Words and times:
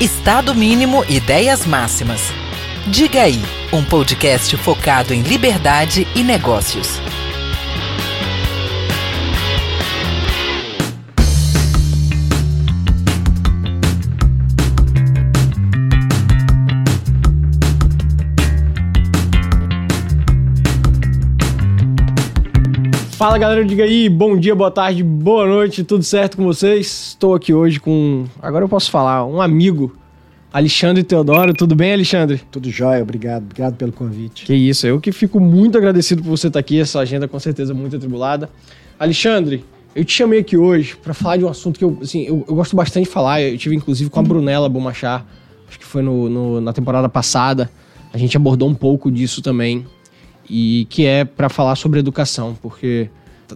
Estado 0.00 0.54
mínimo, 0.54 1.06
ideias 1.08 1.64
máximas. 1.64 2.20
Diga 2.86 3.22
aí, 3.22 3.42
um 3.72 3.82
podcast 3.82 4.54
focado 4.58 5.14
em 5.14 5.22
liberdade 5.22 6.06
e 6.14 6.22
negócios. 6.22 7.00
Fala 23.16 23.38
galera, 23.38 23.64
diga 23.64 23.82
aí, 23.82 24.10
bom 24.10 24.36
dia, 24.36 24.54
boa 24.54 24.70
tarde, 24.70 25.02
boa 25.02 25.46
noite, 25.46 25.82
tudo 25.82 26.04
certo 26.04 26.36
com 26.36 26.44
vocês? 26.44 27.08
Estou 27.08 27.34
aqui 27.34 27.54
hoje 27.54 27.80
com, 27.80 28.26
agora 28.42 28.62
eu 28.62 28.68
posso 28.68 28.90
falar, 28.90 29.24
um 29.24 29.40
amigo, 29.40 29.96
Alexandre 30.52 31.02
Teodoro. 31.02 31.54
Tudo 31.54 31.74
bem, 31.74 31.94
Alexandre? 31.94 32.42
Tudo 32.50 32.70
jóia, 32.70 33.02
obrigado, 33.02 33.44
obrigado 33.44 33.76
pelo 33.76 33.90
convite. 33.90 34.44
Que 34.44 34.52
isso, 34.52 34.86
eu 34.86 35.00
que 35.00 35.12
fico 35.12 35.40
muito 35.40 35.78
agradecido 35.78 36.22
por 36.22 36.28
você 36.28 36.48
estar 36.48 36.60
aqui, 36.60 36.78
essa 36.78 37.00
agenda 37.00 37.26
com 37.26 37.40
certeza 37.40 37.72
muito 37.72 37.96
atribulada. 37.96 38.50
Alexandre, 38.98 39.64
eu 39.94 40.04
te 40.04 40.12
chamei 40.12 40.40
aqui 40.40 40.58
hoje 40.58 40.94
para 40.94 41.14
falar 41.14 41.38
de 41.38 41.44
um 41.46 41.48
assunto 41.48 41.78
que 41.78 41.84
eu, 41.86 41.98
assim, 42.02 42.24
eu, 42.24 42.44
eu, 42.46 42.54
gosto 42.54 42.76
bastante 42.76 43.04
de 43.04 43.10
falar, 43.10 43.40
eu 43.40 43.56
tive 43.56 43.74
inclusive 43.74 44.10
com 44.10 44.20
a 44.20 44.22
Brunella 44.22 44.68
Bomachar, 44.68 45.24
acho 45.66 45.78
que 45.78 45.86
foi 45.86 46.02
no, 46.02 46.28
no, 46.28 46.60
na 46.60 46.74
temporada 46.74 47.08
passada, 47.08 47.70
a 48.12 48.18
gente 48.18 48.36
abordou 48.36 48.68
um 48.68 48.74
pouco 48.74 49.10
disso 49.10 49.40
também, 49.40 49.86
e 50.48 50.86
que 50.90 51.06
é 51.06 51.24
para 51.24 51.48
falar 51.48 51.76
sobre 51.76 52.00
educação, 52.00 52.56
porque 52.60 53.08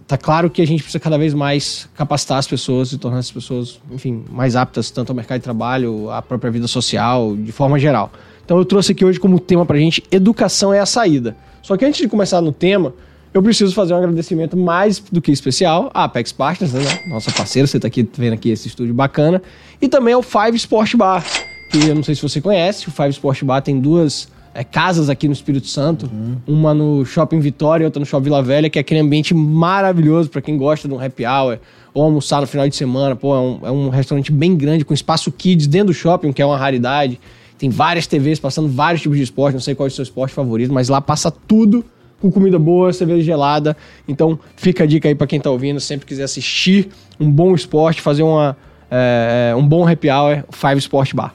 tá 0.07 0.17
claro 0.17 0.49
que 0.49 0.61
a 0.61 0.67
gente 0.67 0.81
precisa 0.81 0.99
cada 0.99 1.17
vez 1.17 1.33
mais 1.33 1.89
capacitar 1.95 2.37
as 2.37 2.47
pessoas 2.47 2.91
e 2.91 2.97
tornar 2.97 3.19
as 3.19 3.31
pessoas, 3.31 3.79
enfim, 3.91 4.23
mais 4.29 4.55
aptas 4.55 4.89
tanto 4.89 5.09
ao 5.09 5.15
mercado 5.15 5.39
de 5.39 5.43
trabalho, 5.43 6.09
à 6.09 6.21
própria 6.21 6.51
vida 6.51 6.67
social, 6.67 7.35
de 7.35 7.51
forma 7.51 7.77
geral. 7.77 8.11
Então 8.45 8.57
eu 8.57 8.65
trouxe 8.65 8.91
aqui 8.91 9.03
hoje 9.03 9.19
como 9.19 9.39
tema 9.39 9.65
pra 9.65 9.77
gente 9.77 10.03
educação 10.11 10.73
é 10.73 10.79
a 10.79 10.85
saída. 10.85 11.35
Só 11.61 11.77
que 11.77 11.85
antes 11.85 11.99
de 12.01 12.07
começar 12.07 12.41
no 12.41 12.51
tema, 12.51 12.93
eu 13.33 13.41
preciso 13.41 13.73
fazer 13.73 13.93
um 13.93 13.97
agradecimento 13.97 14.57
mais 14.57 14.99
do 14.99 15.21
que 15.21 15.31
especial 15.31 15.89
à 15.93 16.03
Apex 16.03 16.31
Partners, 16.31 16.73
né? 16.73 16.83
Nossa 17.07 17.31
parceira, 17.31 17.67
você 17.67 17.79
tá 17.79 17.87
aqui 17.87 18.07
vendo 18.17 18.33
aqui 18.33 18.49
esse 18.49 18.67
estúdio 18.67 18.93
bacana, 18.93 19.41
e 19.81 19.87
também 19.87 20.13
ao 20.13 20.21
Five 20.21 20.55
Sport 20.55 20.95
Bar, 20.95 21.23
que 21.71 21.87
eu 21.87 21.95
não 21.95 22.03
sei 22.03 22.15
se 22.15 22.21
você 22.21 22.41
conhece, 22.41 22.87
o 22.89 22.91
Five 22.91 23.11
Sport 23.11 23.43
Bar 23.43 23.61
tem 23.61 23.79
duas 23.79 24.27
é, 24.53 24.63
casas 24.63 25.09
aqui 25.09 25.27
no 25.27 25.33
Espírito 25.33 25.67
Santo. 25.67 26.09
Uhum. 26.11 26.37
Uma 26.47 26.73
no 26.73 27.05
Shopping 27.05 27.39
Vitória 27.39 27.85
outra 27.85 27.99
no 27.99 28.05
Shopping 28.05 28.25
Vila 28.25 28.43
Velha, 28.43 28.69
que 28.69 28.77
é 28.77 28.81
aquele 28.81 28.99
ambiente 28.99 29.33
maravilhoso 29.33 30.29
para 30.29 30.41
quem 30.41 30.57
gosta 30.57 30.87
de 30.87 30.93
um 30.93 30.99
happy 30.99 31.25
hour 31.25 31.59
ou 31.93 32.03
almoçar 32.03 32.41
no 32.41 32.47
final 32.47 32.67
de 32.67 32.75
semana. 32.75 33.15
Pô, 33.15 33.35
é 33.35 33.39
um, 33.39 33.59
é 33.63 33.71
um 33.71 33.89
restaurante 33.89 34.31
bem 34.31 34.55
grande, 34.55 34.85
com 34.85 34.93
espaço 34.93 35.31
kids 35.31 35.67
dentro 35.67 35.87
do 35.87 35.93
shopping, 35.93 36.31
que 36.31 36.41
é 36.41 36.45
uma 36.45 36.57
raridade. 36.57 37.19
Tem 37.57 37.69
várias 37.69 38.07
TVs 38.07 38.39
passando 38.39 38.67
vários 38.67 39.01
tipos 39.01 39.17
de 39.17 39.23
esporte. 39.23 39.53
Não 39.53 39.61
sei 39.61 39.75
qual 39.75 39.87
é 39.87 39.89
o 39.89 39.91
seu 39.91 40.03
esporte 40.03 40.33
favorito, 40.33 40.73
mas 40.73 40.89
lá 40.89 40.99
passa 40.99 41.31
tudo 41.31 41.85
com 42.19 42.31
comida 42.31 42.59
boa, 42.59 42.93
cerveja 42.93 43.23
gelada. 43.23 43.75
Então 44.07 44.39
fica 44.55 44.83
a 44.83 44.87
dica 44.87 45.07
aí 45.07 45.15
para 45.15 45.27
quem 45.27 45.39
tá 45.39 45.49
ouvindo, 45.49 45.79
sempre 45.79 46.05
quiser 46.05 46.23
assistir 46.23 46.89
um 47.19 47.29
bom 47.29 47.55
esporte, 47.55 48.01
fazer 48.01 48.23
uma, 48.23 48.55
é, 48.89 49.53
um 49.57 49.67
bom 49.67 49.87
happy 49.87 50.09
hour, 50.09 50.43
Five 50.51 50.77
Sport 50.77 51.13
Bar. 51.13 51.33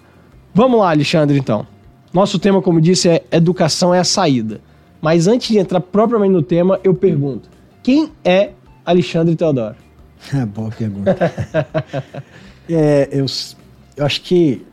Vamos 0.54 0.80
lá, 0.80 0.90
Alexandre, 0.90 1.38
então. 1.38 1.66
Nosso 2.16 2.38
tema, 2.38 2.62
como 2.62 2.80
disse, 2.80 3.10
é 3.10 3.22
educação 3.30 3.94
é 3.94 3.98
a 3.98 4.04
saída. 4.04 4.58
Mas 5.02 5.26
antes 5.26 5.48
de 5.48 5.58
entrar 5.58 5.82
propriamente 5.82 6.32
no 6.32 6.40
tema, 6.40 6.80
eu 6.82 6.94
pergunto: 6.94 7.46
quem 7.82 8.10
é 8.24 8.52
Alexandre 8.86 9.36
Teodoro? 9.36 9.76
Ah, 10.32 10.46
boa 10.48 10.70
pergunta. 10.70 11.14
é, 12.70 13.10
eu, 13.12 13.26
eu 13.98 14.06
acho 14.06 14.22
que 14.22 14.64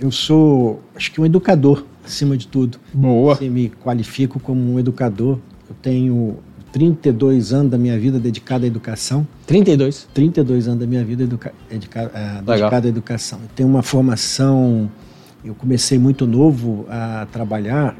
eu 0.00 0.10
sou, 0.10 0.82
acho 0.96 1.12
que 1.12 1.20
um 1.20 1.24
educador 1.24 1.84
acima 2.04 2.36
de 2.36 2.48
tudo. 2.48 2.76
Boa. 2.92 3.36
Você 3.36 3.48
me 3.48 3.70
qualifico 3.70 4.40
como 4.40 4.74
um 4.74 4.76
educador. 4.80 5.38
Eu 5.68 5.76
tenho 5.80 6.38
32 6.72 7.52
anos 7.52 7.70
da 7.70 7.78
minha 7.78 7.96
vida 8.00 8.18
dedicado 8.18 8.64
à 8.64 8.66
educação. 8.66 9.24
32? 9.46 10.08
32 10.12 10.66
anos 10.66 10.80
da 10.80 10.86
minha 10.88 11.04
vida 11.04 11.22
educa, 11.22 11.54
dedica, 11.70 12.06
uh, 12.06 12.44
dedicado 12.44 12.88
à 12.88 12.90
educação. 12.90 13.38
Eu 13.44 13.50
tenho 13.54 13.68
uma 13.68 13.80
formação 13.80 14.90
eu 15.44 15.54
comecei 15.54 15.98
muito 15.98 16.26
novo 16.26 16.86
a 16.88 17.26
trabalhar 17.32 17.96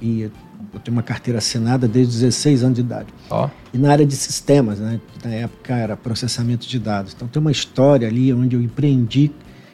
e 0.00 0.22
eu 0.22 0.80
tenho 0.80 0.96
uma 0.96 1.02
carteira 1.02 1.38
assinada 1.38 1.86
desde 1.86 2.20
16 2.20 2.62
anos 2.62 2.74
de 2.76 2.80
idade. 2.80 3.08
Oh. 3.30 3.48
E 3.72 3.78
na 3.78 3.90
área 3.90 4.06
de 4.06 4.14
sistemas, 4.14 4.78
né? 4.78 5.00
Na 5.24 5.30
época 5.30 5.74
era 5.74 5.96
processamento 5.96 6.66
de 6.66 6.78
dados. 6.78 7.12
Então 7.14 7.28
tem 7.28 7.40
uma 7.40 7.52
história 7.52 8.08
ali 8.08 8.32
onde 8.32 8.56
eu 8.56 8.62
empreendi. 8.62 9.30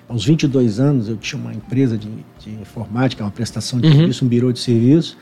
Aos 0.09 0.25
22 0.25 0.81
anos 0.81 1.09
eu 1.09 1.17
tinha 1.17 1.41
uma 1.41 1.55
empresa 1.55 1.97
de, 1.97 2.09
de 2.39 2.51
informática, 2.51 3.23
uma 3.23 3.31
prestação 3.31 3.81
de 3.81 3.87
uhum. 3.87 3.95
serviço, 3.95 4.25
um 4.25 4.29
birô 4.29 4.53
de 4.53 4.59
serviço. 4.59 5.17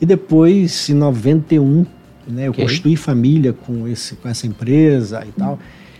E 0.00 0.06
depois, 0.06 0.88
em 0.88 0.94
91, 0.94 1.84
né, 2.26 2.46
eu 2.46 2.50
okay. 2.50 2.64
construí 2.64 2.94
família 2.94 3.52
com, 3.52 3.88
esse, 3.88 4.14
com 4.16 4.28
essa 4.28 4.46
empresa 4.46 5.24
e 5.26 5.32
tal. 5.32 5.58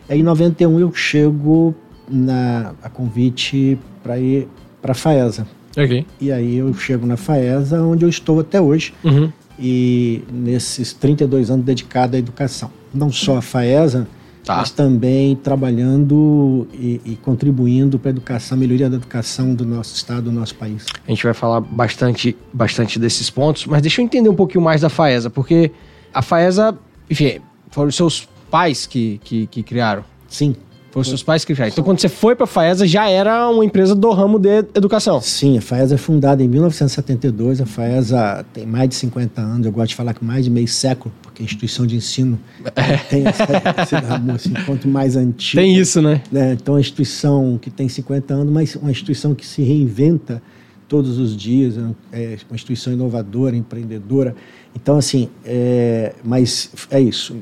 E 0.09 0.13
aí, 0.13 0.21
em 0.21 0.23
91 0.23 0.79
eu 0.79 0.95
chego 0.95 1.75
na, 2.09 2.75
a 2.83 2.89
convite 2.89 3.79
para 4.03 4.19
ir 4.19 4.49
para 4.81 4.93
a 4.93 4.95
FAESA. 4.95 5.47
Okay. 5.77 6.05
E 6.21 6.33
aí 6.33 6.57
eu 6.57 6.73
chego 6.75 7.07
na 7.07 7.17
FAESA, 7.17 7.83
onde 7.83 8.05
eu 8.05 8.09
estou 8.09 8.41
até 8.41 8.61
hoje. 8.61 8.93
Uhum. 9.05 9.31
E 9.59 10.23
nesses 10.33 10.93
32 10.93 11.51
anos 11.51 11.65
dedicado 11.65 12.17
à 12.17 12.19
educação. 12.19 12.71
Não 12.93 13.13
só 13.13 13.39
a 13.39 13.43
FAESA, 13.43 14.07
tá. 14.45 14.57
mas 14.57 14.71
também 14.71 15.37
trabalhando 15.37 16.67
e, 16.73 17.01
e 17.05 17.17
contribuindo 17.17 17.99
para 17.99 18.11
a 18.11 18.13
educação, 18.13 18.57
melhoria 18.57 18.89
da 18.89 18.97
educação 18.97 19.55
do 19.55 19.65
nosso 19.65 19.95
estado, 19.95 20.23
do 20.23 20.33
nosso 20.33 20.55
país. 20.55 20.87
A 21.07 21.11
gente 21.11 21.23
vai 21.23 21.35
falar 21.35 21.61
bastante, 21.61 22.37
bastante 22.53 22.99
desses 22.99 23.29
pontos, 23.29 23.67
mas 23.67 23.83
deixa 23.83 24.01
eu 24.01 24.05
entender 24.05 24.29
um 24.29 24.35
pouquinho 24.35 24.63
mais 24.63 24.81
da 24.81 24.89
FAESA, 24.89 25.29
porque 25.29 25.71
a 26.13 26.23
FAESA, 26.23 26.77
enfim, 27.11 27.41
foram 27.71 27.89
os 27.89 27.97
seus 27.97 28.29
pais 28.51 28.87
que, 28.87 29.21
que, 29.23 29.47
que 29.47 29.63
criaram. 29.63 30.05
Sim. 30.29 30.57
Foi 30.99 31.03
os 31.03 31.09
seus 31.09 31.23
pais 31.23 31.45
que 31.45 31.55
já. 31.55 31.69
Então, 31.69 31.85
quando 31.85 32.01
você 32.01 32.09
foi 32.09 32.35
para 32.35 32.45
a 32.45 32.47
FAESA, 32.47 32.87
já 32.87 33.09
era 33.09 33.49
uma 33.49 33.65
empresa 33.65 33.95
do 33.95 34.11
ramo 34.11 34.39
de 34.39 34.59
educação. 34.75 35.21
Sim, 35.21 35.59
a 35.59 35.61
FAESA 35.61 35.95
é 35.95 35.99
fundada 35.99 36.43
em 36.43 36.49
1972. 36.49 37.61
A 37.61 37.67
FAESA 37.67 38.45
tem 38.53 38.67
mais 38.67 38.89
de 38.89 38.97
50 38.97 39.41
anos. 39.41 39.67
Eu 39.67 39.73
gosto 39.73 39.91
de 39.91 39.95
falar 39.95 40.13
que 40.13 40.25
mais 40.25 40.45
de 40.45 40.51
meio 40.51 40.67
século, 40.67 41.15
porque 41.23 41.43
a 41.43 41.45
instituição 41.45 41.87
de 41.87 41.97
ensino 41.97 42.39
é. 42.75 42.97
tem 42.97 43.25
essa, 43.27 43.99
ramo, 44.01 44.33
assim, 44.33 44.53
quanto 44.67 44.89
mais 44.89 45.15
antigo. 45.15 45.61
Tem 45.63 45.77
isso, 45.77 46.03
né? 46.03 46.21
né? 46.33 46.55
Então, 46.55 46.75
é 46.75 46.77
uma 46.77 46.81
instituição 46.81 47.59
que 47.61 47.71
tem 47.71 47.89
50 47.89 48.35
anos, 48.35 48.53
mas 48.53 48.75
uma 48.75 48.91
instituição 48.91 49.35
que 49.35 49.47
se 49.47 49.63
reinventa 49.63 50.43
todos 50.89 51.19
os 51.19 51.37
dias. 51.37 51.77
É 52.13 52.37
uma 52.49 52.57
instituição 52.57 52.93
inovadora, 52.93 53.55
empreendedora. 53.55 54.35
Então, 54.75 54.97
assim, 54.97 55.29
é, 55.45 56.15
mas 56.25 56.71
é 56.91 57.01
isso. 57.01 57.37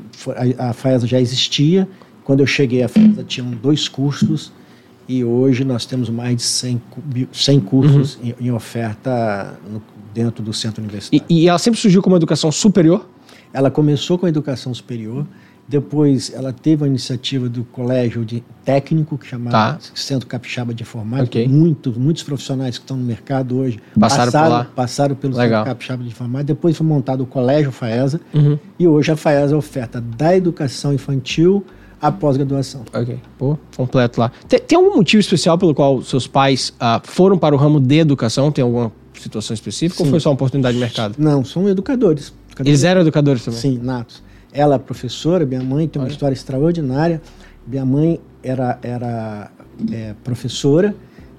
A, 0.58 0.70
a 0.70 0.72
FAESA 0.74 1.06
já 1.06 1.20
existia 1.20 1.88
quando 2.26 2.40
eu 2.40 2.46
cheguei 2.46 2.82
à 2.82 2.88
FESA, 2.88 3.22
tinham 3.22 3.48
dois 3.50 3.86
cursos 3.86 4.52
e 5.08 5.22
hoje 5.24 5.64
nós 5.64 5.86
temos 5.86 6.10
mais 6.10 6.36
de 6.38 6.42
100, 6.42 6.82
100 7.30 7.60
cursos 7.60 8.16
uhum. 8.16 8.34
em, 8.40 8.46
em, 8.48 8.50
oferta 8.50 9.56
no, 9.70 9.80
dentro 10.12 10.42
do 10.42 10.52
centro 10.52 10.82
universitário. 10.82 11.24
E, 11.30 11.42
e 11.44 11.48
ela 11.48 11.58
sempre 11.60 11.78
surgiu 11.78 12.02
como 12.02 12.16
educação 12.16 12.50
superior? 12.50 13.08
Ela 13.52 13.70
começou 13.70 14.18
com 14.18 14.26
a 14.26 14.28
educação 14.28 14.74
superior, 14.74 15.24
depois 15.68 16.32
ela 16.34 16.52
teve 16.52 16.82
a 16.82 16.88
iniciativa 16.88 17.48
do 17.48 17.62
colégio 17.62 18.24
de 18.24 18.42
técnico, 18.64 19.16
que 19.16 19.28
chamava 19.28 19.74
tá. 19.74 19.78
Centro 19.94 20.26
Capixaba 20.26 20.74
de 20.74 20.82
Informática. 20.82 21.38
Okay. 21.38 21.46
Muitos, 21.46 21.96
muitos 21.96 22.24
profissionais 22.24 22.76
que 22.76 22.82
estão 22.82 22.96
no 22.96 23.04
mercado 23.04 23.56
hoje 23.56 23.78
passaram, 23.98 24.32
passaram, 24.32 24.66
passaram 24.74 25.14
pelo 25.14 25.36
Legal. 25.36 25.60
Centro 25.60 25.74
Capixaba 25.74 26.02
de 26.02 26.08
Informática. 26.08 26.54
Depois 26.54 26.76
foi 26.76 26.86
montado 26.86 27.20
o 27.20 27.26
Colégio 27.26 27.70
FAESA. 27.70 28.20
Uhum. 28.34 28.58
E 28.80 28.88
hoje 28.88 29.12
a 29.12 29.16
FAESA 29.16 29.56
oferta 29.56 30.00
da 30.00 30.36
educação 30.36 30.92
infantil 30.92 31.64
a 32.00 32.12
pós-graduação. 32.12 32.82
Ok, 32.92 33.18
pô, 33.38 33.56
completo 33.76 34.20
lá. 34.20 34.30
Tem, 34.48 34.60
tem, 34.60 34.76
algum 34.76 34.96
motivo 34.96 35.20
especial 35.20 35.56
pelo 35.56 35.74
qual 35.74 36.02
seus 36.02 36.26
pais 36.26 36.72
uh, 36.76 37.00
foram 37.04 37.38
para 37.38 37.54
o 37.54 37.58
ramo 37.58 37.80
de 37.80 37.98
educação? 37.98 38.52
Tem 38.52 38.62
alguma 38.62 38.92
situação 39.14 39.54
específica 39.54 39.98
Sim. 39.98 40.04
ou 40.04 40.10
foi 40.10 40.20
só 40.20 40.28
uma 40.30 40.34
oportunidade 40.34 40.74
de 40.74 40.80
mercado? 40.80 41.14
Não, 41.18 41.44
são 41.44 41.68
educadores. 41.68 42.34
educadores. 42.48 42.68
Eles 42.68 42.84
eram 42.84 43.00
educadores 43.00 43.44
também? 43.44 43.60
Sim, 43.60 43.78
natos. 43.82 44.22
Ela 44.52 44.76
é 44.76 44.78
professora, 44.78 45.44
minha 45.44 45.62
mãe 45.62 45.88
tem 45.88 46.00
uma 46.00 46.06
Olha. 46.06 46.12
história 46.12 46.34
extraordinária. 46.34 47.20
Minha 47.66 47.84
mãe 47.84 48.20
era, 48.42 48.78
era 48.82 49.50
é, 49.90 50.14
professora. 50.22 50.94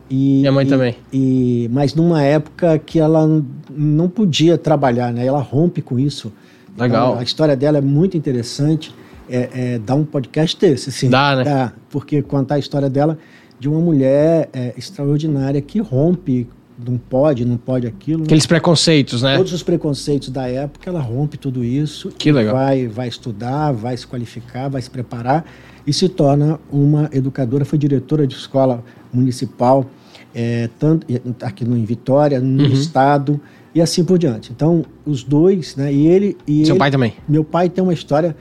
E, 0.10 0.39
Minha 0.39 0.51
mãe 0.51 0.65
e, 0.65 0.69
também. 0.69 0.95
E, 1.12 1.69
mas 1.71 1.94
numa 1.94 2.21
época 2.21 2.77
que 2.80 3.00
ela 3.00 3.27
não 3.69 4.07
podia 4.07 4.57
trabalhar, 4.57 5.12
né? 5.12 5.25
Ela 5.25 5.42
rompe 5.42 5.81
com 5.81 6.00
isso. 6.00 6.31
Legal. 6.77 7.10
Então, 7.10 7.19
a 7.19 7.24
história 7.24 7.56
dela 7.56 7.80
é 7.80 7.81
muito 7.81 8.15
interessante 8.15 8.94
é, 9.29 9.50
é, 9.53 9.79
dar 9.79 9.95
um 9.95 10.03
podcast 10.03 10.59
desse, 10.59 10.91
sim. 10.91 11.09
Dá, 11.09 11.35
né? 11.35 11.44
Dá, 11.44 11.74
porque 11.89 12.21
contar 12.21 12.56
a 12.56 12.59
história 12.59 12.89
dela 12.89 13.18
de 13.59 13.68
uma 13.68 13.79
mulher 13.79 14.50
é, 14.53 14.74
extraordinária 14.77 15.62
que 15.62 15.79
rompe, 15.79 16.47
não 16.77 16.97
pode, 16.97 17.44
não 17.44 17.57
pode 17.57 17.88
aquilo. 17.88 18.24
Aqueles 18.24 18.45
preconceitos, 18.45 19.24
né? 19.24 19.35
Todos 19.35 19.53
os 19.53 19.63
preconceitos 19.63 20.29
da 20.29 20.47
época, 20.47 20.89
ela 20.89 21.01
rompe 21.01 21.38
tudo 21.38 21.63
isso. 21.63 22.09
Que 22.09 22.31
legal. 22.31 22.53
Vai, 22.56 22.88
vai 22.88 23.07
estudar, 23.07 23.71
vai 23.71 23.97
se 23.97 24.06
qualificar, 24.06 24.69
vai 24.69 24.81
se 24.81 24.89
preparar 24.89 25.44
e 25.88 25.91
se 25.91 26.07
torna 26.07 26.59
uma 26.71 27.09
educadora. 27.12 27.65
Foi 27.65 27.79
diretora 27.79 28.27
de 28.27 28.35
escola 28.35 28.83
municipal 29.12 29.89
é, 30.35 30.69
tanto 30.77 31.07
aqui 31.41 31.65
no, 31.65 31.75
em 31.75 31.83
Vitória, 31.83 32.39
no 32.39 32.63
uhum. 32.63 32.71
estado 32.71 33.41
e 33.74 33.81
assim 33.81 34.03
por 34.03 34.19
diante. 34.19 34.51
Então, 34.51 34.85
os 35.03 35.24
dois, 35.24 35.75
né? 35.75 35.91
E 35.91 36.06
ele. 36.06 36.38
E 36.45 36.63
Seu 36.63 36.74
ele, 36.74 36.79
pai 36.79 36.91
também? 36.91 37.13
Meu 37.27 37.44
pai 37.44 37.69
tem 37.69 37.83
uma 37.83 37.94
história 37.94 38.35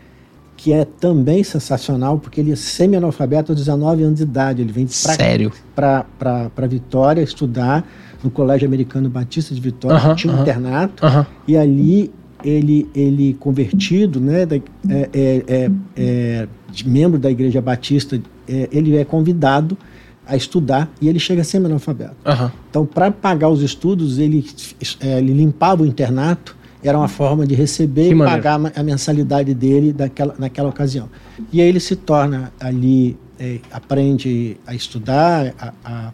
que 0.56 0.73
é 0.73 0.85
também 0.85 1.44
sensacional, 1.44 2.19
porque 2.19 2.41
ele 2.41 2.53
é 2.53 2.56
semi-analfabeto 2.56 3.53
aos 3.53 3.58
19 3.58 4.03
anos 4.03 4.17
de 4.17 4.23
idade. 4.23 4.62
Ele 4.62 4.73
vem 4.73 4.87
para 5.75 6.67
Vitória 6.69 7.20
estudar 7.20 7.87
no 8.25 8.31
Colégio 8.31 8.67
Americano 8.67 9.08
Batista 9.08 9.55
de 9.55 9.61
Vitória, 9.61 9.99
uh 9.99 10.11
-huh, 10.11 10.17
tinha 10.17 10.32
um 10.32 10.43
internato, 10.43 11.05
e 11.47 11.56
ali 11.56 12.11
ele, 12.43 12.88
ele 12.94 13.35
convertido, 13.35 14.20
né, 14.20 14.47
da, 14.47 14.56
é, 14.56 14.61
é, 14.88 15.44
é, 15.47 15.70
é 15.97 16.49
membro 16.85 17.19
da 17.19 17.31
Igreja 17.31 17.61
Batista, 17.61 18.20
é, 18.49 18.69
ele 18.70 18.97
é 18.97 19.05
convidado 19.05 19.76
a 20.26 20.37
estudar 20.37 20.91
e 21.00 21.09
ele 21.09 21.19
chega 21.19 21.44
semi-analfabeto. 21.44 22.17
Então, 22.69 22.85
para 22.85 23.11
pagar 23.11 23.49
os 23.49 23.62
estudos, 23.62 24.19
ele, 24.19 24.44
é, 25.00 25.19
ele 25.19 25.32
limpava 25.32 25.82
o 25.82 25.87
internato, 25.87 26.56
era 26.88 26.99
uma 26.99 27.09
forma 27.09 27.47
de 27.47 27.55
receber 27.55 28.05
que 28.05 28.11
e 28.11 28.15
maneiro. 28.15 28.43
pagar 28.43 28.73
a 28.75 28.83
mensalidade 28.83 29.55
dele 29.55 29.93
daquela, 29.93 30.35
naquela 30.38 30.69
ocasião. 30.69 31.09
E 31.53 31.61
aí 31.61 31.69
ele 31.69 31.81
se 31.81 31.97
torna 31.97 32.53
ali, 32.61 33.17
é, 33.38 33.59
aprende 33.71 34.56
a 34.67 34.75
estudar, 34.75 35.55
a, 35.59 35.73
a, 35.85 36.12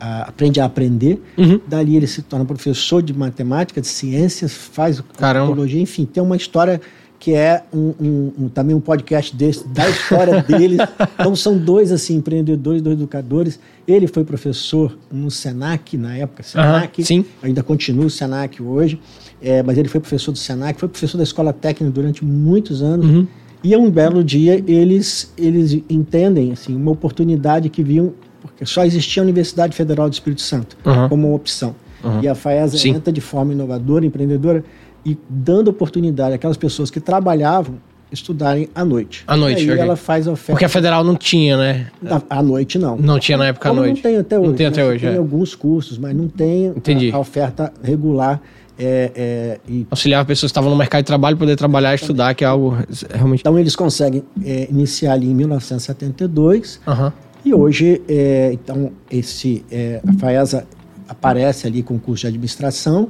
a, 0.00 0.22
aprende 0.22 0.60
a 0.60 0.64
aprender. 0.64 1.22
Uhum. 1.36 1.60
Dali 1.66 1.96
ele 1.96 2.06
se 2.06 2.22
torna 2.22 2.44
professor 2.44 3.02
de 3.02 3.12
matemática, 3.12 3.80
de 3.80 3.86
ciências, 3.86 4.52
faz 4.52 5.00
psicologia, 5.00 5.80
enfim, 5.80 6.04
tem 6.04 6.22
uma 6.22 6.36
história 6.36 6.80
que 7.18 7.34
é 7.34 7.64
um, 7.72 7.94
um, 8.00 8.32
um, 8.38 8.48
também 8.48 8.76
um 8.76 8.80
podcast 8.80 9.34
desse, 9.34 9.66
da 9.68 9.88
história 9.88 10.42
dele. 10.42 10.78
Então 11.18 11.34
são 11.34 11.58
dois 11.58 11.90
assim 11.90 12.14
empreendedores, 12.16 12.80
dois 12.80 12.96
educadores. 12.96 13.58
Ele 13.86 14.06
foi 14.06 14.24
professor 14.24 14.96
no 15.10 15.30
Senac 15.30 15.96
na 15.96 16.16
época, 16.16 16.42
Senac, 16.42 17.04
sim. 17.04 17.24
ainda 17.42 17.62
continua 17.62 18.06
o 18.06 18.10
Senac 18.10 18.62
hoje, 18.62 19.00
é, 19.40 19.62
mas 19.62 19.78
ele 19.78 19.88
foi 19.88 20.00
professor 20.00 20.32
do 20.32 20.38
Senac, 20.38 20.78
foi 20.78 20.88
professor 20.88 21.16
da 21.16 21.24
escola 21.24 21.52
técnica 21.52 21.92
durante 21.92 22.24
muitos 22.24 22.82
anos. 22.82 23.06
Uhum. 23.06 23.26
E 23.62 23.76
um 23.76 23.90
belo 23.90 24.22
dia 24.22 24.62
eles 24.66 25.32
eles 25.36 25.72
entendem 25.90 26.52
assim 26.52 26.76
uma 26.76 26.92
oportunidade 26.92 27.68
que 27.68 27.82
viam 27.82 28.12
porque 28.40 28.64
só 28.64 28.84
existia 28.84 29.22
a 29.22 29.24
Universidade 29.24 29.74
Federal 29.74 30.08
do 30.08 30.12
Espírito 30.12 30.42
Santo 30.42 30.76
uhum. 30.84 31.08
como 31.08 31.34
opção. 31.34 31.74
Uhum. 32.02 32.22
E 32.22 32.28
a 32.28 32.34
FAESA 32.34 32.78
Sim. 32.78 32.90
entra 32.90 33.12
de 33.12 33.20
forma 33.20 33.52
inovadora, 33.52 34.06
empreendedora 34.06 34.64
e 35.04 35.18
dando 35.28 35.68
oportunidade 35.68 36.34
àquelas 36.34 36.56
pessoas 36.56 36.90
que 36.90 37.00
trabalhavam 37.00 37.76
estudarem 38.10 38.68
à 38.74 38.84
noite. 38.84 39.24
À 39.26 39.36
noite, 39.36 39.60
e 39.60 39.64
aí 39.64 39.70
okay. 39.72 39.82
ela 39.82 39.96
faz 39.96 40.26
a 40.26 40.32
oferta. 40.32 40.52
Porque 40.52 40.64
a 40.64 40.68
federal 40.68 41.04
não 41.04 41.14
tinha, 41.14 41.56
né? 41.56 41.88
À 42.30 42.42
noite 42.42 42.78
não. 42.78 42.96
Não 42.96 43.18
tinha 43.18 43.36
na 43.36 43.46
época 43.46 43.68
Como 43.68 43.80
à 43.80 43.84
noite. 43.84 43.96
Não 43.96 44.02
tem 44.02 44.16
até 44.16 44.38
hoje. 44.38 44.48
Não 44.48 44.56
tem 44.56 44.66
até 44.66 44.82
né? 44.82 44.88
hoje. 44.88 45.06
Tem 45.06 45.14
é. 45.14 45.18
alguns 45.18 45.54
cursos, 45.54 45.98
mas 45.98 46.14
não 46.14 46.28
tem. 46.28 46.68
A, 46.68 47.16
a 47.16 47.18
oferta 47.18 47.72
regular. 47.82 48.40
É, 48.78 49.10
é, 49.14 49.60
e... 49.68 49.86
Auxiliar 49.90 50.24
pessoas 50.24 50.50
que 50.50 50.52
estavam 50.52 50.70
no 50.70 50.76
mercado 50.76 51.02
de 51.02 51.06
trabalho 51.06 51.36
poder 51.36 51.56
trabalhar 51.56 51.92
e 51.92 51.96
estudar, 51.96 52.34
que 52.34 52.44
é 52.44 52.46
algo 52.46 52.76
realmente. 53.12 53.40
Então 53.40 53.58
eles 53.58 53.74
conseguem 53.74 54.22
é, 54.44 54.68
iniciar 54.70 55.14
ali 55.14 55.28
em 55.28 55.34
1972 55.34 56.80
uhum. 56.86 57.12
e 57.44 57.54
hoje, 57.54 58.00
é, 58.08 58.50
então, 58.52 58.92
esse, 59.10 59.64
é, 59.70 60.00
a 60.06 60.12
FAESA 60.12 60.66
aparece 61.08 61.66
ali 61.66 61.82
com 61.82 61.96
o 61.96 61.98
curso 61.98 62.22
de 62.22 62.28
administração 62.28 63.08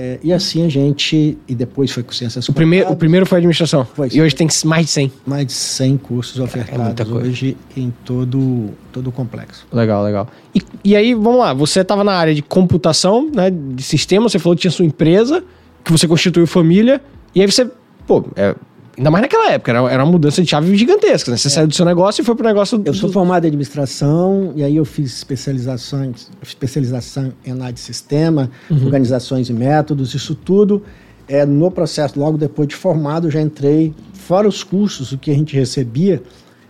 é, 0.00 0.20
e 0.22 0.32
assim 0.32 0.64
a 0.64 0.68
gente. 0.68 1.36
E 1.48 1.54
depois 1.56 1.90
foi 1.90 2.04
com 2.04 2.12
ciências 2.12 2.48
o 2.48 2.52
primeiro 2.52 2.88
O 2.92 2.94
primeiro 2.94 3.26
foi 3.26 3.38
administração. 3.38 3.84
Foi, 3.84 4.08
e 4.12 4.22
hoje 4.22 4.32
tem 4.32 4.46
mais 4.64 4.86
de 4.86 4.92
100. 4.92 5.12
Mais 5.26 5.44
de 5.44 5.52
100 5.52 5.96
cursos 5.96 6.38
ofertados 6.38 7.10
é 7.10 7.12
hoje 7.12 7.56
em 7.76 7.92
todo, 8.04 8.70
todo 8.92 9.08
o 9.08 9.12
complexo. 9.12 9.66
Legal, 9.72 10.04
legal. 10.04 10.28
E, 10.54 10.62
e 10.84 10.94
aí, 10.94 11.14
vamos 11.14 11.40
lá. 11.40 11.52
Você 11.52 11.80
estava 11.80 12.04
na 12.04 12.12
área 12.12 12.32
de 12.32 12.42
computação, 12.42 13.28
né, 13.28 13.50
de 13.50 13.82
sistema, 13.82 14.28
você 14.28 14.38
falou 14.38 14.54
que 14.54 14.60
tinha 14.60 14.70
sua 14.70 14.84
empresa, 14.84 15.42
que 15.84 15.90
você 15.90 16.06
constituiu 16.06 16.46
família. 16.46 17.02
E 17.34 17.40
aí 17.40 17.50
você, 17.50 17.68
pô, 18.06 18.24
é, 18.36 18.54
Ainda 18.98 19.12
mais 19.12 19.22
naquela 19.22 19.52
época, 19.52 19.70
era, 19.70 19.92
era 19.92 20.04
uma 20.04 20.10
mudança 20.10 20.42
de 20.42 20.50
chave 20.50 20.76
gigantesca, 20.76 21.30
né? 21.30 21.36
Você 21.36 21.46
é. 21.46 21.50
saiu 21.52 21.68
do 21.68 21.74
seu 21.74 21.84
negócio 21.84 22.20
e 22.20 22.24
foi 22.24 22.34
pro 22.34 22.44
negócio... 22.44 22.82
Eu 22.84 22.92
sou 22.92 23.10
formado 23.10 23.44
em 23.44 23.46
administração, 23.46 24.52
e 24.56 24.64
aí 24.64 24.76
eu 24.76 24.84
fiz 24.84 25.16
especializações, 25.16 26.28
especialização 26.42 27.32
em 27.46 27.52
análise 27.52 27.74
de 27.74 27.80
sistema, 27.80 28.50
uhum. 28.68 28.84
organizações 28.84 29.48
e 29.48 29.52
métodos, 29.52 30.14
isso 30.14 30.34
tudo. 30.34 30.82
É, 31.28 31.46
no 31.46 31.70
processo, 31.70 32.18
logo 32.18 32.36
depois 32.36 32.66
de 32.66 32.74
formado, 32.74 33.30
já 33.30 33.40
entrei, 33.40 33.94
fora 34.14 34.48
os 34.48 34.64
cursos, 34.64 35.12
o 35.12 35.18
que 35.18 35.30
a 35.30 35.34
gente 35.34 35.54
recebia 35.54 36.20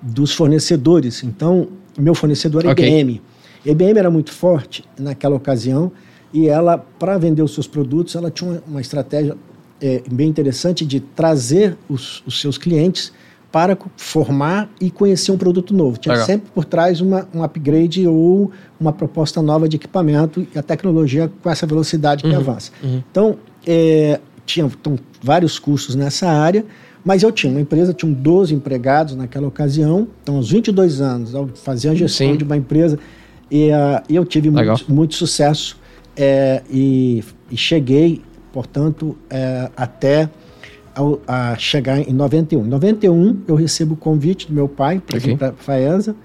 dos 0.03 0.35
fornecedores. 0.35 1.25
Então, 1.25 1.69
meu 1.99 2.15
fornecedor 2.15 2.67
é 2.67 2.73
okay. 2.73 3.01
IBM. 3.01 3.23
A 3.65 3.71
IBM 3.71 3.99
era 3.99 4.11
muito 4.11 4.33
forte 4.33 4.85
naquela 4.99 5.35
ocasião, 5.35 5.91
e 6.31 6.47
ela, 6.47 6.77
para 6.77 7.17
vender 7.17 7.43
os 7.43 7.55
seus 7.55 7.67
produtos, 7.67 8.15
ela 8.15 8.31
tinha 8.31 8.51
uma, 8.51 8.63
uma 8.69 8.81
estratégia 8.83 9.35
é, 9.81 10.03
bem 10.11 10.29
interessante 10.29 10.85
de 10.85 11.01
trazer 11.01 11.77
os, 11.89 12.23
os, 12.27 12.41
seus 12.41 12.59
clientes 12.59 13.13
para 13.51 13.79
formar 13.97 14.69
e 14.81 14.91
conhecer 14.91 15.33
um 15.33 15.39
produto 15.39 15.73
novo. 15.75 15.99
Tinha 15.99 16.13
Legal. 16.13 16.27
sempre 16.27 16.51
por 16.55 16.65
trás 16.65 17.01
uma, 17.01 17.27
um 17.35 17.43
upgrade 17.43 18.07
ou 18.07 18.51
uma 18.79 18.93
proposta 18.93 19.41
nova 19.41 19.69
de 19.69 19.77
equipamento 19.77 20.47
e 20.55 20.59
a 20.59 20.63
tecnologia 20.63 21.31
com 21.43 21.49
essa 21.49 21.67
velocidade 21.67 22.23
que 22.23 22.29
uhum, 22.29 22.37
avança. 22.37 22.73
Uhum. 22.83 23.03
Então, 23.11 23.39
é, 23.67 24.21
tinha 24.45 24.67
então, 24.67 24.99
vários 25.23 25.59
custos 25.59 25.95
nessa 25.95 26.29
área, 26.29 26.65
mas 27.05 27.23
eu 27.23 27.33
tinha 27.33 27.51
uma 27.51 27.61
empresa, 27.61 27.95
tinha 27.95 28.13
12 28.13 28.55
empregados 28.55 29.15
naquela 29.15 29.47
ocasião, 29.47 30.09
então 30.23 30.37
aos 30.37 30.51
22 30.51 31.01
anos, 31.01 31.35
ao 31.35 31.49
fazer 31.49 31.91
a 31.91 31.95
gestão 31.95 32.33
Sim. 32.33 32.37
de 32.37 32.45
uma 32.45 32.57
empresa, 32.57 32.99
e 33.51 33.71
uh, 33.71 34.03
eu 34.11 34.27
tive 34.27 34.51
muito, 34.51 34.93
muito, 34.93 35.15
sucesso 35.15 35.79
é, 36.15 36.63
e, 36.71 37.25
e 37.51 37.57
cheguei 37.57 38.21
portanto, 38.59 39.17
é, 39.31 39.71
até 39.77 40.29
ao, 40.93 41.21
a 41.29 41.57
chegar 41.57 42.01
em 42.01 42.13
91. 42.13 42.67
Em 42.67 42.69
91, 42.69 43.43
eu 43.47 43.55
recebo 43.55 43.95
o 43.95 43.97
convite 43.97 44.49
do 44.49 44.53
meu 44.53 44.69
pai 44.69 44.99
para 44.99 45.17
okay. 45.17 45.31
vir 45.31 45.39
para 45.39 45.51
a 45.51 45.53
FAESA. 45.53 46.17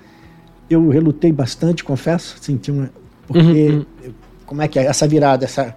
Eu 0.67 0.89
relutei 0.89 1.31
bastante, 1.31 1.83
confesso, 1.83 2.35
senti 2.41 2.71
uma. 2.71 2.89
Porque, 3.27 3.69
uhum, 3.69 3.85
uhum. 4.03 4.13
como 4.47 4.63
é 4.63 4.67
que 4.67 4.79
é? 4.79 4.85
Essa 4.85 5.07
virada, 5.07 5.45
essa. 5.45 5.75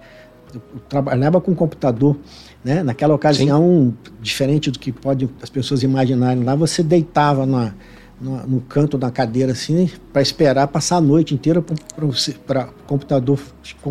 Eu 0.51 0.59
trabalhava 0.89 1.39
com 1.39 1.53
computador, 1.53 2.17
né? 2.65 2.81
Naquela 2.81 3.13
ocasião, 3.13 3.93
Sim. 4.03 4.13
diferente 4.19 4.71
do 4.71 4.79
que 4.79 4.91
pode 4.91 5.29
as 5.43 5.51
pessoas 5.51 5.83
imaginarem 5.83 6.43
lá, 6.43 6.55
você 6.55 6.81
deitava 6.81 7.45
na 7.45 7.75
no, 8.19 8.47
no, 8.47 8.61
canto 8.61 8.97
da 8.97 9.11
cadeira 9.11 9.51
assim 9.51 9.89
para 10.11 10.21
esperar 10.21 10.67
passar 10.67 10.97
a 10.97 11.01
noite 11.01 11.33
inteira 11.33 11.61
para 11.61 12.05
o 12.05 12.73
computador 12.87 13.39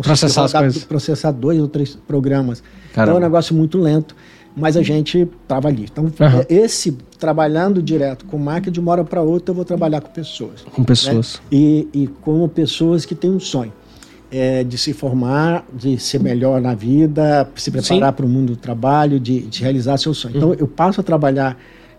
processar, 0.01 0.41
rodar, 0.41 0.73
processar 0.87 1.31
dois 1.31 1.59
ou 1.59 1.67
três 1.67 1.95
programas. 1.95 2.61
Caramba. 2.93 3.11
Então 3.11 3.15
é 3.15 3.17
um 3.17 3.21
negócio 3.21 3.55
muito 3.55 3.77
lento, 3.77 4.15
mas 4.55 4.75
a 4.75 4.81
gente 4.81 5.29
estava 5.41 5.67
ali. 5.67 5.85
Então, 5.89 6.05
uhum. 6.05 6.45
esse 6.49 6.97
trabalhando 7.19 7.81
direto 7.81 8.25
com 8.25 8.37
máquina 8.37 8.71
de 8.71 8.79
uma 8.79 8.91
hora 8.91 9.03
para 9.03 9.21
outra, 9.21 9.51
eu 9.51 9.55
vou 9.55 9.63
trabalhar 9.63 10.01
com 10.01 10.11
pessoas. 10.11 10.61
Com 10.73 10.83
pessoas. 10.83 11.35
Né? 11.35 11.41
E, 11.51 11.87
e 11.93 12.07
com 12.07 12.47
pessoas 12.49 13.05
que 13.05 13.15
têm 13.15 13.29
um 13.29 13.39
sonho. 13.39 13.73
É, 14.29 14.61
de 14.61 14.77
se 14.77 14.91
formar, 14.91 15.65
de 15.71 15.97
ser 15.97 16.19
melhor 16.19 16.59
na 16.59 16.75
vida, 16.75 17.49
se 17.55 17.71
preparar 17.71 18.11
para 18.11 18.25
o 18.25 18.29
mundo 18.29 18.47
do 18.47 18.55
trabalho, 18.57 19.21
de, 19.21 19.39
de 19.43 19.61
realizar 19.61 19.95
seu 19.95 20.13
sonho. 20.13 20.33
Uhum. 20.33 20.37
Então, 20.37 20.53
eu 20.59 20.67
passo 20.67 20.99
a 20.99 21.03
trabalhar 21.03 21.57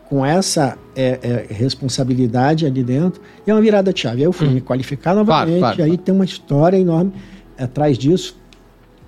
com 0.09 0.25
essa 0.25 0.79
é, 0.97 1.19
é, 1.23 1.53
responsabilidade 1.53 2.65
ali 2.65 2.83
dentro, 2.83 3.21
e 3.47 3.51
é 3.51 3.55
uma 3.55 3.61
virada 3.61 3.93
de 3.93 4.01
chave. 4.01 4.19
Aí 4.19 4.25
eu 4.25 4.33
fui 4.33 4.49
hum. 4.49 4.53
me 4.53 4.61
qualificar 4.61 5.15
novamente, 5.15 5.59
claro, 5.59 5.77
claro, 5.77 5.83
aí 5.83 5.91
claro. 5.91 6.03
tem 6.03 6.15
uma 6.15 6.25
história 6.25 6.79
enorme 6.79 7.13
atrás 7.59 7.99
disso. 7.99 8.38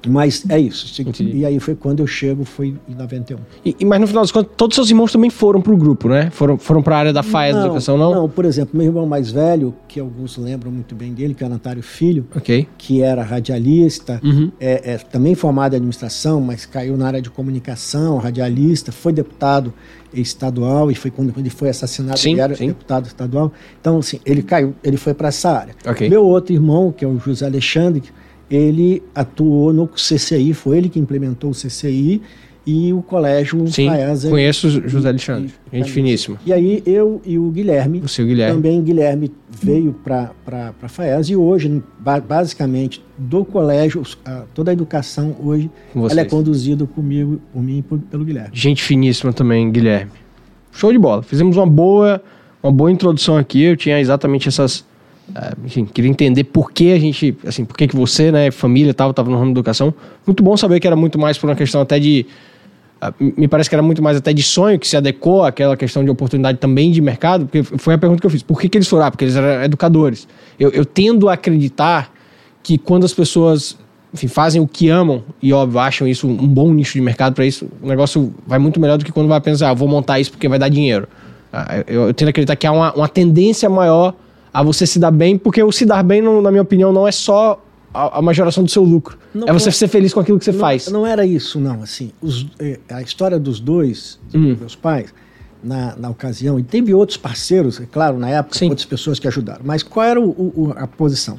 Mas 0.09 0.45
é 0.49 0.59
isso. 0.59 1.01
Entendi. 1.03 1.39
E 1.39 1.45
aí 1.45 1.59
foi 1.61 1.75
quando 1.75 2.01
eu 2.01 2.07
chego, 2.07 2.45
foi 2.45 2.75
em 2.89 2.95
91. 2.95 3.39
E, 3.65 3.77
e, 3.81 3.85
mas 3.85 4.01
no 4.01 4.07
final 4.07 4.23
das 4.23 4.33
contas, 4.33 4.53
todos 4.57 4.75
os 4.75 4.77
seus 4.77 4.91
irmãos 4.91 5.13
também 5.13 5.31
foram 5.31 5.61
para 5.61 5.73
o 5.73 5.77
grupo, 5.77 6.09
né? 6.09 6.31
Foram, 6.31 6.57
foram 6.57 6.83
para 6.83 6.97
a 6.97 6.99
área 6.99 7.13
da 7.13 7.23
FAES 7.23 7.55
da 7.55 7.67
educação, 7.67 7.99
não? 7.99 8.15
Não, 8.15 8.29
por 8.29 8.45
exemplo, 8.45 8.77
meu 8.77 8.87
irmão 8.87 9.07
mais 9.07 9.31
velho, 9.31 9.75
que 9.87 10.01
alguns 10.01 10.37
lembram 10.37 10.71
muito 10.71 10.95
bem 10.95 11.13
dele, 11.13 11.35
que 11.35 11.45
é 11.45 11.47
o 11.47 11.51
Natário 11.51 11.83
Filho, 11.83 12.27
okay. 12.35 12.67
que 12.79 13.03
era 13.03 13.23
radialista, 13.23 14.21
uhum. 14.23 14.51
é, 14.59 14.93
é, 14.93 14.99
também 14.99 15.35
formado 15.35 15.75
em 15.75 15.77
administração, 15.77 16.41
mas 16.41 16.65
caiu 16.65 16.97
na 16.97 17.07
área 17.07 17.23
de 17.23 17.31
comunicação, 17.31 18.17
radialista, 18.19 18.93
foi 18.93 19.13
deputado 19.13 19.73
estadual 20.13 20.91
e 20.91 20.95
foi 20.95 21.11
quando 21.11 21.33
ele 21.37 21.51
foi 21.51 21.69
assassinado, 21.69 22.19
sim, 22.19 22.33
ele 22.33 22.41
era 22.41 22.57
sim. 22.57 22.69
deputado 22.69 23.07
estadual. 23.07 23.53
Então, 23.81 23.99
assim, 23.99 24.21
ele 24.25 24.43
caiu, 24.43 24.75
ele 24.83 24.97
foi 24.97 25.15
para 25.15 25.29
essa 25.29 25.51
área. 25.51 25.75
Okay. 25.87 26.09
Meu 26.09 26.25
outro 26.25 26.53
irmão, 26.53 26.93
que 26.93 27.05
é 27.05 27.09
o 27.09 27.19
José 27.19 27.47
Alexandre, 27.47 28.03
ele 28.51 29.03
atuou 29.15 29.73
no 29.73 29.87
CCI, 29.87 30.53
foi 30.53 30.79
ele 30.79 30.89
que 30.89 30.99
implementou 30.99 31.51
o 31.51 31.55
CCI 31.55 32.21
e 32.67 32.93
o 32.93 33.01
colégio 33.01 33.67
Sim, 33.69 33.89
Faesa, 33.89 34.29
conheço 34.29 34.67
o 34.67 34.89
José 34.89 35.09
Alexandre, 35.09 35.53
e, 35.73 35.79
gente 35.79 35.91
finíssima. 35.91 36.39
E 36.45 36.53
aí 36.53 36.83
eu 36.85 37.21
e 37.25 37.39
o 37.39 37.51
Guilherme, 37.51 38.01
o 38.01 38.09
seu 38.09 38.27
Guilherme. 38.27 38.55
também 38.55 38.83
Guilherme 38.83 39.33
veio 39.49 39.93
para 40.05 40.33
a 40.83 40.89
Faesa 40.89 41.33
e 41.33 41.37
hoje, 41.37 41.83
basicamente, 42.29 43.03
do 43.17 43.45
colégio, 43.45 44.03
toda 44.53 44.71
a 44.71 44.75
educação 44.75 45.35
hoje, 45.43 45.71
ela 45.95 46.21
é 46.21 46.25
conduzida 46.25 46.87
comigo, 46.87 47.41
por 47.53 47.63
mim 47.63 47.79
e 47.79 47.99
pelo 48.11 48.25
Guilherme. 48.25 48.51
Gente 48.53 48.83
finíssima 48.83 49.33
também, 49.33 49.71
Guilherme. 49.71 50.13
Show 50.71 50.93
de 50.93 50.99
bola. 50.99 51.23
Fizemos 51.23 51.57
uma 51.57 51.67
boa, 51.67 52.23
uma 52.63 52.71
boa 52.71 52.93
introdução 52.93 53.37
aqui, 53.37 53.63
eu 53.63 53.77
tinha 53.77 53.99
exatamente 53.99 54.49
essas 54.49 54.85
enfim, 55.65 55.85
queria 55.85 56.11
entender 56.11 56.45
por 56.45 56.73
que 56.73 56.93
a 56.93 56.99
gente, 56.99 57.37
assim, 57.47 57.65
por 57.65 57.77
que, 57.77 57.89
que 57.89 57.97
você, 57.97 58.33
né, 58.33 58.51
família 58.51 58.93
tal, 58.93 59.11
estava 59.11 59.31
no 59.31 59.37
ramo 59.37 59.53
da 59.55 59.61
educação. 59.61 59.95
Muito 60.27 60.43
bom 60.43 60.57
saber 60.57 60.81
que 60.81 60.87
era 60.87 60.97
muito 60.97 61.19
mais 61.19 61.39
por 61.39 61.49
uma 61.49 61.57
questão 61.57 61.81
até 61.81 61.99
de. 61.99 62.27
ah, 63.01 63.13
Me 63.19 63.47
parece 63.49 63.69
que 63.69 63.75
era 63.75 63.83
muito 63.83 64.03
mais 64.03 64.17
até 64.17 64.33
de 64.33 64.43
sonho 64.43 64.79
que 64.79 64.89
se 64.89 64.97
adequou 64.97 65.45
àquela 65.45 65.77
questão 65.77 66.05
de 66.05 66.11
oportunidade 66.11 66.59
também 66.59 66.91
de 66.91 67.01
mercado, 67.01 67.47
porque 67.47 67.63
foi 67.63 67.95
a 67.95 67.99
pergunta 67.99 68.21
que 68.21 68.27
eu 68.27 68.31
fiz. 68.31 68.43
Por 68.43 68.61
que, 68.61 68.69
que 68.69 68.79
eles 68.79 68.89
foram? 68.89 69.07
Ah, 69.07 69.11
porque 69.11 69.25
eles 69.25 69.37
eram 69.37 69.63
educadores. 69.63 70.27
Eu, 70.59 70.71
eu 70.71 70.85
tendo 70.85 71.29
a 71.29 71.35
acreditar 71.35 72.13
que 72.63 72.77
quando 72.77 73.05
as 73.05 73.13
pessoas 73.13 73.79
enfim, 74.13 74.27
fazem 74.27 74.61
o 74.61 74.67
que 74.67 74.89
amam 74.89 75.23
e, 75.41 75.53
óbvio, 75.53 75.79
acham 75.79 76.07
isso 76.07 76.27
um 76.27 76.49
bom 76.49 76.73
nicho 76.73 76.95
de 76.95 77.01
mercado 77.01 77.35
para 77.35 77.47
isso, 77.47 77.69
o 77.81 77.87
negócio 77.87 78.35
vai 78.47 78.59
muito 78.59 78.81
melhor 78.81 78.99
do 78.99 79.05
que 79.05 79.13
quando 79.13 79.29
vai 79.29 79.41
pensar, 79.41 79.71
ah, 79.71 79.75
vou 79.75 79.87
montar 79.89 80.19
isso 80.19 80.33
porque 80.33 80.49
vai 80.49 80.59
dar 80.59 80.69
dinheiro. 80.69 81.09
Ah, 81.53 81.85
Eu, 81.87 82.09
eu 82.09 82.15
tendo 82.15 82.29
a 82.29 82.31
acreditar 82.31 82.57
que 82.57 82.67
há 82.67 82.73
uma, 82.73 82.93
uma 82.93 83.09
tendência 83.09 83.71
maior 83.71 84.15
a 84.53 84.63
você 84.63 84.87
se 84.87 84.99
dar 84.99 85.11
bem, 85.11 85.37
porque 85.39 85.63
o 85.63 85.71
se 85.73 85.85
dar 85.87 86.03
bem, 86.03 86.21
não- 86.23 86.41
na 86.43 86.51
minha 86.51 86.63
opinião, 86.63 86.93
não 86.93 87.07
é 87.07 87.13
só 87.13 87.63
a, 87.93 88.19
a 88.19 88.23
majoração 88.23 88.63
do 88.65 88.71
seu 88.71 88.83
lucro. 88.85 89.19
Não, 89.35 89.49
é 89.49 89.53
você 89.53 89.67
não- 89.67 89.73
ser 89.73 89.89
feliz 89.89 90.13
com 90.15 90.21
aquilo 90.21 90.39
que 90.39 90.45
você 90.45 90.53
não, 90.53 90.59
faz. 90.61 90.89
Não 90.91 91.07
era 91.07 91.25
isso, 91.27 91.59
não. 91.61 91.83
Assim, 91.83 92.11
os- 92.23 92.47
eh, 92.59 92.79
a 92.89 93.03
história 93.03 93.39
dos 93.39 93.59
dois, 93.61 94.19
Hum. 94.35 94.57
meus 94.59 94.75
pais, 94.77 95.13
na, 95.63 95.95
na 95.97 96.09
ocasião, 96.11 96.59
e 96.59 96.63
teve 96.63 96.95
outros 96.95 97.17
parceiros, 97.19 97.81
é 97.81 97.87
claro, 97.91 98.19
na 98.19 98.29
época, 98.31 98.57
Sim. 98.59 98.69
outras 98.71 98.87
pessoas 98.87 99.19
que 99.19 99.29
ajudaram. 99.29 99.61
Mas 99.65 99.83
qual 99.83 100.07
era 100.07 100.21
o- 100.21 100.31
o- 100.31 100.73
a 100.77 100.87
posição? 100.87 101.39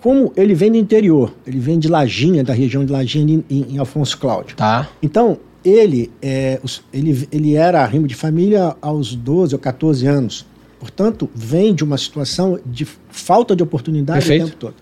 Como 0.00 0.32
ele 0.36 0.54
vem 0.54 0.70
do 0.70 0.76
interior, 0.76 1.32
ele 1.46 1.58
vem 1.58 1.78
de 1.78 1.88
Lajinha, 1.88 2.44
da 2.44 2.52
região 2.52 2.84
de 2.84 2.92
Lajinha, 2.92 3.24
ali 3.24 3.44
em, 3.50 3.74
em 3.74 3.78
Afonso 3.78 4.18
Cláudio. 4.18 4.54
Tá. 4.56 4.88
Então, 5.02 5.38
ele, 5.64 6.12
é, 6.22 6.60
ele, 6.92 7.26
ele 7.32 7.54
era 7.54 7.84
rimo 7.86 8.06
de 8.06 8.14
família 8.14 8.76
aos 8.80 9.14
12 9.16 9.54
ou 9.54 9.58
14 9.58 10.06
anos. 10.06 10.46
Portanto, 10.78 11.28
vem 11.34 11.74
de 11.74 11.82
uma 11.82 11.96
situação 11.96 12.58
de 12.66 12.86
falta 13.08 13.56
de 13.56 13.62
oportunidade 13.62 14.20
Perfeito. 14.20 14.42
o 14.42 14.46
tempo 14.46 14.58
todo. 14.58 14.74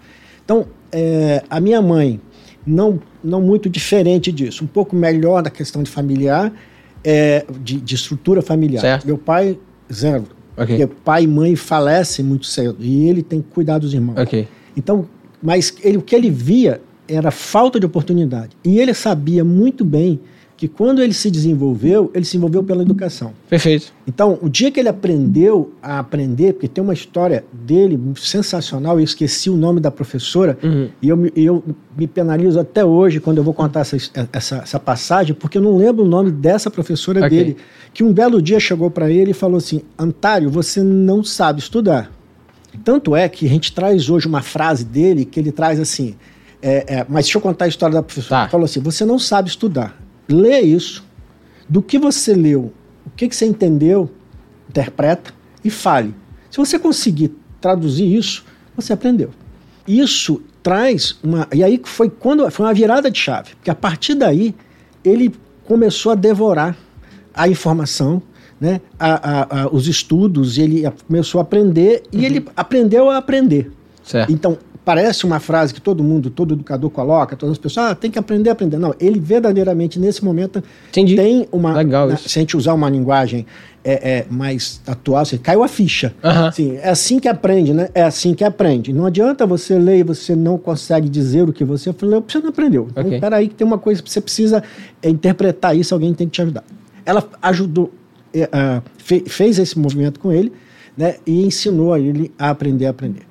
Então, 0.44 0.66
é, 0.92 1.42
a 1.48 1.60
minha 1.60 1.80
mãe, 1.80 2.20
não, 2.66 3.00
não 3.22 3.40
muito 3.40 3.68
diferente 3.68 4.30
disso, 4.32 4.64
um 4.64 4.66
pouco 4.66 4.94
melhor 4.94 5.42
na 5.42 5.50
questão 5.50 5.82
de 5.82 5.90
familiar, 5.90 6.52
é, 7.02 7.44
de, 7.62 7.80
de 7.80 7.94
estrutura 7.94 8.42
familiar. 8.42 8.80
Certo. 8.80 9.06
Meu 9.06 9.18
pai, 9.18 9.58
zero. 9.92 10.26
Ok. 10.56 10.76
Porque 10.76 10.94
pai 11.04 11.24
e 11.24 11.26
mãe 11.26 11.56
falecem 11.56 12.24
muito 12.24 12.46
cedo 12.46 12.76
e 12.80 13.08
ele 13.08 13.22
tem 13.22 13.40
que 13.40 13.48
cuidar 13.48 13.78
dos 13.78 13.92
irmãos. 13.92 14.18
Ok. 14.18 14.46
Então, 14.76 15.08
mas 15.42 15.74
ele, 15.82 15.98
o 15.98 16.02
que 16.02 16.14
ele 16.14 16.30
via 16.30 16.80
era 17.06 17.30
falta 17.30 17.78
de 17.78 17.86
oportunidade. 17.86 18.56
E 18.64 18.78
ele 18.78 18.94
sabia 18.94 19.44
muito 19.44 19.84
bem 19.84 20.20
que 20.64 20.68
quando 20.68 21.02
ele 21.02 21.12
se 21.12 21.30
desenvolveu, 21.30 22.10
ele 22.14 22.24
se 22.24 22.38
envolveu 22.38 22.62
pela 22.62 22.80
educação. 22.80 23.32
Perfeito. 23.50 23.92
Então, 24.06 24.38
o 24.40 24.48
dia 24.48 24.70
que 24.70 24.80
ele 24.80 24.88
aprendeu 24.88 25.74
a 25.82 25.98
aprender, 25.98 26.54
porque 26.54 26.66
tem 26.68 26.82
uma 26.82 26.94
história 26.94 27.44
dele 27.52 28.00
sensacional, 28.16 28.98
eu 28.98 29.04
esqueci 29.04 29.50
o 29.50 29.56
nome 29.58 29.78
da 29.78 29.90
professora, 29.90 30.56
Uhum. 30.62 30.88
e 31.02 31.08
eu, 31.10 31.16
me- 31.18 31.30
eu 31.36 31.62
me 31.94 32.06
penalizo 32.06 32.58
até 32.58 32.82
hoje 32.82 33.20
quando 33.20 33.36
eu 33.36 33.44
vou 33.44 33.52
contar 33.52 33.80
essa, 33.80 33.94
essa, 34.32 34.56
essa 34.56 34.80
passagem, 34.80 35.34
porque 35.34 35.58
eu 35.58 35.62
não 35.62 35.76
lembro 35.76 36.02
o 36.02 36.08
nome 36.08 36.30
dessa 36.30 36.70
professora 36.70 37.18
Ok. 37.26 37.28
dele, 37.28 37.56
que 37.92 38.02
um 38.02 38.10
belo 38.10 38.40
dia 38.40 38.58
chegou 38.58 38.90
para 38.90 39.10
ele 39.10 39.32
e 39.32 39.34
falou 39.34 39.58
assim: 39.58 39.82
Antário, 39.98 40.48
você 40.48 40.82
não 40.82 41.22
sabe 41.22 41.60
estudar. 41.60 42.10
Tanto 42.82 43.14
é 43.14 43.28
que 43.28 43.44
a 43.44 43.48
gente 43.50 43.70
traz 43.72 44.08
hoje 44.08 44.26
uma 44.26 44.40
frase 44.40 44.82
dele 44.82 45.26
que 45.26 45.38
ele 45.38 45.52
traz 45.52 45.78
assim. 45.78 46.14
é, 46.62 46.94
é, 47.00 47.06
mas 47.06 47.26
deixa 47.26 47.36
eu 47.36 47.42
contar 47.42 47.66
a 47.66 47.68
história 47.68 47.94
da 47.94 48.02
professora. 48.02 48.40
Tá. 48.40 48.42
Ele 48.44 48.50
falou 48.50 48.64
assim: 48.64 48.80
você 48.80 49.04
não 49.04 49.18
sabe 49.18 49.50
estudar. 49.50 50.00
Lê 50.28 50.60
isso. 50.60 51.04
Do 51.68 51.80
que 51.80 51.98
você 51.98 52.34
leu, 52.34 52.72
o 53.06 53.10
que, 53.16 53.28
que 53.28 53.34
você 53.34 53.46
entendeu, 53.46 54.10
interpreta 54.68 55.32
e 55.64 55.70
fale. 55.70 56.14
Se 56.50 56.58
você 56.58 56.78
conseguir 56.78 57.32
traduzir 57.60 58.04
isso, 58.14 58.44
você 58.76 58.92
aprendeu. 58.92 59.30
Isso 59.88 60.42
traz 60.62 61.18
uma. 61.22 61.48
E 61.52 61.62
aí 61.64 61.80
foi 61.84 62.10
quando 62.10 62.48
foi 62.50 62.66
uma 62.66 62.74
virada 62.74 63.10
de 63.10 63.18
chave. 63.18 63.50
Porque 63.56 63.70
a 63.70 63.74
partir 63.74 64.14
daí 64.14 64.54
ele 65.02 65.34
começou 65.64 66.12
a 66.12 66.14
devorar 66.14 66.76
a 67.34 67.48
informação, 67.48 68.22
né, 68.60 68.80
a- 68.98 69.30
a- 69.42 69.62
a- 69.62 69.68
os 69.68 69.88
estudos, 69.88 70.58
ele 70.58 70.82
começou 71.06 71.38
a 71.38 71.42
aprender 71.42 72.02
e 72.12 72.24
ele 72.24 72.46
aprendeu 72.56 73.10
a 73.10 73.16
aprender. 73.16 73.70
Certo. 74.02 74.30
Então, 74.30 74.58
parece 74.84 75.24
uma 75.24 75.40
frase 75.40 75.72
que 75.72 75.80
todo 75.80 76.04
mundo, 76.04 76.28
todo 76.30 76.54
educador 76.54 76.90
coloca, 76.90 77.34
todas 77.36 77.52
as 77.54 77.58
pessoas, 77.58 77.86
ah, 77.90 77.94
tem 77.94 78.10
que 78.10 78.18
aprender 78.18 78.50
a 78.50 78.52
aprender. 78.52 78.78
Não, 78.78 78.94
ele 79.00 79.18
verdadeiramente, 79.18 79.98
nesse 79.98 80.24
momento, 80.24 80.62
Entendi. 80.90 81.16
tem 81.16 81.48
uma. 81.50 81.74
Legal 81.74 82.08
na- 82.08 82.14
isso. 82.14 82.28
Se 82.28 82.38
a 82.38 82.42
gente 82.42 82.56
usar 82.56 82.74
uma 82.74 82.88
linguagem 82.90 83.46
é, 83.86 84.18
é, 84.20 84.26
mais 84.30 84.80
atual, 84.86 85.20
assim, 85.22 85.36
caiu 85.36 85.62
a 85.62 85.68
ficha. 85.68 86.14
Aham. 86.24 86.48
Assim, 86.48 86.76
é 86.76 86.88
assim 86.88 87.18
que 87.20 87.28
aprende, 87.28 87.74
né? 87.74 87.88
É 87.94 88.02
assim 88.02 88.32
que 88.34 88.42
aprende. 88.42 88.92
Não 88.94 89.04
adianta 89.06 89.46
você 89.46 89.78
ler 89.78 89.98
e 89.98 90.02
você 90.02 90.34
não 90.34 90.56
consegue 90.56 91.06
dizer 91.08 91.46
o 91.48 91.52
que 91.52 91.64
você 91.64 91.92
porque 91.92 92.06
você 92.32 92.38
não 92.40 92.48
aprendeu. 92.48 92.88
Então, 92.90 93.04
Ok. 93.04 93.20
peraí, 93.20 93.48
que 93.48 93.54
tem 93.54 93.66
uma 93.66 93.76
coisa 93.78 94.02
que 94.02 94.10
você 94.10 94.20
precisa 94.22 94.62
interpretar 95.02 95.76
isso, 95.76 95.94
alguém 95.94 96.14
tem 96.14 96.26
que 96.26 96.32
te 96.32 96.42
ajudar. 96.42 96.64
Ela 97.04 97.22
ajudou, 97.42 97.92
é, 98.32 98.48
ah, 98.52 98.82
fe- 98.96 99.24
fez 99.26 99.58
esse 99.58 99.78
movimento 99.78 100.18
com 100.18 100.32
ele, 100.32 100.50
né? 100.96 101.16
E 101.26 101.44
ensinou 101.44 101.92
a 101.92 102.00
ele 102.00 102.32
a 102.38 102.50
aprender 102.50 102.86
a 102.86 102.90
aprender. 102.90 103.22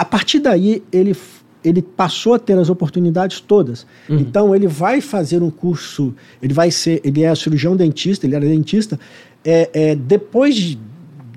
A 0.00 0.04
partir 0.06 0.38
daí, 0.38 0.82
ele, 0.90 1.14
ele 1.62 1.82
passou 1.82 2.32
a 2.32 2.38
ter 2.38 2.56
as 2.58 2.70
oportunidades 2.70 3.38
todas. 3.38 3.86
Então, 4.08 4.54
ele 4.56 4.66
vai 4.66 5.02
fazer 5.02 5.42
um 5.42 5.50
curso, 5.50 6.14
ele 6.40 6.54
vai 6.54 6.70
ser, 6.70 7.02
ele 7.04 7.22
é 7.22 7.34
cirurgião 7.34 7.76
dentista, 7.76 8.24
ele 8.24 8.34
era 8.34 8.46
dentista, 8.46 8.98
é, 9.44 9.68
é, 9.74 9.94
depois 9.94 10.54
de, 10.56 10.78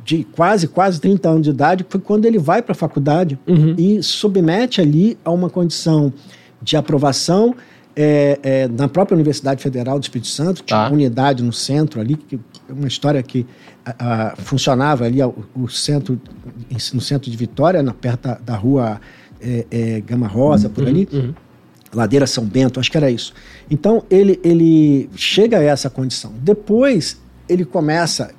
de 0.05 0.24
quase, 0.32 0.70
quase 0.70 1.01
30 1.01 1.27
anos 1.29 1.43
de 1.43 1.50
idade, 1.50 1.86
foi 1.89 2.00
quando 2.00 2.24
ele 2.24 2.39
vai 2.39 2.62
para 2.62 2.72
a 2.72 2.75
faculdade 2.75 3.38
Uhum. 3.46 3.75
e 3.77 4.01
submete 4.01 4.79
ali 4.79 5.17
a 5.25 5.29
uma 5.32 5.50
condição 5.50 6.13
de 6.62 6.77
aprovação 6.77 7.53
é, 7.95 8.39
é, 8.43 8.67
na 8.67 8.88
própria 8.88 9.15
Universidade 9.15 9.62
Federal 9.62 10.00
do 10.00 10.03
Espírito 10.03 10.27
Santo, 10.27 10.63
tinha 10.63 10.77
Tá. 10.79 10.85
uma 10.88 10.93
unidade 10.93 11.43
no 11.43 11.53
centro 11.53 12.00
ali, 12.01 12.15
que 12.15 12.39
é 12.69 12.73
uma 12.73 12.88
história 12.88 13.21
que 13.21 13.45
a- 13.85 13.95
a- 14.31 14.35
funcionava 14.38 15.05
ali 15.05 15.21
o, 15.21 15.33
o 15.55 15.67
centro, 15.69 16.19
no 16.93 17.01
centro 17.01 17.29
de 17.29 17.38
Vitória, 17.38 17.83
na, 17.83 17.93
perto 17.93 18.21
da, 18.23 18.35
da 18.35 18.55
rua 18.55 19.00
é, 19.41 19.65
é, 19.69 20.01
Gama 20.01 20.27
Rosa, 20.27 20.69
por 20.69 20.88
ali. 20.88 21.07
Uhum. 21.12 21.33
Ladeira 21.93 22.25
São 22.25 22.43
Bento, 22.45 22.79
acho 22.79 22.89
que 22.89 22.97
era 22.97 23.12
isso. 23.12 23.33
Então 23.69 24.03
ele, 24.09 24.39
ele 24.43 25.09
chega 25.15 25.59
a 25.59 25.62
essa 25.63 25.89
condição. 25.91 26.31
Depois 26.41 27.21
ele 27.47 27.63
começa, 27.63 28.31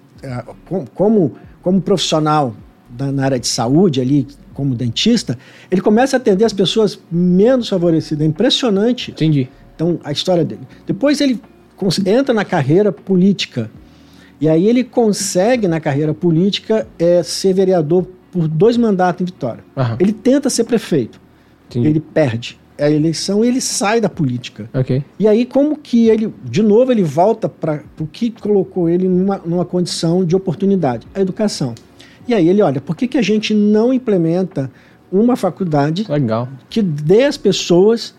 com- 0.67 0.85
como, 0.87 1.35
como 1.63 1.81
profissional 1.81 2.55
da, 2.91 3.13
na 3.13 3.25
área 3.27 3.39
de 3.39 3.47
saúde, 3.47 4.01
ali, 4.01 4.27
como 4.55 4.75
dentista, 4.75 5.37
ele 5.71 5.81
começa 5.81 6.17
a 6.17 6.19
atender 6.19 6.45
as 6.45 6.53
pessoas 6.53 6.99
menos 7.11 7.69
favorecidas. 7.69 8.25
É 8.25 8.29
impressionante. 8.29 9.11
Entendi. 9.11 9.49
Então, 9.75 9.99
a 10.05 10.13
história 10.13 10.45
dele. 10.45 10.63
Depois 10.87 11.21
ele 11.21 11.41
entra 12.07 12.33
na 12.33 12.45
carreira 12.45 12.93
política. 12.93 13.71
E 14.41 14.49
aí 14.49 14.69
ele 14.69 14.85
consegue, 14.85 15.69
na 15.69 15.81
carreira 15.81 16.15
política, 16.15 16.87
eh, 16.99 17.23
ser 17.23 17.53
vereador 17.53 18.07
por 18.31 18.49
dois 18.49 18.77
mandatos 18.77 19.23
em 19.23 19.25
Vitória. 19.25 19.65
Aham. 19.77 19.97
Ele 20.01 20.13
tenta 20.13 20.49
ser 20.49 20.65
prefeito. 20.65 21.21
Entendi. 21.69 21.89
Ele 21.89 22.01
perde 22.01 22.59
a 22.79 22.91
eleição 22.91 23.45
e 23.45 23.49
ele 23.49 23.61
sai 23.61 24.01
da 24.01 24.09
política. 24.09 24.69
Ok. 24.75 25.03
E 25.19 25.29
aí, 25.29 25.45
como 25.45 25.77
que 25.77 26.09
ele, 26.09 26.33
de 26.45 26.63
novo, 26.63 26.91
ele 26.91 27.03
volta 27.03 27.49
para 27.49 27.83
o 28.01 28.07
que 28.07 28.31
colocou 28.31 28.89
ele 28.89 29.09
numa, 29.09 29.41
numa 29.45 29.65
condição 29.65 30.25
de 30.25 30.35
oportunidade? 30.35 31.07
A 31.15 31.21
educação. 31.21 31.75
E 32.27 32.35
aí 32.35 32.49
ele 32.49 32.63
olha, 32.63 32.81
por 32.81 32.97
que, 32.97 33.07
que 33.09 33.19
a 33.19 33.23
gente 33.23 33.53
não 33.55 33.93
implementa 33.93 34.71
uma 35.13 35.37
faculdade 35.37 36.05
Legal. 36.09 36.49
que 36.69 36.83
dê 36.83 37.25
às 37.25 37.37
pessoas 37.37 38.15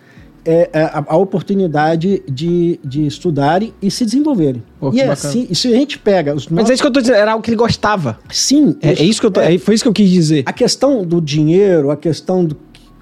é, 0.47 0.69
a, 0.74 1.03
a 1.07 1.17
oportunidade 1.17 2.21
de, 2.29 2.79
de 2.83 3.05
estudarem 3.07 3.74
e 3.81 3.89
se 3.89 4.05
desenvolverem? 4.05 4.63
Pô, 4.79 4.91
e 4.93 5.01
é 5.01 5.09
assim, 5.09 5.47
e 5.50 5.55
se 5.55 5.67
a 5.67 5.71
gente 5.71 5.97
pega 5.97 6.33
os 6.35 6.47
Mas 6.47 6.51
nossos- 6.55 6.69
é 6.69 6.74
isso 6.75 6.83
que 6.83 6.88
eu 6.88 6.91
tô 6.93 7.01
dizendo, 7.01 7.15
era 7.17 7.31
algo 7.31 7.43
que 7.43 7.50
ele 7.50 7.57
gostava. 7.57 8.19
Sim, 8.31 8.75
É, 8.81 8.89
é 8.89 9.03
isso 9.03 9.19
que 9.19 9.25
eu 9.27 9.31
tô, 9.31 9.41
é, 9.41 9.57
foi 9.57 9.74
isso 9.74 9.83
que 9.83 9.88
eu 9.89 9.93
quis 9.93 10.09
dizer. 10.09 10.43
a 10.45 10.53
questão 10.53 11.03
do 11.03 11.19
dinheiro, 11.19 11.89
a 11.89 11.97
questão 11.97 12.45
do, 12.45 12.55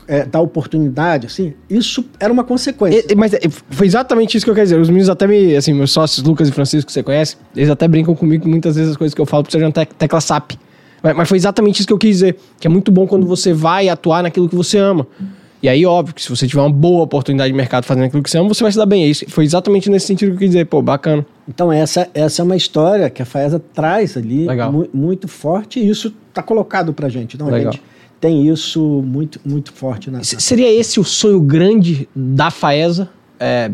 é, 0.07 0.25
da 0.25 0.39
oportunidade, 0.39 1.27
assim, 1.27 1.53
isso 1.69 2.03
era 2.19 2.31
uma 2.31 2.43
consequência. 2.45 3.05
E- 3.11 3.15
mas 3.15 3.33
é, 3.33 3.41
foi 3.69 3.87
exatamente 3.87 4.37
isso 4.37 4.45
que 4.45 4.49
eu 4.49 4.55
quero 4.55 4.65
dizer. 4.65 4.79
Os 4.79 4.87
meninos 4.89 5.09
até 5.09 5.27
me, 5.27 5.55
assim, 5.55 5.73
meus 5.73 5.91
sócios, 5.91 6.25
Lucas 6.25 6.47
e 6.47 6.51
Francisco, 6.51 6.87
que 6.87 6.93
você 6.93 7.03
conhece, 7.03 7.35
eles 7.55 7.69
até 7.69 7.87
brincam 7.87 8.15
comigo 8.15 8.43
que 8.43 8.49
muitas 8.49 8.75
vezes 8.75 8.91
as 8.91 8.97
coisas 8.97 9.13
que 9.13 9.21
eu 9.21 9.25
falo 9.25 9.43
precisam 9.43 9.59
de 9.61 9.65
uma 9.65 9.71
tec- 9.73 9.93
tecla 9.95 10.19
SAP. 10.21 10.53
Mas, 11.03 11.15
mas 11.15 11.27
foi 11.29 11.37
exatamente 11.37 11.79
isso 11.79 11.87
que 11.87 11.93
eu 11.93 11.97
quis 11.97 12.15
dizer. 12.15 12.37
Que 12.59 12.65
é 12.65 12.69
muito 12.69 12.91
bom 12.91 13.05
quando 13.05 13.27
você 13.27 13.53
vai 13.53 13.89
atuar 13.89 14.23
naquilo 14.23 14.47
que 14.49 14.55
você 14.55 14.77
ama. 14.77 15.05
E 15.61 15.69
aí, 15.69 15.85
óbvio, 15.85 16.13
que 16.15 16.21
se 16.21 16.29
você 16.29 16.45
tiver 16.47 16.61
uma 16.61 16.69
boa 16.69 17.03
oportunidade 17.03 17.49
de 17.51 17.55
mercado 17.55 17.85
fazendo 17.85 18.05
aquilo 18.05 18.21
que 18.23 18.29
você 18.29 18.37
ama, 18.37 18.49
você 18.49 18.63
vai 18.63 18.71
se 18.71 18.77
dar 18.77 18.85
bem. 18.85 19.03
É 19.03 19.07
isso. 19.07 19.25
Foi 19.29 19.43
exatamente 19.45 19.89
nesse 19.89 20.07
sentido 20.07 20.29
que 20.29 20.35
eu 20.35 20.39
quis 20.39 20.49
dizer. 20.49 20.65
Pô, 20.65 20.81
bacana. 20.81 21.25
Então, 21.47 21.71
essa, 21.71 22.09
essa 22.13 22.41
é 22.41 22.43
uma 22.43 22.55
história 22.55 23.09
que 23.09 23.21
a 23.21 23.25
Faesa 23.25 23.61
traz 23.73 24.17
ali 24.17 24.45
mu- 24.71 24.87
muito 24.93 25.27
forte 25.27 25.79
e 25.79 25.87
isso 25.89 26.13
está 26.29 26.41
colocado 26.43 26.93
para 26.93 27.07
gente. 27.09 27.35
Então, 27.35 27.47
a 27.47 27.51
Legal. 27.51 27.71
gente 27.73 27.83
tem 28.19 28.47
isso 28.47 28.81
muito, 29.05 29.39
muito 29.45 29.71
forte 29.71 30.09
na. 30.11 30.21
Se- 30.23 30.39
Seria 30.41 30.69
esse 30.71 30.99
o 30.99 31.03
sonho 31.03 31.39
grande 31.39 32.09
da 32.15 32.49
FAESA? 32.51 33.09
É, 33.39 33.71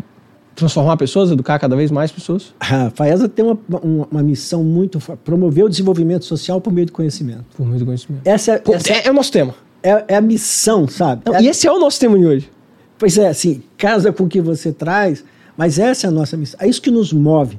transformar 0.60 0.96
pessoas, 0.96 1.30
educar 1.30 1.58
cada 1.58 1.74
vez 1.74 1.90
mais 1.90 2.12
pessoas? 2.12 2.54
A 2.60 2.90
Faesa 2.90 3.28
tem 3.28 3.44
uma, 3.44 3.58
uma, 3.82 4.08
uma 4.10 4.22
missão 4.22 4.62
muito 4.62 5.00
forte: 5.00 5.20
promover 5.24 5.64
o 5.64 5.68
desenvolvimento 5.68 6.24
social 6.24 6.60
por 6.60 6.72
meio 6.72 6.86
do 6.86 6.92
conhecimento. 6.92 7.44
Por 7.56 7.66
meio 7.66 7.80
do 7.80 7.84
conhecimento. 7.86 8.22
Essa, 8.24 8.58
Pô, 8.60 8.74
essa 8.74 8.92
é, 8.92 9.06
é 9.06 9.10
o 9.10 9.14
nosso 9.14 9.32
tema. 9.32 9.54
é, 9.82 10.04
é 10.08 10.16
a 10.16 10.20
missão, 10.20 10.86
sabe? 10.86 11.22
Não, 11.26 11.34
É- 11.34 11.42
E 11.42 11.48
esse 11.48 11.66
é 11.66 11.72
o 11.72 11.78
nosso 11.80 11.98
tema 11.98 12.18
de 12.18 12.26
hoje. 12.26 12.50
Pois 12.98 13.16
é, 13.18 13.28
assim, 13.28 13.62
casa 13.78 14.12
com 14.12 14.24
o 14.24 14.28
que 14.28 14.40
você 14.40 14.72
traz, 14.72 15.24
mas 15.56 15.78
essa 15.78 16.06
é 16.06 16.08
a 16.08 16.10
nossa 16.10 16.36
missão. 16.36 16.58
É 16.62 16.68
isso 16.68 16.80
que 16.82 16.90
nos 16.90 17.12
move. 17.12 17.58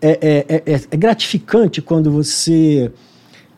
É, 0.00 0.10
é- 0.10 0.46
é- 0.48 0.62
é- 0.74 0.80
é 0.90 0.96
gratificante 0.96 1.82
quando 1.82 2.10
você 2.10 2.90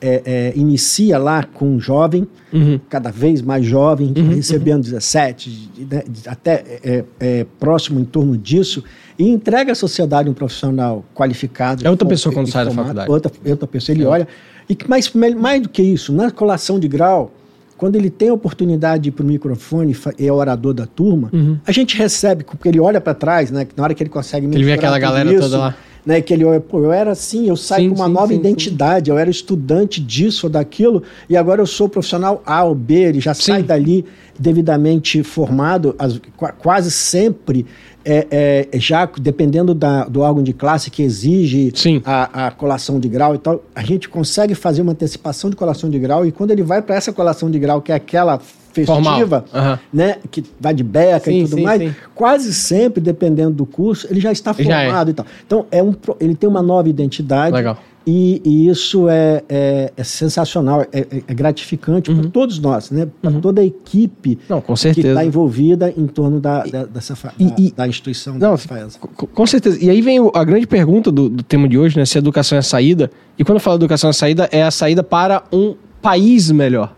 é, 0.01 0.23
é, 0.25 0.53
inicia 0.57 1.19
lá 1.19 1.43
com 1.45 1.67
um 1.77 1.81
jovem, 1.81 2.27
cada 2.89 3.11
vez 3.11 3.43
mais 3.43 3.65
jovem, 3.65 4.13
recebendo 4.35 4.83
17, 4.83 5.51
de- 5.51 5.85
né, 5.95 6.03
até 6.27 6.65
é, 6.83 7.05
é, 7.21 7.47
próximo 7.59 8.01
em 8.01 8.05
torno 8.05 8.37
disso, 8.37 8.83
e 9.19 9.29
entrega 9.29 9.73
à 9.73 9.75
sociedade 9.75 10.29
um 10.29 10.35
profissional 10.35 11.05
qualificado. 11.15 11.87
É 11.87 11.91
outra 11.91 12.09
pessoa 12.09 12.33
quando 12.35 12.49
sai 12.49 12.65
da 12.65 12.71
faculdade. 12.71 13.11
Outra, 13.11 13.33
outra 13.47 13.67
pessoa, 13.67 13.95
ele 13.95 14.05
olha. 14.05 14.27
E 14.69 14.75
que 14.75 14.89
mais, 14.89 15.13
mais 15.13 15.63
do 15.63 15.69
que 15.69 15.83
isso, 15.83 16.13
na 16.13 16.31
colação 16.31 16.79
de 16.79 16.89
grau, 16.89 17.33
quando 17.77 17.97
ele 17.97 18.11
tem 18.11 18.29
a 18.29 18.35
oportunidade 18.35 19.05
de 19.05 19.09
ir 19.09 19.13
para 19.13 19.25
o 19.25 19.27
microfone 19.27 19.97
e 20.19 20.27
é 20.27 20.33
orador 20.33 20.75
da 20.75 20.87
turma, 20.87 21.31
a 21.67 21.73
gente 21.73 21.97
recebe, 21.97 22.45
porque 22.45 22.69
ele 22.69 22.79
olha 22.79 23.01
para 23.01 23.15
trás, 23.15 23.51
né? 23.51 23.67
Na 23.77 23.83
hora 23.85 23.95
que 23.95 24.03
ele 24.03 24.11
consegue 24.11 24.47
Ele 24.47 24.65
vê 24.65 24.73
aquela 24.73 24.99
galera 24.99 25.31
toda 25.41 25.59
lá. 25.59 25.75
Né, 26.05 26.21
que 26.23 26.33
ele 26.33 26.45
eu 26.45 26.93
era 26.93 27.11
assim, 27.13 27.47
eu 27.47 27.57
saio 27.57 27.85
Sim, 27.85 27.91
com 27.91 27.97
uma 27.97 28.07
sim, 28.07 28.13
nova 28.13 28.29
sim, 28.29 28.39
identidade, 28.39 29.11
eu 29.11 29.19
era 29.19 29.29
estudante 29.29 30.01
disso 30.01 30.47
ou 30.47 30.51
daquilo, 30.51 31.03
e 31.29 31.37
agora 31.37 31.61
eu 31.61 31.67
sou 31.67 31.91
profissional 31.91 32.43
A 32.47 32.65
ou 32.65 32.75
B, 32.75 32.95
ele 32.95 33.21
já 33.21 33.35
sai 33.35 33.63
dali 33.63 34.07
devidamente 34.39 35.23
formado, 35.23 35.95
as- 35.99 36.19
qua- 36.37 36.53
quase 36.53 36.91
sempre, 36.91 37.67
é, 38.05 38.27
é, 38.73 38.79
já 38.79 39.09
dependendo 39.21 39.75
da- 39.75 40.05
do 40.05 40.21
órgão 40.21 40.43
de 40.43 40.53
classe 40.53 40.91
que 40.91 41.03
exige 41.03 41.73
Sim. 41.75 42.01
a, 42.05 42.47
a 42.47 42.51
colação 42.51 42.99
de 42.99 43.09
grau 43.09 43.35
e 43.35 43.39
tal, 43.39 43.63
a 43.75 43.83
gente 43.83 44.09
consegue 44.09 44.55
fazer 44.55 44.83
uma 44.83 44.93
antecipação 44.93 45.51
de 45.51 45.57
colação 45.57 45.91
de 45.91 45.99
grau, 45.99 46.25
e 46.27 46.33
quando 46.33 46.51
ele 46.51 46.63
vai 46.63 46.81
para 46.83 46.95
essa 46.97 47.13
colação 47.13 47.51
de 47.51 47.59
grau, 47.59 47.81
que 47.83 47.93
é 47.93 47.95
aquela 47.95 48.39
festiva, 48.73 49.45
Aham. 49.53 49.79
né, 49.93 50.19
que 50.31 50.45
vai 50.61 50.73
de 50.73 50.85
beca 50.85 51.31
Sim, 51.31 51.41
e 51.41 51.45
tudo 51.45 51.57
sim, 51.57 51.63
mais, 51.65 51.83
sim. 51.83 51.95
quase 52.15 52.55
sempre, 52.55 53.01
dependendo 53.03 53.51
do 53.51 53.67
curso, 53.67 54.07
ele 54.09 54.21
já 54.21 54.31
está 54.31 54.53
Já 54.53 54.81
é. 54.83 54.85
formado 54.87 55.11
e 55.11 55.15
tal. 55.15 55.27
Então, 55.45 55.67
é 55.73 55.83
um, 55.83 55.93
ele 56.21 56.37
tem 56.37 56.49
uma 56.49 56.63
nova 56.63 56.89
identidade. 56.89 57.53
Legal. 57.55 57.77
E, 58.07 58.41
e 58.45 58.69
isso 58.69 59.09
é, 59.09 59.43
é- 59.49 59.93
é 59.95 60.05
sensacional, 60.05 60.81
é, 60.91 61.01
é- 61.01 61.23
é 61.29 61.35
gratificante 61.35 62.13
para 62.13 62.29
todos 62.31 62.59
nós, 62.59 62.91
né? 62.91 63.07
Para 63.21 63.33
toda 63.33 63.61
a 63.61 63.65
equipe 63.65 64.39
Uhum. 64.49 64.57
Não, 64.57 64.63
que 64.63 65.01
está 65.01 65.25
envolvida 65.25 65.93
em 65.97 66.07
torno 66.07 66.41
da, 66.41 66.65
da- 66.65 66.85
dessa 66.87 67.15
e- 67.39 67.45
da, 67.45 67.55
e- 67.59 67.71
da 67.73 67.87
instituição 67.89 68.35
Não, 68.39 68.53
da 68.53 68.57
FAES. 68.57 68.97
com, 68.97 69.27
com 69.27 69.47
certeza. 69.47 69.79
E 69.85 69.91
aí 69.91 70.01
vem 70.01 70.19
a 70.35 70.45
grande 70.45 70.67
pergunta 70.67 71.13
do, 71.13 71.29
do 71.29 71.43
tema 71.43 71.69
de 71.69 71.77
hoje, 71.79 71.99
né? 71.99 72.05
Se 72.07 72.17
a 72.17 72.21
educação 72.21 72.57
é 72.57 72.61
a 72.61 72.63
saída. 72.63 73.11
E 73.39 73.45
quando 73.45 73.57
eu 73.57 73.61
falo 73.61 73.77
educação 73.77 74.09
é 74.09 74.13
a 74.13 74.15
saída, 74.15 74.49
é 74.51 74.63
a 74.63 74.71
saída 74.71 75.03
para 75.03 75.45
um 75.53 75.75
país 76.01 76.51
melhor. 76.51 76.95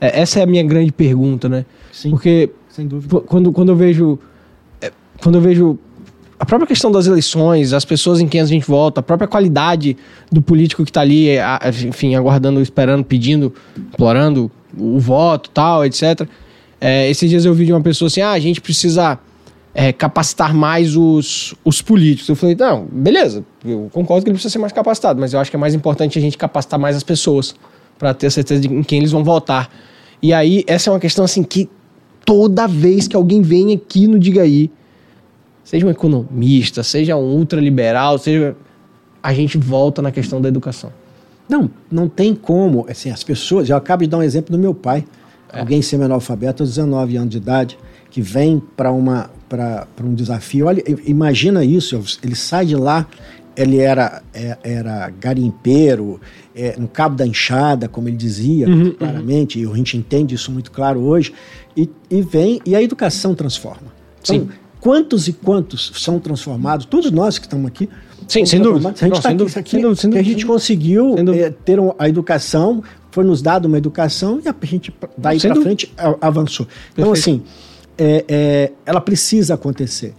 É, 0.00 0.20
essa 0.20 0.38
é 0.38 0.42
a 0.44 0.46
minha 0.46 0.62
grande 0.62 0.92
pergunta, 0.92 1.48
né? 1.48 1.66
Sim. 1.92 2.10
Porque 2.10 2.50
Sem 2.68 2.86
dúvida. 2.86 3.08
Qu- 3.12 3.22
quando, 3.26 3.50
quando 3.52 3.70
eu 3.70 3.76
vejo 3.76 4.18
é, 4.80 4.92
quando 5.20 5.34
eu 5.36 5.40
vejo 5.40 5.78
a 6.44 6.46
própria 6.46 6.68
questão 6.68 6.92
das 6.92 7.06
eleições, 7.06 7.72
as 7.72 7.86
pessoas 7.86 8.20
em 8.20 8.28
quem 8.28 8.38
a 8.38 8.44
gente 8.44 8.66
vota, 8.66 9.00
a 9.00 9.02
própria 9.02 9.26
qualidade 9.26 9.96
do 10.30 10.42
político 10.42 10.84
que 10.84 10.90
está 10.90 11.00
ali, 11.00 11.28
enfim, 11.88 12.14
aguardando, 12.14 12.60
esperando, 12.60 13.02
pedindo, 13.02 13.50
implorando 13.74 14.50
o 14.78 14.98
voto, 14.98 15.48
tal, 15.48 15.86
etc. 15.86 16.28
É, 16.78 17.08
esses 17.08 17.30
dias 17.30 17.46
eu 17.46 17.54
vi 17.54 17.64
de 17.64 17.72
uma 17.72 17.80
pessoa 17.80 18.08
assim, 18.08 18.20
ah, 18.20 18.32
a 18.32 18.38
gente 18.38 18.60
precisa 18.60 19.18
é, 19.74 19.90
capacitar 19.90 20.54
mais 20.54 20.94
os, 20.94 21.54
os 21.64 21.80
políticos. 21.80 22.28
Eu 22.28 22.36
falei, 22.36 22.54
não, 22.54 22.84
beleza, 22.92 23.42
eu 23.64 23.88
concordo 23.90 24.24
que 24.24 24.28
ele 24.28 24.34
precisa 24.34 24.52
ser 24.52 24.58
mais 24.58 24.72
capacitado, 24.72 25.18
mas 25.18 25.32
eu 25.32 25.40
acho 25.40 25.48
que 25.50 25.56
é 25.56 25.58
mais 25.58 25.74
importante 25.74 26.18
a 26.18 26.20
gente 26.20 26.36
capacitar 26.36 26.78
mais 26.78 26.94
as 26.94 27.02
pessoas 27.02 27.54
para 27.98 28.12
ter 28.12 28.30
certeza 28.30 28.60
de 28.60 28.68
em 28.68 28.82
quem 28.82 28.98
eles 28.98 29.12
vão 29.12 29.24
votar. 29.24 29.70
E 30.20 30.30
aí, 30.30 30.62
essa 30.66 30.90
é 30.90 30.92
uma 30.92 31.00
questão 31.00 31.24
assim 31.24 31.42
que 31.42 31.70
toda 32.22 32.68
vez 32.68 33.08
que 33.08 33.16
alguém 33.16 33.40
vem 33.40 33.72
aqui 33.72 34.06
no 34.06 34.18
Diga 34.18 34.42
Aí, 34.42 34.70
seja 35.64 35.86
um 35.86 35.90
economista, 35.90 36.82
seja 36.82 37.16
um 37.16 37.36
ultraliberal, 37.36 38.18
seja. 38.18 38.54
A 39.22 39.32
gente 39.32 39.56
volta 39.56 40.02
na 40.02 40.12
questão 40.12 40.40
da 40.40 40.48
educação. 40.48 40.92
Não, 41.48 41.70
não 41.90 42.08
tem 42.08 42.34
como. 42.34 42.86
Assim, 42.88 43.10
as 43.10 43.24
pessoas. 43.24 43.68
Eu 43.70 43.76
acabo 43.76 44.02
de 44.02 44.08
dar 44.10 44.18
um 44.18 44.22
exemplo 44.22 44.52
do 44.54 44.58
meu 44.58 44.74
pai. 44.74 45.04
É. 45.52 45.60
Alguém 45.60 45.80
semi-analfabeto 45.82 46.62
aos 46.62 46.70
19 46.74 47.16
anos 47.16 47.30
de 47.30 47.36
idade, 47.38 47.78
que 48.10 48.20
vem 48.20 48.62
para 48.76 48.92
uma 48.92 49.30
para 49.48 49.86
um 50.02 50.14
desafio. 50.14 50.66
Olha, 50.66 50.82
imagina 51.06 51.64
isso. 51.64 52.00
Ele 52.22 52.34
sai 52.34 52.66
de 52.66 52.76
lá. 52.76 53.06
Ele 53.56 53.78
era, 53.78 54.20
é- 54.34 54.58
era 54.64 55.08
garimpeiro, 55.10 56.20
é, 56.56 56.74
no 56.76 56.88
cabo 56.88 57.14
da 57.14 57.24
enxada, 57.24 57.88
como 57.88 58.08
ele 58.08 58.16
dizia 58.16 58.68
Uhum, 58.68 58.90
claramente, 58.90 59.60
e 59.60 59.64
a 59.64 59.74
gente 59.76 59.96
entende 59.96 60.34
isso 60.34 60.50
muito 60.50 60.72
claro 60.72 60.98
hoje, 60.98 61.32
e, 61.76 61.88
e 62.10 62.20
vem, 62.20 62.60
e 62.66 62.74
a 62.74 62.82
educação 62.82 63.32
transforma. 63.32 63.92
Então, 64.22 64.40
Sim. 64.40 64.48
Quantos 64.84 65.28
e 65.28 65.32
quantos 65.32 65.90
são 65.96 66.18
transformados? 66.20 66.84
Todos 66.84 67.10
nós 67.10 67.38
que 67.38 67.46
estamos 67.46 67.66
aqui. 67.66 67.88
Sim, 68.28 68.44
sem 68.44 68.60
dúvida. 68.60 68.90
A 68.90 68.92
gente 68.92 69.20
tá 69.22 69.30
aqui, 69.30 69.36
dúvida, 69.38 70.02
dúvida, 70.02 70.18
a 70.20 70.22
gente 70.22 70.44
conseguiu 70.46 71.14
é, 71.34 71.48
ter 71.50 71.78
a 71.98 72.06
educação, 72.08 72.82
foi 73.10 73.24
nos 73.24 73.40
dado 73.40 73.64
uma 73.64 73.78
educação 73.78 74.40
e 74.44 74.48
a 74.48 74.54
gente 74.66 74.94
daí 75.16 75.40
para 75.40 75.54
frente 75.56 75.90
avançou. 76.20 76.66
Então, 76.92 77.12
Perfeito. 77.12 77.40
assim, 77.40 77.42
é, 77.96 78.24
é, 78.28 78.72
ela 78.84 79.00
precisa 79.00 79.54
acontecer. 79.54 80.14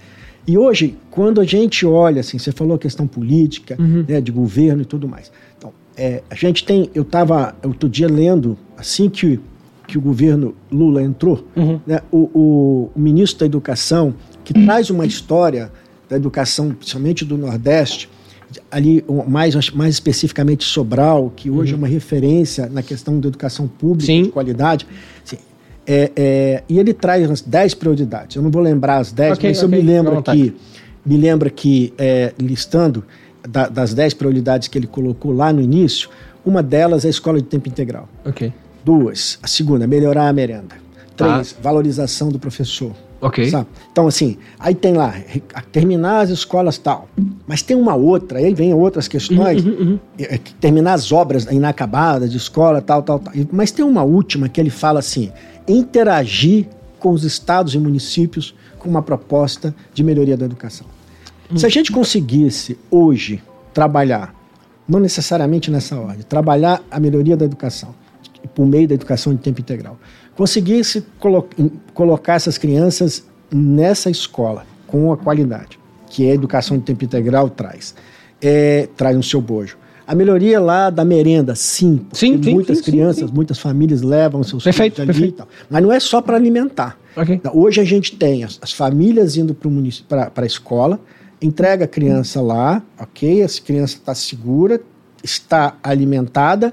E 0.47 0.58
hoje, 0.58 0.95
quando 1.12 1.41
a 1.41 1.43
gente 1.45 1.86
olha, 1.86 2.21
assim, 2.21 2.38
você 2.39 2.51
falou 2.51 2.75
a 2.75 2.80
questão 2.80 3.06
política, 3.08 3.75
Uhum. 3.80 4.04
né, 4.08 4.19
de 4.21 4.32
governo 4.32 4.82
e 4.82 4.86
tudo 4.86 5.08
mais. 5.08 5.32
Então, 5.58 5.71
é, 5.95 6.23
a 6.30 6.36
gente 6.36 6.63
tem, 6.63 6.89
eu 6.95 7.04
estava 7.04 7.56
outro 7.63 7.88
dia 7.89 8.08
lendo, 8.08 8.58
assim 8.78 9.10
que, 9.10 9.39
que 9.88 9.97
o 9.97 10.01
governo 10.01 10.56
Lula 10.71 11.01
entrou, 11.04 11.47
Uhum. 11.56 11.80
né, 11.86 11.99
o, 12.12 12.30
o- 12.34 12.91
o 12.95 12.99
ministro 12.99 13.39
da 13.41 13.45
Educação, 13.47 14.13
que 14.45 14.53
traz 14.53 14.89
uma 14.89 15.05
história 15.05 15.69
da 16.08 16.15
educação, 16.15 16.69
principalmente 16.71 17.25
do 17.25 17.38
Nordeste, 17.38 18.08
ali 18.71 19.03
mais, 19.27 19.71
mais 19.71 19.95
especificamente 19.95 20.63
Sobral, 20.63 21.34
que 21.36 21.49
hoje 21.49 21.73
é 21.73 21.75
uma 21.75 21.88
referência 21.88 22.69
na 22.69 22.81
questão 22.84 23.19
da 23.19 23.27
educação 23.27 23.67
pública 23.67 24.05
Sim. 24.05 24.23
de 24.23 24.29
qualidade. 24.29 24.88
assim, 25.25 25.38
é, 25.88 26.12
é, 26.15 26.63
e 26.69 26.79
ele 26.79 26.93
traz 26.93 27.29
as 27.29 27.41
10 27.41 27.73
prioridades. 27.73 28.36
Eu 28.36 28.41
não 28.43 28.49
vou 28.51 28.62
lembrar 28.62 28.97
as 28.97 29.12
10, 29.12 29.34
Ok, 29.38 29.49
mas 29.49 29.62
ok, 29.63 29.65
eu 29.79 29.84
me 29.84 29.88
lembro 29.88 30.21
que, 30.23 30.55
me 31.05 31.17
lembra 31.17 31.49
que 31.49 31.93
é, 31.97 32.34
listando 32.39 33.03
da- 33.47 33.67
das 33.67 33.93
10 33.93 34.13
prioridades 34.13 34.67
que 34.67 34.77
ele 34.77 34.88
colocou 34.88 35.31
lá 35.34 35.51
no 35.51 35.62
início, 35.62 36.10
uma 36.45 36.62
delas 36.63 37.03
é 37.03 37.08
a 37.08 37.12
escola 37.12 37.39
de 37.39 37.47
tempo 37.47 37.67
integral. 37.67 38.08
Ok. 38.23 38.53
Duas, 38.84 39.39
a 39.41 39.47
segunda, 39.47 39.86
melhorar 39.88 40.27
a 40.27 40.34
merenda. 40.34 40.75
Tá. 41.17 41.34
Três, 41.34 41.55
valorização 41.62 42.29
do 42.29 42.38
professor. 42.39 42.91
Ok. 43.21 43.49
Sabe? 43.49 43.67
Então, 43.91 44.08
assim, 44.08 44.38
aí 44.60 44.75
tem 44.75 44.93
lá, 44.93 45.13
terminar 45.71 46.21
as 46.21 46.30
escolas 46.30 46.78
tal. 46.78 47.08
Mas 47.47 47.62
tem 47.62 47.75
uma 47.75 47.95
outra, 47.95 48.39
aí 48.39 48.54
vem 48.54 48.73
outras 48.73 49.08
questões, 49.08 49.63
Uhum, 49.65 49.99
é, 50.19 50.36
é, 50.36 50.38
que 50.38 50.54
terminar 50.56 50.93
as 50.93 51.12
obras 51.12 51.45
inacabadas 51.45 52.32
de 52.32 52.38
escola, 52.38 52.82
tal, 52.82 53.01
tal, 53.01 53.19
tal. 53.19 53.34
Mas 53.51 53.71
tem 53.71 53.86
uma 53.86 54.04
última 54.04 54.49
que 54.49 54.60
ele 54.60 54.69
fala 54.69 54.99
assim: 54.99 55.32
interagir 55.67 56.67
com 56.99 57.12
os 57.12 57.23
estados 57.23 57.73
e 57.73 57.80
municípios 57.80 58.54
com 58.78 58.89
uma 58.89 59.01
proposta 59.01 59.73
de 59.93 60.04
melhoria 60.04 60.38
da 60.38 60.45
educação. 60.45 60.88
Se 61.56 61.65
a 61.65 61.69
gente 61.69 61.91
conseguisse 61.91 62.78
hoje 62.89 63.41
trabalhar, 63.73 64.34
não 64.88 64.99
necessariamente 64.99 65.69
nessa 65.69 65.97
ordem, 65.99 66.23
trabalhar 66.28 66.82
a 66.89 66.99
melhoria 66.99 67.38
da 67.38 67.45
educação 67.45 67.93
por 68.54 68.65
meio 68.65 68.88
da 68.88 68.93
educação 68.93 69.34
de 69.34 69.41
tempo 69.41 69.62
integral, 69.62 69.97
conseguisse 70.35 71.05
colo 71.19 71.47
colocar 71.93 72.35
essas 72.35 72.57
crianças 72.57 73.25
nessa 73.51 74.09
escola 74.09 74.65
com 74.87 75.11
a 75.11 75.17
qualidade 75.17 75.79
que 76.09 76.29
a 76.29 76.33
educação 76.33 76.77
de 76.77 76.83
tempo 76.83 77.03
integral 77.03 77.49
traz, 77.49 77.95
é, 78.41 78.87
traz 78.95 79.15
no 79.15 79.23
seu 79.23 79.41
bojo. 79.41 79.77
A 80.07 80.13
melhoria 80.13 80.59
lá 80.61 80.89
da 80.91 81.03
merenda, 81.03 81.55
sim, 81.55 82.05
Sim, 82.13 82.41
sim, 82.41 82.53
muitas 82.53 82.77
sim, 82.77 82.83
crianças, 82.83 83.27
sim. 83.29 83.35
muitas 83.35 83.57
famílias 83.57 84.01
levam 84.03 84.43
seus 84.43 84.63
Perfeito, 84.63 84.95
filhos 84.95 85.09
ali 85.09 85.19
perfeito. 85.19 85.33
e 85.33 85.37
tal. 85.37 85.47
Mas 85.69 85.81
não 85.81 85.91
é 85.91 85.99
só 85.99 86.21
para 86.21 86.37
alimentar. 86.37 86.97
Ok. 87.17 87.41
Hoje 87.51 87.81
a 87.81 87.83
gente 87.83 88.15
tem 88.15 88.43
as, 88.43 88.59
as 88.61 88.71
famílias 88.71 89.35
indo 89.35 89.57
para 90.07 90.31
a 90.35 90.45
escola, 90.45 90.99
entrega 91.41 91.85
a 91.85 91.87
criança 91.87 92.39
lá, 92.39 92.83
ok? 92.99 93.41
Essa 93.41 93.59
criança 93.61 93.95
está 93.95 94.13
segura, 94.13 94.79
está 95.23 95.75
alimentada, 95.81 96.71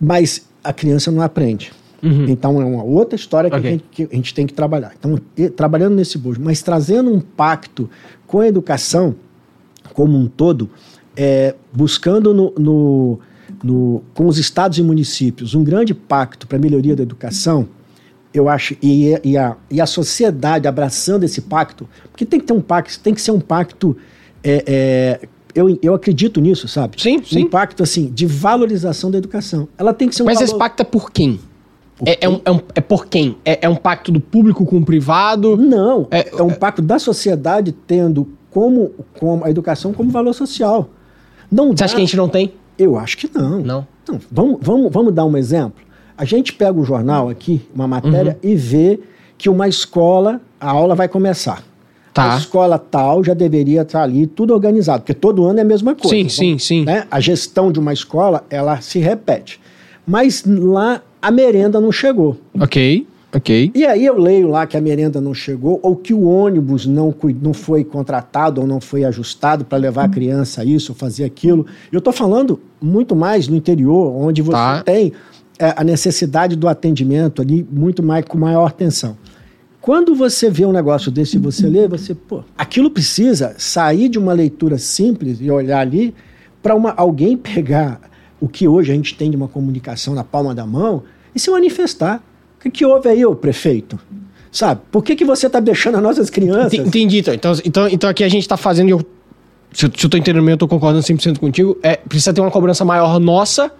mas 0.00 0.46
a 0.64 0.72
criança 0.72 1.10
não 1.10 1.20
aprende. 1.20 1.72
Uhum. 2.02 2.26
Então 2.28 2.60
é 2.60 2.64
uma 2.64 2.82
outra 2.84 3.16
história 3.16 3.48
que, 3.50 3.56
Ok. 3.56 3.68
a 3.68 3.72
gente, 3.72 3.84
que 3.90 4.02
a 4.10 4.14
gente 4.16 4.34
tem 4.34 4.46
que 4.46 4.52
trabalhar. 4.52 4.92
Então, 4.98 5.18
e- 5.36 5.48
trabalhando 5.48 5.94
nesse 5.94 6.18
bojo, 6.18 6.40
mas 6.42 6.62
trazendo 6.62 7.10
um 7.12 7.20
pacto 7.20 7.88
com 8.26 8.40
a 8.40 8.46
educação 8.48 9.14
como 9.94 10.16
um 10.18 10.26
todo, 10.26 10.68
é, 11.16 11.54
buscando 11.72 12.34
no, 12.34 12.52
no- 12.58 13.18
no- 13.64 14.02
com 14.14 14.26
os 14.26 14.36
estados 14.38 14.76
e 14.78 14.82
municípios 14.82 15.54
um 15.54 15.64
grande 15.64 15.94
pacto 15.94 16.46
para 16.46 16.58
a 16.58 16.60
melhoria 16.60 16.94
da 16.94 17.02
educação, 17.02 17.66
eu 18.34 18.48
acho, 18.50 18.76
e, 18.82 19.18
e 19.24 19.36
a, 19.38 19.56
e 19.70 19.80
a 19.80 19.86
sociedade 19.86 20.68
abraçando 20.68 21.24
esse 21.24 21.40
pacto, 21.40 21.88
porque 22.10 22.26
tem 22.26 22.38
que 22.38 22.44
ter 22.46 22.52
um 22.52 22.60
pacto, 22.60 22.98
tem 23.00 23.14
que 23.14 23.20
ser 23.22 23.30
um 23.30 23.40
pacto. 23.40 23.96
é, 24.44 24.62
é, 25.22 25.28
eu, 25.54 25.78
eu 25.82 25.94
acredito 25.94 26.38
nisso, 26.38 26.68
sabe? 26.68 27.00
Sim, 27.00 27.22
sim. 27.24 27.44
Um 27.44 27.48
pacto 27.48 27.82
assim 27.82 28.10
de 28.12 28.26
valorização 28.26 29.10
da 29.10 29.16
educação. 29.16 29.66
Ela 29.78 29.94
tem 29.94 30.06
que 30.06 30.14
ser 30.14 30.22
um 30.22 30.26
Mas 30.26 30.34
valor- 30.34 30.44
esse 30.50 30.58
pacto 30.58 30.82
é 30.82 30.84
por 30.84 31.10
quem? 31.10 31.40
É, 32.04 32.26
é, 32.26 32.28
um, 32.28 32.40
é, 32.44 32.50
um, 32.50 32.60
é 32.74 32.80
por 32.80 33.06
quem? 33.06 33.36
É, 33.44 33.60
é 33.62 33.68
um 33.68 33.76
pacto 33.76 34.12
do 34.12 34.20
público 34.20 34.66
com 34.66 34.76
o 34.78 34.84
privado? 34.84 35.56
Não, 35.56 36.06
é, 36.10 36.28
é 36.36 36.42
um 36.42 36.50
pacto 36.50 36.82
da 36.82 36.98
sociedade 36.98 37.72
tendo 37.72 38.28
como, 38.50 38.92
como 39.18 39.44
a 39.44 39.50
educação 39.50 39.92
como 39.92 40.10
valor 40.10 40.34
social. 40.34 40.88
Não 41.50 41.68
Você 41.68 41.76
dá... 41.76 41.84
acha 41.86 41.94
que 41.94 42.02
a 42.02 42.04
gente 42.04 42.16
não 42.16 42.28
tem? 42.28 42.52
Eu 42.78 42.98
acho 42.98 43.16
que 43.16 43.30
não. 43.32 43.60
Não. 43.60 43.86
não 44.06 44.20
vamos, 44.30 44.58
vamos, 44.60 44.92
vamos 44.92 45.14
dar 45.14 45.24
um 45.24 45.36
exemplo. 45.36 45.84
A 46.18 46.24
gente 46.24 46.52
pega 46.52 46.78
o 46.78 46.84
jornal 46.84 47.28
aqui, 47.28 47.62
uma 47.74 47.86
matéria, 47.86 48.38
uhum. 48.42 48.50
e 48.50 48.54
vê 48.54 49.00
que 49.38 49.48
uma 49.48 49.68
escola, 49.68 50.40
a 50.60 50.70
aula 50.70 50.94
vai 50.94 51.08
começar. 51.08 51.62
Tá. 52.12 52.34
A 52.34 52.38
escola 52.38 52.78
tal 52.78 53.22
já 53.22 53.34
deveria 53.34 53.82
estar 53.82 54.02
ali 54.02 54.26
tudo 54.26 54.54
organizado, 54.54 55.02
porque 55.02 55.12
todo 55.12 55.44
ano 55.44 55.58
é 55.58 55.62
a 55.62 55.64
mesma 55.64 55.94
coisa. 55.94 56.16
Sim, 56.16 56.28
sim, 56.28 56.58
sim. 56.58 56.84
Né? 56.84 57.06
A 57.10 57.20
gestão 57.20 57.70
de 57.70 57.78
uma 57.78 57.92
escola, 57.92 58.42
ela 58.48 58.80
se 58.80 58.98
repete. 58.98 59.60
Mas 60.06 60.42
lá 60.46 61.02
a 61.26 61.30
merenda 61.32 61.80
não 61.80 61.90
chegou. 61.90 62.36
Ok, 62.56 63.04
ok. 63.34 63.72
E 63.74 63.84
aí 63.84 64.06
eu 64.06 64.16
leio 64.16 64.46
lá 64.46 64.64
que 64.64 64.76
a 64.76 64.80
merenda 64.80 65.20
não 65.20 65.34
chegou, 65.34 65.80
ou 65.82 65.96
que 65.96 66.14
o 66.14 66.22
ônibus 66.22 66.86
não, 66.86 67.12
não 67.42 67.52
foi 67.52 67.82
contratado 67.82 68.60
ou 68.60 68.66
não 68.66 68.80
foi 68.80 69.02
ajustado 69.02 69.64
para 69.64 69.76
levar 69.76 70.04
a 70.04 70.08
criança 70.08 70.60
a 70.60 70.64
isso, 70.64 70.94
fazer 70.94 71.24
aquilo. 71.24 71.66
Eu 71.90 71.98
estou 71.98 72.12
falando 72.12 72.60
muito 72.80 73.16
mais 73.16 73.48
no 73.48 73.56
interior, 73.56 74.14
onde 74.14 74.40
você 74.40 74.52
tá. 74.52 74.82
tem 74.84 75.12
é, 75.58 75.74
a 75.76 75.82
necessidade 75.82 76.54
do 76.54 76.68
atendimento 76.68 77.42
ali 77.42 77.66
muito 77.72 78.04
mais 78.04 78.24
com 78.24 78.38
maior 78.38 78.66
atenção. 78.66 79.16
Quando 79.80 80.14
você 80.14 80.48
vê 80.48 80.64
um 80.64 80.70
negócio 80.70 81.10
desse 81.10 81.38
e 81.38 81.40
você 81.40 81.66
lê, 81.66 81.88
você, 81.88 82.14
pô, 82.14 82.44
aquilo 82.56 82.88
precisa 82.88 83.52
sair 83.58 84.08
de 84.08 84.16
uma 84.16 84.32
leitura 84.32 84.78
simples 84.78 85.40
e 85.40 85.50
olhar 85.50 85.80
ali 85.80 86.14
para 86.62 86.74
alguém 86.96 87.36
pegar 87.36 88.00
o 88.40 88.48
que 88.48 88.68
hoje 88.68 88.92
a 88.92 88.94
gente 88.94 89.16
tem 89.16 89.30
de 89.30 89.36
uma 89.36 89.48
comunicação 89.48 90.14
na 90.14 90.22
palma 90.22 90.54
da 90.54 90.66
mão 90.66 91.02
e 91.36 91.38
se 91.38 91.50
manifestar. 91.50 92.22
O 92.58 92.62
que, 92.62 92.70
que 92.70 92.86
houve 92.86 93.08
aí, 93.08 93.24
ô 93.24 93.36
prefeito? 93.36 94.00
Sabe? 94.50 94.80
Por 94.90 95.04
que, 95.04 95.14
que 95.14 95.24
você 95.24 95.46
está 95.46 95.60
deixando 95.60 95.96
as 95.96 96.02
nossas 96.02 96.30
crianças? 96.30 96.72
Entendi, 96.72 97.18
então. 97.18 97.34
Então, 97.34 97.52
então, 97.64 97.88
então 97.88 98.10
aqui 98.10 98.24
a 98.24 98.28
gente 98.28 98.42
está 98.42 98.56
fazendo. 98.56 98.88
Eu, 98.88 99.06
se, 99.72 99.84
eu, 99.84 99.90
tô 99.90 100.16
entendendo, 100.16 100.48
eu 100.48 100.54
estou 100.54 100.66
concordando 100.66 101.04
100% 101.04 101.38
contigo. 101.38 101.78
É, 101.82 101.96
precisa 101.96 102.32
ter 102.32 102.40
uma 102.40 102.50
cobrança 102.50 102.84
maior 102.84 103.20
nossa 103.20 103.70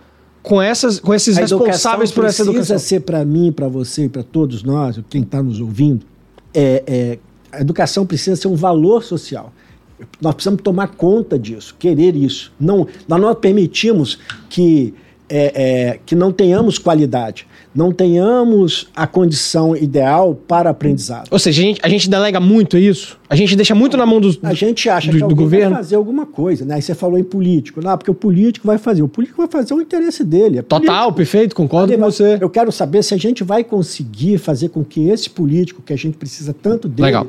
com, 0.42 0.60
essas, 0.60 1.00
com 1.00 1.14
esses 1.14 1.38
responsáveis 1.38 2.12
por 2.12 2.26
essa 2.26 2.42
educação. 2.42 2.74
Precisa 2.74 2.78
ser 2.78 3.00
para 3.00 3.24
mim, 3.24 3.50
para 3.50 3.66
você 3.66 4.04
e 4.04 4.08
para 4.08 4.22
todos 4.22 4.62
nós, 4.62 5.00
quem 5.08 5.22
está 5.22 5.42
nos 5.42 5.60
ouvindo, 5.60 6.04
é, 6.52 6.82
é, 6.86 7.18
a 7.50 7.62
educação 7.62 8.04
precisa 8.04 8.36
ser 8.36 8.48
um 8.48 8.54
valor 8.54 9.02
social. 9.02 9.52
Nós 10.20 10.34
precisamos 10.34 10.60
tomar 10.62 10.88
conta 10.88 11.38
disso, 11.38 11.74
querer 11.78 12.14
isso. 12.14 12.52
Não, 12.60 12.86
nós 13.08 13.18
não 13.18 13.34
permitimos 13.34 14.18
que, 14.50 14.92
é, 15.28 15.90
é 15.90 16.00
que 16.04 16.14
não 16.14 16.32
tenhamos 16.32 16.78
qualidade 16.78 17.46
não 17.76 17.92
tenhamos 17.92 18.88
a 18.96 19.06
condição 19.06 19.76
ideal 19.76 20.34
para 20.34 20.70
aprendizado. 20.70 21.28
Ou 21.30 21.38
seja, 21.38 21.60
a 21.60 21.64
gente, 21.64 21.80
a 21.82 21.88
gente 21.90 22.08
delega 22.08 22.40
muito 22.40 22.78
isso? 22.78 23.18
A 23.28 23.36
gente 23.36 23.54
deixa 23.54 23.74
muito 23.74 23.98
na 23.98 24.06
mão 24.06 24.18
dos, 24.18 24.38
A 24.42 24.54
gente 24.54 24.88
acha 24.88 25.12
do, 25.12 25.18
que 25.18 25.22
alguém 25.22 25.36
do 25.36 25.42
governo? 25.42 25.74
vai 25.74 25.82
fazer 25.82 25.96
alguma 25.96 26.24
coisa, 26.24 26.64
né? 26.64 26.76
Aí 26.76 26.82
você 26.82 26.94
falou 26.94 27.18
em 27.18 27.24
político. 27.24 27.82
Não, 27.82 27.98
porque 27.98 28.10
o 28.10 28.14
político 28.14 28.66
vai 28.66 28.78
fazer. 28.78 29.02
O 29.02 29.08
político 29.08 29.36
vai 29.36 29.48
fazer 29.48 29.74
o 29.74 29.82
interesse 29.82 30.24
dele. 30.24 30.60
É 30.60 30.62
Total, 30.62 31.12
perfeito, 31.12 31.54
concordo 31.54 31.92
com 31.92 32.00
você. 32.00 32.38
Eu 32.40 32.48
quero 32.48 32.72
saber 32.72 33.04
se 33.04 33.12
a 33.12 33.18
gente 33.18 33.44
vai 33.44 33.62
conseguir 33.62 34.38
fazer 34.38 34.70
com 34.70 34.82
que 34.82 35.10
esse 35.10 35.28
político, 35.28 35.82
que 35.82 35.92
a 35.92 35.98
gente 35.98 36.16
precisa 36.16 36.54
tanto 36.54 36.88
dele, 36.88 37.06
Legal. 37.06 37.26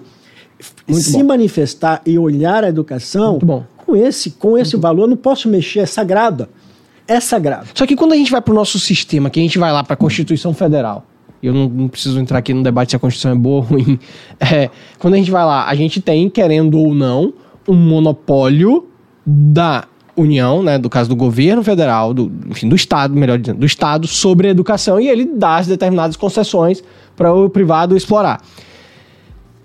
se 0.90 1.18
bom. 1.18 1.26
manifestar 1.26 2.02
e 2.06 2.18
olhar 2.18 2.64
a 2.64 2.70
educação 2.70 3.38
com 3.86 3.96
esse, 3.98 4.32
com 4.32 4.58
esse 4.58 4.78
valor. 4.78 5.04
Eu 5.04 5.10
não 5.10 5.18
posso 5.18 5.50
mexer, 5.50 5.80
é 5.80 5.86
sagrada 5.86 6.48
é 7.08 7.20
sagrado. 7.20 7.68
Só 7.74 7.86
que 7.86 7.96
quando 7.96 8.14
a 8.14 8.16
gente 8.16 8.32
vai 8.32 8.42
para 8.42 8.52
o 8.52 8.56
nosso 8.56 8.80
sistema, 8.80 9.30
que 9.30 9.40
a 9.40 9.44
gente 9.44 9.58
vai 9.58 9.72
lá 9.72 9.84
para 9.84 9.94
a 9.94 9.98
Constituição 9.98 10.54
Federal, 10.54 11.06
eu 11.42 11.54
não, 11.54 11.70
não, 11.70 11.88
preciso 11.88 12.20
entrar 12.20 12.40
aqui 12.40 12.54
no 12.54 12.64
debate 12.64 12.92
se 12.92 12.96
a 12.96 13.00
Constituição 13.00 13.32
é 13.32 13.36
boa 13.36 13.58
ou 13.58 13.62
ruim. 13.62 14.00
É, 14.40 14.70
quando 15.00 15.16
a 15.16 15.18
gente 15.18 15.32
vai 15.32 15.44
lá, 15.46 15.68
a 15.68 15.76
gente 15.76 16.02
tem, 16.02 16.30
querendo 16.30 16.78
ou 16.78 16.94
não, 16.94 17.34
um 17.68 17.76
monopólio 17.76 18.88
da 19.26 19.86
União, 20.16 20.64
né, 20.64 20.80
do 20.80 20.90
caso 20.90 21.10
do 21.10 21.16
governo 21.16 21.64
federal, 21.64 22.14
do, 22.14 22.32
enfim, 22.50 22.68
do 22.68 22.76
Estado, 22.76 23.14
melhor 23.16 23.38
dizendo, 23.38 23.60
do 23.60 23.66
Estado 23.66 24.08
sobre 24.08 24.48
a 24.48 24.52
educação 24.52 25.00
e 25.00 25.08
ele 25.08 25.26
dá 25.26 25.58
as 25.58 25.68
determinadas 25.68 26.16
concessões 26.16 26.84
para 27.16 27.32
o 27.32 27.50
privado 27.50 27.96
explorar. 27.96 28.42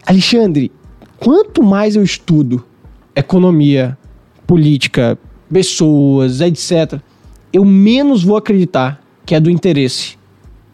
Alexandre, 0.07 0.71
quanto 1.19 1.63
mais 1.63 1.97
eu 1.97 2.03
estudo 2.03 2.63
economia, 3.15 3.97
política, 4.47 5.19
pessoas, 5.51 6.41
etc., 6.41 7.01
eu 7.53 7.65
menos 7.65 8.25
vou 8.25 8.37
acreditar 8.37 9.03
que 9.25 9.35
é 9.35 9.41
do 9.41 9.51
interesse 9.51 10.17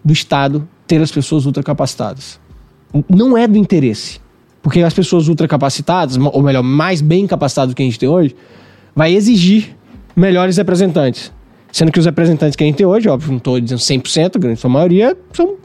do 0.04 0.12
Estado 0.12 0.66
ter 0.86 1.00
as 1.02 1.10
pessoas 1.10 1.44
ultracapacitadas. 1.44 2.40
Não 3.08 3.36
é 3.36 3.46
do 3.46 3.58
interesse. 3.58 4.20
Porque 4.62 4.80
as 4.80 4.94
pessoas 4.94 5.28
ultracapacitadas, 5.28 6.16
ou 6.16 6.42
melhor, 6.42 6.62
mais 6.62 7.00
bem 7.00 7.26
capacitadas 7.26 7.72
do 7.72 7.76
que 7.76 7.82
a 7.82 7.84
gente 7.84 7.98
tem 7.98 8.08
hoje, 8.08 8.34
vai 8.94 9.12
exigir 9.12 9.76
melhores 10.16 10.56
representantes. 10.56 11.32
Sendo 11.70 11.92
que 11.92 11.98
os 11.98 12.06
representantes 12.06 12.56
que 12.56 12.64
a 12.64 12.66
gente 12.66 12.76
tem 12.76 12.86
hoje, 12.86 13.08
óbvio, 13.08 13.30
não 13.30 13.38
estou 13.38 13.60
dizendo 13.60 13.78
100%, 13.78 14.36
a 14.36 14.38
grande 14.38 14.60
sua 14.60 14.70
maioria, 14.70 15.16
são 15.32 15.56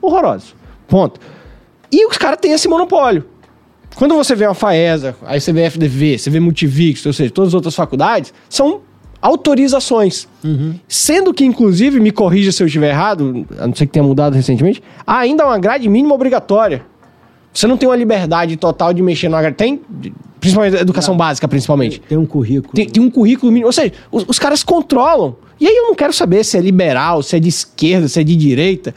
horrorosos. 0.00 0.54
Ponto. 0.88 1.20
E 1.90 2.06
os 2.06 2.16
caras 2.16 2.38
têm 2.40 2.52
esse 2.52 2.68
monopólio. 2.68 3.24
Quando 3.94 4.14
você 4.14 4.34
vê 4.34 4.46
uma 4.46 4.54
FAESA, 4.54 5.14
aí 5.26 5.40
você 5.40 5.52
vê 5.52 5.68
FDV, 5.68 6.18
você 6.18 6.30
vê 6.30 6.40
Multivix, 6.40 7.04
ou 7.04 7.12
seja, 7.12 7.30
todas 7.30 7.48
as 7.48 7.54
outras 7.54 7.74
faculdades, 7.74 8.32
são 8.48 8.80
autorizações. 9.22 10.26
Uhum. 10.44 10.74
Sendo 10.88 11.32
que, 11.32 11.44
inclusive, 11.44 12.00
me 12.00 12.10
corrija 12.10 12.50
se 12.50 12.60
eu 12.60 12.66
estiver 12.66 12.90
errado, 12.90 13.46
a 13.58 13.68
não 13.68 13.74
ser 13.74 13.86
que 13.86 13.92
tenha 13.92 14.02
mudado 14.02 14.34
recentemente, 14.34 14.82
há 15.06 15.18
ainda 15.18 15.46
uma 15.46 15.58
grade 15.58 15.88
mínima 15.88 16.14
obrigatória. 16.14 16.84
Você 17.54 17.66
não 17.66 17.76
tem 17.76 17.88
uma 17.88 17.96
liberdade 17.96 18.56
total 18.56 18.92
de 18.92 19.00
mexer 19.02 19.28
na 19.28 19.40
grade. 19.40 19.56
Tem, 19.56 19.80
principalmente 20.40 20.76
educação 20.76 21.14
não. 21.14 21.18
básica, 21.18 21.46
principalmente. 21.46 22.00
Tem, 22.00 22.08
tem 22.08 22.18
um 22.18 22.26
currículo. 22.26 22.74
Tem, 22.74 22.88
tem, 22.88 23.02
um 23.02 23.10
currículo 23.10 23.52
mínimo. 23.52 23.66
Ou 23.66 23.72
seja, 23.72 23.92
os, 24.10 24.24
os 24.26 24.38
caras 24.38 24.64
controlam. 24.64 25.36
E 25.60 25.68
aí 25.68 25.76
eu 25.76 25.84
não 25.84 25.94
quero 25.94 26.12
saber 26.12 26.44
se 26.44 26.58
é 26.58 26.60
liberal, 26.60 27.22
se 27.22 27.36
é 27.36 27.38
de 27.38 27.48
esquerda, 27.48 28.08
se 28.08 28.20
é 28.20 28.24
de 28.24 28.34
direita. 28.34 28.92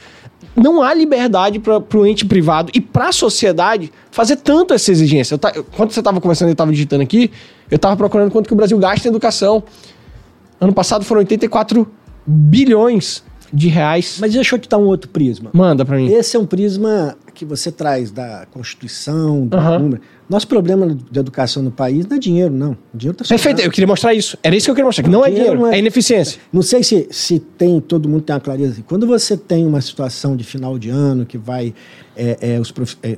Não 0.55 0.81
há 0.81 0.93
liberdade 0.93 1.59
para 1.59 1.83
o 1.93 2.05
ente 2.05 2.25
privado 2.25 2.71
e 2.73 2.79
para 2.79 3.09
a 3.09 3.11
sociedade 3.11 3.91
fazer 4.09 4.37
tanto 4.37 4.73
essa 4.73 4.89
exigência. 4.89 5.35
Eu, 5.53 5.63
quando 5.75 5.91
você 5.91 5.99
estava 5.99 6.21
conversando, 6.21 6.47
eu 6.47 6.53
estava 6.53 6.71
digitando 6.71 7.03
aqui, 7.03 7.29
eu 7.69 7.75
estava 7.75 7.95
procurando 7.97 8.31
quanto 8.31 8.47
que 8.47 8.53
o 8.53 8.55
Brasil 8.55 8.77
gasta 8.79 9.05
em 9.05 9.09
educação. 9.09 9.61
Ano 10.59 10.73
passado 10.73 11.03
foram 11.03 11.19
84 11.19 11.87
bilhões 12.25 13.23
de 13.53 13.67
reais. 13.67 14.17
Mas 14.19 14.33
deixa 14.33 14.55
eu 14.55 14.59
te 14.59 14.67
dar 14.67 14.77
um 14.77 14.85
outro 14.85 15.09
prisma. 15.09 15.49
Manda 15.53 15.85
para 15.85 15.97
mim. 15.97 16.11
Esse 16.11 16.35
é 16.35 16.39
um 16.39 16.45
prisma 16.45 17.15
que 17.33 17.45
você 17.45 17.71
traz 17.71 18.11
da 18.11 18.45
Constituição, 18.51 19.45
do 19.45 19.57
uhum. 19.57 19.79
número. 19.79 20.01
Nosso 20.27 20.47
problema 20.47 20.87
de 20.87 21.19
educação 21.19 21.61
no 21.61 21.69
país 21.69 22.05
não 22.07 22.17
é 22.17 22.19
dinheiro, 22.19 22.53
não. 22.53 22.71
O 22.93 22.97
dinheiro 22.97 23.17
tá 23.17 23.25
Perfeito, 23.27 23.61
eu 23.61 23.69
queria 23.69 23.85
mostrar 23.85 24.13
isso. 24.13 24.37
Era 24.41 24.55
isso 24.55 24.65
que 24.65 24.71
eu 24.71 24.75
queria 24.75 24.85
mostrar, 24.85 25.03
que 25.03 25.09
não, 25.09 25.19
não 25.19 25.25
é 25.25 25.29
dinheiro, 25.29 25.59
não 25.59 25.67
é... 25.67 25.75
é... 25.75 25.79
ineficiência. 25.79 26.41
Não 26.51 26.61
sei 26.61 26.83
se, 26.83 27.07
se 27.11 27.39
tem, 27.39 27.79
todo 27.79 28.09
mundo 28.09 28.23
tem 28.23 28.33
uma 28.33 28.39
clareza. 28.39 28.81
Quando 28.87 29.05
você 29.05 29.37
tem 29.37 29.65
uma 29.67 29.81
situação 29.81 30.35
de 30.35 30.43
final 30.43 30.79
de 30.79 30.89
ano 30.89 31.25
que 31.25 31.37
vai 31.37 31.73
é, 32.17 32.55
é, 32.55 32.59
os 32.59 32.71
prof... 32.71 32.97
É, 33.03 33.17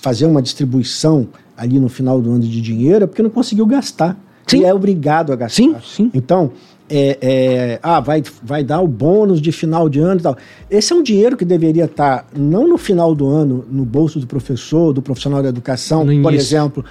fazer 0.00 0.26
uma 0.26 0.40
distribuição 0.40 1.28
ali 1.56 1.80
no 1.80 1.88
final 1.88 2.20
do 2.20 2.30
ano 2.30 2.40
de 2.40 2.60
dinheiro, 2.60 3.04
é 3.04 3.06
porque 3.06 3.22
não 3.22 3.30
conseguiu 3.30 3.66
gastar. 3.66 4.16
Sim. 4.46 4.60
E 4.60 4.64
é 4.64 4.74
obrigado 4.74 5.32
a 5.32 5.36
gastar. 5.36 5.62
Sim, 5.62 5.76
sim. 5.82 6.10
Então, 6.14 6.52
é, 6.88 7.18
é, 7.20 7.78
ah, 7.82 7.98
vai, 7.98 8.22
vai 8.42 8.62
dar 8.62 8.80
o 8.82 8.86
bônus 8.86 9.40
de 9.40 9.50
final 9.50 9.88
de 9.88 10.00
ano 10.00 10.20
e 10.20 10.22
tal. 10.22 10.36
Esse 10.70 10.92
é 10.92 10.96
um 10.96 11.02
dinheiro 11.02 11.34
que 11.36 11.44
deveria 11.44 11.86
estar 11.86 12.26
não 12.36 12.68
no 12.68 12.76
final 12.76 13.14
do 13.14 13.26
ano, 13.26 13.64
no 13.70 13.86
bolso 13.86 14.20
do 14.20 14.26
professor, 14.26 14.92
do 14.92 15.00
profissional 15.00 15.42
da 15.42 15.48
educação, 15.48 16.04
no 16.04 16.22
por 16.22 16.32
início, 16.32 16.56
exemplo, 16.56 16.84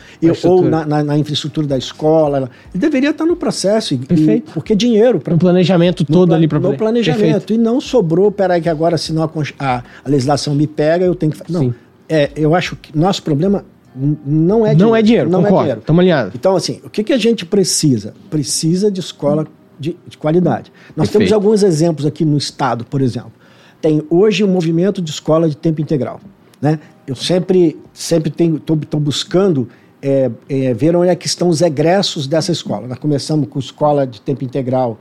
ou 0.44 0.64
na, 0.64 0.84
na, 0.86 1.04
na, 1.04 1.18
infraestrutura 1.18 1.68
da 1.68 1.78
escola. 1.78 2.50
Ele 2.74 2.82
deveria 2.82 3.12
estar 3.12 3.26
no 3.26 3.36
processo. 3.36 3.96
Perfeito. 4.00 4.50
E, 4.50 4.54
porque 4.54 4.76
dinheiro. 4.76 5.20
Pra, 5.20 5.34
no 5.34 5.40
planejamento 5.40 6.04
todo 6.04 6.30
no, 6.30 6.36
ali 6.36 6.48
para 6.48 6.60
No 6.60 6.76
planejamento. 6.76 7.22
Perfeito. 7.22 7.54
E 7.54 7.58
não 7.58 7.80
sobrou, 7.80 8.32
peraí, 8.32 8.62
que 8.62 8.70
agora, 8.70 8.98
senão 8.98 9.24
a, 9.24 9.30
a, 9.60 9.84
a 10.04 10.10
legislação 10.10 10.56
me 10.56 10.66
pega, 10.66 11.06
eu 11.06 11.14
tenho 11.14 11.32
que. 11.32 11.52
Não. 11.52 11.62
Sim. 11.62 11.74
É, 12.10 12.32
eu 12.36 12.54
acho 12.54 12.76
que 12.76 12.98
nosso 12.98 13.24
problema 13.24 13.64
não 13.96 14.66
é 14.66 14.70
dinheiro. 14.74 14.90
Não 14.90 14.96
é 14.96 15.02
dinheiro, 15.02 15.30
não 15.30 15.44
concordo. 15.44 15.72
É. 15.72 15.78
Estamos 15.78 16.00
alinhados. 16.00 16.36
Então, 16.36 16.56
assim, 16.56 16.82
o 16.84 16.90
que, 16.90 17.04
que 17.04 17.14
a 17.14 17.18
gente 17.18 17.46
precisa? 17.46 18.14
Precisa 18.30 18.92
de 18.92 19.00
escola 19.00 19.48
de, 19.80 19.98
de 20.08 20.18
qualidade. 20.18 20.72
Nós 20.96 21.10
Perfeito. 21.10 21.30
temos 21.30 21.34
alguns 21.34 21.64
exemplos 21.64 22.06
aqui 22.06 22.24
no 22.24 22.38
Estado, 22.38 22.86
por 22.86 23.02
exemplo. 23.02 23.34
Tem 23.82 24.04
hoje 24.10 24.44
um 24.44 24.48
movimento 24.48 25.02
de 25.02 25.12
escola 25.12 25.50
de 25.50 25.58
tempo 25.58 25.82
integral. 25.82 26.20
Né? 26.62 26.80
Eu 27.06 27.16
sempre 27.16 27.78
sempre 27.94 28.34
estou 28.56 29.00
buscando 29.00 29.68
é, 30.02 30.32
é, 30.50 30.74
ver 30.74 30.96
onde 30.96 31.10
é 31.10 31.16
que 31.16 31.28
estão 31.28 31.50
os 31.50 31.62
egressos 31.62 32.28
dessa 32.28 32.52
escola. 32.52 32.88
Nós 32.88 32.98
começamos 32.98 33.48
com 33.50 33.60
escola 33.60 34.08
de 34.08 34.22
tempo 34.22 34.44
integral 34.44 35.00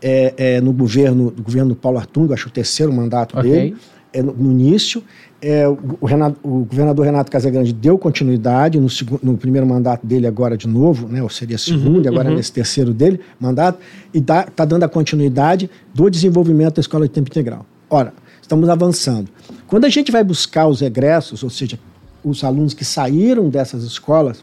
é, 0.00 0.34
é 0.36 0.60
no 0.60 0.72
governo 0.72 1.30
do 1.30 1.42
governo 1.42 1.74
Paulo 1.74 1.98
Artung, 1.98 2.32
acho 2.32 2.48
o 2.48 2.50
terceiro 2.50 2.92
mandato 2.92 3.38
okay. 3.38 3.50
dele, 3.50 3.76
é, 4.12 4.22
no, 4.22 4.32
no 4.32 4.52
início. 4.52 5.02
É, 5.40 5.68
o, 5.68 6.06
Renato, 6.06 6.38
o, 6.42 6.64
governador 6.64 7.04
Renato 7.04 7.30
Casagrande 7.30 7.72
deu 7.72 7.98
continuidade 7.98 8.80
no, 8.80 8.88
no 9.22 9.36
primeiro 9.36 9.66
mandato 9.66 10.06
dele 10.06 10.26
agora 10.26 10.56
de 10.56 10.66
novo, 10.66 11.06
né, 11.08 11.22
ou 11.22 11.28
seria 11.28 11.58
segundo, 11.58 12.04
uhum, 12.06 12.10
agora 12.10 12.30
uhum. 12.30 12.36
nesse 12.36 12.52
terceiro 12.52 12.94
dele 12.94 13.20
mandato, 13.38 13.78
e 14.14 14.18
está 14.18 14.44
tá 14.44 14.64
dando 14.64 14.84
a 14.84 14.88
continuidade 14.88 15.70
do 15.94 16.08
desenvolvimento 16.08 16.76
da 16.76 16.80
escola 16.80 17.06
de 17.06 17.12
tempo 17.12 17.28
integral. 17.28 17.66
Ora, 17.90 18.14
estamos 18.40 18.68
avançando. 18.68 19.28
Quando 19.66 19.84
a 19.84 19.88
gente 19.90 20.10
vai 20.10 20.24
buscar 20.24 20.66
os 20.66 20.80
egressos, 20.80 21.42
ou 21.42 21.50
seja, 21.50 21.78
os 22.24 22.42
alunos 22.42 22.72
que 22.72 22.84
saíram 22.84 23.48
dessas 23.50 23.84
escolas, 23.84 24.42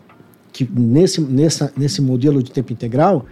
que 0.52 0.70
nesse, 0.72 1.20
nessa, 1.20 1.74
nesse 1.76 2.02
modelo 2.02 2.44
de 2.44 2.52
tempo 2.52 2.72
integral, 2.72 3.26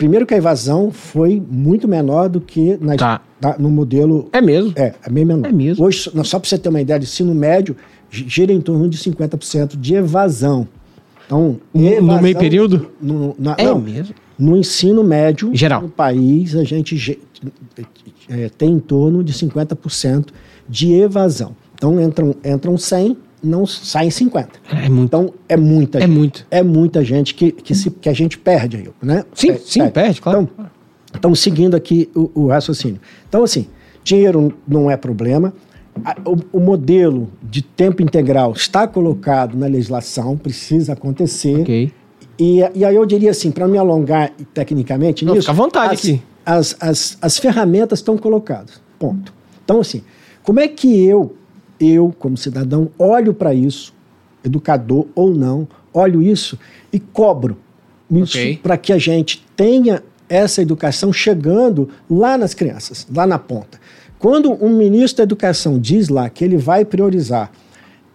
primeiro 0.00 0.24
que 0.24 0.32
a 0.32 0.36
evasão 0.38 0.90
foi 0.90 1.42
muito 1.50 1.86
menor 1.86 2.30
do 2.30 2.40
que 2.40 2.78
na, 2.80 2.96
Tá. 2.96 3.20
no 3.58 3.68
modelo. 3.68 4.30
É 4.32 4.40
mesmo? 4.40 4.72
É, 4.74 4.94
é 5.04 5.10
bem 5.10 5.26
menor. 5.26 5.46
É 5.46 5.52
mesmo? 5.52 5.84
Hoje, 5.84 6.10
só- 6.24 6.38
para 6.38 6.48
você 6.48 6.56
ter 6.56 6.70
uma 6.70 6.80
ideia, 6.80 6.98
de 6.98 7.04
ensino 7.04 7.34
médio 7.34 7.76
gi- 8.10 8.24
gira 8.26 8.50
em 8.50 8.62
torno 8.62 8.88
de 8.88 8.96
50% 8.96 9.76
de 9.76 9.94
evasão. 9.94 10.66
Então, 11.26 11.58
No- 11.74 11.80
no 11.82 11.86
evasão- 11.86 12.22
meio 12.22 12.38
período? 12.38 12.90
No, 13.00 13.36
na- 13.38 13.54
É 13.58 13.64
não, 13.66 13.78
mesmo? 13.78 14.14
no 14.38 14.56
ensino 14.56 15.04
médio 15.04 15.50
Geral. 15.52 15.82
no 15.82 15.90
país, 15.90 16.56
a 16.56 16.64
gente 16.64 16.96
ge- 16.96 17.18
é, 18.28 18.48
tem 18.56 18.70
em 18.72 18.80
torno 18.80 19.22
de 19.22 19.34
50% 19.34 20.32
de 20.66 20.92
evasão. 20.94 21.54
Então, 21.74 22.00
entram, 22.00 22.34
entram 22.42 22.78
100, 22.78 23.18
não 23.42 23.66
saem 23.66 24.10
50. 24.10 24.48
É 24.70 24.88
muito. 24.88 25.04
Então, 25.04 25.34
é 25.48 25.56
muita 25.56 25.98
É 25.98 26.02
gente. 26.02 26.10
muito. 26.10 26.46
É 26.50 26.62
muita 26.62 27.04
gente 27.04 27.34
que, 27.34 27.52
que, 27.52 27.74
se, 27.74 27.90
que 27.90 28.08
a 28.08 28.12
gente 28.12 28.38
perde 28.38 28.76
aí, 28.76 28.88
né? 29.02 29.24
Sim, 29.34 29.50
É, 29.50 29.58
sim, 29.58 29.88
perde, 29.88 30.20
claro. 30.20 30.48
Então, 30.56 30.68
estamos 31.14 31.40
seguindo 31.40 31.74
aqui 31.74 32.08
o, 32.14 32.30
o 32.34 32.46
raciocínio. 32.48 33.00
Então, 33.28 33.42
assim, 33.42 33.66
dinheiro 34.04 34.52
não 34.66 34.90
é 34.90 34.96
problema. 34.96 35.52
O, 36.24 36.58
o 36.58 36.60
modelo 36.60 37.30
de 37.42 37.62
tempo 37.62 38.02
integral 38.02 38.52
está 38.52 38.86
colocado 38.86 39.56
na 39.58 39.66
legislação, 39.66 40.36
precisa 40.36 40.92
acontecer. 40.92 41.60
Ok. 41.60 41.92
E, 42.38 42.60
e 42.74 42.84
aí 42.84 42.94
eu 42.94 43.04
diria 43.04 43.30
assim, 43.32 43.50
para 43.50 43.68
me 43.68 43.76
alongar 43.76 44.30
tecnicamente 44.54 45.24
Não, 45.26 45.34
nisso, 45.34 45.46
fica 45.48 45.52
à 45.52 45.62
vontade 45.64 45.94
as, 45.94 45.98
aqui. 45.98 46.22
As, 46.46 46.76
as, 46.80 47.18
as 47.20 47.38
ferramentas 47.38 47.98
estão 47.98 48.16
colocadas. 48.16 48.80
Ponto. 48.98 49.34
Então, 49.62 49.80
assim, 49.80 50.02
como 50.42 50.58
é 50.58 50.68
que 50.68 51.04
eu, 51.04 51.34
eu 51.80 52.14
como 52.18 52.36
cidadão, 52.36 52.90
olho 52.98 53.32
para 53.32 53.54
isso, 53.54 53.94
educador 54.44 55.06
ou 55.14 55.34
não, 55.34 55.66
olho 55.92 56.22
isso 56.22 56.58
e 56.92 57.00
cobro 57.00 57.56
isso 58.10 58.36
Ok. 58.36 58.58
para 58.62 58.76
que 58.76 58.92
a 58.92 58.98
gente 58.98 59.46
tenha 59.56 60.02
essa 60.28 60.62
educação 60.62 61.12
chegando 61.12 61.88
lá 62.08 62.36
nas 62.36 62.54
crianças, 62.54 63.06
lá 63.14 63.26
na 63.26 63.38
ponta. 63.38 63.78
Quando 64.18 64.52
um 64.64 64.76
ministro 64.76 65.18
da 65.18 65.22
educação 65.22 65.78
diz 65.78 66.08
lá 66.08 66.28
que 66.28 66.44
ele 66.44 66.56
vai 66.56 66.84
priorizar 66.84 67.50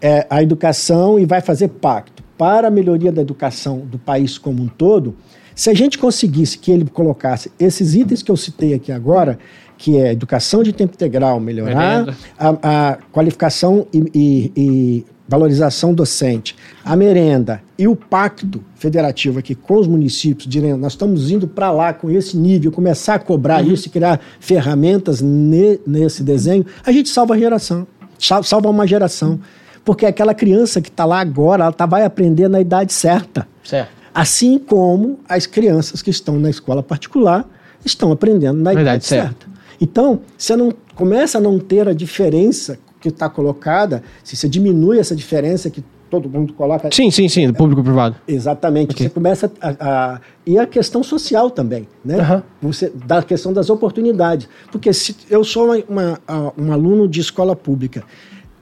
é, 0.01 0.25
a 0.29 0.41
educação 0.43 1.17
e 1.17 1.25
vai 1.25 1.41
fazer 1.41 1.69
pacto 1.69 2.23
para 2.37 2.67
a 2.67 2.71
melhoria 2.71 3.11
da 3.11 3.21
educação 3.21 3.79
do 3.79 3.97
país 3.97 4.37
como 4.37 4.61
um 4.61 4.67
todo, 4.67 5.15
se 5.55 5.69
a 5.69 5.73
gente 5.73 5.97
conseguisse 5.97 6.57
que 6.57 6.71
ele 6.71 6.85
colocasse 6.85 7.51
esses 7.57 7.95
itens 7.95 8.21
que 8.21 8.29
eu 8.29 8.35
citei 8.35 8.73
aqui 8.73 8.91
agora, 8.91 9.39
que 9.77 9.97
é 9.97 10.11
educação 10.11 10.63
de 10.63 10.71
tempo 10.73 10.93
integral, 10.93 11.39
melhorar 11.39 12.15
a, 12.39 12.55
a 12.91 12.97
qualificação 13.11 13.85
e, 13.93 14.03
e- 14.13 14.51
e 14.55 15.05
valorização 15.27 15.91
docente, 15.93 16.55
a 16.83 16.95
merenda 16.95 17.59
e 17.79 17.87
o 17.87 17.95
pacto 17.95 18.63
federativo 18.75 19.39
aqui 19.39 19.55
com 19.55 19.75
os 19.79 19.87
municípios, 19.87 20.47
dizendo 20.47 20.77
nós 20.77 20.93
estamos 20.93 21.31
indo 21.31 21.47
para 21.47 21.71
lá 21.71 21.93
com 21.93 22.11
esse 22.11 22.37
nível, 22.37 22.71
começar 22.71 23.15
a 23.15 23.19
cobrar 23.19 23.65
isso 23.65 23.87
e 23.87 23.89
criar 23.89 24.19
ferramentas 24.39 25.21
ne- 25.21 25.79
nesse 25.85 26.23
desenho, 26.23 26.63
a 26.85 26.91
gente 26.91 27.09
salva 27.09 27.33
a 27.33 27.37
geração, 27.39 27.87
sal- 28.19 28.43
salva 28.43 28.69
uma 28.69 28.85
geração. 28.85 29.39
Porque 29.83 30.05
aquela 30.05 30.33
criança 30.33 30.79
que 30.81 30.89
está 30.89 31.05
lá 31.05 31.19
agora, 31.19 31.63
ela 31.65 31.71
tá, 31.71 31.85
vai 31.85 32.03
aprender 32.05 32.47
na 32.47 32.59
idade 32.59 32.91
certa. 32.93 33.47
Certo. 33.63 33.89
Assim 34.13 34.57
como 34.57 35.19
as 35.29 35.45
crianças 35.45 36.01
que 36.01 36.09
estão 36.09 36.39
na 36.39 36.49
escola 36.49 36.81
particular 36.81 37.47
estão 37.83 38.11
aprendendo 38.11 38.57
na 38.57 38.71
Verdade, 38.73 38.81
idade 38.97 39.05
certo. 39.05 39.45
certa. 39.45 39.54
Então, 39.79 40.21
você 40.37 40.55
não 40.55 40.71
começa 40.95 41.37
a 41.37 41.41
não 41.41 41.59
ter 41.59 41.87
a 41.87 41.93
diferença 41.93 42.77
que 43.01 43.09
está 43.09 43.29
colocada, 43.29 44.01
se 44.23 44.35
você 44.35 44.47
diminui 44.49 44.97
essa 44.99 45.15
diferença 45.15 45.69
que 45.69 45.83
todo 46.09 46.29
mundo 46.29 46.53
coloca. 46.53 46.89
Sim, 46.91 47.11
sim, 47.11 47.27
sim, 47.27 47.47
do 47.47 47.53
público 47.53 47.81
e 47.81 47.83
privado. 47.83 48.15
Exatamente. 48.27 48.91
Ok. 48.91 49.05
Você 49.07 49.09
começa 49.13 49.51
a, 49.61 49.69
a- 50.13 50.21
E 50.45 50.57
a 50.57 50.65
questão 50.65 51.03
social 51.03 51.49
também, 51.49 51.87
né? 52.03 52.19
Aham. 52.19 52.43
Você, 52.61 52.91
da 53.05 53.21
questão 53.21 53.51
das 53.51 53.69
oportunidades. 53.69 54.47
Porque 54.71 54.93
se 54.93 55.15
eu 55.29 55.43
sou 55.43 55.65
uma, 55.65 56.19
uma- 56.27 56.53
um 56.57 56.71
aluno 56.71 57.07
de 57.07 57.19
escola 57.19 57.55
pública 57.55 58.03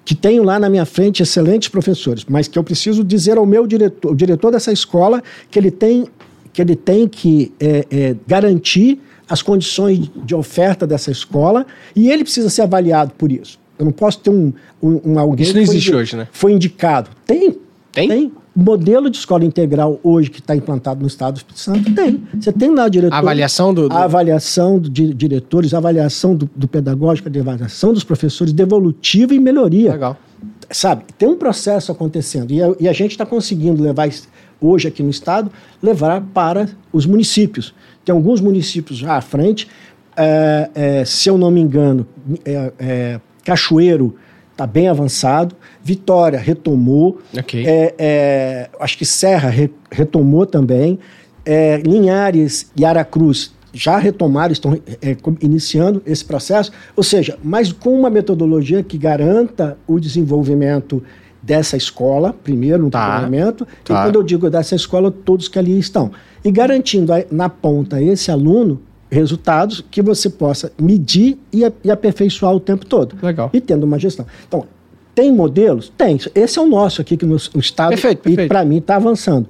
que 0.05 0.15
tenho 0.15 0.43
lá 0.43 0.59
na 0.59 0.69
minha 0.69 0.85
frente 0.85 1.21
excelentes 1.23 1.69
professores, 1.69 2.25
mas 2.27 2.47
que 2.47 2.57
eu 2.59 2.63
preciso 2.63 3.03
dizer 3.03 3.37
ao 3.37 3.45
meu 3.45 3.65
diretor, 3.67 4.11
o 4.11 4.15
diretor 4.15 4.51
dessa 4.51 4.71
escola, 4.71 5.21
que 5.49 5.57
ele 5.59 5.71
tem 5.71 6.07
que, 6.51 6.61
ele 6.61 6.75
tem 6.75 7.07
que 7.07 7.51
é, 7.59 7.85
é, 7.89 8.15
garantir 8.27 9.01
as 9.29 9.41
condições 9.41 10.09
de 10.25 10.35
oferta 10.35 10.85
dessa 10.85 11.11
escola 11.11 11.65
e 11.95 12.09
ele 12.09 12.23
precisa 12.23 12.49
ser 12.49 12.61
avaliado 12.63 13.13
por 13.17 13.31
isso. 13.31 13.59
Eu 13.79 13.85
não 13.85 13.91
posso 13.91 14.19
ter 14.19 14.29
um, 14.29 14.53
um, 14.81 15.01
um 15.03 15.19
alguém 15.19 15.43
Isso 15.45 15.55
não 15.55 15.65
foi 15.65 15.75
existe 15.75 15.95
hoje, 15.95 16.15
né? 16.15 16.27
Foi 16.31 16.51
indicado. 16.51 17.09
Tem. 17.25 17.57
Tem? 17.91 18.07
Tem. 18.07 18.31
O 18.55 18.61
modelo 18.61 19.09
de 19.09 19.17
escola 19.17 19.43
integral 19.43 19.99
hoje 20.03 20.29
que 20.29 20.39
está 20.39 20.55
implantado 20.55 21.01
no 21.01 21.07
Estado 21.07 21.33
do 21.33 21.37
Espírito 21.37 21.59
Santo 21.59 21.91
tem. 21.95 22.23
Você 22.39 22.51
tem 22.51 22.69
lá 22.69 22.85
o 22.85 22.89
diretor. 22.89 23.15
A 23.15 23.19
avaliação 23.19 23.73
do- 23.73 23.89
do- 23.89 23.95
A 23.95 24.03
avaliação 24.03 24.77
dos 24.77 24.91
diretores, 25.15 25.73
avaliação 25.73 26.35
do, 26.35 26.47
do 26.55 26.67
pedagógico, 26.67 27.27
a 27.35 27.39
avaliação 27.41 27.93
dos 27.93 28.03
professores, 28.03 28.53
devolutiva 28.53 29.33
e 29.33 29.39
melhoria. 29.39 29.91
Legal. 29.93 30.17
Sabe? 30.69 31.03
Tem 31.17 31.27
um 31.27 31.35
processo 31.35 31.91
acontecendo. 31.91 32.51
E 32.51 32.61
a, 32.61 32.73
e 32.79 32.87
a 32.87 32.93
gente 32.93 33.11
está 33.11 33.25
conseguindo 33.25 33.81
levar 33.81 34.07
hoje 34.61 34.87
aqui 34.87 35.01
no 35.01 35.09
Estado, 35.09 35.51
levar 35.81 36.21
para 36.21 36.69
os 36.91 37.05
municípios. 37.07 37.73
Tem 38.05 38.13
alguns 38.13 38.41
municípios 38.41 38.97
já 38.99 39.15
à 39.15 39.21
frente. 39.21 39.67
é, 40.15 40.69
é, 40.75 41.05
se 41.05 41.27
eu 41.29 41.37
não 41.37 41.49
me 41.49 41.59
engano, 41.61 42.05
é, 42.45 42.71
é, 42.77 43.19
Cachoeiro 43.43 44.15
está 44.51 44.67
bem 44.67 44.87
avançado. 44.87 45.55
Vitória 45.83 46.37
retomou. 46.39 47.19
Ok. 47.37 47.65
É, 47.65 47.95
é, 47.97 48.69
acho 48.79 48.97
que 48.97 49.05
Serra 49.05 49.49
re- 49.49 49.71
retomou 49.91 50.45
também. 50.45 50.99
É, 51.45 51.77
Linhares 51.77 52.71
e 52.77 52.85
Aracruz 52.85 53.51
já 53.73 53.97
retomaram, 53.97 54.51
estão 54.53 54.79
iniciando 55.41 56.01
esse 56.05 56.23
processo. 56.23 56.71
Ou 56.95 57.03
seja, 57.03 57.39
mas 57.43 57.71
com 57.73 57.97
uma 57.99 58.09
metodologia 58.09 58.83
que 58.83 58.97
garanta 58.99 59.77
o 59.87 59.99
desenvolvimento 59.99 61.03
dessa 61.41 61.75
escola, 61.75 62.31
primeiro 62.31 62.83
no 62.83 62.89
Tá. 62.91 63.09
treinamento, 63.17 63.67
Tá. 63.83 63.93
e 63.93 64.03
quando 64.05 64.15
eu 64.15 64.23
digo 64.23 64.47
dessa 64.49 64.75
escola, 64.75 65.09
todos 65.11 65.47
que 65.47 65.57
ali 65.57 65.77
estão. 65.79 66.11
E 66.43 66.51
garantindo 66.51 67.13
na 67.31 67.47
ponta 67.49 68.01
esse 68.01 68.29
aluno 68.31 68.81
resultados 69.09 69.83
que 69.91 70.01
você 70.01 70.29
possa 70.29 70.71
medir 70.79 71.37
e, 71.51 71.61
e 71.83 71.91
aperfeiçoar 71.91 72.53
o 72.53 72.59
tempo 72.59 72.85
todo. 72.85 73.15
Legal. 73.21 73.49
E 73.53 73.61
tendo 73.61 73.83
uma 73.83 73.99
gestão. 73.99 74.25
Então, 74.47 74.65
tem 75.13 75.31
modelos? 75.31 75.91
Tem. 75.95 76.19
Esse 76.33 76.57
é 76.57 76.61
o 76.61 76.65
nosso 76.65 76.99
aqui, 77.01 77.15
que 77.15 77.25
no, 77.25 77.37
no 77.53 77.59
Estado, 77.59 77.89
Perfeito, 77.91 78.19
e 78.21 78.23
perfeito. 78.23 78.47
para 78.47 78.65
mim 78.65 78.77
está 78.77 78.95
avançando. 78.95 79.47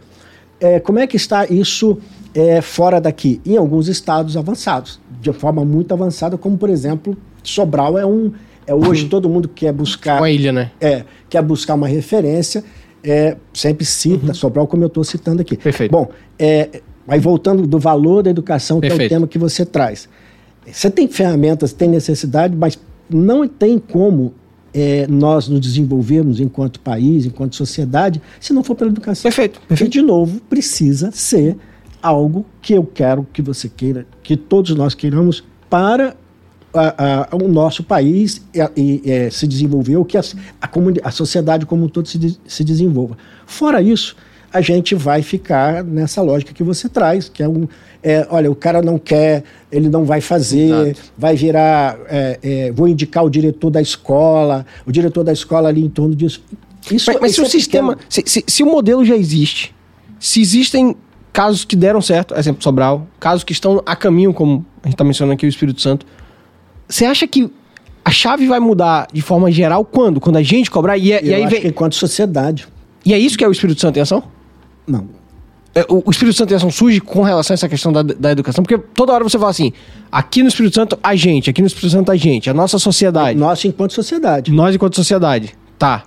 É, 0.59 0.79
como 0.79 0.99
é 0.99 1.07
que 1.07 1.15
está 1.15 1.45
isso 1.45 1.97
é, 2.35 2.61
fora 2.61 2.99
daqui? 2.99 3.39
Em 3.45 3.55
alguns 3.57 3.87
estados 3.87 4.35
avançados, 4.35 4.99
de 5.21 5.31
forma 5.31 5.63
muito 5.63 5.93
avançada, 5.93 6.37
como 6.37 6.57
por 6.57 6.69
exemplo, 6.69 7.17
Sobral 7.41 7.97
é 7.97 8.05
um. 8.05 8.31
É 8.65 8.73
hoje 8.73 9.09
todo 9.09 9.27
mundo 9.27 9.49
quer 9.49 9.73
buscar 9.73 10.19
Com 10.19 10.23
a 10.23 10.31
ilha, 10.31 10.53
né? 10.53 10.71
é, 10.79 11.03
quer 11.29 11.41
buscar 11.41 11.73
uma 11.73 11.87
referência, 11.87 12.63
é, 13.03 13.37
sempre 13.53 13.85
cita 13.85 14.33
Sobral, 14.33 14.67
como 14.67 14.83
eu 14.83 14.87
estou 14.87 15.03
citando 15.03 15.41
aqui. 15.41 15.55
Uhum. 15.55 15.61
Perfeito. 15.61 15.91
Bom, 15.91 16.09
é, 16.39 16.81
aí 17.07 17.19
voltando 17.19 17.67
do 17.67 17.77
valor 17.77 18.23
da 18.23 18.29
educação, 18.29 18.79
que 18.79 18.87
é 18.87 18.89
Perfeito. 18.89 19.09
o 19.11 19.15
tema 19.15 19.27
que 19.27 19.37
você 19.37 19.65
traz. 19.65 20.07
Você 20.65 20.89
tem 20.89 21.07
ferramentas, 21.07 21.73
tem 21.73 21.89
necessidade, 21.89 22.55
mas 22.55 22.79
não 23.09 23.47
tem 23.47 23.77
como 23.77 24.33
é, 24.73 25.05
nós 25.07 25.47
nos 25.47 25.59
desenvolvermos 25.59 26.39
enquanto 26.39 26.79
país, 26.79 27.25
enquanto 27.25 27.55
sociedade, 27.55 28.21
se 28.39 28.53
não 28.53 28.63
for 28.63 28.75
pela 28.75 28.89
educação. 28.89 29.23
Perfeito, 29.23 29.59
E, 29.65 29.67
perfeito. 29.67 29.91
de 29.91 30.01
novo, 30.01 30.39
precisa 30.49 31.11
ser 31.11 31.57
algo 32.01 32.45
que 32.61 32.73
eu 32.73 32.85
quero 32.85 33.27
que 33.31 33.41
você 33.41 33.69
queira, 33.69 34.05
que 34.23 34.35
todos 34.35 34.73
nós 34.75 34.93
queiramos 34.95 35.43
para 35.69 36.15
a- 36.73 37.27
a- 37.31 37.35
o 37.35 37.47
nosso 37.47 37.83
país 37.83 38.41
e, 38.75 39.01
é, 39.05 39.29
se 39.29 39.47
desenvolver, 39.47 39.97
o 39.97 40.05
que 40.05 40.17
a, 40.17 40.21
a, 41.03 41.11
sociedade 41.11 41.65
como 41.65 41.85
um 41.85 41.87
todo 41.89 42.07
se, 42.07 42.17
de- 42.17 42.37
se 42.47 42.63
desenvolva. 42.63 43.17
Fora 43.45 43.81
isso, 43.81 44.15
a 44.51 44.61
gente 44.61 44.93
vai 44.95 45.21
ficar 45.21 45.83
nessa 45.83 46.21
lógica 46.21 46.53
que 46.53 46.63
você 46.63 46.87
traz, 46.89 47.27
que 47.29 47.41
é 47.43 47.47
um. 47.47 47.67
é, 48.03 48.27
olha, 48.29 48.51
o 48.51 48.55
cara 48.55 48.81
não 48.81 48.97
quer, 48.99 49.43
ele 49.71 49.89
não 49.89 50.05
vai 50.05 50.21
fazer, 50.21 50.69
Exato. 50.89 51.01
vai 51.17 51.35
virar. 51.35 51.97
é, 52.07 52.39
é, 52.43 52.71
vou 52.71 52.87
indicar 52.87 53.23
o 53.23 53.29
diretor 53.29 53.69
da 53.71 53.81
escola, 53.81 54.65
o 54.85 54.91
diretor 54.91 55.23
da 55.23 55.33
escola 55.33 55.69
ali 55.69 55.83
em 55.83 55.89
torno 55.89 56.15
disso. 56.15 56.43
Isso, 56.91 57.09
Mas, 57.11 57.21
mas 57.21 57.31
se 57.31 57.35
isso 57.35 57.41
o 57.43 57.45
é 57.45 57.49
sistema. 57.49 57.89
pequeno. 57.95 58.07
Se, 58.09 58.23
se- 58.25 58.43
se 58.47 58.61
o 58.63 58.65
modelo 58.65 59.03
já 59.05 59.15
existe, 59.15 59.73
se 60.19 60.41
existem 60.41 60.95
casos 61.31 61.63
que 61.65 61.75
deram 61.75 62.01
certo, 62.01 62.35
exemplo 62.37 62.61
Sobral, 62.61 63.07
casos 63.19 63.43
que 63.43 63.53
estão 63.53 63.81
a 63.85 63.95
caminho, 63.95 64.33
como 64.33 64.63
a 64.83 64.87
gente 64.87 64.93
está 64.95 65.03
mencionando 65.03 65.33
aqui 65.33 65.45
o 65.45 65.49
Espírito 65.49 65.81
Santo, 65.81 66.05
você 66.93 67.05
acha 67.05 67.27
que 67.27 67.49
a 68.05 68.11
chave 68.11 68.45
vai 68.47 68.59
mudar 68.59 69.07
de 69.13 69.21
forma 69.21 69.51
geral 69.51 69.83
quando? 69.85 70.19
Quando 70.19 70.37
a 70.37 70.43
gente 70.43 70.69
cobrar? 70.69 70.97
E, 70.97 71.11
é- 71.11 71.23
e 71.23 71.33
aí 71.33 71.47
vem. 71.47 71.67
enquanto 71.67 71.95
sociedade. 71.95 72.67
E 73.05 73.13
é 73.13 73.17
isso 73.19 73.37
que 73.37 73.43
é 73.43 73.47
o 73.47 73.51
Espírito 73.51 73.79
Santo 73.81 73.97
em 73.97 74.01
ação? 74.01 74.23
Não. 74.85 75.07
é, 75.75 75.81
o, 75.89 76.03
o 76.05 76.11
Espírito 76.11 76.37
Santo 76.37 76.51
em 76.53 76.55
ação 76.55 76.69
surge 76.69 76.99
com 77.01 77.21
relação 77.23 77.53
a 77.53 77.55
essa 77.55 77.67
questão 77.69 77.91
da, 77.91 78.03
da 78.03 78.31
educação? 78.31 78.63
Porque 78.63 78.77
toda 78.93 79.11
hora 79.13 79.23
você 79.23 79.37
fala 79.39 79.49
assim, 79.51 79.71
aqui 80.11 80.41
no 80.43 80.49
Espírito 80.49 80.75
Santo 80.75 80.99
a 81.01 81.15
gente, 81.15 81.49
aqui 81.49 81.61
no 81.61 81.67
Espírito 81.67 81.91
Santo 81.91 82.11
a 82.11 82.15
gente, 82.15 82.49
a 82.49 82.53
nossa 82.53 82.77
sociedade. 82.77 83.37
Nós 83.39 83.63
enquanto 83.65 83.91
sociedade. 83.93 84.51
Nós 84.51 84.75
enquanto 84.75 84.95
sociedade. 84.95 85.55
Tá. 85.79 86.03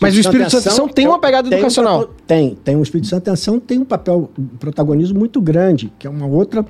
Mas 0.00 0.16
o 0.16 0.20
Espírito 0.20 0.50
Santo 0.50 0.68
ação 0.68 0.88
tem 0.88 1.06
uma 1.06 1.20
pegada 1.20 1.48
tem 1.48 1.58
um 1.58 1.60
educacional. 1.60 1.98
papel- 2.00 2.14
tem, 2.26 2.54
tem. 2.64 2.74
O 2.76 2.82
Espírito 2.82 3.06
Santo 3.08 3.28
em 3.28 3.32
ação 3.32 3.60
tem 3.60 3.78
um 3.78 3.84
papel, 3.84 4.30
um 4.38 4.44
protagonismo 4.58 5.18
muito 5.18 5.40
grande, 5.40 5.92
que 5.98 6.06
é 6.06 6.10
uma 6.10 6.26
outra, 6.26 6.64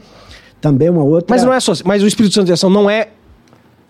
também 0.61 0.91
uma 0.91 1.03
outra... 1.05 1.35
Mas 1.35 1.43
não 1.45 1.53
é 1.53 1.61
só, 1.61 1.73
mas 1.85 2.03
o 2.03 2.07
Espírito 2.07 2.35
Santo 2.35 2.53
ação 2.53 2.69
não 2.69 2.91
é 2.91 3.09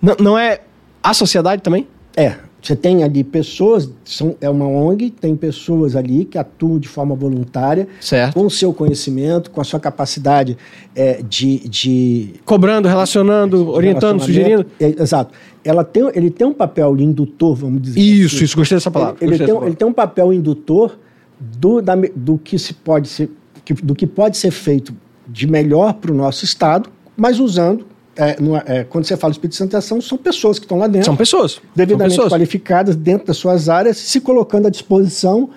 não, 0.01 0.17
não 0.21 0.39
é 0.39 0.61
a 1.03 1.13
sociedade 1.15 1.63
também? 1.63 1.87
É, 2.17 2.37
você 2.63 2.75
tem 2.75 3.05
ali 3.05 3.23
pessoas, 3.23 3.89
são, 4.05 4.35
é 4.41 4.49
uma 4.51 4.67
ONG, 4.67 5.11
tem 5.11 5.37
pessoas 5.37 5.95
ali 5.95 6.25
que 6.25 6.37
atuam 6.39 6.79
de 6.79 6.89
forma 6.89 7.15
voluntária, 7.15 7.87
Certo. 8.01 8.35
com 8.35 8.47
o 8.47 8.51
seu 8.51 8.73
conhecimento, 8.73 9.51
com 9.51 9.61
a 9.61 9.65
sua 9.65 9.79
capacidade 9.79 10.57
é, 10.95 11.23
de, 11.23 11.69
de 11.69 12.31
Cobrando, 12.45 12.89
relacionando, 12.89 13.71
orientando, 13.71 14.21
sugerindo. 14.23 14.67
É, 14.81 15.01
exato. 15.01 15.33
Ela 15.65 15.85
tem, 15.85 16.11
ele 16.15 16.31
tem 16.31 16.47
um 16.47 16.53
papel 16.55 16.97
indutor, 16.99 17.55
vamos 17.55 17.83
dizer 17.83 18.01
Isso, 18.01 18.37
assim. 18.37 18.45
isso, 18.47 18.57
gostei 18.57 18.77
dessa 18.77 18.91
palavra. 18.91 19.17
Ele, 19.21 19.35
ele 19.35 19.39
tem, 19.45 19.55
dessa 19.55 19.67
ele 19.67 19.77
tem 19.77 19.87
um 19.89 19.93
papel 19.93 20.33
indutor 20.33 20.99
do, 21.39 21.81
da 21.83 21.95
do 22.17 22.39
que 22.39 22.59
se 22.59 22.73
pode 22.73 23.09
ser, 23.09 23.31
que- 23.65 23.75
do 23.75 23.95
que 23.95 24.07
pode 24.07 24.37
ser 24.39 24.51
feito 24.51 24.93
de 25.29 25.47
melhor 25.47 25.95
para 25.95 26.11
o 26.11 26.15
nosso 26.15 26.45
estado, 26.45 26.89
mas 27.17 27.39
usando 27.39 27.87
é, 28.17 28.31
é- 28.31 28.79
é, 28.81 28.85
quando 28.85 29.05
você 29.05 29.17
fala 29.17 29.33
Espírito 29.33 29.57
Santo 29.57 29.75
em 29.75 29.79
ação, 29.79 30.01
são 30.01 30.17
pessoas 30.19 30.59
que 30.59 30.65
estão 30.65 30.79
lá 30.79 30.87
dentro, 30.87 31.05
São 31.07 31.17
pessoas. 31.17 31.53
São 31.53 31.63
devidamente 31.75 32.15
pessoas. 32.17 32.33
qualificadas 32.33 32.97
dentro 32.97 33.27
das 33.27 33.37
suas 33.37 33.69
áreas, 33.69 33.97
se 33.99 34.21
colocando 34.21 34.67
à 34.67 34.71
disposição, 34.71 35.51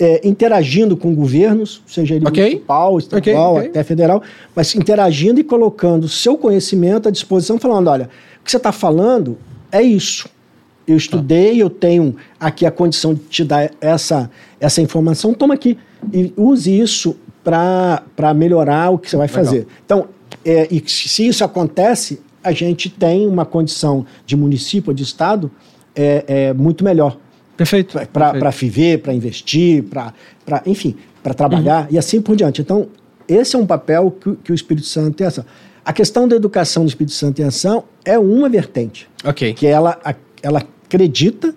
é, 0.00 0.20
interagindo 0.26 0.96
com 0.96 1.14
governos, 1.14 1.82
seja 1.86 2.14
ele 2.14 2.26
Ok. 2.26 2.42
municipal, 2.42 2.98
estadual, 2.98 3.50
Ok, 3.54 3.58
ok. 3.60 3.70
até 3.70 3.82
federal, 3.82 4.22
mas 4.54 4.74
interagindo 4.74 5.40
e 5.40 5.44
colocando 5.44 6.08
seu 6.08 6.38
conhecimento 6.38 7.08
à 7.08 7.10
disposição, 7.10 7.58
falando: 7.58 7.88
olha, 7.88 8.08
o 8.40 8.44
que 8.44 8.50
você 8.50 8.56
está 8.58 8.70
falando 8.72 9.36
é 9.72 9.82
isso. 9.82 10.28
Eu 10.86 10.96
estudei, 10.96 11.60
eu 11.60 11.68
tenho 11.68 12.16
aqui 12.40 12.64
a 12.64 12.70
condição 12.70 13.12
de 13.12 13.20
te 13.24 13.44
dar 13.44 13.70
essa, 13.80 14.30
essa 14.58 14.80
informação, 14.80 15.34
toma 15.34 15.52
aqui 15.54 15.76
e 16.12 16.32
use 16.36 16.70
isso 16.80 17.14
para 17.44 18.32
melhorar 18.34 18.90
o 18.90 18.98
que 18.98 19.10
você 19.10 19.16
vai 19.16 19.28
fazer. 19.28 19.66
Então, 19.84 20.06
é, 20.44 20.66
e 20.70 20.82
se 20.88 21.26
isso 21.26 21.44
acontece, 21.44 22.20
a 22.42 22.52
gente 22.52 22.88
tem 22.90 23.26
uma 23.26 23.44
condição 23.44 24.06
de 24.24 24.36
município 24.36 24.90
ou 24.90 24.94
de 24.94 25.02
estado 25.02 25.50
é, 25.94 26.24
é, 26.26 26.52
muito 26.52 26.84
melhor 26.84 27.16
Perfeito. 27.56 27.98
para 28.12 28.50
viver, 28.50 28.98
para 29.02 29.12
investir, 29.12 29.82
para 29.84 30.12
enfim, 30.64 30.94
para 31.22 31.34
trabalhar 31.34 31.82
Uhum. 31.82 31.88
e 31.90 31.98
assim 31.98 32.20
por 32.22 32.36
diante. 32.36 32.60
Então, 32.60 32.88
esse 33.26 33.56
é 33.56 33.58
um 33.58 33.66
papel 33.66 34.10
que, 34.20 34.28
o- 34.30 34.36
que 34.36 34.52
o 34.52 34.54
Espírito 34.54 34.86
Santo 34.86 35.16
tem 35.16 35.26
ação. 35.26 35.44
A 35.84 35.92
questão 35.92 36.28
da 36.28 36.36
educação 36.36 36.84
do 36.84 36.88
Espírito 36.88 37.14
Santo 37.14 37.40
em 37.40 37.44
ação 37.44 37.84
é 38.04 38.18
uma 38.18 38.48
vertente, 38.48 39.08
Ok. 39.24 39.54
que 39.54 39.66
ela, 39.66 39.98
ela 40.42 40.62
acredita 40.84 41.54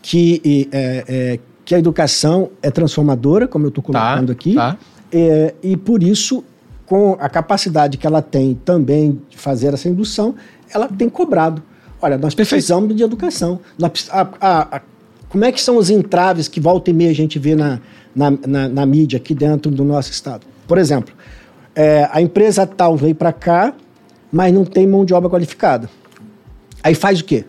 que, 0.00 0.68
é, 0.72 1.04
é, 1.08 1.38
que 1.64 1.74
a 1.74 1.78
educação 1.78 2.50
é 2.62 2.70
transformadora, 2.70 3.48
como 3.48 3.64
eu 3.66 3.70
estou 3.70 3.82
colocando 3.82 4.30
aqui, 4.30 4.54
Tá. 4.54 4.78
é, 5.12 5.54
e 5.62 5.76
por 5.76 6.02
isso, 6.02 6.44
com 6.86 7.16
a 7.20 7.28
capacidade 7.28 7.96
que 7.98 8.06
ela 8.06 8.22
tem 8.22 8.54
também 8.64 9.20
de 9.28 9.36
fazer 9.36 9.74
essa 9.74 9.88
indução, 9.88 10.34
ela 10.72 10.88
tem 10.88 11.08
cobrado. 11.08 11.62
Olha, 12.00 12.16
nós 12.16 12.34
precisamos 12.34 12.94
de 12.94 13.02
educação. 13.02 13.58
Nós 13.78 14.08
a- 14.10 14.28
a- 14.40 14.76
a- 14.76 14.80
como 15.28 15.44
é 15.44 15.50
que 15.52 15.60
são 15.60 15.76
os 15.76 15.90
entraves 15.90 16.46
que 16.48 16.60
volta 16.60 16.90
e 16.90 16.92
meia 16.92 17.10
a 17.10 17.14
gente 17.14 17.38
vê 17.38 17.54
na, 17.56 17.80
na, 18.14 18.30
na- 18.46 18.68
na 18.68 18.86
mídia 18.86 19.16
aqui 19.16 19.34
dentro 19.34 19.70
do 19.70 19.84
nosso 19.84 20.10
estado? 20.12 20.46
Por 20.68 20.78
exemplo, 20.78 21.12
é, 21.74 22.08
a 22.12 22.20
empresa 22.22 22.66
tal 22.66 22.96
veio 22.96 23.14
para 23.14 23.32
cá, 23.32 23.74
mas 24.30 24.52
não 24.54 24.64
tem 24.64 24.86
mão 24.86 25.04
de 25.04 25.12
obra 25.12 25.28
qualificada. 25.28 25.90
Aí 26.82 26.94
faz 26.94 27.20
o 27.20 27.24
quê? 27.24 27.44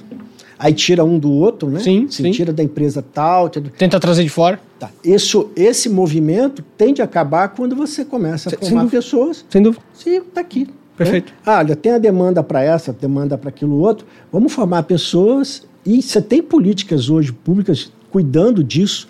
Aí 0.60 0.74
tira 0.74 1.04
um 1.06 1.20
do 1.20 1.32
outro, 1.32 1.70
né? 1.70 1.80
Sim, 1.80 2.08
Se 2.10 2.24
sim. 2.24 2.32
Tira 2.32 2.52
da 2.52 2.64
empresa 2.64 3.04
tal. 3.14 3.48
tira- 3.50 3.70
Tenta 3.78 4.00
trazer 4.00 4.24
de 4.24 4.30
fora. 4.30 4.60
Tá. 4.80 4.90
Isso, 5.04 5.50
esse 5.56 5.88
movimento 5.90 6.64
tende 6.78 7.02
a 7.02 7.06
acabar 7.06 7.50
quando 7.50 7.76
você 7.76 8.04
começa 8.04 8.50
a 8.50 8.58
formar 8.66 8.88
pessoas. 8.88 9.46
Sem 9.50 9.62
dúvida. 9.62 9.84
Sim, 9.94 10.18
está 10.18 10.42
aqui. 10.42 10.68
Perfeito. 10.96 11.32
né? 11.32 11.38
Ah, 11.46 11.60
olha, 11.60 11.76
tem 11.76 11.92
a 11.92 11.98
demanda 12.00 12.42
para 12.44 12.64
essa, 12.64 12.92
demanda 12.92 13.38
para 13.38 13.50
aquilo 13.50 13.78
outro. 13.78 14.06
Vamos 14.32 14.52
formar 14.52 14.82
pessoas 14.84 15.62
e 15.86 16.02
você 16.02 16.20
tem 16.22 16.42
políticas 16.42 17.08
hoje 17.10 17.32
públicas 17.32 17.92
cuidando 18.10 18.64
disso, 18.64 19.08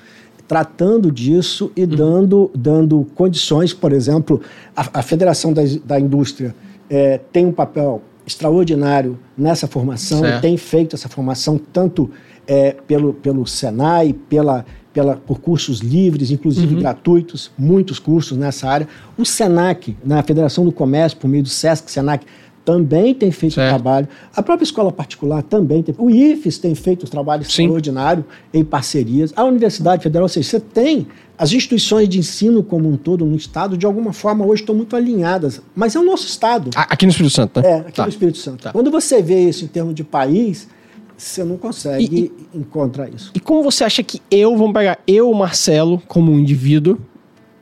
tratando 0.48 1.10
disso 1.12 1.72
e 1.78 1.86
dando, 1.86 2.52
dando 2.54 3.08
condições. 3.16 3.74
Por 3.74 3.94
exemplo, 3.94 4.42
a, 4.76 5.00
a 5.00 5.02
Federação 5.02 5.54
da, 5.54 5.62
da 5.86 5.98
Indústria 6.00 6.54
eh, 6.90 7.20
tem 7.32 7.46
um 7.46 7.52
papel 7.54 8.02
extraordinário 8.28 9.18
nessa 9.38 9.66
formação, 9.68 10.20
Certo. 10.20 10.42
tem 10.42 10.58
feito 10.58 10.96
essa 10.96 11.08
formação 11.10 11.58
tanto 11.72 12.12
eh, 12.46 12.76
pelo, 12.86 13.14
pelo 13.14 13.48
Senai, 13.48 14.14
pela, 14.30 14.66
pela, 14.94 15.16
por 15.16 15.40
cursos 15.40 15.80
livres, 15.80 16.30
inclusive 16.30 16.74
Uhum. 16.76 16.80
gratuitos, 16.82 17.52
muitos 17.58 18.00
cursos 18.00 18.38
nessa 18.38 18.68
área. 18.70 18.88
O 19.18 19.26
SENAC, 19.26 19.96
na 20.04 20.22
Federação 20.24 20.64
do 20.66 20.72
Comércio, 20.72 21.18
por 21.18 21.28
meio 21.28 21.44
do 21.44 21.50
SESC, 21.50 21.90
SENAC, 21.92 22.26
também 22.64 23.14
tem 23.14 23.32
feito 23.32 23.54
Certo. 23.56 23.70
trabalho. 23.70 24.10
A 24.36 24.44
própria 24.44 24.66
escola 24.66 24.92
particular 24.92 25.42
também 25.42 25.82
tem. 25.82 25.96
O 25.98 26.10
IFES 26.10 26.58
tem 26.58 26.76
feito 26.76 27.06
um 27.06 27.10
trabalho 27.10 27.46
Sim. 27.46 27.64
extraordinário 27.64 28.26
em 28.54 28.62
parcerias. 28.62 29.32
A 29.38 29.46
Universidade 29.46 30.04
Federal, 30.04 30.24
ou 30.26 30.30
seja, 30.30 30.50
você 30.50 30.60
tem 30.60 31.08
as 31.38 31.52
instituições 31.52 32.10
de 32.10 32.18
ensino 32.20 32.64
como 32.64 32.90
um 32.90 32.98
todo 32.98 33.26
no 33.26 33.36
Estado, 33.36 33.78
de 33.78 33.86
alguma 33.86 34.12
forma, 34.12 34.46
hoje 34.46 34.64
estão 34.64 34.74
muito 34.74 34.96
alinhadas. 34.96 35.62
Mas 35.76 35.96
é 35.96 36.00
o 36.00 36.04
nosso 36.04 36.26
Estado. 36.26 36.70
Aqui 36.76 37.06
no 37.06 37.12
Espírito 37.12 37.34
Santo, 37.36 37.62
né? 37.62 37.70
É, 37.70 37.76
aqui 37.80 37.92
Tá. 37.94 38.04
no 38.04 38.10
Espírito 38.10 38.38
Santo. 38.40 38.64
Tá. 38.64 38.72
Quando 38.72 38.90
você 38.90 39.22
vê 39.22 39.42
isso 39.48 39.64
em 39.64 39.68
termos 39.68 39.94
de 39.94 40.04
país, 40.04 40.68
você 41.16 41.44
não 41.44 41.58
consegue 41.58 42.32
encontrar 42.54 43.10
isso. 43.10 43.32
E 43.36 43.40
como 43.40 43.62
você 43.64 43.84
acha 43.84 44.02
que 44.04 44.22
eu, 44.32 44.56
vamos 44.58 44.74
pegar 44.74 45.00
eu, 45.08 45.32
Marcelo, 45.34 46.02
como 46.08 46.32
um 46.32 46.40
indivíduo, 46.40 46.98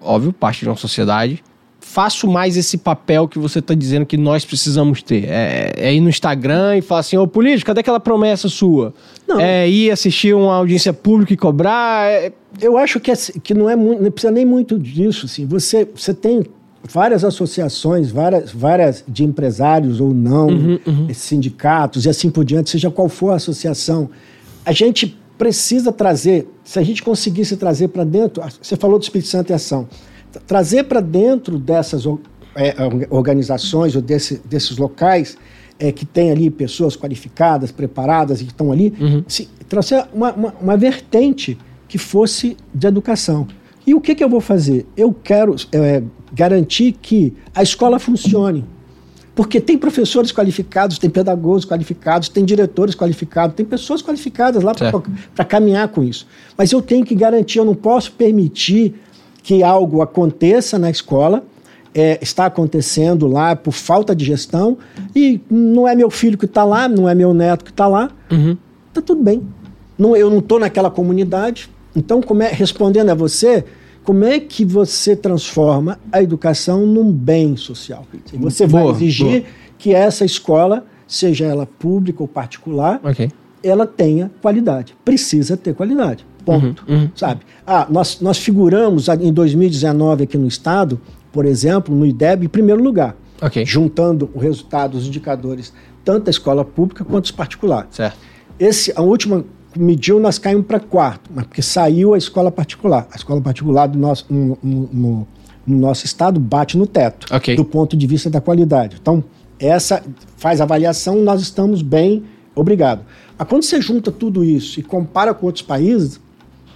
óbvio, 0.02 0.32
parte 0.32 0.62
de 0.62 0.70
uma 0.70 0.76
sociedade, 0.78 1.44
faço 1.80 2.28
mais 2.28 2.58
esse 2.58 2.78
papel 2.78 3.28
que 3.28 3.38
você 3.38 3.60
está 3.60 3.74
dizendo 3.74 4.06
que 4.06 4.18
nós 4.18 4.44
precisamos 4.44 5.02
ter? 5.04 5.26
É, 5.30 5.72
é 5.78 5.94
ir 5.94 6.02
no 6.02 6.10
Instagram 6.10 6.78
e 6.78 6.82
falar 6.82 7.02
assim, 7.02 7.16
ô 7.18 7.28
político, 7.28 7.68
cadê 7.68 7.82
aquela 7.82 8.00
promessa 8.00 8.50
sua? 8.50 8.94
Não. 9.28 9.40
É 9.40 9.70
ir 9.70 9.92
assistir 9.92 10.34
uma 10.36 10.56
audiência 10.56 10.92
pública 10.94 11.34
e 11.34 11.38
cobrar? 11.38 12.10
É- 12.10 12.32
Eu 12.62 12.78
acho 12.78 13.00
que, 13.00 13.12
assim, 13.12 13.34
que 13.40 13.54
não 13.54 13.70
é 13.70 13.76
muito, 13.76 14.02
não 14.04 14.12
precisa 14.12 14.32
nem 14.32 14.46
muito 14.46 14.78
disso. 14.80 15.26
Assim. 15.26 15.46
Você, 15.46 15.88
você 15.96 16.14
tem 16.14 16.44
várias 16.92 17.24
associações, 17.24 18.12
várias, 18.12 18.52
várias 18.52 19.04
de 19.08 19.24
empresários 19.24 20.00
ou 20.00 20.14
não, 20.14 20.48
sindicatos 21.14 22.06
e 22.06 22.10
assim 22.10 22.30
por 22.30 22.44
diante, 22.46 22.70
seja 22.70 22.90
qual 22.92 23.10
for 23.10 23.32
a 23.32 23.36
associação. 23.36 24.10
A 24.66 24.72
gente 24.72 25.18
precisa 25.38 25.92
trazer, 25.92 26.48
se 26.64 26.80
a 26.80 26.84
gente 26.84 27.04
conseguisse 27.04 27.58
trazer 27.58 27.90
para 27.90 28.04
dentro, 28.04 28.42
você 28.62 28.76
falou 28.76 28.98
do 28.98 29.04
Espírito 29.04 29.28
Santo 29.28 29.52
em 29.52 29.56
ação, 29.56 29.88
trazer 30.48 30.84
para 30.84 31.02
dentro 31.02 31.58
dessas 31.58 32.06
é, 32.56 32.74
orga- 32.82 33.08
organizações 33.10 33.96
ou 33.96 34.02
desse- 34.02 34.40
desses 34.46 34.78
locais 34.78 35.38
é, 35.78 35.92
que 35.92 36.06
tem 36.06 36.32
ali 36.32 36.50
pessoas 36.50 36.96
qualificadas, 36.96 37.70
preparadas 37.72 38.40
e 38.42 38.46
que 38.46 38.52
estão 38.52 38.72
ali, 38.72 38.94
se, 39.28 39.50
trazer 39.68 40.06
uma, 40.14 40.32
uma, 40.34 40.54
uma 40.62 40.78
vertente 40.78 41.58
que 41.96 41.98
fosse 41.98 42.58
de 42.74 42.88
educação. 42.88 43.48
E 43.88 43.94
o 43.94 44.02
que, 44.02 44.14
que 44.14 44.22
eu 44.22 44.28
vou 44.28 44.42
fazer? 44.42 44.86
Eu 44.98 45.14
quero 45.14 45.56
é, 45.72 46.04
garantir 46.34 46.92
que 46.92 47.34
a 47.56 47.64
escola 47.64 48.00
funcione. 48.00 48.66
Porque 49.34 49.62
tem 49.62 49.78
professores 49.78 50.30
qualificados, 50.30 51.00
tem 51.00 51.10
pedagogos 51.10 51.64
qualificados, 51.64 52.28
tem 52.28 52.44
diretores 52.44 52.96
qualificados, 52.96 53.56
tem 53.56 53.66
pessoas 53.66 54.02
qualificadas 54.02 54.62
lá 54.62 54.74
para 55.34 55.46
caminhar 55.46 55.88
com 55.88 56.04
isso. 56.04 56.28
Mas 56.58 56.74
eu 56.74 56.82
tenho 56.82 57.06
que 57.06 57.16
garantir, 57.16 57.60
eu 57.60 57.66
não 57.66 57.76
posso 57.76 58.12
permitir 58.12 58.96
que 59.42 59.64
algo 59.64 60.02
aconteça 60.02 60.78
na 60.78 60.90
escola, 60.90 61.46
é, 61.94 62.20
está 62.22 62.48
acontecendo 62.48 63.26
lá 63.26 63.56
por 63.56 63.72
falta 63.72 64.14
de 64.14 64.26
gestão, 64.26 64.78
e 65.16 65.40
não 65.50 65.88
é 65.88 65.96
meu 65.96 66.10
filho 66.10 66.38
que 66.38 66.46
está 66.46 66.66
lá, 66.66 66.90
não 66.90 67.08
é 67.08 67.16
meu 67.16 67.34
neto 67.34 67.64
que 67.64 67.72
está 67.72 67.88
lá, 67.88 68.12
tá 68.94 69.02
tudo 69.02 69.24
bem. 69.24 69.42
Não, 69.98 70.14
eu 70.14 70.30
não 70.30 70.40
estou 70.40 70.60
naquela 70.60 70.92
comunidade. 70.92 71.74
Então, 71.96 72.22
como 72.22 72.44
é, 72.44 72.50
respondendo 72.50 73.10
a 73.10 73.14
você, 73.16 73.64
como 74.04 74.24
é 74.24 74.40
que 74.40 74.66
você 74.66 75.16
transforma 75.16 76.00
a 76.12 76.22
educação 76.22 76.86
num 76.86 77.12
bem 77.12 77.56
social? 77.56 78.06
Você 78.34 78.68
vai 78.68 78.84
Boa, 78.84 78.94
exigir 78.94 79.42
boa. 79.42 79.44
que 79.78 79.94
essa 79.94 80.26
escola, 80.26 80.86
seja 81.08 81.46
ela 81.46 81.66
pública 81.66 82.22
ou 82.22 82.28
particular, 82.28 83.00
Ok. 83.04 83.32
ela 83.64 83.88
tenha 83.88 84.30
qualidade. 84.42 84.96
Precisa 85.06 85.56
ter 85.58 85.74
qualidade. 85.74 86.26
Ponto. 86.44 86.86
Uhum, 86.88 87.10
Sabe? 87.16 87.42
Ah, 87.66 87.88
nós, 87.90 88.20
nós 88.22 88.38
figuramos 88.38 89.08
em 89.08 89.34
2019 89.34 90.26
aqui 90.26 90.38
no 90.38 90.48
Estado, 90.48 91.02
por 91.32 91.44
exemplo, 91.46 91.96
no 91.96 92.06
IDEB, 92.06 92.46
em 92.46 92.50
primeiro 92.50 92.84
lugar. 92.84 93.16
Ok. 93.42 93.66
Juntando 93.66 94.30
o 94.34 94.38
resultado, 94.40 94.96
os 94.96 95.08
indicadores, 95.08 95.74
tanto 96.04 96.26
da 96.26 96.30
escola 96.30 96.64
pública 96.64 97.04
quanto 97.04 97.26
os 97.26 97.32
particulares. 97.32 97.90
Certo. 97.96 98.18
Esse, 98.60 98.94
a 98.96 99.02
última 99.02 99.44
mediu, 99.78 100.20
nós 100.20 100.38
caímos 100.40 100.66
para 100.66 100.80
quarto, 100.80 101.30
mas 101.34 101.46
porque 101.46 101.62
saiu 101.62 102.14
a 102.14 102.18
escola 102.18 102.52
particular. 102.52 103.08
A 103.12 103.16
escola 103.16 103.42
particular 103.42 103.88
do 103.88 103.98
nosso, 103.98 104.26
no, 104.30 104.58
no- 104.64 104.90
no- 104.92 105.28
no 105.68 105.78
nosso 105.80 106.06
estado 106.06 106.40
bate 106.40 106.78
no 106.78 106.86
teto, 106.86 107.26
Ok. 107.34 107.56
do 107.56 107.66
ponto 107.66 107.98
de 107.98 108.06
vista 108.06 108.30
da 108.30 108.40
qualidade. 108.40 108.98
Então, 109.02 109.24
essa 109.60 110.04
faz 110.38 110.62
avaliação, 110.62 111.16
nós 111.24 111.42
estamos 111.42 111.82
bem, 111.82 112.24
obrigado. 112.54 113.02
Mas 113.38 113.48
quando 113.48 113.64
você 113.64 113.82
junta 113.82 114.12
tudo 114.12 114.44
isso 114.44 114.80
e 114.80 114.84
compara 114.84 115.34
com 115.34 115.46
outros 115.48 115.64
países, 115.64 116.20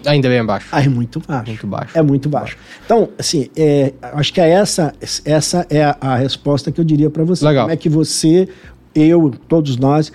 Ainda 0.06 0.30
bem 0.30 0.40
abaixo. 0.40 0.68
ah, 0.72 0.82
é 0.82 0.88
muito 0.88 1.20
baixo. 1.20 1.48
Muito 1.50 1.68
baixo. 1.68 1.98
É 1.98 2.02
muito 2.02 2.30
baixo. 2.30 2.58
Então, 2.86 3.10
assim, 3.20 3.50
é, 3.56 3.94
acho 4.14 4.34
que 4.34 4.40
é 4.42 4.50
essa, 4.50 4.94
essa 5.26 5.68
é 5.70 5.84
a, 5.84 5.98
a 6.00 6.16
resposta 6.16 6.72
que 6.72 6.80
eu 6.80 6.86
diria 6.86 7.10
para 7.10 7.24
você. 7.26 7.44
Legal. 7.46 7.66
Como 7.66 7.74
é 7.74 7.78
que 7.78 7.90
você, 7.90 8.48
eu, 8.96 9.30
todos 9.48 9.76
nós, 9.78 10.12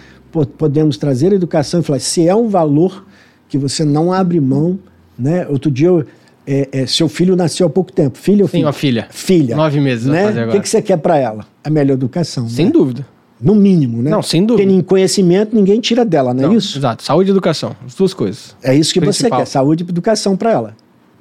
podemos 0.58 0.96
trazer 0.96 1.32
a 1.32 1.34
educação 1.36 1.80
e 1.80 1.82
falar, 1.82 1.98
se 2.00 2.26
é 2.26 2.34
um 2.34 2.48
valor 2.48 3.04
que 3.48 3.56
você 3.58 3.84
não 3.84 4.12
abre 4.12 4.40
mão, 4.40 4.78
né? 5.18 5.46
Outro 5.48 5.70
dia, 5.70 5.86
eu, 5.88 6.04
é, 6.46 6.68
é, 6.72 6.86
seu 6.86 7.08
filho 7.08 7.36
nasceu 7.36 7.66
há 7.66 7.70
pouco 7.70 7.92
tempo. 7.92 8.18
Filho 8.18 8.42
ou 8.42 8.48
filha? 8.48 8.72
filha. 8.72 9.06
Filha. 9.10 9.56
Nove 9.56 9.80
meses 9.80 10.06
né? 10.06 10.46
O 10.46 10.50
que, 10.50 10.60
que 10.60 10.68
você 10.68 10.82
quer 10.82 10.96
para 10.98 11.16
ela? 11.16 11.46
A 11.62 11.70
melhor 11.70 11.94
educação. 11.94 12.48
Sem 12.48 12.66
né? 12.66 12.72
dúvida. 12.72 13.06
No 13.40 13.54
mínimo, 13.54 14.02
né? 14.02 14.10
Não, 14.10 14.22
sem 14.22 14.44
dúvida. 14.44 14.68
Porque 14.68 14.82
conhecimento 14.84 15.54
ninguém 15.54 15.80
tira 15.80 16.04
dela, 16.04 16.32
não, 16.32 16.52
é 16.52 16.54
isso? 16.54 16.78
Exato. 16.78 17.02
Saúde 17.02 17.30
e 17.30 17.32
educação. 17.32 17.76
As 17.84 17.94
duas 17.94 18.14
coisas. 18.14 18.56
É 18.62 18.74
isso 18.74 18.92
que 18.92 19.00
Principal. 19.00 19.40
você 19.40 19.44
quer, 19.44 19.50
saúde 19.50 19.84
e 19.84 19.90
educação 19.90 20.36
para 20.36 20.50
ela. 20.50 20.76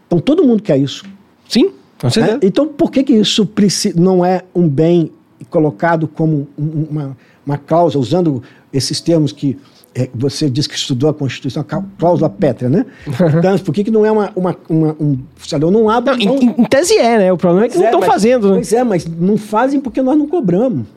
Então 0.08 0.20
todo 0.20 0.44
mundo 0.44 0.62
quer 0.62 0.78
isso. 0.78 1.04
Sim, 1.50 1.72
com 2.00 2.10
certeza. 2.10 2.36
né? 2.36 2.40
Então, 2.44 2.68
por 2.68 2.92
que, 2.92 3.04
que 3.04 3.14
isso 3.14 3.48
não 3.96 4.24
é 4.24 4.42
um 4.56 4.68
bem 4.70 5.12
colocado 5.50 6.08
como 6.08 6.48
um- 6.58 6.88
uma, 6.90 7.18
uma 7.46 7.58
cláusula, 7.58 8.02
usando 8.02 8.42
esses 8.74 9.00
termos 9.00 9.32
que 9.32 9.58
é, 9.96 10.10
você 10.16 10.50
disse 10.50 10.68
que 10.68 10.76
estudou 10.76 11.08
a 11.10 11.14
Constituição, 11.14 11.62
a 11.62 11.64
clá- 11.64 11.86
cláusula 12.00 12.28
pétrea, 12.30 12.68
né? 12.70 12.86
Então, 13.38 13.58
por 13.60 13.74
que, 13.74 13.84
que 13.84 13.92
não 13.92 14.04
é 14.06 14.12
uma, 14.12 14.32
uma, 14.36 14.58
uma- 14.68 14.96
um. 15.00 15.20
Eu 15.52 15.70
não 15.72 15.88
abro. 15.90 16.14
Não, 16.16 16.20
em, 16.22 16.26
mão- 16.28 16.38
em- 16.58 16.62
em 16.62 16.66
tese 16.66 16.98
é, 16.98 17.18
né? 17.20 17.32
O 17.32 17.38
problema 17.38 17.68
é 17.68 17.70
que 17.70 17.76
Pois 17.76 17.80
não 17.82 17.86
é, 17.86 17.90
estão 17.90 18.00
mas- 18.00 18.10
fazendo, 18.10 18.48
né? 18.50 18.56
Pois 18.56 18.74
é, 18.74 18.84
mas 18.84 19.06
não 19.06 19.38
fazem 19.38 19.80
porque 19.80 20.02
nós 20.02 20.18
não 20.18 20.28
cobramos. 20.28 20.88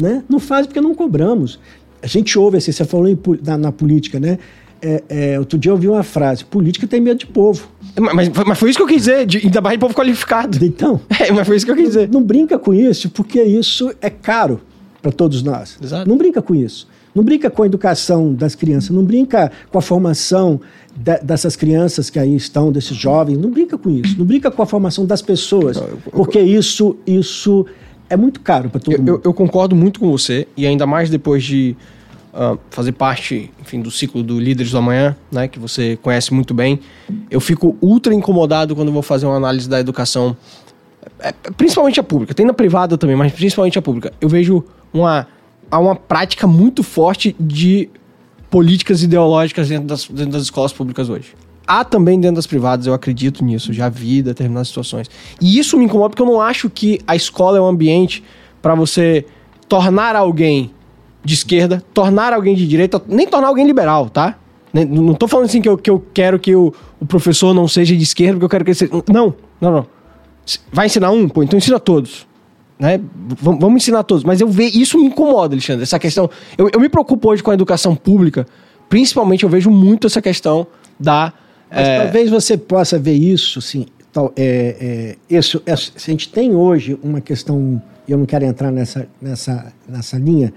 Né? 0.00 0.22
Não 0.28 0.40
fazem 0.40 0.64
porque 0.66 0.80
não 0.80 0.94
cobramos. 0.94 1.60
A 2.02 2.06
gente 2.06 2.38
ouve 2.38 2.56
assim, 2.56 2.72
você 2.72 2.84
falou 2.84 3.06
em 3.06 3.18
na, 3.44 3.58
na 3.58 3.70
política, 3.72 4.18
né? 4.18 4.38
É, 4.80 5.02
é, 5.34 5.38
outro 5.38 5.56
dia 5.58 5.68
eu 5.70 5.74
ouvi 5.74 5.86
uma 5.86 6.02
frase: 6.02 6.44
política 6.46 6.86
tem 6.86 7.00
medo 7.00 7.18
de 7.18 7.26
povo. 7.26 7.68
Mas, 8.14 8.30
mas 8.46 8.58
foi 8.58 8.70
isso 8.70 8.78
que 8.78 8.82
eu 8.82 8.86
quis 8.88 8.96
dizer, 9.02 9.26
de, 9.26 9.38
ainda 9.38 9.60
mais 9.60 9.74
de 9.74 9.78
povo 9.78 9.94
qualificado. 9.94 10.64
Então, 10.64 10.98
É, 11.20 11.30
mas 11.30 11.46
foi 11.46 11.56
isso 11.56 11.66
que 11.66 11.70
eu 11.70 11.76
quis 11.76 11.88
dizer. 11.88 12.08
não 12.10 12.22
brinca 12.22 12.58
com 12.58 12.72
isso, 12.72 13.10
porque 13.10 13.42
isso 13.42 13.92
é 14.00 14.08
caro 14.08 14.62
para 15.02 15.12
todos 15.12 15.42
nós. 15.42 15.76
Exato. 15.80 16.08
Não 16.08 16.16
brinca 16.16 16.40
com 16.40 16.54
isso. 16.54 16.88
Não 17.14 17.22
brinca 17.22 17.50
com 17.50 17.62
a 17.62 17.66
educação 17.66 18.32
das 18.32 18.54
crianças, 18.54 18.90
não 18.90 19.04
brinca 19.04 19.50
com 19.70 19.78
a 19.78 19.82
formação 19.82 20.60
de- 20.96 21.18
dessas 21.22 21.56
crianças 21.56 22.08
que 22.08 22.18
aí 22.18 22.34
estão, 22.34 22.72
desses 22.72 22.96
jovens, 22.96 23.36
não 23.38 23.50
brinca 23.50 23.76
com 23.76 23.90
isso. 23.90 24.18
Não 24.18 24.24
brinca 24.24 24.50
com 24.50 24.62
a 24.62 24.66
formação 24.66 25.04
das 25.04 25.20
pessoas, 25.20 25.78
porque 26.12 26.40
isso, 26.40 26.96
isso 27.06 27.66
é 28.08 28.16
muito 28.16 28.40
caro 28.40 28.70
para 28.70 28.80
todo 28.80 28.92
Eu, 28.94 28.98
mundo. 28.98 29.08
eu- 29.10 29.20
eu 29.24 29.34
concordo 29.34 29.74
muito 29.76 30.00
com 30.00 30.10
você, 30.10 30.46
e 30.56 30.66
ainda 30.66 30.86
mais 30.86 31.10
depois 31.10 31.44
de 31.44 31.76
ah, 32.34 32.56
fazer 32.70 32.92
parte, 32.92 33.50
enfim, 33.60 33.82
do 33.82 33.90
ciclo 33.90 34.22
do 34.22 34.40
Líderes 34.40 34.72
do 34.72 34.78
Amanhã, 34.78 35.14
né, 35.30 35.46
que 35.48 35.58
você 35.58 35.98
conhece 36.00 36.32
muito 36.32 36.54
bem. 36.54 36.80
Eu 37.30 37.40
fico 37.40 37.76
ultra 37.78 38.14
incomodado 38.14 38.74
quando 38.74 38.90
vou 38.90 39.02
fazer 39.02 39.26
uma 39.26 39.36
análise 39.36 39.68
da 39.68 39.78
educação, 39.78 40.34
é, 41.20 41.28
é, 41.28 41.32
principalmente 41.58 42.00
a 42.00 42.02
pública. 42.02 42.32
Tem 42.32 42.46
na 42.46 42.54
privada 42.54 42.96
também, 42.96 43.14
mas 43.16 43.32
principalmente 43.32 43.78
a 43.78 43.82
pública. 43.82 44.14
Eu 44.18 44.30
vejo 44.30 44.64
uma, 44.94 45.26
há 45.72 45.78
uma 45.78 45.96
prática 45.96 46.46
muito 46.46 46.82
forte 46.82 47.34
de 47.40 47.88
políticas 48.50 49.02
ideológicas 49.02 49.70
dentro 49.70 49.86
das, 49.86 50.06
dentro 50.06 50.32
das 50.32 50.42
escolas 50.42 50.70
públicas 50.70 51.08
hoje. 51.08 51.34
Há 51.66 51.82
também 51.82 52.20
dentro 52.20 52.36
das 52.36 52.46
privadas, 52.46 52.86
eu 52.86 52.92
acredito 52.92 53.42
nisso, 53.42 53.72
já 53.72 53.88
vi 53.88 54.22
determinadas 54.22 54.68
situações. 54.68 55.08
E 55.40 55.58
isso 55.58 55.78
me 55.78 55.86
incomoda 55.86 56.10
porque 56.10 56.20
eu 56.20 56.26
não 56.26 56.40
acho 56.42 56.68
que 56.68 57.00
a 57.06 57.16
escola 57.16 57.56
é 57.56 57.60
um 57.60 57.66
ambiente 57.66 58.22
para 58.60 58.74
você 58.74 59.24
tornar 59.66 60.14
alguém 60.14 60.70
de 61.24 61.32
esquerda, 61.32 61.82
tornar 61.94 62.34
alguém 62.34 62.54
de 62.54 62.68
direita, 62.68 63.00
nem 63.08 63.26
tornar 63.26 63.48
alguém 63.48 63.64
liberal, 63.64 64.10
tá? 64.10 64.36
Não 64.74 65.14
tô 65.14 65.26
falando 65.26 65.46
assim 65.46 65.62
que 65.62 65.68
eu, 65.68 65.78
que 65.78 65.88
eu 65.88 66.04
quero 66.12 66.38
que 66.38 66.54
o, 66.54 66.74
o 67.00 67.06
professor 67.06 67.54
não 67.54 67.66
seja 67.66 67.96
de 67.96 68.02
esquerda, 68.02 68.34
porque 68.34 68.44
eu 68.44 68.48
quero 68.48 68.64
que 68.64 68.70
ele 68.70 68.78
seja. 68.78 68.92
Não, 69.08 69.34
não, 69.60 69.72
não. 69.72 69.86
Vai 70.72 70.86
ensinar 70.86 71.10
um? 71.10 71.28
Pô, 71.28 71.42
então 71.42 71.56
ensina 71.56 71.78
todos. 71.78 72.26
Né? 72.82 72.98
V- 72.98 73.56
Vamos 73.60 73.76
ensinar 73.82 74.02
todos. 74.02 74.24
Mas 74.24 74.40
eu 74.40 74.48
vejo. 74.48 74.76
Isso 74.76 74.98
me 74.98 75.06
incomoda, 75.06 75.54
Alexandre. 75.54 75.84
Essa 75.84 76.00
questão. 76.00 76.28
Eu, 76.58 76.68
eu 76.74 76.80
me 76.80 76.88
preocupo 76.88 77.30
hoje 77.30 77.40
com 77.40 77.52
a 77.52 77.54
educação 77.54 77.94
pública. 77.94 78.44
Principalmente, 78.88 79.44
eu 79.44 79.48
vejo 79.48 79.70
muito 79.70 80.08
essa 80.08 80.20
questão 80.20 80.66
da. 80.98 81.32
Mas 81.70 81.86
é, 81.86 82.02
talvez 82.02 82.28
você 82.28 82.58
possa 82.58 82.98
ver 82.98 83.14
isso, 83.14 83.60
assim, 83.60 83.86
tal, 84.12 84.32
é, 84.36 85.16
é, 85.30 85.36
isso, 85.38 85.62
é, 85.64 85.74
se 85.76 85.92
a 85.96 86.10
gente 86.10 86.28
tem 86.28 86.54
hoje 86.54 86.98
uma 87.04 87.20
questão, 87.20 87.80
e 88.06 88.10
eu 88.12 88.18
não 88.18 88.26
quero 88.26 88.44
entrar 88.44 88.70
nessa, 88.72 89.08
nessa, 89.22 89.72
nessa 89.88 90.18
linha 90.18 90.52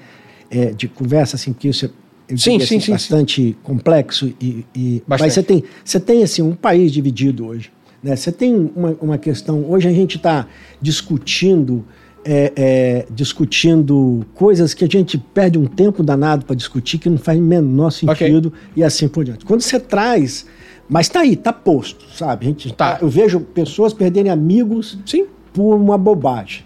é, 0.51 0.71
de 0.73 0.87
conversa, 0.89 1.35
assim, 1.37 1.53
porque 1.53 1.69
isso 1.69 1.85
é 1.85 1.89
eu 2.27 2.37
Sim, 2.39 2.53
diria, 2.53 2.65
sim, 2.67 2.77
assim, 2.77 2.85
sim, 2.87 2.91
bastante 2.91 3.57
complexo, 3.63 4.33
e, 4.41 4.65
e- 4.75 5.03
Bastante. 5.07 5.27
mas 5.27 5.33
você 5.35 5.43
tem, 5.43 5.63
você 5.85 5.99
tem 5.99 6.23
assim, 6.23 6.41
um 6.41 6.55
país 6.55 6.91
dividido 6.91 7.45
hoje. 7.45 7.71
Né? 8.03 8.15
Você 8.15 8.31
tem 8.31 8.71
uma, 8.75 8.97
uma 8.99 9.17
questão, 9.17 9.63
hoje 9.69 9.87
a 9.87 9.91
gente 9.93 10.17
está 10.17 10.47
discutindo 10.81 11.85
é, 12.25 12.51
é, 12.55 13.05
discutindo 13.13 14.25
coisas 14.33 14.73
que 14.73 14.83
a 14.83 14.87
gente 14.87 15.17
perde 15.17 15.57
um 15.57 15.65
tempo 15.65 16.01
danado 16.03 16.45
para 16.45 16.55
discutir, 16.55 16.97
que 16.97 17.09
não 17.09 17.17
faz 17.17 17.37
o 17.39 17.41
menor 17.41 17.91
sentido, 17.91 18.51
e 18.75 18.83
assim 18.83 19.07
por 19.07 19.23
diante. 19.23 19.45
Quando 19.45 19.61
você 19.61 19.79
traz. 19.79 20.45
Mas 20.87 21.09
tá 21.09 21.21
aí, 21.21 21.35
tá 21.35 21.51
posto, 21.51 22.05
sabe? 22.15 22.45
A 22.45 22.49
gente, 22.49 22.71
Tá. 22.73 22.99
Eu 23.01 23.07
vejo 23.09 23.39
pessoas 23.39 23.91
perderem 23.93 24.31
amigos 24.31 24.99
Sim, 25.05 25.25
por 25.53 25.75
uma 25.75 25.97
bobagem. 25.97 26.63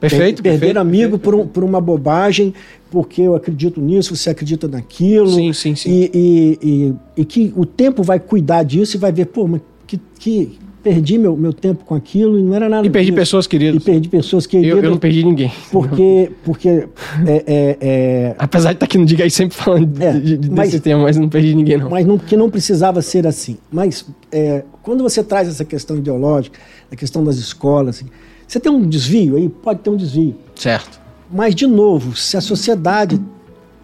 perfeito. 0.00 0.36
Per- 0.42 0.52
Perder 0.52 0.58
perfeito, 0.60 0.78
amigo 0.78 1.18
perfeito. 1.18 1.20
por, 1.22 1.34
um- 1.34 1.46
por 1.46 1.64
uma 1.64 1.78
bobagem, 1.80 2.54
porque 2.90 3.20
eu 3.20 3.34
acredito 3.34 3.78
nisso, 3.80 4.16
você 4.16 4.30
acredita 4.30 4.66
naquilo. 4.66 5.28
Sim, 5.30 5.52
sim, 5.52 5.74
sim. 5.74 5.90
E, 5.90 6.10
e, 6.14 6.58
e, 6.62 6.94
e 7.20 7.24
que 7.26 7.52
o 7.54 7.66
tempo 7.66 8.02
vai 8.02 8.18
cuidar 8.18 8.62
disso 8.62 8.96
e 8.96 8.98
vai 8.98 9.12
ver, 9.12 9.26
pô, 9.26 9.46
mas 9.46 9.60
que, 9.86 10.00
que 10.18 10.58
perdi 10.82 11.18
meu, 11.18 11.36
meu 11.36 11.52
tempo 11.52 11.84
com 11.84 11.94
aquilo 11.94 12.38
e 12.38 12.42
não 12.42 12.54
era 12.54 12.68
nada 12.68 12.86
E 12.86 12.90
perdi 12.90 13.10
disso. 13.10 13.20
pessoas 13.20 13.44
E 13.44 13.48
queridas. 13.48 13.82
perdi 13.84 14.08
pessoas 14.08 14.44
Eu, 14.44 14.50
queridas. 14.50 14.84
eu 14.84 14.90
não 14.90 14.96
perdi 14.98 15.24
ninguém. 15.24 15.52
Porque, 15.70 16.32
porque 16.44 16.68
é, 16.68 16.86
é, 17.26 17.76
é, 17.80 18.34
Apesar 18.38 18.70
de 18.70 18.76
estar 18.76 18.86
aqui 18.86 18.96
no 18.98 19.04
Diga 19.04 19.24
aí 19.24 19.30
sempre 19.30 19.56
falando 19.56 20.02
É, 20.02 20.12
de, 20.12 20.36
de- 20.38 20.50
mas- 20.50 20.70
desse 20.70 20.80
tema, 20.82 21.02
mas 21.02 21.16
não 21.16 21.28
perdi 21.28 21.54
ninguém, 21.54 21.76
não. 21.78 21.90
mas 21.90 22.06
não, 22.06 22.16
que 22.18 22.36
não 22.36 22.48
precisava 22.50 23.02
ser 23.02 23.26
assim. 23.26 23.58
Mas 23.70 24.06
é, 24.32 24.64
quando 24.82 25.02
você 25.02 25.22
traz 25.22 25.48
essa 25.48 25.64
questão 25.64 25.96
ideológica, 25.96 26.58
a 26.90 26.96
questão 26.96 27.22
das 27.22 27.36
escolas, 27.36 27.96
assim, 27.96 28.06
você 28.48 28.58
tem 28.58 28.72
um 28.72 28.88
desvio 28.88 29.36
aí? 29.36 29.48
Pode 29.48 29.80
ter 29.80 29.90
um 29.90 29.96
desvio. 29.96 30.34
Certo. 30.56 30.98
Mas, 31.32 31.54
de 31.54 31.66
novo, 31.66 32.16
se 32.16 32.36
a 32.36 32.40
sociedade 32.40 33.20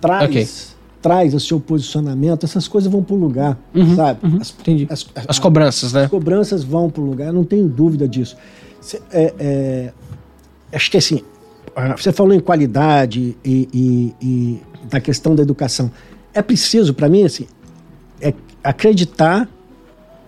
traz, 0.01 0.29
Ok. 0.29 0.49
Traz 1.07 1.35
o 1.35 1.39
seu 1.41 1.61
posicionamento, 1.61 2.43
essas 2.45 2.67
coisas 2.67 2.91
vão 2.91 3.01
para 3.01 3.15
o 3.15 3.19
lugar, 3.19 3.57
sabe? 3.95 4.19
As, 4.41 4.51
Entendi. 4.59 4.89
as- 4.91 5.07
As 5.29 5.39
cobranças, 5.39 5.93
né? 5.93 6.05
as 6.05 6.11
cobranças 6.11 6.65
vão 6.65 6.91
para 6.91 7.01
o 7.01 7.05
lugar, 7.07 7.29
eu 7.29 7.33
não 7.33 7.45
tenho 7.45 7.69
dúvida 7.69 8.09
disso. 8.09 8.37
Cê- 8.81 9.01
é, 9.13 9.33
é, 9.39 9.93
acho 10.73 10.91
que 10.91 10.97
assim, 10.97 11.21
você 11.97 12.11
falou 12.11 12.35
em 12.35 12.41
qualidade 12.41 13.37
e, 13.45 13.69
e- 13.73 14.15
e 14.21 14.61
da 14.91 15.01
questão 15.01 15.37
da 15.37 15.43
educação. 15.45 15.93
É 16.35 16.43
preciso, 16.43 16.93
para 16.93 17.09
mim, 17.09 17.23
assim, 17.23 17.47
é 18.21 18.35
acreditar, 18.65 19.49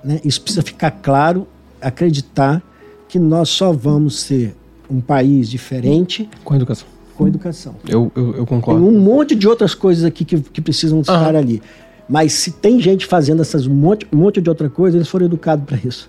né, 0.05 0.21
isso 0.25 0.41
precisa 0.41 0.63
ficar 0.63 0.93
claro, 0.93 1.45
acreditar 1.83 2.63
que 3.09 3.19
nós 3.19 3.49
só 3.49 3.73
vamos 3.73 4.21
ser 4.21 4.55
um 4.89 5.01
país 5.01 5.51
diferente 5.51 6.29
Com 6.45 6.55
educação. 6.55 6.87
Com 7.19 7.27
educação. 7.27 7.75
Eu, 7.89 8.11
eu, 8.15 8.27
eu 8.29 8.35
Tem 8.35 8.45
concordo. 8.47 8.87
um 8.87 8.99
monte 8.99 9.35
de 9.35 9.47
outras 9.49 9.75
coisas 9.75 10.05
aqui 10.05 10.25
que, 10.25 10.41
que 10.41 10.61
precisam 10.61 11.01
estar 11.01 11.35
ali. 11.35 11.61
Mas 12.09 12.33
se 12.33 12.53
tem 12.53 12.81
gente 12.81 13.05
fazendo 13.05 13.43
essas 13.43 13.67
monte, 13.67 14.07
um 14.11 14.17
monte 14.17 14.41
de 14.41 14.49
outra 14.49 14.71
coisa, 14.71 14.97
eles 14.97 15.09
foram 15.09 15.27
educados 15.27 15.65
para 15.67 15.77
isso. 15.85 16.09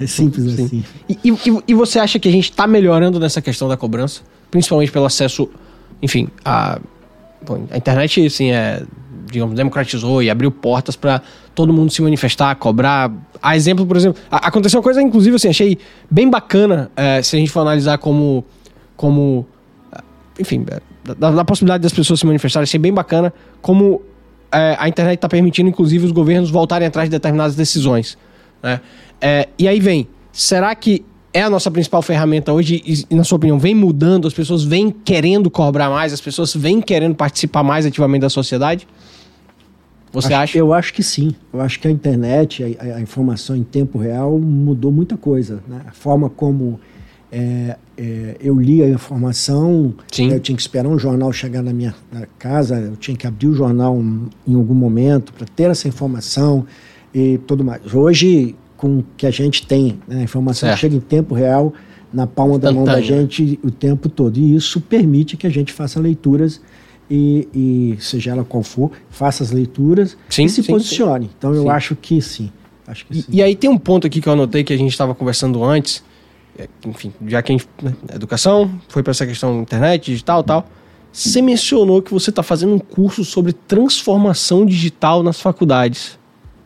É 0.00 0.06
simples 0.06 0.52
Sim. 0.54 0.64
assim. 0.64 0.84
E, 1.08 1.30
e- 1.30 1.62
e 1.68 1.74
você 1.74 1.98
acha 1.98 2.18
que 2.20 2.28
a 2.28 2.32
gente 2.32 2.50
está 2.50 2.66
melhorando 2.68 3.18
nessa 3.18 3.42
questão 3.42 3.66
da 3.68 3.76
cobrança? 3.76 4.20
Principalmente 4.50 4.92
pelo 4.92 5.06
acesso, 5.06 5.48
enfim, 6.00 6.28
a. 6.44 6.78
bom, 7.44 7.66
a 7.70 7.76
internet, 7.76 8.24
assim, 8.26 8.52
é, 8.52 8.82
digamos, 9.32 9.56
democratizou 9.56 10.22
e 10.22 10.30
abriu 10.30 10.52
portas 10.52 10.94
para 10.94 11.20
todo 11.54 11.72
mundo 11.72 11.90
se 11.90 12.00
manifestar, 12.00 12.54
cobrar. 12.54 13.10
A 13.42 13.56
exemplo, 13.56 13.84
por 13.84 13.96
exemplo, 13.96 14.20
a- 14.30 14.46
aconteceu 14.48 14.78
uma 14.78 14.84
coisa, 14.84 15.02
inclusive, 15.02 15.34
assim, 15.34 15.48
achei 15.48 15.78
bem 16.08 16.30
bacana, 16.30 16.90
é, 16.94 17.22
se 17.22 17.34
a 17.34 17.38
gente 17.40 17.50
for 17.50 17.60
analisar 17.60 17.98
como. 17.98 18.44
como 18.96 19.46
enfim, 20.40 20.64
é, 20.70 20.80
da, 21.14 21.30
da 21.30 21.44
possibilidade 21.44 21.82
das 21.82 21.92
pessoas 21.92 22.18
se 22.20 22.26
manifestarem, 22.26 22.64
achei 22.64 22.80
bem 22.80 22.92
bacana 22.92 23.32
como 23.60 24.02
é, 24.52 24.76
a 24.78 24.88
internet 24.88 25.16
está 25.18 25.28
permitindo, 25.28 25.68
inclusive, 25.68 26.04
os 26.06 26.12
governos 26.12 26.50
voltarem 26.50 26.88
atrás 26.88 27.08
de 27.08 27.12
determinadas 27.12 27.54
decisões. 27.54 28.16
Né? 28.62 28.80
É, 29.20 29.48
e 29.58 29.68
aí 29.68 29.78
vem, 29.80 30.08
será 30.32 30.74
que 30.74 31.04
é 31.32 31.42
a 31.42 31.48
nossa 31.50 31.70
principal 31.70 32.02
ferramenta 32.02 32.52
hoje 32.52 32.82
e, 32.84 33.04
e, 33.08 33.14
na 33.14 33.22
sua 33.22 33.36
opinião, 33.36 33.58
vem 33.58 33.74
mudando, 33.74 34.26
as 34.26 34.34
pessoas 34.34 34.64
vêm 34.64 34.90
querendo 34.90 35.48
cobrar 35.50 35.88
mais, 35.88 36.12
as 36.12 36.20
pessoas 36.20 36.52
vêm 36.54 36.80
querendo 36.80 37.14
participar 37.14 37.62
mais 37.62 37.86
ativamente 37.86 38.22
da 38.22 38.28
sociedade? 38.30 38.88
Você 40.12 40.28
Acho- 40.34 40.42
acha? 40.42 40.58
Eu 40.58 40.72
acho 40.74 40.92
que 40.92 41.02
sim. 41.04 41.32
Eu 41.52 41.60
acho 41.60 41.78
que 41.78 41.86
a 41.86 41.90
internet, 41.90 42.64
a, 42.80 42.84
a- 42.84 42.96
a 42.96 43.00
informação 43.00 43.54
em 43.54 43.62
tempo 43.62 43.96
real 43.98 44.36
mudou 44.40 44.90
muita 44.90 45.16
coisa. 45.16 45.62
né? 45.68 45.82
A 45.86 45.92
forma 45.92 46.28
como 46.28 46.80
é, 47.30 47.76
é, 48.02 48.36
eu 48.40 48.58
li 48.58 48.82
a 48.82 48.88
informação, 48.88 49.92
Sim. 50.10 50.32
eu 50.32 50.40
tinha 50.40 50.56
que 50.56 50.62
esperar 50.62 50.88
um 50.88 50.98
jornal 50.98 51.30
chegar 51.34 51.62
na 51.62 51.70
minha 51.70 51.94
na 52.10 52.24
casa, 52.38 52.80
eu 52.80 52.96
tinha 52.96 53.14
que 53.14 53.26
abrir 53.26 53.48
o 53.48 53.52
jornal 53.52 53.94
em 54.48 54.54
algum 54.54 54.72
momento 54.72 55.34
para 55.34 55.46
ter 55.46 55.64
essa 55.64 55.86
informação 55.86 56.64
e 57.14 57.36
tudo 57.46 57.62
mais. 57.62 57.92
Hoje, 57.92 58.56
com 58.74 59.00
o 59.00 59.04
que 59.18 59.26
a 59.26 59.30
gente 59.30 59.66
tem, 59.66 59.98
né, 60.08 60.20
a 60.20 60.22
informação 60.22 60.66
Certo. 60.70 60.80
chega 60.80 60.96
em 60.96 61.00
tempo 61.00 61.34
real, 61.34 61.74
na 62.10 62.26
palma 62.26 62.58
da 62.58 62.72
mão 62.72 62.84
da 62.84 62.96
né? 62.96 63.02
gente 63.02 63.60
o 63.62 63.70
tempo 63.70 64.08
todo. 64.08 64.38
E 64.38 64.54
isso 64.56 64.80
permite 64.80 65.36
que 65.36 65.46
a 65.46 65.50
gente 65.50 65.70
faça 65.70 66.00
leituras 66.00 66.58
e, 67.10 67.46
e 67.54 67.96
seja 68.00 68.30
ela 68.30 68.44
qual 68.44 68.62
for, 68.62 68.92
faça 69.10 69.42
as 69.42 69.50
leituras 69.50 70.16
Sim, 70.30 70.46
e 70.46 70.48
se 70.48 70.62
sim, 70.62 70.72
posicione. 70.72 71.28
Então 71.36 71.54
eu 71.54 71.68
acho 71.68 71.94
que 71.94 72.22
sim. 72.22 72.50
Acho 72.86 73.04
que 73.04 73.18
E, 73.18 73.22
sim. 73.22 73.28
e 73.28 73.42
aí 73.42 73.54
tem 73.54 73.68
um 73.68 73.76
ponto 73.76 74.06
aqui 74.06 74.22
que 74.22 74.28
eu 74.28 74.32
anotei 74.32 74.64
que 74.64 74.72
a 74.72 74.78
gente 74.78 74.90
estava 74.90 75.14
conversando 75.14 75.62
antes. 75.62 76.02
É, 76.60 76.68
Enfim, 76.86 77.12
já 77.26 77.42
que 77.42 77.52
a 77.52 77.56
gente. 77.56 77.68
né, 77.82 77.92
educação, 78.14 78.70
foi 78.88 79.02
para 79.02 79.12
essa 79.12 79.26
questão 79.26 79.56
da 79.56 79.62
internet, 79.62 80.06
digital 80.06 80.40
e 80.40 80.44
tal. 80.44 80.66
Você 81.12 81.42
mencionou 81.42 82.00
que 82.00 82.12
você 82.12 82.30
está 82.30 82.42
fazendo 82.42 82.74
um 82.74 82.78
curso 82.78 83.24
sobre 83.24 83.52
transformação 83.52 84.64
digital 84.64 85.22
nas 85.22 85.40
faculdades. 85.40 86.20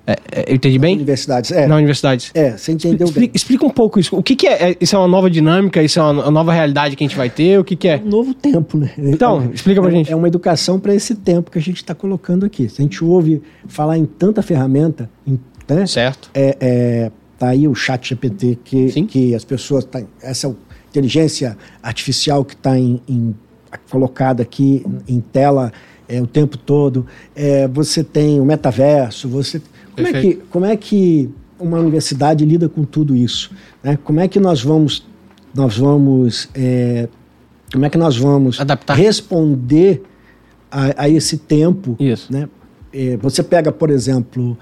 É, 0.06 0.18
é, 0.30 0.50
eu 0.50 0.56
entendi 0.56 0.78
bem? 0.78 0.96
Universidades. 0.96 1.50
É, 1.50 1.66
Na 1.66 1.76
universidade. 1.76 2.30
é 2.34 2.56
você 2.56 2.72
entendeu 2.72 3.10
bem. 3.10 3.30
Explica, 3.32 3.64
um 3.64 3.70
pouco 3.70 3.98
isso. 3.98 4.14
O 4.14 4.22
que, 4.22 4.36
que 4.36 4.46
é? 4.46 4.72
é? 4.72 4.76
Isso 4.78 4.94
é 4.94 4.98
uma 4.98 5.08
nova 5.08 5.30
dinâmica? 5.30 5.82
Isso 5.82 5.98
é 5.98 6.02
uma, 6.02 6.30
nova 6.30 6.52
realidade 6.52 6.94
que 6.94 7.02
a 7.02 7.06
gente 7.08 7.16
vai 7.16 7.30
ter? 7.30 7.58
O 7.58 7.64
que, 7.64 7.74
que 7.74 7.88
é? 7.88 7.96
um 8.04 8.08
novo 8.08 8.34
tempo, 8.34 8.76
né? 8.76 8.90
Então, 8.98 9.50
explica 9.52 9.80
pra 9.80 9.90
é, 9.90 9.94
gente. 9.94 10.12
É 10.12 10.16
uma 10.16 10.28
educação 10.28 10.78
para 10.78 10.94
esse 10.94 11.14
tempo 11.14 11.50
que 11.50 11.58
a 11.58 11.62
gente 11.62 11.76
está 11.76 11.94
colocando 11.94 12.44
aqui. 12.44 12.68
Se 12.68 12.82
a 12.82 12.84
gente 12.84 13.02
ouve 13.02 13.42
falar 13.66 13.96
em 13.96 14.04
tanta 14.04 14.42
ferramenta, 14.42 15.08
em, 15.26 15.40
né? 15.66 15.86
Certo. 15.86 16.30
É, 16.34 17.10
é, 17.34 17.38
tá 17.38 17.48
aí 17.48 17.68
o 17.68 17.74
chat 17.74 18.08
GPT 18.08 18.58
que, 18.64 18.88
Sim. 18.90 19.06
que 19.06 19.34
as 19.34 19.44
pessoas 19.44 19.84
tá, 19.84 20.02
essa 20.22 20.54
inteligência 20.88 21.56
artificial 21.82 22.44
que 22.44 22.54
está 22.54 22.72
colocada 23.90 24.42
aqui 24.42 24.84
em 25.08 25.20
tela 25.20 25.72
é, 26.08 26.20
o 26.20 26.26
tempo 26.26 26.56
todo. 26.56 27.06
É, 27.34 27.66
você 27.66 28.04
tem 28.04 28.40
o 28.40 28.44
metaverso. 28.44 29.28
Você 29.28 29.60
como 29.94 30.08
é, 30.08 30.20
que, 30.20 30.34
como 30.50 30.64
é 30.64 30.76
que 30.76 31.30
uma 31.58 31.78
universidade 31.78 32.44
lida 32.44 32.68
com 32.68 32.84
tudo 32.84 33.14
isso? 33.16 33.50
né? 33.82 33.98
Como 34.02 34.20
é 34.20 34.28
que 34.28 34.40
nós 34.40 34.62
vamos 34.62 35.06
nós 35.54 35.76
vamos 35.76 36.48
é, 36.54 37.08
como 37.72 37.84
é 37.84 37.90
que 37.90 37.98
nós 37.98 38.16
vamos 38.16 38.60
Adaptar. 38.60 38.96
responder 38.96 40.02
a, 40.70 41.04
a 41.04 41.08
esse 41.08 41.38
tempo 41.38 41.96
Isso. 41.98 42.32
né? 42.32 42.48
É, 42.92 43.16
você 43.16 43.42
pega, 43.42 43.72
por 43.72 43.90
exemplo, 43.90 44.56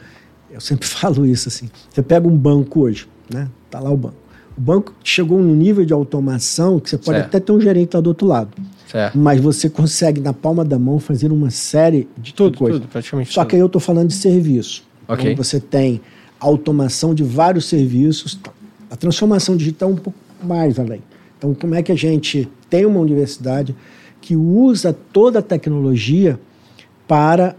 eu 0.53 0.61
sempre 0.61 0.87
falo 0.89 1.25
isso 1.27 1.49
assim, 1.49 1.69
você 1.91 2.03
pega 2.03 2.27
um 2.27 2.37
banco 2.37 2.81
hoje, 2.81 3.09
né? 3.33 3.49
Tá 3.71 3.81
lá 3.81 3.91
o 3.91 3.97
banco. 3.97 4.17
O 4.57 4.61
banco 4.61 4.95
chegou 5.03 5.41
num 5.41 5.55
nível 5.55 5.85
de 5.85 5.93
automação 5.93 6.79
que 6.79 6.91
você 6.91 6.99
pode 6.99 7.19
Certo. 7.19 7.27
até 7.29 7.41
ter 7.41 7.53
um 7.53 7.61
gerente 7.61 7.95
lá 7.95 8.01
do 8.01 8.09
outro 8.09 8.27
lado, 8.27 8.51
Certo. 8.87 9.17
mas 9.19 9.41
você 9.41 9.71
consegue 9.71 10.21
na 10.21 10.33
palma 10.35 10.63
da 10.65 10.79
mão 10.79 10.99
fazer 10.99 11.33
uma 11.33 11.51
série 11.51 12.07
de 12.19 12.35
Tudo, 12.35 12.59
coisas. 12.59 12.81
tudo, 12.81 12.91
praticamente 12.91 13.33
Só 13.33 13.41
tudo. 13.41 13.51
que 13.51 13.57
aí 13.57 13.61
eu 13.63 13.67
estou 13.67 13.81
falando 13.81 14.09
de 14.09 14.15
serviço. 14.15 14.85
Ok. 15.09 15.33
Então 15.33 15.43
você 15.43 15.59
tem 15.59 16.01
automação 16.39 17.15
de 17.15 17.23
vários 17.25 17.65
serviços. 17.67 18.39
A 18.91 18.97
transformação 18.97 19.57
digital 19.57 19.89
é 19.91 19.93
um 19.93 19.97
pouco 19.97 20.19
mais 20.43 20.79
além. 20.79 21.03
Então, 21.39 21.55
como 21.55 21.75
é 21.75 21.83
que 21.83 21.91
a 21.91 21.97
gente 21.97 22.49
tem 22.69 22.85
uma 22.85 23.01
universidade 23.01 23.75
que 24.21 24.37
usa 24.37 24.93
toda 25.13 25.39
a 25.39 25.43
tecnologia 25.43 26.39
para 27.09 27.57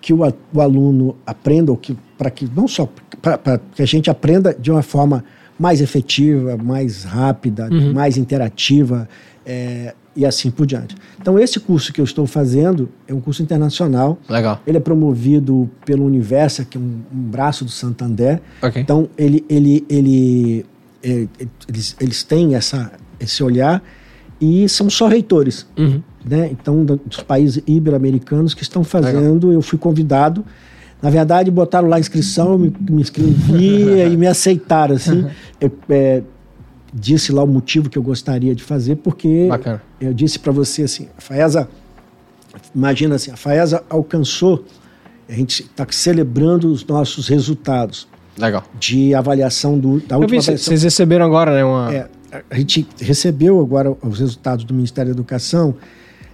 que 0.00 0.12
o, 0.12 0.20
o 0.54 0.60
aluno 0.60 1.16
aprenda, 1.26 1.70
ou 1.72 1.76
que, 1.76 1.96
para 2.18 2.30
que 2.30 2.50
não 2.54 2.66
só 2.66 2.88
para 3.22 3.58
que 3.74 3.82
a 3.82 3.86
gente 3.86 4.10
aprenda 4.10 4.52
de 4.52 4.70
uma 4.70 4.82
forma 4.82 5.24
mais 5.58 5.80
efetiva, 5.80 6.56
mais 6.56 7.04
rápida, 7.04 7.68
Uhum. 7.70 7.92
mais 7.92 8.16
interativa 8.16 9.08
é, 9.44 9.94
e 10.14 10.24
assim 10.26 10.50
por 10.50 10.66
diante. 10.66 10.94
Então, 11.20 11.38
esse 11.38 11.58
curso 11.58 11.92
que 11.92 12.00
eu 12.00 12.04
estou 12.04 12.26
fazendo 12.26 12.88
é 13.06 13.14
um 13.14 13.20
curso 13.20 13.42
internacional. 13.42 14.18
Legal. 14.28 14.60
Ele 14.66 14.76
é 14.76 14.80
promovido 14.80 15.68
pelo 15.84 16.04
Universa, 16.04 16.64
que 16.64 16.76
é 16.76 16.80
um, 16.80 17.00
um 17.12 17.22
braço 17.30 17.64
do 17.64 17.70
Santander. 17.70 18.40
Ok. 18.62 18.80
Então, 18.82 19.08
ele, 19.16 19.44
ele, 19.48 19.84
ele, 19.88 20.66
é, 21.02 21.26
eles, 21.68 21.96
eles 22.00 22.22
têm 22.22 22.54
essa, 22.54 22.92
esse 23.18 23.42
olhar 23.42 23.82
e 24.40 24.68
são 24.68 24.88
só 24.90 25.08
reitores. 25.08 25.66
Uhum. 25.76 26.02
Né? 26.24 26.50
Então, 26.52 26.84
dos 26.84 27.20
países 27.22 27.62
ibero-americanos 27.66 28.54
que 28.54 28.62
estão 28.62 28.84
fazendo, 28.84 29.52
eu 29.52 29.62
fui 29.62 29.78
convidado. 29.78 30.44
Na 31.00 31.10
verdade, 31.10 31.50
botaram 31.50 31.88
lá 31.88 31.96
a 31.96 32.00
inscrição, 32.00 32.58
me, 32.58 32.74
me 32.80 33.00
inscrevi 33.00 34.00
e 34.00 34.16
me 34.16 34.26
aceitaram. 34.28 34.96
Assim. 34.96 35.26
Eu, 35.60 35.70
é, 35.90 36.22
disse 36.92 37.32
lá 37.32 37.42
o 37.42 37.46
motivo 37.46 37.88
que 37.88 37.96
eu 37.98 38.02
gostaria 38.02 38.54
de 38.54 38.62
fazer, 38.62 38.96
porque 38.96 39.46
Bacana. 39.48 39.82
eu 40.00 40.12
disse 40.12 40.38
para 40.38 40.52
você 40.52 40.82
assim, 40.82 41.08
a 41.16 41.20
Faesa, 41.20 41.68
imagina 42.74 43.14
assim, 43.14 43.30
a 43.30 43.36
Faesa 43.36 43.84
alcançou, 43.88 44.64
a 45.28 45.32
gente 45.32 45.62
está 45.62 45.86
celebrando 45.90 46.70
os 46.72 46.84
nossos 46.84 47.28
resultados 47.28 48.08
Legal. 48.36 48.64
de 48.78 49.14
avaliação 49.14 49.78
do, 49.78 50.00
da 50.00 50.16
Eu 50.16 50.20
última 50.20 50.40
vi, 50.40 50.44
avaliação. 50.44 50.56
vocês 50.56 50.82
receberam 50.82 51.26
agora, 51.26 51.54
né? 51.54 51.64
Uma... 51.64 51.94
É, 51.94 52.08
a 52.50 52.56
gente 52.56 52.86
recebeu 53.00 53.60
agora 53.60 53.94
os 54.02 54.18
resultados 54.20 54.64
do 54.64 54.74
Ministério 54.74 55.12
da 55.12 55.16
Educação, 55.16 55.74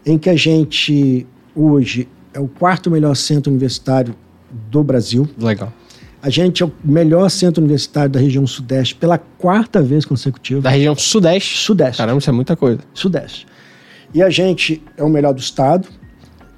em 0.07 0.19
que 0.19 0.29
a 0.29 0.37
gente 0.37 1.27
hoje 1.55 2.09
é 2.33 2.41
o 2.41 2.49
quarto 2.49 2.91
melhor 2.91 3.15
centro 3.15 3.51
universitário 3.51 4.15
do 4.71 4.83
Brasil. 4.83 5.29
Legal. 5.39 5.73
A 6.23 6.31
gente 6.31 6.63
é 6.63 6.67
o 6.67 6.73
melhor 6.83 7.29
centro 7.31 7.61
universitário 7.63 8.11
da 8.11 8.19
região 8.19 8.47
Sudeste 8.47 8.95
pela 8.95 9.19
quarta 9.19 9.83
vez 9.83 10.05
consecutiva. 10.07 10.63
Da 10.63 10.71
região 10.71 10.95
Sudeste. 10.97 11.59
Sudeste. 11.59 11.99
Caramba, 11.99 12.19
isso 12.19 12.31
é 12.31 12.33
muita 12.33 12.57
coisa. 12.57 12.81
Sudeste. 12.95 13.47
E 14.15 14.23
a 14.23 14.31
gente 14.31 14.83
é 14.97 15.03
o 15.03 15.09
melhor 15.09 15.35
do 15.35 15.41
estado. 15.41 15.87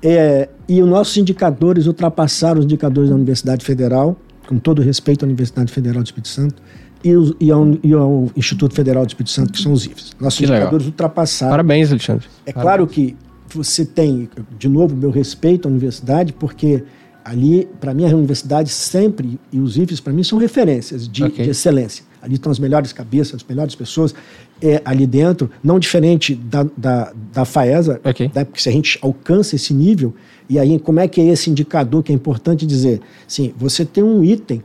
É, 0.03 0.49
e 0.69 0.81
os 0.83 0.89
nossos 0.89 1.17
indicadores 1.17 1.87
ultrapassaram 1.87 2.61
os 2.61 2.65
indicadores 2.65 3.09
da 3.11 3.17
Universidade 3.17 3.65
Federal, 3.65 4.17
com 4.47 4.59
todo 4.59 4.83
respeito 4.83 5.25
à 5.25 5.27
Universidade 5.27 5.73
Federal 5.73 6.03
do 6.03 6.07
Espírito 6.07 6.29
Santo, 6.29 6.63
e, 7.03 7.17
os- 7.17 7.35
e 7.41 7.51
ao, 7.51 7.67
e 7.83 7.93
ao 7.93 8.31
Instituto 8.37 8.75
Federal 8.75 9.05
do 9.05 9.09
Espírito 9.09 9.31
Santo, 9.31 9.53
que 9.53 9.61
são 9.61 9.73
os 9.73 9.85
IFES. 9.87 10.13
Nossos 10.21 10.39
Que 10.39 10.45
legal. 10.47 10.59
indicadores 10.61 10.87
ultrapassaram. 10.87 11.51
Parabéns, 11.51 11.91
Alexandre. 11.91 12.27
É 12.45 12.53
claro 12.53 12.87
que 12.87 13.17
você 13.53 13.85
tem, 13.85 14.29
de 14.59 14.69
novo, 14.69 14.95
meu 14.95 15.11
respeito 15.11 15.67
à 15.67 15.71
universidade, 15.71 16.33
porque 16.33 16.85
ali, 17.27 17.68
para 17.81 17.93
mim, 17.93 18.05
a 18.05 18.14
universidade 18.14 18.70
sempre, 18.70 19.39
e 19.53 19.59
os 19.59 19.77
IFES, 19.77 19.99
para 19.99 20.12
mim, 20.12 20.22
são 20.22 20.39
referências 20.39 21.09
de, 21.09 21.24
Ok. 21.24 21.45
de 21.45 21.51
excelência. 21.51 22.05
Ali 22.22 22.37
estão 22.37 22.53
as 22.53 22.59
melhores 22.61 22.93
cabeças, 22.93 23.35
as 23.35 23.43
melhores 23.43 23.74
pessoas 23.74 24.14
é, 24.62 24.81
ali 24.85 25.07
dentro, 25.09 25.51
não 25.62 25.79
diferente 25.81 26.37
da, 26.37 26.64
da, 26.77 27.12
da 27.33 27.45
FAESA, 27.45 28.01
Ok. 28.05 28.31
né, 28.33 28.45
porque 28.45 28.61
se 28.61 28.68
a 28.68 28.72
gente 28.72 28.97
alcança 29.03 29.57
esse 29.57 29.74
nível, 29.74 30.14
e 30.49 30.57
aí 30.57 30.79
como 30.79 31.01
é 31.01 31.09
que 31.09 31.20
é 31.20 31.24
esse 31.27 31.51
indicador 31.51 32.03
que 32.05 32.12
é 32.12 32.14
importante 32.14 32.64
dizer? 32.64 33.01
Sim, 33.27 33.53
você 33.57 33.85
tem 33.85 34.05
um 34.05 34.22
item, 34.22 34.62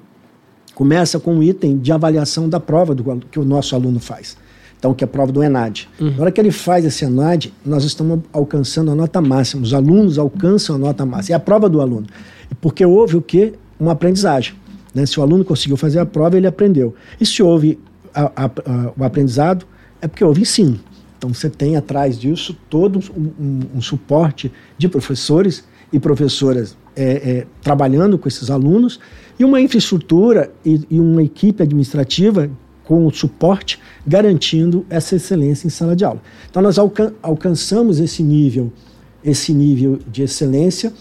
começa 0.75 1.19
com 1.19 1.33
um 1.35 1.41
item 1.43 1.79
de 1.79 1.91
avaliação 1.91 2.47
da 2.47 2.59
prova 2.59 2.93
do, 2.93 3.03
que 3.31 3.39
o 3.39 3.43
nosso 3.43 3.75
aluno 3.75 3.99
faz. 3.99 4.37
Então, 4.77 4.95
que 4.95 5.03
é 5.03 5.05
a 5.05 5.07
prova 5.07 5.31
do 5.31 5.43
ENAD. 5.43 5.87
Na 5.99 6.23
hora 6.23 6.31
que 6.31 6.41
ele 6.41 6.49
faz 6.49 6.83
esse 6.83 7.05
ENAD, 7.05 7.53
nós 7.63 7.83
estamos 7.83 8.21
alcançando 8.33 8.89
a 8.89 8.95
nota 8.95 9.21
máxima. 9.21 9.61
Os 9.61 9.75
alunos 9.75 10.17
alcançam 10.17 10.75
a 10.75 10.79
nota 10.79 11.05
máxima. 11.05 11.35
É 11.35 11.37
a 11.37 11.39
prova 11.39 11.69
do 11.69 11.79
aluno. 11.79 12.07
Porque 12.59 12.85
houve 12.85 13.15
o 13.17 13.21
quê? 13.21 13.53
Uma 13.79 13.93
aprendizagem. 13.93 14.55
né? 14.93 15.05
Se 15.05 15.17
o 15.19 15.23
aluno 15.23 15.45
conseguiu 15.45 15.77
fazer 15.77 15.99
a 15.99 16.05
prova, 16.05 16.35
ele 16.35 16.45
aprendeu. 16.47 16.93
E 17.19 17.25
se 17.25 17.41
houve 17.41 17.79
a- 18.13 18.29
a- 18.35 18.45
a- 18.45 18.93
o 18.97 19.03
aprendizado, 19.05 19.65
é 20.01 20.07
porque 20.07 20.23
houve 20.23 20.41
ensino. 20.41 20.77
Então, 21.17 21.33
você 21.33 21.49
tem 21.49 21.77
atrás 21.77 22.19
disso 22.19 22.57
todo 22.69 22.99
um, 23.15 23.21
um- 23.39 23.59
um 23.77 23.81
suporte 23.81 24.51
de 24.77 24.89
professores 24.89 25.63
e 25.93 25.99
professoras 25.99 26.75
é, 26.93 27.03
é, 27.03 27.47
trabalhando 27.61 28.17
com 28.17 28.27
esses 28.27 28.49
alunos 28.49 28.99
e 29.39 29.45
uma 29.45 29.61
infraestrutura 29.61 30.51
e, 30.65 30.81
e 30.89 30.99
uma 30.99 31.23
equipe 31.23 31.63
administrativa 31.63 32.49
com 32.83 33.05
o 33.05 33.11
suporte 33.13 33.79
garantindo 34.05 34.85
essa 34.89 35.15
excelência 35.15 35.67
em 35.67 35.69
sala 35.69 35.95
de 35.95 36.03
aula. 36.03 36.21
Então 36.49 36.61
nós 36.61 36.77
alcan 36.77 37.13
alcançamos 37.23 37.99
esse 38.01 38.21
nível, 38.21 38.73
esse 39.23 39.53
nível 39.53 39.99
de 40.11 40.23
excelência 40.23 40.91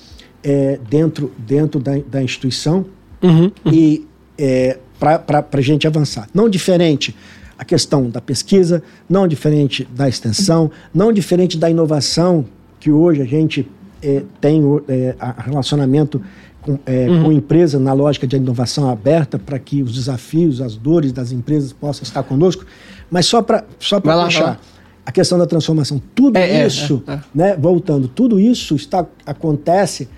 é, 0.42 0.78
dentro, 0.88 1.32
dentro 1.38 1.80
da, 1.80 1.92
da 2.10 2.22
instituição 2.22 2.84
Uhum. 3.22 3.50
e 3.66 4.06
é, 4.38 4.78
para 4.98 5.46
a 5.52 5.60
gente 5.60 5.86
avançar. 5.86 6.28
Não 6.32 6.48
diferente 6.48 7.14
a 7.58 7.64
questão 7.64 8.08
da 8.08 8.20
pesquisa, 8.20 8.82
não 9.08 9.28
diferente 9.28 9.86
da 9.94 10.08
extensão, 10.08 10.70
não 10.94 11.12
diferente 11.12 11.58
da 11.58 11.68
inovação, 11.68 12.46
que 12.78 12.90
hoje 12.90 13.20
a 13.20 13.26
gente 13.26 13.68
é, 14.02 14.22
tem 14.40 14.62
é, 14.88 15.14
relacionamento 15.38 16.22
com, 16.62 16.78
é, 16.86 17.06
com 17.06 17.30
empresa 17.30 17.78
na 17.78 17.92
lógica 17.92 18.26
de 18.26 18.36
inovação 18.36 18.88
aberta 18.88 19.38
para 19.38 19.58
que 19.58 19.82
os 19.82 19.92
desafios, 19.92 20.60
as 20.60 20.74
dores 20.74 21.12
das 21.12 21.32
empresas 21.32 21.72
possam 21.72 22.02
estar 22.02 22.22
conosco. 22.22 22.64
Mas 23.10 23.26
só 23.26 23.42
para 23.42 23.64
só 23.78 24.00
fechar, 24.00 24.60
a 25.04 25.12
questão 25.12 25.38
da 25.38 25.46
transformação, 25.46 26.00
tudo 26.14 26.36
É, 26.36 26.62
é, 26.62 26.66
isso, 26.66 27.02
é. 27.06 27.18
né, 27.34 27.56
voltando, 27.56 28.08
tudo 28.08 28.38
isso 28.40 28.74
está, 28.74 29.04
acontece 29.26 30.08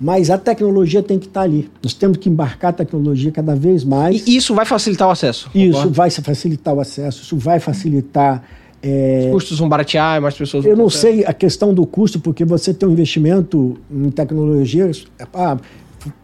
mas 0.00 0.30
a 0.30 0.38
tecnologia 0.38 1.02
tem 1.02 1.18
que 1.18 1.26
estar 1.26 1.42
ali. 1.42 1.68
Nós 1.82 1.92
temos 1.92 2.16
que 2.16 2.28
embarcar 2.28 2.70
a 2.70 2.72
tecnologia 2.72 3.30
cada 3.30 3.54
vez 3.54 3.84
mais. 3.84 4.26
E 4.26 4.36
isso 4.36 4.54
vai 4.54 4.64
facilitar 4.64 5.08
o 5.08 5.10
acesso. 5.10 5.50
Isso 5.54 5.90
vai 5.90 6.10
facilitar 6.10 6.74
o 6.74 6.80
acesso, 6.80 7.22
isso 7.22 7.36
vai 7.36 7.60
facilitar. 7.60 8.42
é, 8.82 9.24
Os 9.26 9.32
custos 9.32 9.58
vão 9.58 9.68
baratear, 9.68 10.22
mais 10.22 10.34
pessoas 10.34 10.64
eu 10.64 10.74
vão 10.74 10.84
não 10.84 10.90
ter 10.90 10.96
sei 10.96 11.24
a 11.26 11.34
questão 11.34 11.74
do 11.74 11.84
custo, 11.84 12.18
porque 12.18 12.46
você 12.46 12.72
tem 12.72 12.88
um 12.88 12.92
investimento 12.92 13.78
em 13.90 14.10
tecnologia, 14.10 14.90
ah, 15.34 15.58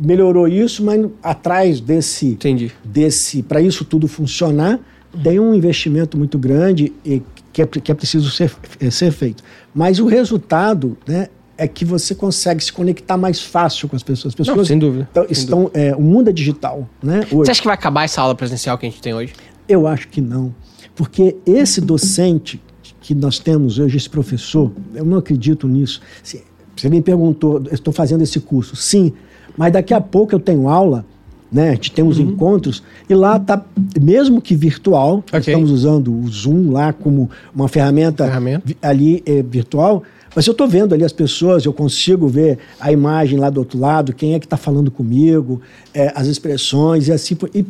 melhorou 0.00 0.48
isso, 0.48 0.82
mas 0.82 1.04
atrás 1.22 1.78
desse, 1.78 2.28
Entendi. 2.28 2.72
desse 2.82 3.42
para 3.42 3.60
isso 3.60 3.84
tudo 3.84 4.08
funcionar, 4.08 4.80
tem 5.22 5.38
um 5.38 5.54
investimento 5.54 6.16
muito 6.16 6.38
grande 6.38 6.92
e 7.04 7.22
que 7.52 7.62
é, 7.62 7.66
que 7.66 7.90
é 7.90 7.94
preciso 7.94 8.30
ser, 8.30 8.50
é, 8.80 8.90
ser 8.90 9.10
feito. 9.10 9.42
Mas 9.74 9.98
o 9.98 10.06
resultado 10.06 10.96
né, 11.06 11.28
é 11.58 11.66
que 11.66 11.84
você 11.84 12.14
consegue 12.14 12.62
se 12.62 12.72
conectar 12.72 13.16
mais 13.16 13.40
fácil 13.40 13.88
com 13.88 13.96
as 13.96 14.02
pessoas. 14.02 14.32
As 14.32 14.34
pessoas 14.34 14.68
sem 14.68 14.78
dúvida, 14.78 15.08
Então, 15.10 15.24
sem 15.24 15.32
estão, 15.32 15.70
é, 15.72 15.94
o 15.94 16.00
mundo 16.02 16.28
é 16.30 16.32
digital. 16.32 16.88
Né, 17.02 17.20
hoje. 17.20 17.30
Você 17.46 17.50
acha 17.52 17.60
que 17.62 17.66
vai 17.66 17.74
acabar 17.74 18.04
essa 18.04 18.20
aula 18.20 18.34
presencial 18.34 18.76
que 18.76 18.86
a 18.86 18.90
gente 18.90 19.00
tem 19.00 19.14
hoje? 19.14 19.32
Eu 19.68 19.86
acho 19.86 20.08
que 20.08 20.20
não. 20.20 20.54
Porque 20.94 21.36
esse 21.46 21.80
docente 21.80 22.60
que 23.00 23.14
nós 23.14 23.38
temos 23.38 23.78
hoje, 23.78 23.96
esse 23.96 24.08
professor, 24.10 24.70
eu 24.94 25.04
não 25.04 25.18
acredito 25.18 25.66
nisso. 25.68 26.00
Se- 26.22 26.42
Você 26.76 26.90
me 26.90 27.00
perguntou, 27.00 27.62
estou 27.72 27.90
fazendo 27.92 28.22
esse 28.22 28.38
curso. 28.38 28.76
Sim, 28.76 29.12
mas 29.56 29.72
daqui 29.72 29.94
a 29.94 30.00
pouco 30.00 30.34
eu 30.34 30.38
tenho 30.38 30.68
aula, 30.68 31.06
né? 31.50 31.70
A 31.70 31.72
gente 31.74 31.90
tem 31.90 32.04
Uhum. 32.04 32.10
os 32.10 32.18
encontros, 32.18 32.82
e 33.08 33.14
lá 33.14 33.38
tá, 33.38 33.64
mesmo 33.98 34.42
que 34.42 34.54
virtual, 34.54 35.24
nós 35.32 35.40
Ok. 35.40 35.54
estamos 35.54 35.70
usando 35.70 36.12
o 36.12 36.28
Zoom 36.28 36.70
lá 36.72 36.92
como 36.92 37.30
uma 37.54 37.66
ferramenta, 37.66 38.24
Ferramenta. 38.26 38.74
ali 38.82 39.22
é, 39.24 39.42
virtual. 39.42 40.02
Mas 40.36 40.46
eu 40.46 40.52
estou 40.52 40.68
vendo 40.68 40.94
ali 40.94 41.02
as 41.02 41.12
pessoas, 41.14 41.64
eu 41.64 41.72
consigo 41.72 42.28
ver 42.28 42.58
a 42.78 42.92
imagem 42.92 43.38
lá 43.38 43.48
do 43.48 43.58
outro 43.58 43.78
lado, 43.78 44.12
quem 44.12 44.34
é 44.34 44.38
que 44.38 44.44
está 44.44 44.58
falando 44.58 44.90
comigo, 44.90 45.62
é, 45.94 46.12
as 46.14 46.26
expressões 46.26 47.08
e 47.08 47.12
assim. 47.12 47.34
por- 47.34 47.48
e- 47.54 47.64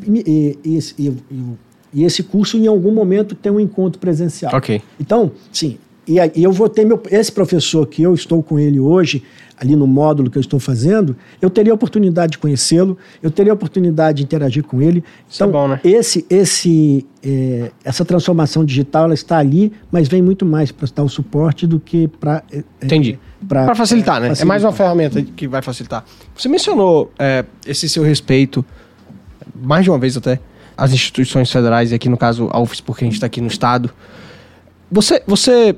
e- 0.65 0.79
e- 0.99 1.13
e 1.95 2.03
esse 2.05 2.25
curso, 2.25 2.59
em 2.59 2.67
algum 2.67 2.91
momento, 2.93 3.37
tem 3.37 3.53
um 3.53 3.61
encontro 3.61 4.01
presencial. 4.01 4.53
Ok. 4.53 4.83
Então, 5.01 5.31
sim. 5.53 5.79
E, 6.07 6.21
aí 6.21 6.31
eu 6.37 6.53
vou 6.53 6.69
ter 6.69 6.85
meu, 6.85 7.03
esse 7.11 7.33
professor 7.33 7.87
que 7.87 8.03
eu 8.03 8.15
estou 8.15 8.43
com 8.43 8.59
ele 8.59 8.79
hoje, 8.79 9.23
ali 9.59 9.75
no 9.75 9.87
módulo 9.87 10.31
que 10.31 10.39
eu 10.39 10.41
estou 10.41 10.61
fazendo, 10.61 11.17
eu 11.41 11.51
teria 11.51 11.73
a 11.73 11.75
oportunidade 11.75 12.33
de 12.33 12.39
conhecê-lo, 12.39 12.97
eu 13.23 13.31
teria 13.31 13.53
a 13.53 13.55
oportunidade 13.55 14.19
de 14.19 14.25
interagir 14.25 14.63
com 14.63 14.81
ele. 14.81 15.03
Isso 15.29 15.43
é 15.43 15.47
Então, 15.47 15.61
bom, 15.61 15.69
né? 15.69 15.81
esse, 15.83 16.25
esse, 16.29 17.07
é, 17.25 17.71
essa 17.85 18.05
transformação 18.05 18.65
digital 18.65 19.05
ela 19.05 19.15
está 19.15 19.39
ali, 19.39 19.73
mas 19.91 20.07
vem 20.09 20.23
muito 20.23 20.45
mais 20.45 20.71
para 20.71 20.87
dar 20.95 21.03
o 21.03 21.09
suporte 21.09 21.67
do 21.67 21.81
que 21.81 22.07
para. 22.07 22.43
Entendi. 22.83 23.19
Para 23.49 23.75
facilitar, 23.75 24.21
né? 24.21 24.33
É 24.39 24.45
mais 24.45 24.65
uma 24.65 24.73
ferramenta 24.73 25.23
que 25.23 25.47
vai 25.47 25.63
facilitar. 25.63 26.05
Você 26.37 26.49
mencionou 26.49 27.13
é, 27.19 27.45
esse 27.67 27.89
seu 27.89 28.03
respeito, 28.03 28.65
mais 29.55 29.85
de 29.85 29.91
uma 29.91 29.99
vez 29.99 30.17
até, 30.17 30.41
às 30.77 30.93
instituições 30.93 31.51
federais, 31.51 31.93
e 31.93 31.95
aqui 31.95 32.09
no 32.09 32.17
caso 32.17 32.49
a 32.51 32.61
UFES, 32.61 32.81
porque 32.81 33.05
a 33.05 33.07
gente 33.07 33.15
está 33.15 33.27
aqui 33.27 33.41
no 33.41 33.47
Estado. 33.47 33.91
Você, 34.91 35.23
você 35.27 35.77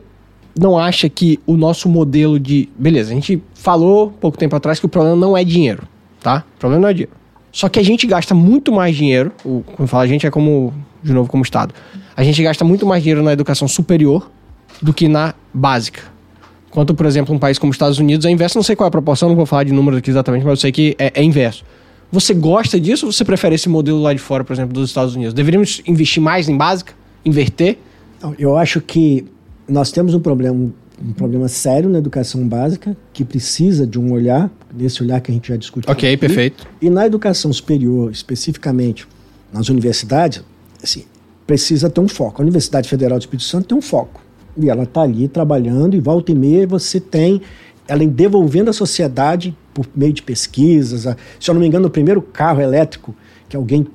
não 0.59 0.79
acha 0.79 1.09
que 1.09 1.39
o 1.47 1.57
nosso 1.57 1.89
modelo 1.89 2.39
de. 2.39 2.69
Beleza, 2.77 3.13
a 3.13 3.15
gente 3.15 3.43
falou 3.55 4.11
pouco 4.11 4.37
tempo 4.37 4.57
atrás 4.57 4.81
que 4.81 4.87
o 4.87 4.89
problema 4.89 5.17
não 5.17 5.37
é 5.37 5.45
dinheiro, 5.45 5.85
tá? 6.21 6.45
O 6.57 6.59
problema 6.59 6.83
não 6.83 6.89
é 6.89 6.93
dinheiro. 6.93 7.13
Só 7.53 7.69
que 7.69 7.79
a 7.79 7.83
gente 7.83 8.07
gasta 8.07 8.35
muito 8.35 8.73
mais 8.73 8.97
dinheiro, 8.97 9.33
o, 9.45 9.63
quando 9.65 9.81
eu 9.81 9.87
falo 9.87 10.03
a 10.03 10.07
gente 10.07 10.27
é 10.27 10.31
como, 10.31 10.75
de 11.03 11.13
novo, 11.13 11.31
como 11.31 11.43
Estado. 11.43 11.75
A 12.17 12.23
gente 12.23 12.43
gasta 12.43 12.65
muito 12.65 12.85
mais 12.85 13.03
dinheiro 13.03 13.23
na 13.23 13.33
educação 13.33 13.69
superior 13.69 14.29
do 14.83 14.93
que 14.93 15.09
na 15.09 15.35
básica. 15.55 16.03
Quanto, 16.71 16.95
por 16.95 17.07
exemplo, 17.07 17.35
um 17.35 17.39
país 17.39 17.59
como 17.59 17.71
os 17.71 17.77
Estados 17.77 17.99
Unidos 17.99 18.27
é 18.27 18.31
inverso, 18.31 18.59
não 18.59 18.63
sei 18.63 18.77
qual 18.77 18.87
é 18.87 18.89
a 18.89 18.91
proporção, 18.91 19.29
não 19.29 19.37
vou 19.37 19.47
falar 19.47 19.65
de 19.65 19.73
número 19.73 19.97
aqui 19.97 20.11
exatamente, 20.11 20.45
mas 20.45 20.51
eu 20.51 20.57
sei 20.57 20.73
que 20.73 20.95
é, 20.99 21.13
é 21.15 21.23
inverso. 21.23 21.65
Você 22.11 22.35
gosta 22.35 22.81
disso 22.81 23.07
ou 23.07 23.13
você 23.13 23.25
prefere 23.25 23.55
esse 23.55 23.69
modelo 23.69 24.01
lá 24.01 24.13
de 24.13 24.19
fora, 24.19 24.43
por 24.43 24.53
exemplo, 24.53 24.73
dos 24.73 24.91
Estados 24.91 25.15
Unidos? 25.15 25.35
Deveríamos 25.35 25.83
investir 25.87 26.23
mais 26.23 26.49
em 26.49 26.57
básica? 26.57 26.93
Inverter? 27.25 27.79
Eu 28.39 28.57
acho 28.57 28.81
que 28.81 29.27
nós 29.69 29.91
temos 29.93 30.15
um 30.15 30.21
problema, 30.21 30.71
um 31.01 31.13
problema 31.13 31.47
sério 31.49 31.89
na 31.91 31.99
educação 31.99 32.47
básica 32.49 32.97
que 33.13 33.25
precisa 33.25 33.87
de 33.87 33.99
um 33.99 34.13
olhar, 34.13 34.51
desse 34.73 35.03
olhar 35.03 35.21
que 35.21 35.31
a 35.31 35.35
gente 35.35 35.49
já 35.49 35.57
discutiu. 35.57 35.91
Ok, 35.91 36.09
aqui. 36.09 36.17
perfeito. 36.17 36.67
E 36.81 36.89
na 36.91 37.07
educação 37.07 37.53
superior, 37.53 38.11
especificamente 38.11 39.07
nas 39.53 39.69
universidades, 39.69 40.43
assim, 40.83 41.05
precisa 41.47 41.89
ter 41.91 42.01
um 42.01 42.09
foco. 42.09 42.41
A 42.41 42.43
Universidade 42.43 42.89
Federal 42.89 43.19
do 43.19 43.23
Espírito 43.23 43.45
Santo 43.45 43.69
tem 43.69 43.79
um 43.79 43.83
foco. 43.83 44.21
E 44.57 44.69
ela 44.69 44.83
está 44.85 45.03
ali 45.03 45.29
trabalhando, 45.29 45.95
e 45.97 46.01
volta 46.01 46.33
e 46.33 46.35
meia 46.35 46.67
você 46.67 46.99
tem 46.99 47.41
ela 47.87 48.07
devolvendo 48.07 48.69
à 48.69 48.73
sociedade 48.73 49.57
por 49.73 49.87
meio 49.95 50.13
de 50.13 50.23
pesquisas. 50.23 51.07
a- 51.07 51.17
se 51.41 51.49
eu 51.51 51.55
não 51.55 51.61
me 51.61 51.67
engano, 51.67 51.87
o 51.87 51.91
primeiro 51.91 52.21
carro 52.21 52.61
elétrico 52.61 53.15
que 53.49 53.57
alguém 53.57 53.87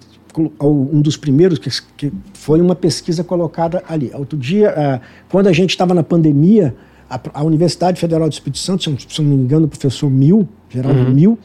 um 0.61 1.01
dos 1.01 1.17
primeiros 1.17 1.59
que, 1.59 1.69
que 1.95 2.13
foi 2.33 2.59
uma 2.59 2.75
pesquisa 2.75 3.23
colocada 3.23 3.83
ali. 3.87 4.11
Outro 4.13 4.37
dia, 4.37 4.73
ah, 4.75 5.01
quando 5.29 5.47
a 5.47 5.53
gente 5.53 5.71
estava 5.71 5.93
na 5.93 6.03
pandemia, 6.03 6.75
a, 7.09 7.19
a 7.33 7.43
Universidade 7.43 7.99
Federal 7.99 8.27
do 8.27 8.33
Espírito 8.33 8.57
Santo, 8.57 8.83
se 8.83 8.89
eu, 8.89 8.97
se 8.97 9.19
eu 9.19 9.25
não 9.25 9.37
me 9.37 9.43
engano, 9.43 9.65
o 9.65 9.69
professor 9.69 10.09
Mil, 10.09 10.47
Geraldo 10.69 11.11
Mil, 11.11 11.37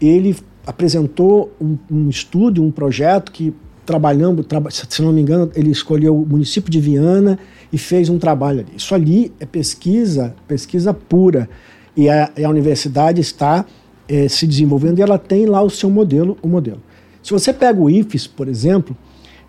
ele 0.00 0.36
apresentou 0.66 1.52
um, 1.60 1.76
um 1.90 2.08
estudo, 2.08 2.62
um 2.62 2.70
projeto 2.70 3.32
que 3.32 3.52
trabalhando, 3.84 4.44
traba, 4.44 4.70
se 4.70 5.02
não 5.02 5.12
me 5.12 5.20
engano, 5.20 5.50
ele 5.54 5.70
escolheu 5.70 6.16
o 6.16 6.24
município 6.24 6.70
de 6.70 6.80
Viana 6.80 7.38
e 7.72 7.78
fez 7.78 8.08
um 8.08 8.18
trabalho 8.18 8.60
ali. 8.60 8.72
Isso 8.76 8.94
ali 8.94 9.32
é 9.40 9.46
pesquisa, 9.46 10.34
pesquisa 10.46 10.94
pura. 10.94 11.48
E 11.96 12.08
a, 12.08 12.30
a 12.44 12.48
universidade 12.48 13.20
está 13.20 13.64
eh, 14.08 14.28
se 14.28 14.46
desenvolvendo 14.46 15.00
e 15.00 15.02
ela 15.02 15.18
tem 15.18 15.46
lá 15.46 15.60
o 15.60 15.68
seu 15.68 15.90
modelo, 15.90 16.38
o 16.40 16.46
modelo. 16.46 16.80
Se 17.22 17.32
você 17.32 17.52
pega 17.52 17.80
o 17.80 17.88
IFES, 17.90 18.26
por 18.26 18.48
exemplo, 18.48 18.96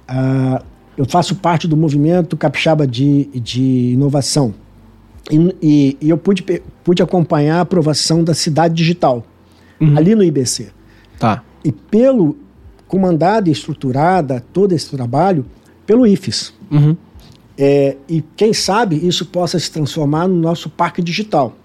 ah, 0.07 0.61
eu 0.97 1.05
faço 1.05 1.35
parte 1.35 1.67
do 1.67 1.77
movimento 1.77 2.35
capixaba 2.35 2.85
de, 2.85 3.25
de 3.33 3.91
inovação. 3.93 4.53
E, 5.31 5.55
e- 5.61 5.97
e 6.01 6.09
eu 6.09 6.17
pude, 6.17 6.43
pude 6.83 7.01
acompanhar 7.01 7.57
a 7.57 7.61
aprovação 7.61 8.23
da 8.23 8.33
cidade 8.33 8.73
digital, 8.73 9.25
ali 9.95 10.13
no 10.13 10.23
IBC. 10.23 10.69
Tá. 11.17 11.43
E 11.63 11.71
pelo 11.71 12.37
comandado 12.87 13.47
e 13.49 13.51
estruturada 13.51 14.43
todo 14.53 14.73
esse 14.73 14.91
trabalho 14.91 15.45
pelo 15.85 16.05
IFES. 16.05 16.53
Uhum. 16.69 16.95
É, 17.57 17.95
e 18.07 18.21
quem 18.35 18.53
sabe 18.53 18.95
isso 19.07 19.25
possa 19.25 19.57
se 19.59 19.71
transformar 19.71 20.27
no 20.27 20.35
nosso 20.35 20.69
parque 20.69 21.01
digital. 21.01 21.55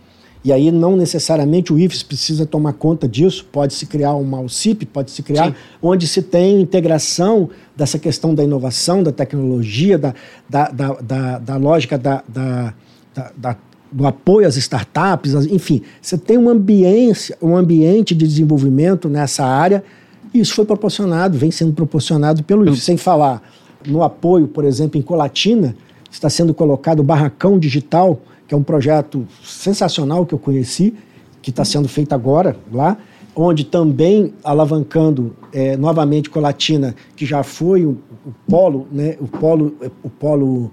E 0.47 0.53
aí 0.53 0.71
não 0.71 0.97
necessariamente 0.97 1.73
o 1.73 1.79
IFES 1.79 2.05
precisa 2.05 2.47
tomar 2.47 2.75
conta 2.75 3.09
disso, 3.09 3.45
pode-se 3.51 3.85
criar 3.85 4.15
uma 4.15 4.39
UCIP, 4.39 4.87
pode-se 4.87 5.21
criar 5.21 5.49
Sim. 5.49 5.55
onde 5.83 6.07
se 6.07 6.23
tem 6.23 6.61
integração 6.61 7.51
dessa 7.75 7.99
questão 7.99 8.33
da 8.33 8.45
inovação, 8.45 9.03
da 9.03 9.11
tecnologia, 9.11 9.99
da, 9.99 10.15
da, 10.49 10.69
da, 10.71 10.93
da, 11.03 11.39
da 11.41 11.57
lógica 11.57 11.99
da, 11.99 12.23
da, 12.29 12.73
da- 13.37 13.57
do 13.91 14.07
apoio 14.07 14.47
às 14.47 14.57
startups, 14.57 15.33
enfim, 15.47 15.83
você 16.01 16.17
tem 16.17 16.39
um 16.39 16.49
ambiente, 16.49 17.35
um 17.43 17.57
ambiente 17.57 18.15
de 18.15 18.25
desenvolvimento 18.25 19.09
nessa 19.09 19.45
área 19.45 19.83
e 20.33 20.39
isso 20.39 20.55
foi 20.55 20.65
proporcionado, 20.65 21.37
vem 21.37 21.51
sendo 21.51 21.73
proporcionado 21.73 22.45
pelo 22.45 22.65
IFES, 22.69 22.85
sem 22.85 22.97
falar 22.97 23.43
no 23.85 24.01
apoio, 24.01 24.47
por 24.47 24.65
exemplo, 24.65 24.97
em 24.97 25.03
Colatina, 25.03 25.75
está 26.09 26.31
sendo 26.31 26.55
colocado 26.55 27.01
o 27.01 27.03
Barracão 27.03 27.59
Digital, 27.59 28.21
que 28.47 28.55
é 28.55 28.57
um 28.57 28.63
projeto 28.63 29.27
sensacional 29.43 30.25
que 30.25 30.35
eu 30.35 30.39
conheci, 30.39 30.95
que 31.43 31.51
está 31.51 31.65
sendo 31.65 31.89
feito 31.89 32.15
agora 32.15 32.57
lá, 32.73 32.97
onde 33.35 33.65
também 33.65 34.33
alavancando 34.43 35.37
eh, 35.53 35.77
novamente 35.77 36.31
Colatina, 36.31 36.95
que 37.15 37.27
já 37.27 37.43
foi 37.43 37.85
o, 37.85 37.99
o 38.25 38.33
polo, 38.49 38.87
né, 38.91 39.17
o 39.21 39.27
polo, 39.27 39.75
o 40.03 40.09
polo 40.09 40.71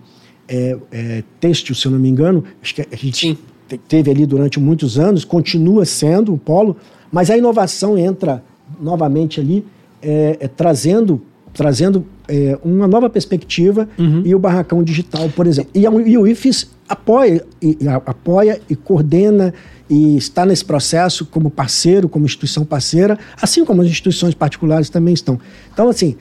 eh, 0.47 0.78
eh, 0.91 1.24
têxtil, 1.39 1.76
se 1.76 1.86
eu 1.86 1.91
não 1.91 1.99
me 1.99 2.07
engano, 2.09 2.43
acho 2.61 2.74
que 2.74 2.82
a 2.82 2.95
gente 2.95 3.28
Sim. 3.28 3.38
te- 3.67 3.78
teve 3.78 4.09
ali 4.11 4.26
durante 4.26 4.59
muitos 4.59 4.97
anos, 4.97 5.26
continua 5.26 5.84
sendo 5.84 6.34
um 6.34 6.38
polo, 6.38 6.78
mas 7.11 7.30
a 7.30 7.38
inovação 7.38 7.97
entra 7.97 8.43
novamente 8.80 9.39
ali, 9.39 9.65
eh, 10.01 10.38
eh, 10.39 10.47
trazendo, 10.47 11.21
trazendo 11.53 12.05
eh, 12.28 12.57
uma 12.63 12.88
nova 12.88 13.09
perspectiva 13.09 13.88
e 14.26 14.34
o 14.34 14.39
barracão 14.39 14.84
digital, 14.84 15.30
por 15.30 15.47
exemplo. 15.47 15.71
E, 15.74 15.82
e 15.82 16.17
o 16.17 16.28
IFES 16.28 16.71
apoia 16.88 17.45
e, 17.61 17.78
apoia 18.05 18.61
e 18.69 18.76
coordena 18.76 19.53
e 19.89 20.17
está 20.17 20.45
nesse 20.45 20.63
processo 20.63 21.26
como 21.26 21.49
parceiro, 21.49 22.07
como 22.07 22.26
instituição 22.26 22.63
parceira, 22.65 23.17
assim 23.41 23.65
como 23.65 23.82
as 23.82 23.88
instituições 23.88 24.34
particulares 24.34 24.89
também 24.89 25.13
estão. 25.13 25.39
Então, 25.74 25.89
assim, 25.89 26.15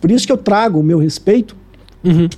por 0.00 0.10
isso 0.10 0.26
que 0.26 0.32
eu 0.32 0.36
trago 0.36 0.78
o 0.78 0.82
meu 0.82 0.98
respeito 0.98 1.56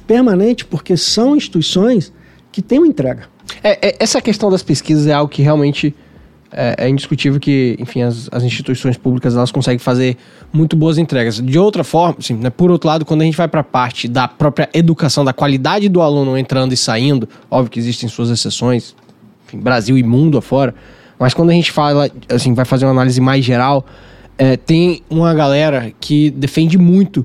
permanente, 0.07 0.65
porque 0.65 0.97
são 0.97 1.37
instituições 1.37 2.13
que 2.51 2.61
têm 2.61 2.79
uma 2.79 2.87
entrega. 2.87 3.25
É, 3.63 3.89
é, 3.89 3.97
essa 3.99 4.21
questão 4.21 4.51
das 4.51 4.63
pesquisas 4.63 5.07
é 5.07 5.13
algo 5.13 5.31
que 5.31 5.43
realmente 5.43 5.95
é, 6.53 6.87
é 6.87 6.89
indiscutível 6.89 7.41
que, 7.41 7.77
enfim, 7.79 8.03
as, 8.03 8.29
as 8.31 8.43
instituições 8.43 8.97
públicas 8.97 9.35
elas 9.35 9.51
conseguem 9.51 9.79
fazer 9.79 10.17
muito 10.53 10.77
boas 10.77 10.99
entregas. 10.99 11.41
De 11.41 11.59
outra 11.59 11.83
forma, 11.83 12.17
assim, 12.19 12.35
né, 12.35 12.51
por 12.51 12.71
outro 12.71 12.89
lado, 12.89 13.05
quando 13.05 13.23
a 13.23 13.25
gente 13.25 13.37
vai 13.37 13.49
para 13.49 13.61
a 13.61 13.65
parte 13.65 14.07
da 14.07 14.29
própria 14.29 14.69
educação, 14.75 15.25
da 15.25 15.33
qualidade 15.33 15.89
do 15.89 16.01
aluno 16.01 16.37
entrando 16.37 16.73
e 16.73 16.77
saindo, 16.77 17.29
óbvio 17.51 17.71
que 17.71 17.79
existem 17.79 18.09
suas 18.09 18.31
exceções, 18.31 18.95
enfim, 19.47 19.59
Brasil 19.59 19.97
e 19.97 20.03
mundo 20.03 20.39
afora, 20.39 20.75
Mas 21.19 21.35
quando 21.35 21.51
a 21.51 21.53
gente 21.53 21.71
fala, 21.71 22.11
assim, 22.29 22.53
vai 22.53 22.65
fazer 22.65 22.85
uma 22.85 22.91
análise 22.91 23.21
mais 23.21 23.45
geral, 23.45 23.87
é, 24.37 24.57
tem 24.57 25.03
uma 25.09 25.33
galera 25.33 25.93
que 26.01 26.31
defende 26.31 26.77
muito 26.77 27.25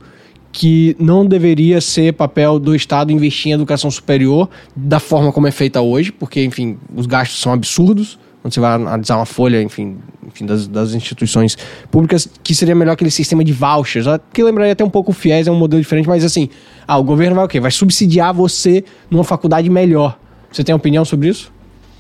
que 0.52 0.96
não 1.00 1.24
deveria 1.24 1.80
ser 1.80 2.14
papel 2.14 2.60
do 2.60 2.74
Estado 2.74 3.12
investir 3.12 3.52
em 3.52 3.54
educação 3.54 3.92
superior 3.92 4.50
da 4.76 5.00
forma 5.00 5.32
como 5.32 5.46
é 5.46 5.52
feita 5.52 5.82
hoje, 5.82 6.12
porque, 6.12 6.44
enfim, 6.44 6.78
os 6.96 7.06
gastos 7.06 7.40
são 7.40 7.54
absurdos. 7.54 8.18
Quando 8.42 8.54
você 8.54 8.60
vai 8.60 8.74
analisar 8.74 9.18
uma 9.18 9.26
folha, 9.26 9.62
enfim, 9.62 9.98
enfim 10.26 10.46
das, 10.46 10.68
das, 10.68 10.94
instituições 10.94 11.58
públicas, 11.92 12.30
que 12.44 12.54
seria 12.56 12.76
melhor 12.76 12.94
aquele 12.94 13.12
sistema 13.12 13.44
de 13.44 13.52
vouchers, 13.52 14.06
que 14.32 14.44
lembraria 14.44 14.74
até 14.74 14.84
um 14.84 14.90
pouco 14.90 15.12
o 15.12 15.14
FIES, 15.14 15.48
é 15.48 15.52
um 15.52 15.56
modelo 15.56 15.82
diferente, 15.82 16.08
mas 16.08 16.24
assim, 16.24 16.50
ah, 16.88 16.98
o 16.98 17.04
governo 17.04 17.36
vai 17.36 17.46
o 17.46 17.48
quê? 17.48 17.60
Vai 17.60 17.72
subsidiar 17.72 18.34
você 18.34 18.84
numa 19.10 19.24
faculdade 19.24 19.70
melhor. 19.70 20.18
Você 20.52 20.64
tem 20.64 20.74
opinião 20.74 21.04
sobre 21.04 21.30
isso? 21.30 21.52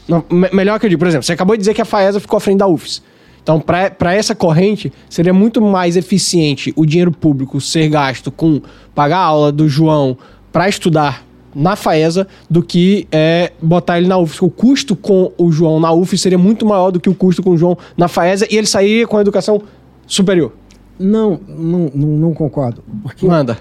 Não, 0.07 0.23
melhor 0.53 0.79
que 0.79 0.85
eu 0.85 0.89
digo, 0.89 0.99
por 0.99 1.07
exemplo, 1.07 1.25
você 1.25 1.33
acabou 1.33 1.55
de 1.55 1.59
dizer 1.59 1.73
que 1.73 1.81
a 1.81 1.85
FAESA 1.85 2.19
ficou 2.19 2.37
à 2.37 2.39
frente 2.39 2.59
da 2.59 2.67
UFES. 2.67 3.01
Então, 3.43 3.61
para 3.61 4.13
essa 4.13 4.35
corrente, 4.35 4.91
seria 5.09 5.33
muito 5.33 5.61
mais 5.61 5.95
eficiente 5.95 6.73
o 6.75 6.85
dinheiro 6.85 7.11
público 7.11 7.61
ser 7.61 7.87
gasto 7.87 8.29
com 8.29 8.61
pagar 8.93 9.19
a 9.19 9.23
aula 9.23 9.51
do 9.51 9.69
João 9.69 10.17
para 10.51 10.67
estudar 10.67 11.26
na 11.57 11.75
FAESA 11.75 12.27
do 12.47 12.61
que 12.61 13.07
é, 13.11 13.51
botar 13.59 13.97
ele 13.97 14.07
na 14.07 14.17
UFES. 14.17 14.41
O 14.43 14.49
custo 14.49 14.95
com 14.95 15.33
o 15.37 15.51
João 15.51 15.79
na 15.79 15.91
UFES 15.91 16.21
seria 16.21 16.37
muito 16.37 16.65
maior 16.65 16.91
do 16.91 16.99
que 16.99 17.09
o 17.09 17.15
custo 17.15 17.41
com 17.41 17.49
o 17.49 17.57
João 17.57 17.75
na 17.97 18.07
FAESA 18.07 18.47
e 18.51 18.55
ele 18.55 18.67
sairia 18.67 19.07
com 19.07 19.17
a 19.17 19.21
educação 19.21 19.61
superior. 20.05 20.53
Não, 20.99 21.39
não, 21.47 21.91
não, 21.93 22.33
concordo. 22.33 22.83
Porque, 23.01 23.25
Manda. 23.25 23.57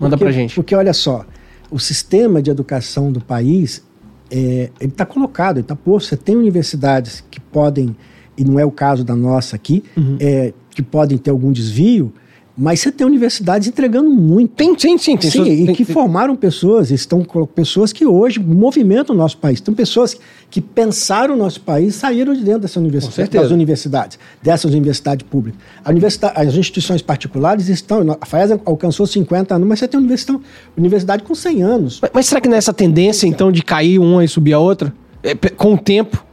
Manda 0.00 0.16
porque, 0.16 0.24
pra 0.24 0.32
gente. 0.32 0.54
Porque 0.54 0.74
olha 0.74 0.92
só, 0.92 1.24
o 1.70 1.78
sistema 1.78 2.42
de 2.42 2.50
educação 2.50 3.12
do 3.12 3.20
país 3.20 3.84
é, 4.30 4.70
ele 4.80 4.90
está 4.90 5.06
colocado, 5.06 5.56
ele 5.56 5.62
está 5.62 5.76
posto. 5.76 6.08
Você 6.08 6.16
tem 6.16 6.36
universidades 6.36 7.24
que 7.30 7.40
podem, 7.40 7.96
e 8.36 8.44
não 8.44 8.58
é 8.58 8.64
o 8.64 8.70
caso 8.70 9.04
da 9.04 9.14
nossa 9.14 9.54
aqui, 9.54 9.84
uhum. 9.96 10.16
é, 10.20 10.52
que 10.70 10.82
podem 10.82 11.16
ter 11.16 11.30
algum 11.30 11.52
desvio, 11.52 12.12
mas 12.58 12.80
você 12.80 12.90
tem 12.90 13.06
universidades 13.06 13.68
entregando 13.68 14.10
muito. 14.10 14.50
Tem, 14.54 14.76
sim, 14.76 14.98
sim. 14.98 15.16
Tem 15.16 15.30
sim, 15.30 15.44
e 15.44 15.66
tem, 15.66 15.74
que 15.76 15.84
tem... 15.84 15.94
formaram 15.94 16.34
pessoas, 16.34 16.90
estão 16.90 17.24
pessoas 17.54 17.92
que 17.92 18.04
hoje 18.04 18.40
movimentam 18.40 19.14
o 19.14 19.18
nosso 19.18 19.38
país. 19.38 19.60
Tem 19.60 19.72
pessoas 19.72 20.16
que 20.50 20.60
pensaram 20.60 21.34
o 21.34 21.36
nosso 21.36 21.60
país 21.60 21.94
saíram 21.94 22.34
de 22.34 22.42
dentro 22.42 22.62
dessa 22.62 22.80
universidade, 22.80 23.30
das 23.30 23.50
universidades, 23.52 24.18
dessas 24.42 24.72
universidades 24.72 25.24
públicas. 25.28 25.60
A 25.84 25.90
universidade, 25.90 26.34
as 26.36 26.56
instituições 26.56 27.00
particulares 27.00 27.68
estão. 27.68 28.16
A 28.20 28.26
FAES 28.26 28.50
alcançou 28.64 29.06
50 29.06 29.54
anos, 29.54 29.68
mas 29.68 29.78
você 29.78 29.86
tem 29.86 30.00
universidade, 30.00 30.40
universidade 30.76 31.22
com 31.22 31.36
100 31.36 31.62
anos. 31.62 31.98
Mas, 32.02 32.10
mas 32.12 32.26
será 32.26 32.40
que 32.40 32.48
nessa 32.48 32.72
tendência, 32.72 33.28
então, 33.28 33.52
de 33.52 33.62
cair 33.62 34.00
uma 34.00 34.24
e 34.24 34.28
subir 34.28 34.54
a 34.54 34.58
outra? 34.58 34.92
É, 35.22 35.34
com 35.34 35.74
o 35.74 35.78
tempo? 35.78 36.24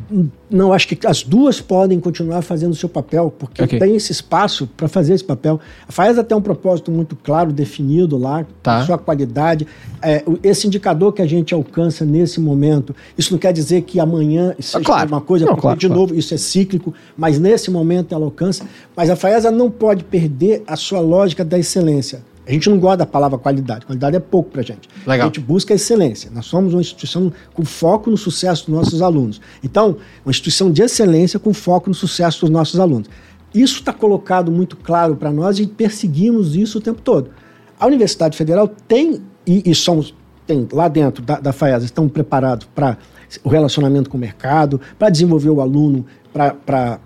Não, 0.50 0.72
acho 0.72 0.88
que 0.88 1.06
as 1.06 1.24
duas 1.24 1.60
podem 1.60 2.00
continuar 2.00 2.42
fazendo 2.42 2.72
o 2.72 2.76
seu 2.76 2.88
papel, 2.88 3.34
porque 3.38 3.64
okay. 3.64 3.80
tem 3.80 3.96
esse 3.96 4.12
espaço 4.12 4.66
para 4.78 4.88
fazer 4.88 5.14
esse 5.14 5.24
papel. 5.24 5.60
A 5.88 5.92
FAESA 5.92 6.24
tem 6.24 6.38
um 6.38 6.42
propósito 6.42 6.90
muito 6.92 7.16
claro, 7.16 7.52
definido 7.52 8.18
lá, 8.18 8.46
tá. 8.64 8.86
sua 8.86 8.98
qualidade. 8.98 9.68
É, 10.02 10.24
esse 10.42 10.68
indicador 10.68 11.12
que 11.12 11.22
a 11.22 11.26
gente 11.26 11.54
alcança 11.54 12.06
nesse 12.06 12.40
momento, 12.40 12.96
isso 13.18 13.34
não 13.34 13.40
quer 13.40 13.52
dizer 13.52 13.82
que 13.82 14.00
amanhã 14.00 14.56
seja 14.60 14.86
claro. 14.86 15.10
uma 15.10 15.22
coisa, 15.22 15.46
não, 15.46 15.56
claro, 15.58 15.78
de 15.78 15.88
claro. 15.88 16.02
novo, 16.02 16.16
isso 16.16 16.34
é 16.34 16.38
cíclico, 16.38 16.94
mas 17.18 17.38
nesse 17.38 17.70
momento 17.70 18.16
ela 18.16 18.24
alcança. 18.24 18.66
Mas 18.96 19.10
a 19.10 19.16
FAESA 19.16 19.52
não 19.52 19.70
pode 19.70 20.04
perder 20.06 20.64
a 20.66 20.78
sua 20.78 21.02
lógica 21.02 21.44
da 21.44 21.60
excelência. 21.60 22.22
A 22.48 22.52
gente 22.52 22.70
não 22.70 22.80
gosta 22.80 22.98
da 22.98 23.06
palavra 23.06 23.38
qualidade. 23.38 23.86
Qualidade 23.86 24.16
é 24.16 24.20
pouco 24.20 24.52
para 24.52 24.62
a 24.62 24.64
gente. 24.64 24.88
Legal. 25.06 25.26
A 25.26 25.28
gente 25.28 25.40
busca 25.40 25.74
a 25.74 25.76
excelência. 25.76 26.30
Nós 26.34 26.46
somos 26.46 26.74
uma 26.74 26.82
instituição 26.82 27.32
com 27.54 27.66
foco 27.66 28.10
no 28.10 28.18
sucesso 28.18 28.68
dos 28.68 28.76
nossos 28.76 29.02
alunos. 29.02 29.42
Então, 29.64 29.98
uma 30.24 30.30
instituição 30.30 30.72
de 30.72 30.82
excelência 30.84 31.40
com 31.40 31.54
foco 31.54 31.90
no 31.90 31.96
sucesso 31.96 32.42
dos 32.42 32.50
nossos 32.50 32.80
alunos. 32.80 33.10
Isso 33.54 33.80
está 33.80 33.94
colocado 33.94 34.52
muito 34.52 34.76
claro 34.76 35.16
para 35.16 35.32
nós 35.32 35.60
e 35.60 35.66
perseguimos 35.66 36.56
isso 36.56 36.78
o 36.78 36.82
tempo 36.82 37.02
todo. 37.02 37.32
A 37.80 37.88
Universidade 37.88 38.38
Federal 38.38 38.68
tem, 38.68 39.22
e, 39.48 39.70
e 39.70 39.74
somos, 39.74 40.14
tem 40.46 40.68
lá 40.72 40.88
dentro 40.88 41.24
da, 41.24 41.40
da 41.40 41.54
FAES, 41.54 41.84
estão 41.84 42.08
preparados 42.08 42.68
para 42.76 42.98
o 43.44 43.50
relacionamento 43.50 44.10
com 44.10 44.18
o 44.18 44.20
mercado, 44.20 44.80
para 45.00 45.10
desenvolver 45.10 45.50
o 45.50 45.62
aluno 45.62 46.06
para 46.34 47.00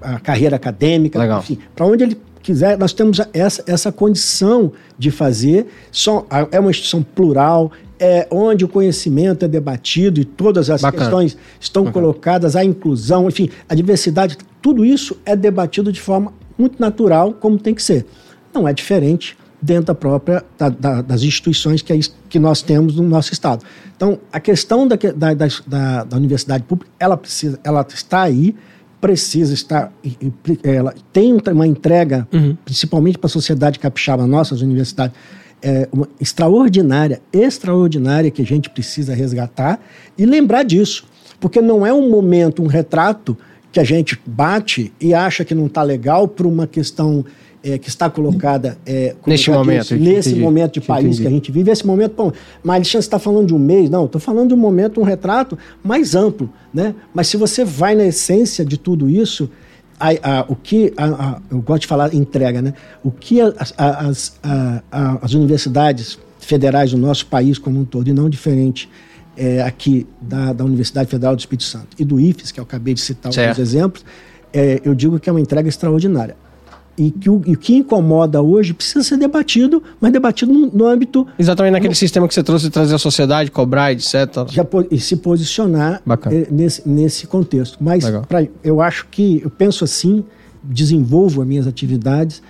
a 0.00 0.18
carreira 0.18 0.56
acadêmica, 0.56 1.18
Legal. 1.18 1.38
enfim, 1.38 1.58
para 1.74 1.86
onde 1.86 2.02
ele 2.02 2.20
quiser, 2.42 2.76
nós 2.76 2.92
temos 2.92 3.20
essa, 3.32 3.62
essa 3.66 3.92
condição 3.92 4.72
de 4.98 5.10
fazer. 5.10 5.66
Só, 5.90 6.26
é 6.50 6.60
uma 6.60 6.70
instituição 6.70 7.02
plural, 7.02 7.72
é 7.98 8.26
onde 8.30 8.64
o 8.64 8.68
conhecimento 8.68 9.44
é 9.44 9.48
debatido 9.48 10.20
e 10.20 10.24
todas 10.24 10.68
as 10.68 10.82
Bacana. 10.82 11.02
questões 11.02 11.36
estão 11.60 11.84
Bacana. 11.84 12.06
colocadas, 12.06 12.56
a 12.56 12.64
inclusão, 12.64 13.28
enfim, 13.28 13.48
a 13.68 13.74
diversidade, 13.74 14.36
tudo 14.60 14.84
isso 14.84 15.16
é 15.24 15.36
debatido 15.36 15.92
de 15.92 16.00
forma 16.00 16.32
muito 16.58 16.80
natural, 16.80 17.32
como 17.32 17.58
tem 17.58 17.74
que 17.74 17.82
ser. 17.82 18.04
Não 18.52 18.66
é 18.66 18.72
diferente 18.72 19.36
dentro 19.62 19.84
da 19.86 19.94
própria 19.94 20.44
da, 20.58 20.68
da, 20.68 21.02
das 21.02 21.22
instituições 21.22 21.80
que, 21.82 21.92
é, 21.92 22.00
que 22.28 22.38
nós 22.38 22.60
temos 22.60 22.96
no 22.96 23.04
nosso 23.04 23.32
estado. 23.32 23.64
Então, 23.96 24.18
a 24.32 24.40
questão 24.40 24.88
da, 24.88 24.96
da, 24.96 26.04
da 26.04 26.16
universidade 26.16 26.64
pública, 26.64 26.90
ela 26.98 27.16
precisa, 27.16 27.60
ela 27.62 27.86
está 27.88 28.22
aí, 28.22 28.56
precisa 29.02 29.52
estar. 29.52 29.92
Ela 30.62 30.94
tem 31.12 31.36
uma 31.52 31.66
entrega, 31.66 32.26
uhum. 32.32 32.56
principalmente 32.64 33.18
para 33.18 33.26
a 33.26 33.30
sociedade 33.30 33.80
capixaba, 33.80 34.24
nossas 34.28 34.62
universidades, 34.62 35.16
é, 35.60 35.88
extraordinária, 36.20 37.20
extraordinária 37.32 38.30
que 38.30 38.40
a 38.40 38.46
gente 38.46 38.70
precisa 38.70 39.12
resgatar 39.12 39.80
e 40.16 40.24
lembrar 40.24 40.62
disso. 40.62 41.04
Porque 41.40 41.60
não 41.60 41.84
é 41.84 41.92
um 41.92 42.08
momento, 42.08 42.62
um 42.62 42.68
retrato 42.68 43.36
que 43.72 43.80
a 43.80 43.84
gente 43.84 44.20
bate 44.24 44.92
e 45.00 45.12
acha 45.12 45.44
que 45.44 45.54
não 45.54 45.66
está 45.66 45.82
legal 45.82 46.28
por 46.28 46.46
uma 46.46 46.68
questão 46.68 47.24
é, 47.62 47.78
que 47.78 47.88
está 47.88 48.10
colocada 48.10 48.76
é, 48.84 49.14
neste 49.26 49.50
momento, 49.50 49.94
nesse 49.94 50.30
entendi, 50.30 50.40
momento 50.40 50.72
de 50.74 50.80
país 50.80 51.04
entendi. 51.04 51.22
que 51.22 51.26
a 51.28 51.30
gente 51.30 51.52
vive, 51.52 51.70
esse 51.70 51.86
momento, 51.86 52.14
bom, 52.16 52.32
mas 52.62 52.76
Alexandre 52.76 53.04
está 53.04 53.18
falando 53.18 53.46
de 53.46 53.54
um 53.54 53.58
mês, 53.58 53.88
não, 53.88 54.06
estou 54.06 54.20
falando 54.20 54.48
de 54.48 54.54
um 54.54 54.58
momento, 54.58 55.00
um 55.00 55.04
retrato 55.04 55.56
mais 55.82 56.14
amplo, 56.14 56.50
né? 56.74 56.94
Mas 57.14 57.28
se 57.28 57.36
você 57.36 57.64
vai 57.64 57.94
na 57.94 58.04
essência 58.04 58.64
de 58.64 58.76
tudo 58.76 59.08
isso, 59.08 59.48
a, 59.98 60.08
a, 60.08 60.44
o 60.48 60.56
que 60.56 60.92
a, 60.96 61.40
eu 61.50 61.60
gosto 61.60 61.82
de 61.82 61.86
falar 61.86 62.12
entrega, 62.12 62.60
né? 62.60 62.74
O 63.04 63.10
que 63.10 63.40
as, 63.40 63.72
as, 63.78 64.40
as 65.20 65.34
universidades 65.34 66.18
federais 66.40 66.90
do 66.90 66.98
nosso 66.98 67.26
país 67.26 67.58
como 67.58 67.78
um 67.78 67.84
todo 67.84 68.08
e 68.08 68.12
não 68.12 68.28
diferente 68.28 68.90
é, 69.36 69.62
aqui 69.62 70.06
da, 70.20 70.52
da 70.52 70.64
Universidade 70.64 71.08
Federal 71.08 71.36
do 71.36 71.38
Espírito 71.38 71.64
Santo 71.64 71.88
e 71.98 72.04
do 72.04 72.18
IFES, 72.18 72.50
que 72.50 72.58
eu 72.58 72.64
acabei 72.64 72.94
de 72.94 73.00
citar 73.00 73.32
certo. 73.32 73.50
alguns 73.50 73.60
exemplos, 73.60 74.04
é, 74.52 74.80
eu 74.84 74.94
digo 74.94 75.18
que 75.20 75.30
é 75.30 75.32
uma 75.32 75.40
entrega 75.40 75.68
extraordinária 75.68 76.36
e 76.96 77.10
que 77.10 77.30
o, 77.30 77.40
e 77.46 77.56
que 77.56 77.76
incomoda 77.76 78.42
hoje 78.42 78.74
precisa 78.74 79.02
ser 79.02 79.16
debatido, 79.16 79.82
mas 80.00 80.12
debatido 80.12 80.52
no, 80.52 80.66
no 80.66 80.86
âmbito. 80.86 81.26
Exatamente 81.38 81.72
naquele 81.72 81.90
no, 81.90 81.94
sistema 81.94 82.28
que 82.28 82.34
você 82.34 82.42
trouxe 82.42 82.66
de 82.66 82.70
trazer 82.70 82.94
a 82.94 82.98
sociedade, 82.98 83.50
cobrar, 83.50 83.92
etc. 83.92 84.46
Já, 84.48 84.66
e 84.90 84.98
se 84.98 85.16
posicionar 85.16 86.02
eh, 86.30 86.46
nesse, 86.50 86.88
nesse 86.88 87.26
contexto. 87.26 87.78
Mas 87.80 88.04
pra, 88.28 88.46
eu 88.62 88.80
acho 88.80 89.06
que, 89.10 89.40
eu 89.42 89.50
penso 89.50 89.84
assim, 89.84 90.24
desenvolvo 90.62 91.40
as 91.40 91.48
minhas 91.48 91.66
atividades 91.66 92.42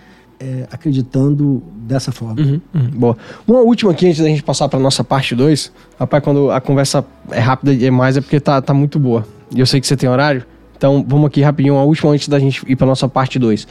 é, 0.42 0.66
acreditando 0.72 1.62
dessa 1.86 2.10
forma. 2.10 2.40
Uhum, 2.40 2.60
uhum, 2.74 2.90
boa. 2.90 3.16
Uma 3.46 3.60
última 3.60 3.92
aqui 3.92 4.08
antes 4.08 4.20
da 4.20 4.26
gente 4.26 4.42
passar 4.42 4.68
para 4.68 4.78
nossa 4.78 5.04
parte 5.04 5.36
2. 5.36 5.72
Rapaz, 5.98 6.24
quando 6.24 6.50
a 6.50 6.60
conversa 6.60 7.04
é 7.30 7.38
rápida 7.38 7.74
demais 7.76 8.16
é 8.16 8.20
porque 8.20 8.40
tá, 8.40 8.60
tá 8.60 8.74
muito 8.74 8.98
boa. 8.98 9.24
E 9.54 9.60
eu 9.60 9.66
sei 9.66 9.80
que 9.80 9.86
você 9.86 9.96
tem 9.96 10.08
horário. 10.08 10.44
Então 10.76 11.04
vamos 11.06 11.28
aqui 11.28 11.42
rapidinho, 11.42 11.74
uma 11.74 11.84
última 11.84 12.10
antes 12.10 12.26
da 12.26 12.40
gente 12.40 12.64
ir 12.66 12.74
para 12.74 12.86
nossa 12.86 13.08
parte 13.08 13.38
2. 13.38 13.68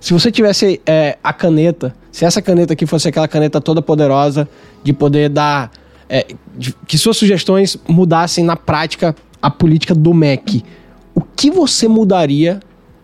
Se 0.00 0.14
você 0.14 0.32
tivesse 0.32 0.80
é, 0.86 1.18
a 1.22 1.32
caneta, 1.32 1.94
se 2.10 2.24
essa 2.24 2.40
caneta 2.40 2.72
aqui 2.72 2.86
fosse 2.86 3.08
aquela 3.08 3.28
caneta 3.28 3.60
toda 3.60 3.82
poderosa 3.82 4.48
de 4.82 4.92
poder 4.92 5.28
dar. 5.28 5.70
É, 6.08 6.26
de, 6.56 6.74
que 6.88 6.98
suas 6.98 7.16
sugestões 7.16 7.76
mudassem 7.86 8.44
na 8.44 8.56
prática 8.56 9.14
a 9.40 9.48
política 9.48 9.94
do 9.94 10.12
MEC, 10.12 10.64
o 11.14 11.20
que 11.20 11.50
você 11.50 11.86
mudaria 11.86 12.58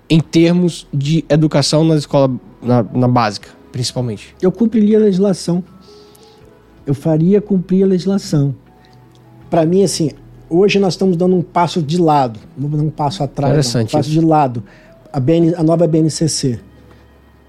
em 0.08 0.20
termos 0.20 0.86
de 0.92 1.24
educação 1.28 1.84
na 1.84 1.96
escola, 1.96 2.34
na, 2.62 2.82
na 2.82 3.06
básica, 3.06 3.48
principalmente? 3.70 4.34
Eu 4.40 4.50
cumpriria 4.50 4.98
a 4.98 5.00
legislação. 5.00 5.62
Eu 6.86 6.94
faria 6.94 7.40
cumprir 7.40 7.84
a 7.84 7.86
legislação. 7.86 8.54
Para 9.50 9.64
mim, 9.64 9.84
assim, 9.84 10.12
hoje 10.48 10.78
nós 10.78 10.94
estamos 10.94 11.16
dando 11.16 11.36
um 11.36 11.42
passo 11.42 11.82
de 11.82 12.00
lado, 12.00 12.38
não 12.56 12.86
um 12.86 12.90
passo 12.90 13.22
atrás, 13.22 13.74
não, 13.74 13.82
um 13.82 13.86
passo 13.86 14.10
de 14.10 14.20
lado. 14.20 14.62
A, 15.12 15.20
BN, 15.20 15.54
a 15.56 15.62
nova 15.62 15.86
BNCC. 15.86 16.60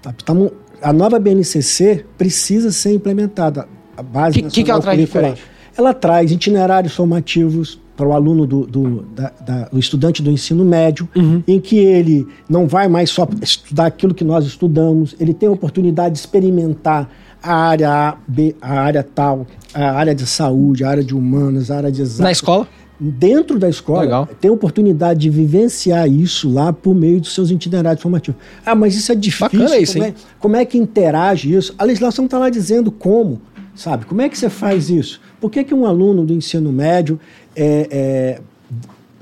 Tá, 0.08 0.14
tamo, 0.24 0.52
a 0.80 0.92
nova 0.92 1.18
BNCC 1.18 2.04
precisa 2.16 2.70
ser 2.70 2.94
implementada. 2.94 3.68
A 3.96 4.02
base 4.02 4.42
que, 4.42 4.62
que 4.62 4.70
ela 4.70 4.80
traz 4.80 4.98
diferente? 4.98 5.42
Ela 5.76 5.94
traz 5.94 6.30
itinerários 6.30 6.94
formativos 6.94 7.80
para 7.96 8.06
o 8.06 8.12
aluno 8.12 8.46
do, 8.46 8.64
do, 8.64 9.02
da, 9.14 9.32
da, 9.44 9.68
o 9.72 9.78
estudante 9.78 10.22
do 10.22 10.30
ensino 10.30 10.64
médio, 10.64 11.08
uhum. 11.16 11.42
em 11.48 11.60
que 11.60 11.76
ele 11.76 12.28
não 12.48 12.68
vai 12.68 12.86
mais 12.86 13.10
só 13.10 13.26
estudar 13.42 13.86
aquilo 13.86 14.14
que 14.14 14.22
nós 14.22 14.44
estudamos, 14.44 15.16
ele 15.18 15.34
tem 15.34 15.48
a 15.48 15.52
oportunidade 15.52 16.14
de 16.14 16.20
experimentar 16.20 17.10
a 17.42 17.54
área 17.54 17.90
A, 17.90 18.16
B, 18.26 18.54
a 18.60 18.80
área 18.80 19.02
tal, 19.02 19.46
a 19.74 19.90
área 19.90 20.14
de 20.14 20.26
saúde, 20.26 20.84
a 20.84 20.90
área 20.90 21.02
de 21.02 21.14
humanas, 21.14 21.72
a 21.72 21.76
área 21.76 21.90
de 21.90 22.02
exatas. 22.02 22.20
Na 22.20 22.32
escola? 22.32 22.68
Dentro 22.98 23.58
da 23.58 23.68
escola, 23.68 24.00
Legal. 24.00 24.28
tem 24.40 24.50
oportunidade 24.50 25.20
de 25.20 25.30
vivenciar 25.30 26.08
isso 26.08 26.52
lá 26.52 26.72
por 26.72 26.94
meio 26.94 27.20
dos 27.20 27.34
seus 27.34 27.50
itinerários 27.50 28.02
formativos. 28.02 28.40
Ah, 28.64 28.74
mas 28.74 28.96
isso 28.96 29.12
é 29.12 29.14
difícil. 29.14 29.48
Bacana 29.48 29.78
isso, 29.78 29.94
como, 29.94 30.04
hein? 30.04 30.14
é, 30.16 30.22
como 30.38 30.56
é 30.56 30.64
que 30.64 30.78
interage 30.78 31.54
isso? 31.54 31.74
A 31.78 31.84
legislação 31.84 32.24
está 32.24 32.38
lá 32.38 32.50
dizendo 32.50 32.90
como, 32.90 33.40
sabe? 33.74 34.04
Como 34.04 34.20
é 34.20 34.28
que 34.28 34.36
você 34.36 34.50
faz 34.50 34.90
isso? 34.90 35.20
Por 35.40 35.50
que, 35.50 35.62
que 35.62 35.74
um 35.74 35.86
aluno 35.86 36.24
do 36.24 36.32
ensino 36.32 36.72
médio 36.72 37.20
é, 37.54 37.88
é, 37.90 38.40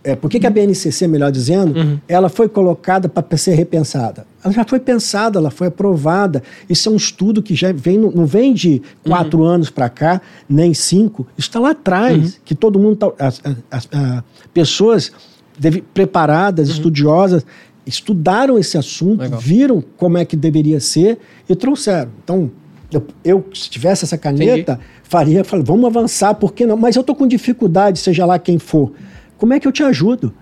é, 0.07 0.15
por 0.15 0.31
que, 0.31 0.39
que 0.39 0.47
a 0.47 0.51
BNCC, 0.51 1.09
melhor 1.09 1.33
dizendo, 1.33 1.77
Uhum. 1.79 1.99
ela 2.07 2.29
foi 2.29 2.49
colocada 2.49 3.09
para 3.09 3.37
ser 3.37 3.55
repensada? 3.55 4.25
Ela 4.45 4.55
já 4.55 4.65
foi 4.65 4.79
pensada, 4.79 5.39
ela 5.39 5.51
foi 5.51 5.67
aprovada. 5.67 6.43
Isso 6.71 6.89
é 6.89 6.93
um 6.93 6.97
estudo 6.97 7.43
que 7.43 7.55
já 7.57 7.73
vem, 7.73 7.99
não 7.99 8.25
vem 8.25 8.55
de 8.55 8.81
quatro 9.05 9.41
Uhum. 9.41 9.47
anos 9.47 9.69
para 9.69 9.89
cá, 9.89 10.21
nem 10.49 10.73
cinco. 10.73 11.27
Isso 11.37 11.49
está 11.49 11.59
lá 11.59 11.71
atrás, 11.71 12.41
que 12.45 12.55
todo 12.55 12.79
mundo, 12.79 12.97
tá, 12.97 13.07
as, 13.19 13.41
as- 13.45 13.57
as- 13.71 13.89
a- 13.93 14.25
pessoas 14.55 15.11
deve- 15.59 15.83
preparadas, 15.93 16.69
estudiossas, 16.69 17.45
estudaram 17.85 18.59
esse 18.59 18.77
assunto, 18.79 19.19
Uhum. 19.21 19.25
Legal. 19.25 19.41
viram 19.41 19.85
como 19.97 20.19
é 20.19 20.25
que 20.25 20.37
deveria 20.37 20.81
ser 20.81 21.19
e 21.49 21.55
trouxeram. 21.57 22.11
Então, 22.23 22.51
eu, 22.93 23.05
eu, 23.25 23.45
se 23.53 23.69
tivesse 23.69 24.05
essa 24.05 24.17
caneta, 24.17 24.79
faria, 25.03 25.43
fala, 25.45 25.63
vamos 25.63 25.85
avançar, 25.87 26.35
por 26.35 26.53
que 26.53 26.65
não? 26.67 26.77
Mas 26.77 26.95
eu 26.97 27.01
estou 27.01 27.15
com 27.17 27.27
dificuldade, 27.27 27.99
seja 27.99 28.25
lá 28.27 28.39
quem 28.39 28.59
for. 28.59 28.93
Como 29.39 29.53
é 29.55 29.61
que 29.61 29.67
eu 29.69 29.73
te 29.73 29.83
ajudo? 29.83 30.33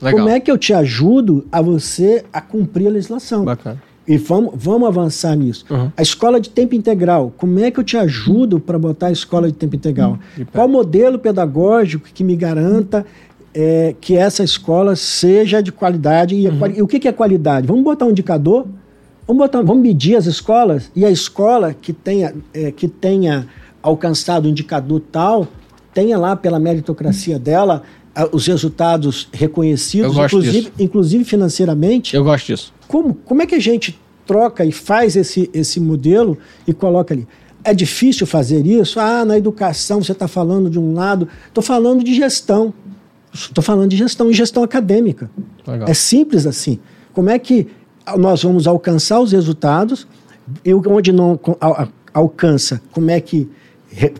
Legal. 0.00 0.18
Como 0.20 0.28
é 0.34 0.40
que 0.40 0.50
eu 0.50 0.58
te 0.58 0.72
ajudo 0.72 1.46
a 1.50 1.62
você 1.62 2.24
a 2.32 2.40
cumprir 2.40 2.88
a 2.88 2.90
legislação? 2.90 3.44
Bacana. 3.44 3.80
E 4.06 4.16
vamos, 4.16 4.52
vamos 4.56 4.88
avançar 4.88 5.36
nisso. 5.36 5.64
Uhum. 5.70 5.92
A 5.96 6.02
escola 6.02 6.40
de 6.40 6.50
tempo 6.50 6.74
integral, 6.74 7.32
como 7.36 7.60
é 7.60 7.70
que 7.70 7.78
eu 7.78 7.84
te 7.84 7.96
ajudo 7.96 8.58
para 8.58 8.76
botar 8.76 9.06
a 9.06 9.12
escola 9.12 9.46
de 9.46 9.54
tempo 9.54 9.76
integral? 9.76 10.18
Pé. 10.36 10.44
Qual 10.52 10.66
modelo 10.68 11.20
pedagógico 11.20 12.08
que 12.12 12.24
me 12.24 12.34
garanta 12.34 13.06
é, 13.54 13.94
que 14.00 14.16
essa 14.16 14.42
escola 14.42 14.96
seja 14.96 15.62
de 15.62 15.70
qualidade? 15.70 16.34
E, 16.34 16.50
quali- 16.58 16.78
e 16.78 16.82
o 16.82 16.86
que, 16.88 16.98
que 16.98 17.06
é 17.06 17.12
qualidade? 17.12 17.68
Vamos 17.68 17.84
botar 17.84 18.06
um 18.06 18.10
indicador? 18.10 18.66
Vamos, 19.24 19.40
botar, 19.40 19.62
vamos 19.62 19.82
medir 19.84 20.16
as 20.16 20.26
escolas? 20.26 20.90
E 20.96 21.04
a 21.04 21.10
escola 21.10 21.72
que 21.72 21.92
tenha, 21.92 22.34
é, 22.52 22.72
que 22.72 22.88
tenha 22.88 23.46
alcançado 23.80 24.46
o 24.46 24.48
indicador 24.48 25.00
tal, 25.12 25.46
tenha 25.94 26.18
lá 26.18 26.34
pela 26.34 26.58
meritocracia 26.58 27.38
dela 27.38 27.84
os 28.32 28.46
resultados 28.46 29.28
reconhecidos, 29.32 30.16
inclusive, 30.16 30.60
disso. 30.60 30.72
inclusive 30.78 31.24
financeiramente. 31.24 32.14
Eu 32.14 32.24
gosto 32.24 32.46
disso. 32.46 32.72
Como, 32.86 33.14
como 33.14 33.42
é 33.42 33.46
que 33.46 33.54
a 33.54 33.60
gente 33.60 33.98
troca 34.26 34.64
e 34.64 34.72
faz 34.72 35.16
esse, 35.16 35.50
esse 35.52 35.80
modelo 35.80 36.36
e 36.66 36.72
coloca 36.72 37.14
ali? 37.14 37.26
É 37.64 37.72
difícil 37.72 38.26
fazer 38.26 38.66
isso? 38.66 38.98
Ah, 39.00 39.24
na 39.24 39.38
educação 39.38 40.02
você 40.02 40.12
está 40.12 40.28
falando 40.28 40.68
de 40.68 40.78
um 40.78 40.94
lado. 40.94 41.28
Estou 41.48 41.62
falando 41.62 42.02
de 42.02 42.14
gestão. 42.14 42.74
Estou 43.32 43.62
falando 43.62 43.88
de 43.88 43.96
gestão 43.96 44.30
e 44.30 44.34
gestão 44.34 44.62
acadêmica. 44.62 45.30
Legal. 45.66 45.88
É 45.88 45.94
simples 45.94 46.46
assim. 46.46 46.78
Como 47.14 47.30
é 47.30 47.38
que 47.38 47.68
nós 48.18 48.42
vamos 48.42 48.66
alcançar 48.66 49.20
os 49.20 49.32
resultados 49.32 50.06
e 50.64 50.74
onde 50.74 51.12
não 51.12 51.38
alcança, 52.12 52.82
como 52.90 53.10
é 53.10 53.20
que 53.20 53.48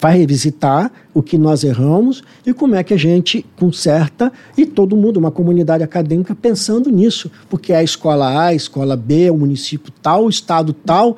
vai 0.01 0.19
revisitar 0.19 0.93
o 1.15 1.23
que 1.23 1.39
nós 1.39 1.65
erramos 1.65 2.23
e 2.47 2.53
como 2.53 2.75
é 2.75 2.83
que 2.83 2.93
a 2.93 2.97
gente 2.97 3.45
conserta 3.57 4.33
e 4.57 4.67
todo 4.67 4.97
mundo, 4.97 5.17
uma 5.17 5.31
comunidade 5.31 5.83
acadêmica 5.83 6.35
pensando 6.35 6.91
nisso, 6.91 7.31
porque 7.49 7.73
é 7.73 7.77
a 7.77 7.83
escola 7.83 8.27
A, 8.27 8.47
a 8.47 8.55
escola 8.55 8.97
B, 8.97 9.31
o 9.31 9.37
município 9.37 9.93
tal, 10.03 10.27
o 10.27 10.29
estado 10.29 10.73
tal 10.73 11.17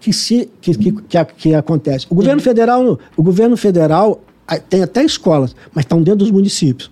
que 0.00 0.12
se 0.12 0.48
que, 0.60 0.76
que, 0.76 0.92
que, 0.92 1.24
que 1.24 1.54
acontece. 1.54 2.06
O 2.08 2.14
governo 2.14 2.40
federal, 2.40 2.98
o 3.16 3.22
governo 3.22 3.56
federal 3.56 4.22
tem 4.68 4.82
até 4.82 5.04
escolas, 5.04 5.56
mas 5.74 5.84
estão 5.84 6.02
dentro 6.02 6.20
dos 6.20 6.30
municípios. 6.30 6.90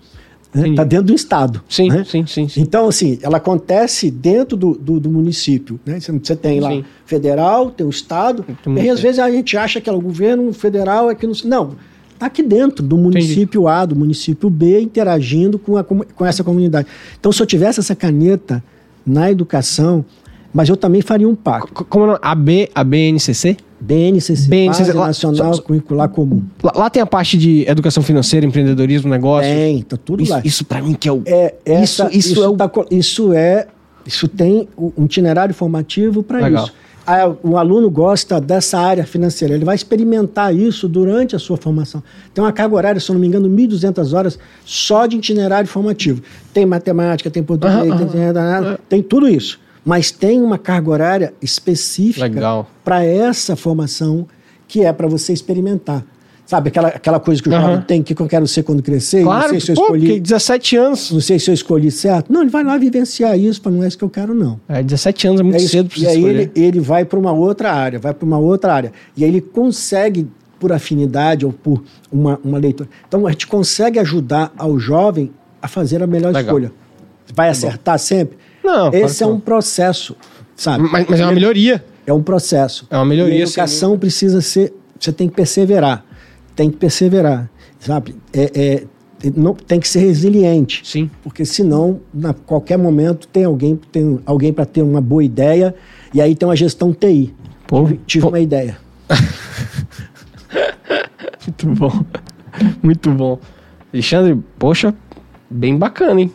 Está 0.55 0.67
Entendi. 0.67 0.85
dentro 0.85 1.05
do 1.07 1.13
estado. 1.13 1.61
Sim, 1.67 1.89
né? 1.89 2.05
sim, 2.07 2.25
sim, 2.25 2.47
sim. 2.47 2.61
Então, 2.61 2.87
assim, 2.87 3.19
ela 3.21 3.37
acontece 3.37 4.09
dentro 4.09 4.55
do, 4.55 4.73
do, 4.73 4.99
do 5.01 5.09
município. 5.09 5.77
Né? 5.85 5.99
Você, 5.99 6.35
tem 6.35 6.61
lá 6.61 6.69
Sim. 6.69 6.85
federal, 7.05 7.69
tem 7.69 7.85
o 7.85 7.89
estado, 7.89 8.45
e 8.65 8.89
às 8.89 9.01
vezes 9.01 9.19
a 9.19 9.29
gente 9.29 9.57
acha 9.57 9.81
que 9.81 9.89
é 9.89 9.93
o 9.93 9.99
governo 9.99 10.53
federal 10.53 11.11
é 11.11 11.15
que 11.15 11.27
não. 11.27 11.35
Não, 11.43 11.75
está 12.13 12.27
aqui 12.27 12.41
dentro 12.41 12.81
do 12.81 12.97
município 12.97 13.67
A, 13.67 13.85
do 13.85 13.95
município 13.95 14.49
B, 14.49 14.79
interagindo 14.79 15.59
com, 15.59 15.75
a, 15.75 15.83
com 15.83 16.25
essa 16.25 16.43
comunidade. 16.43 16.87
Então, 17.19 17.31
se 17.31 17.41
eu 17.41 17.45
tivesse 17.45 17.81
essa 17.81 17.95
caneta 17.95 18.63
na 19.05 19.29
educação, 19.29 20.05
mas 20.53 20.69
eu 20.69 20.77
também 20.77 21.01
faria 21.01 21.27
um 21.27 21.35
pacto. 21.35 21.83
Como 21.83 22.07
não? 22.07 22.17
AB, 22.21 22.69
a 22.73 22.83
BNCC? 22.83 23.57
BNCC, 23.85 24.47
BNCC, 24.49 24.93
lá- 24.93 25.07
Nacional 25.07 25.53
só- 25.53 25.61
Curricular 25.61 26.09
Comum. 26.09 26.41
Lá, 26.63 26.71
lá 26.75 26.89
tem 26.89 27.01
a 27.01 27.05
parte 27.05 27.37
de 27.37 27.63
educação 27.67 28.01
financeira, 28.01 28.45
empreendedorismo, 28.45 29.09
negócio. 29.09 29.49
Tem, 29.51 29.81
tá 29.83 29.95
tudo 29.97 30.23
Isso, 30.23 30.31
lá. 30.31 30.41
isso 30.43 30.65
pra 30.65 30.81
mim 30.81 30.93
que 30.93 31.07
é 31.07 31.11
o. 31.11 31.21
É, 31.25 31.53
essa, 31.65 32.07
isso, 32.11 32.31
isso, 32.33 32.43
é 32.43 32.47
o. 32.47 32.55
tá 32.55 32.69
isso 32.89 33.33
é. 33.33 33.67
Isso 34.05 34.27
tem 34.27 34.67
um 34.77 35.05
itinerário 35.05 35.53
formativo 35.53 36.21
para 36.21 36.49
isso. 36.49 36.71
Ah, 37.07 37.31
o 37.43 37.55
aluno 37.55 37.87
gosta 37.89 38.41
dessa 38.41 38.79
área 38.79 39.05
financeira, 39.05 39.53
ele 39.53 39.63
vai 39.63 39.75
experimentar 39.75 40.55
isso 40.55 40.87
durante 40.87 41.35
a 41.35 41.39
sua 41.39 41.55
formação. 41.55 42.01
Tem 42.33 42.43
uma 42.43 42.51
carga 42.51 42.75
horária, 42.75 42.99
se 42.99 43.11
não 43.11 43.19
me 43.19 43.27
engano, 43.27 43.47
1.200 43.47 44.11
horas 44.11 44.39
só 44.65 45.05
de 45.05 45.15
itinerário 45.17 45.67
formativo. 45.69 46.21
Tem 46.51 46.65
matemática, 46.65 47.29
tem 47.29 47.43
português, 47.43 47.95
tem, 47.95 48.07
tem, 48.07 48.77
tem 48.89 49.03
tudo 49.03 49.27
isso. 49.27 49.59
Mas 49.85 50.09
tem 50.11 50.41
uma 50.41 50.57
carga 50.57 50.89
horária 50.89 51.33
específica 51.41 52.65
para 52.83 53.03
essa 53.05 53.55
formação 53.55 54.27
que 54.67 54.81
é 54.83 54.91
para 54.91 55.07
você 55.07 55.31
experimentar. 55.31 56.03
Sabe, 56.45 56.67
aquela, 56.69 56.89
aquela 56.89 57.19
coisa 57.19 57.41
que 57.41 57.49
o 57.49 57.53
Aham. 57.53 57.61
jovem 57.69 57.81
tem, 57.81 58.03
que 58.03 58.13
eu 58.19 58.27
quero 58.27 58.47
ser 58.47 58.61
quando 58.61 58.83
crescer, 58.83 59.17
não 59.17 59.25
Claro, 59.25 59.49
sei 59.49 59.59
se 59.61 59.71
eu 59.71 59.75
pô, 59.75 59.81
escolhi 59.83 60.05
porque 60.07 60.19
17 60.19 60.75
anos. 60.77 61.11
não 61.11 61.19
sei 61.19 61.39
se 61.39 61.49
eu 61.49 61.53
escolhi 61.55 61.89
certo. 61.89 62.31
Não, 62.31 62.41
ele 62.41 62.51
vai 62.51 62.63
lá 62.63 62.77
vivenciar 62.77 63.37
isso, 63.37 63.59
para 63.59 63.71
não 63.71 63.83
é 63.83 63.87
isso 63.87 63.97
que 63.97 64.03
eu 64.03 64.09
quero, 64.11 64.31
não. 64.35 64.59
É, 64.69 64.83
17 64.83 65.27
anos 65.27 65.39
é 65.39 65.43
muito 65.43 65.55
É 65.55 65.59
cedo 65.59 65.89
pra 65.89 65.97
e 65.97 66.01
você 66.01 66.07
aí 66.07 66.15
escolher. 66.17 66.51
ele, 66.55 66.65
ele 66.67 66.79
vai 66.79 67.03
para 67.03 67.17
uma 67.17 67.31
outra 67.31 67.71
área, 67.73 67.97
vai 67.97 68.13
para 68.13 68.23
uma 68.25 68.37
outra 68.37 68.73
área. 68.75 68.91
E 69.17 69.23
aí 69.23 69.29
ele 69.31 69.41
consegue, 69.41 70.27
por 70.59 70.71
afinidade 70.71 71.47
ou 71.47 71.51
por 71.51 71.83
uma, 72.11 72.39
uma 72.43 72.59
leitura. 72.59 72.87
Então 73.07 73.25
a 73.25 73.31
gente 73.31 73.47
consegue 73.47 73.97
ajudar 73.97 74.53
ao 74.55 74.77
jovem 74.77 75.31
a 75.59 75.67
fazer 75.67 76.03
a 76.03 76.05
melhor 76.07 76.27
Legal. 76.27 76.41
escolha. 76.43 76.71
Vai 77.33 77.49
acertar 77.49 77.97
sempre? 77.97 78.37
Não, 78.65 78.91
Esse 78.93 79.23
é 79.23 79.27
um 79.27 79.39
processo, 79.39 80.15
sabe? 80.55 80.89
Mas, 80.91 81.05
mas 81.07 81.19
é 81.19 81.23
uma 81.25 81.31
melhoria. 81.31 81.83
É 82.05 82.13
um 82.13 82.21
processo. 82.21 82.87
É 82.89 82.95
uma 82.97 83.05
melhoria, 83.05 83.35
E 83.35 83.41
a 83.41 83.43
educação 83.43 83.97
precisa 83.97 84.41
ser. 84.41 84.73
Você 84.99 85.11
tem 85.11 85.27
que 85.27 85.35
perseverar. 85.35 86.03
Tem 86.55 86.69
que 86.69 86.77
perseverar. 86.77 87.49
Sabe? 87.79 88.15
É, 88.33 88.51
é- 88.55 88.83
não, 89.35 89.53
tem 89.53 89.79
que 89.79 89.87
ser 89.87 89.99
resiliente. 89.99 90.81
Sim. 90.83 91.09
Porque 91.23 91.45
senão, 91.45 91.99
a 92.23 92.33
qualquer 92.33 92.77
momento, 92.77 93.27
tem 93.27 93.43
alguém, 93.43 93.79
tem 93.91 94.19
alguém 94.25 94.53
para 94.53 94.65
ter 94.65 94.81
uma 94.81 95.01
boa 95.01 95.23
ideia. 95.23 95.73
E 96.13 96.21
aí 96.21 96.35
tem 96.35 96.47
uma 96.47 96.55
gestão 96.55 96.93
TI. 96.93 97.33
Pô, 97.67 97.85
tive 97.85 97.99
tive 98.05 98.21
pô. 98.23 98.29
uma 98.29 98.39
ideia. 98.39 98.77
Muito 101.45 101.67
bom. 101.67 102.05
Muito 102.83 103.11
bom. 103.11 103.39
Alexandre, 103.93 104.37
poxa, 104.59 104.93
bem 105.49 105.77
bacana, 105.77 106.21
hein? 106.21 106.31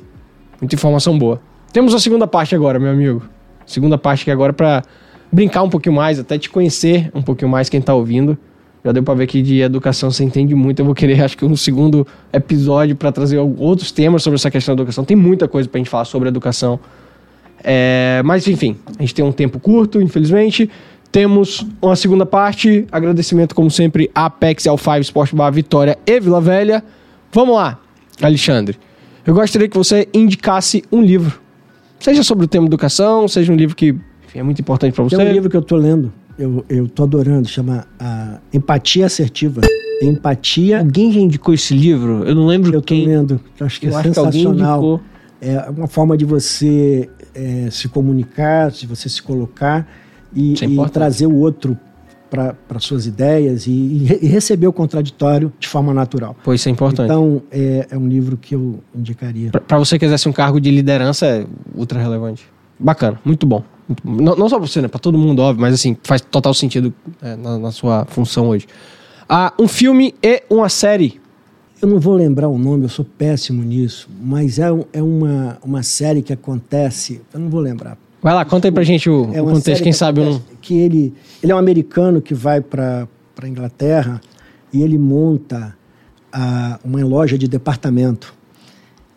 Muita 0.61 0.75
informação 0.75 1.19
boa. 1.19 1.41
Temos 1.73 1.95
a 1.95 1.99
segunda 1.99 2.27
parte 2.27 2.55
agora, 2.55 2.79
meu 2.79 2.91
amigo. 2.91 3.23
Segunda 3.65 3.97
parte 3.97 4.25
que 4.25 4.31
agora 4.31 4.53
para 4.53 4.83
brincar 5.31 5.63
um 5.63 5.71
pouquinho 5.71 5.95
mais, 5.95 6.19
até 6.19 6.37
te 6.37 6.51
conhecer 6.51 7.11
um 7.15 7.23
pouquinho 7.23 7.49
mais 7.49 7.69
quem 7.69 7.81
tá 7.81 7.95
ouvindo. 7.95 8.37
Já 8.85 8.93
deu 8.93 9.03
pra 9.03 9.15
ver 9.15 9.27
que 9.27 9.41
de 9.43 9.61
educação 9.61 10.11
você 10.11 10.25
entende 10.25 10.55
muito. 10.55 10.81
Eu 10.81 10.87
vou 10.87 10.95
querer, 10.95 11.21
acho 11.23 11.37
que 11.37 11.45
um 11.45 11.55
segundo 11.55 12.07
episódio 12.33 12.97
para 12.97 13.13
trazer 13.13 13.39
outros 13.39 13.93
temas 13.93 14.23
sobre 14.23 14.37
essa 14.37 14.51
questão 14.51 14.75
da 14.75 14.83
educação. 14.83 15.05
Tem 15.05 15.17
muita 15.17 15.47
coisa 15.47 15.69
pra 15.69 15.79
gente 15.79 15.91
falar 15.91 16.05
sobre 16.05 16.29
educação. 16.29 16.81
É, 17.63 18.23
mas 18.25 18.49
enfim, 18.49 18.77
a 18.99 19.03
gente 19.03 19.15
tem 19.15 19.25
um 19.25 19.33
tempo 19.33 19.61
curto, 19.61 20.01
infelizmente. 20.01 20.69
Temos 21.13 21.67
uma 21.81 21.95
segunda 21.95 22.27
parte. 22.27 22.87
Agradecimento, 22.91 23.55
como 23.55 23.71
sempre, 23.71 24.11
a 24.15 24.27
Apex, 24.27 24.67
ao 24.67 24.77
Five 24.77 25.01
Sport 25.03 25.35
Bar 25.35 25.51
Vitória 25.51 25.97
e 26.07 26.19
Vila 26.19 26.41
Velha. 26.41 26.83
Vamos 27.33 27.55
lá, 27.55 27.79
Alexandre. 28.21 28.77
Eu 29.25 29.35
gostaria 29.35 29.69
que 29.69 29.77
você 29.77 30.09
indicasse 30.13 30.83
um 30.91 31.03
livro. 31.03 31.39
Seja 32.01 32.23
sobre 32.23 32.47
o 32.47 32.49
tema 32.49 32.67
educação, 32.67 33.29
seja 33.29 33.53
um 33.53 33.57
livro 33.57 33.77
que 33.77 33.89
enfim, 34.27 34.39
é 34.39 34.43
muito 34.43 34.61
importante 34.61 34.95
para 34.95 35.05
você. 35.05 35.17
Tem 35.17 35.27
um 35.29 35.33
livro 35.33 35.51
que 35.51 35.57
eu 35.57 35.63
tô 35.63 35.77
lendo, 35.77 36.13
eu, 36.39 36.65
eu 36.69 36.89
tô 36.89 37.03
adorando, 37.03 37.47
chama 37.47 37.87
a 37.99 38.39
Empatia 38.53 39.07
Assertiva. 39.07 39.61
Empatia, 40.03 40.79
Alguém 40.79 41.13
já 41.13 41.21
indicou 41.21 41.53
esse 41.53 41.75
livro? 41.75 42.25
Eu 42.25 42.35
não 42.35 42.47
lembro 42.47 42.71
eu 42.71 42.81
tô 42.81 42.87
quem. 42.87 43.07
lendo. 43.07 43.39
Eu 43.59 43.67
acho 43.67 43.79
que 43.79 43.87
Eu 43.87 43.93
é 43.93 43.95
acho 43.97 44.09
que 44.09 44.15
sensacional. 44.15 44.79
indicou. 44.79 45.01
É 45.43 45.71
uma 45.71 45.87
forma 45.87 46.17
de 46.17 46.25
você 46.25 47.09
é, 47.35 47.69
se 47.71 47.87
comunicar, 47.89 48.71
de 48.71 48.87
você 48.87 49.09
se 49.09 49.23
colocar 49.23 49.87
e, 50.35 50.55
é 50.63 50.67
e 50.67 50.91
trazer 50.91 51.27
o 51.27 51.35
outro 51.35 51.79
para 52.31 52.79
suas 52.79 53.07
ideias 53.07 53.67
e, 53.67 53.71
e 53.71 53.99
re- 54.05 54.27
receber 54.29 54.67
o 54.69 54.73
contraditório 54.73 55.53
de 55.59 55.67
forma 55.67 55.93
natural. 55.93 56.37
Pois 56.45 56.61
isso 56.61 56.69
é 56.69 56.73
importante. 56.73 57.07
Então, 57.07 57.43
é, 57.51 57.89
é 57.91 57.99
um 57.99 58.07
livro 58.09 58.37
que 58.37 58.55
eu 58.55 58.79
indicaria. 58.95 59.51
Pra 59.51 59.79
você 59.79 59.99
que 59.99 60.05
exerce 60.05 60.29
um 60.29 60.33
cargo 60.33 60.61
de 60.61 60.71
liderança, 60.71 61.27
é 61.27 61.47
ultra 61.75 62.01
relevante. 62.01 62.45
Bacana, 62.79 63.21
muito 63.25 63.47
bom. 63.47 63.63
Muito 63.89 64.03
bom. 64.07 64.23
Não, 64.23 64.37
não 64.37 64.49
só 64.49 64.59
pra 64.59 64.67
você, 64.67 64.81
né? 64.81 64.89
Pra 64.89 65.01
todo 65.01 65.19
mundo, 65.19 65.41
óbvio, 65.43 65.61
mas 65.61 65.75
assim, 65.75 65.97
faz 66.05 66.21
total 66.21 66.55
sentido 66.55 66.95
é, 67.21 67.35
na, 67.37 67.59
na 67.59 67.73
sua 67.73 68.05
função 68.07 68.49
hoje. 68.49 68.67
Ah, 69.29 69.53
um 69.59 69.69
filme 69.69 70.15
e 70.23 70.43
uma 70.49 70.69
série. 70.69 71.21
Eu 71.83 71.89
não 71.89 71.99
vou 71.99 72.15
lembrar 72.15 72.47
o 72.49 72.59
nome, 72.59 72.85
eu 72.85 72.89
sou 72.91 73.05
péssimo 73.05 73.63
nisso, 73.63 74.09
mas 74.21 74.59
é, 74.59 74.67
é 74.93 75.03
uma, 75.03 75.57
uma 75.65 75.83
série 75.83 76.21
que 76.23 76.33
acontece. 76.33 77.23
Eu 77.33 77.41
não 77.41 77.49
vou 77.49 77.61
lembrar. 77.61 77.97
Vai 78.23 78.35
lá, 78.35 78.45
conta 78.45 78.69
aí 78.69 78.73
pra 78.73 78.83
gente 78.83 79.09
o, 79.09 79.31
É 79.33 79.41
o 79.41 79.47
contexto, 79.47 79.83
quem 79.83 79.93
que 79.93 79.99
sabe 79.99 80.21
um- 80.21 80.41
Que 80.61 80.75
ele, 80.77 81.15
ele 81.43 81.53
é 81.53 81.55
um 81.55 81.59
americano 81.59 82.21
que 82.21 82.35
vai 82.35 82.61
para 82.61 83.09
a 83.43 83.49
Inglaterra 83.49 84.21
e 84.73 84.83
ele 84.83 84.99
monta 84.99 85.75
ah, 86.33 86.79
uma 86.85 87.03
loja 87.05 87.37
de 87.39 87.49
departamento. 87.49 88.35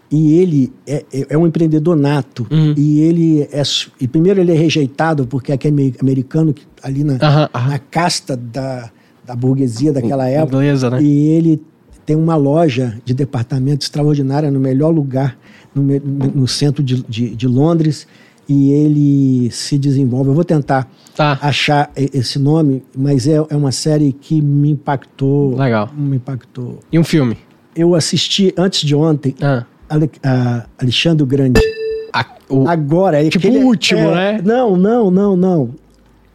E 0.09 0.33
ele 0.39 0.71
é, 0.87 1.03
é- 1.11 1.25
é 1.31 1.37
um 1.37 1.45
empreendedor 1.47 1.95
nato. 1.95 2.47
Uhum. 2.51 2.73
E 2.77 3.01
ele 3.01 3.41
é. 3.51 3.61
E 3.99 4.07
primeiro 4.07 4.39
ele 4.39 4.51
é 4.51 4.55
rejeitado 4.55 5.25
porque 5.27 5.51
é 5.51 5.55
aquele 5.55 5.93
americano 6.01 6.53
que, 6.53 6.63
ali 6.83 7.03
na, 7.03 7.15
aham. 7.21 7.49
na 7.53 7.79
casta 7.79 8.37
da, 8.37 8.91
da 9.25 9.35
burguesia 9.35 9.91
daquela 9.91 10.29
época. 10.29 10.55
Inglesa, 10.57 10.89
né? 10.91 11.01
E 11.03 11.29
ele 11.29 11.61
tem 12.05 12.15
uma 12.15 12.35
loja 12.35 12.99
de 13.03 13.13
departamento 13.13 13.83
extraordinária 13.85 14.51
no 14.51 14.59
melhor 14.59 14.89
lugar, 14.93 15.37
no, 15.73 15.81
no 15.83 16.47
centro 16.47 16.83
de, 16.83 17.01
de, 17.09 17.35
de 17.35 17.47
Londres. 17.47 18.07
E 18.47 18.71
ele 18.71 19.49
se 19.51 19.77
desenvolve. 19.77 20.29
Eu 20.29 20.33
vou 20.33 20.43
tentar 20.43 20.89
Tá. 21.15 21.37
achar 21.41 21.91
esse 21.95 22.39
nome, 22.39 22.83
mas 22.97 23.27
é, 23.27 23.35
é 23.49 23.55
uma 23.55 23.71
série 23.71 24.11
que 24.13 24.41
me 24.41 24.71
impactou. 24.71 25.55
Legal. 25.55 25.89
Me 25.95 26.17
impactou. 26.17 26.79
E 26.91 26.97
um 26.99 27.03
filme? 27.03 27.37
Eu 27.75 27.95
assisti 27.95 28.53
antes 28.57 28.81
de 28.81 28.95
ontem 28.95 29.35
Ah. 29.41 29.63
Ale, 29.89 30.09
a 30.23 30.65
Alexandre 30.81 31.25
Grande. 31.25 31.61
A- 32.11 32.25
o- 32.49 32.67
Agora, 32.67 33.23
é 33.23 33.29
Tipo 33.29 33.47
o 33.47 33.65
último, 33.65 33.99
é- 34.01 34.33
né? 34.33 34.41
Não, 34.43 34.75
não, 34.75 35.09
não, 35.11 35.35
não. 35.35 35.69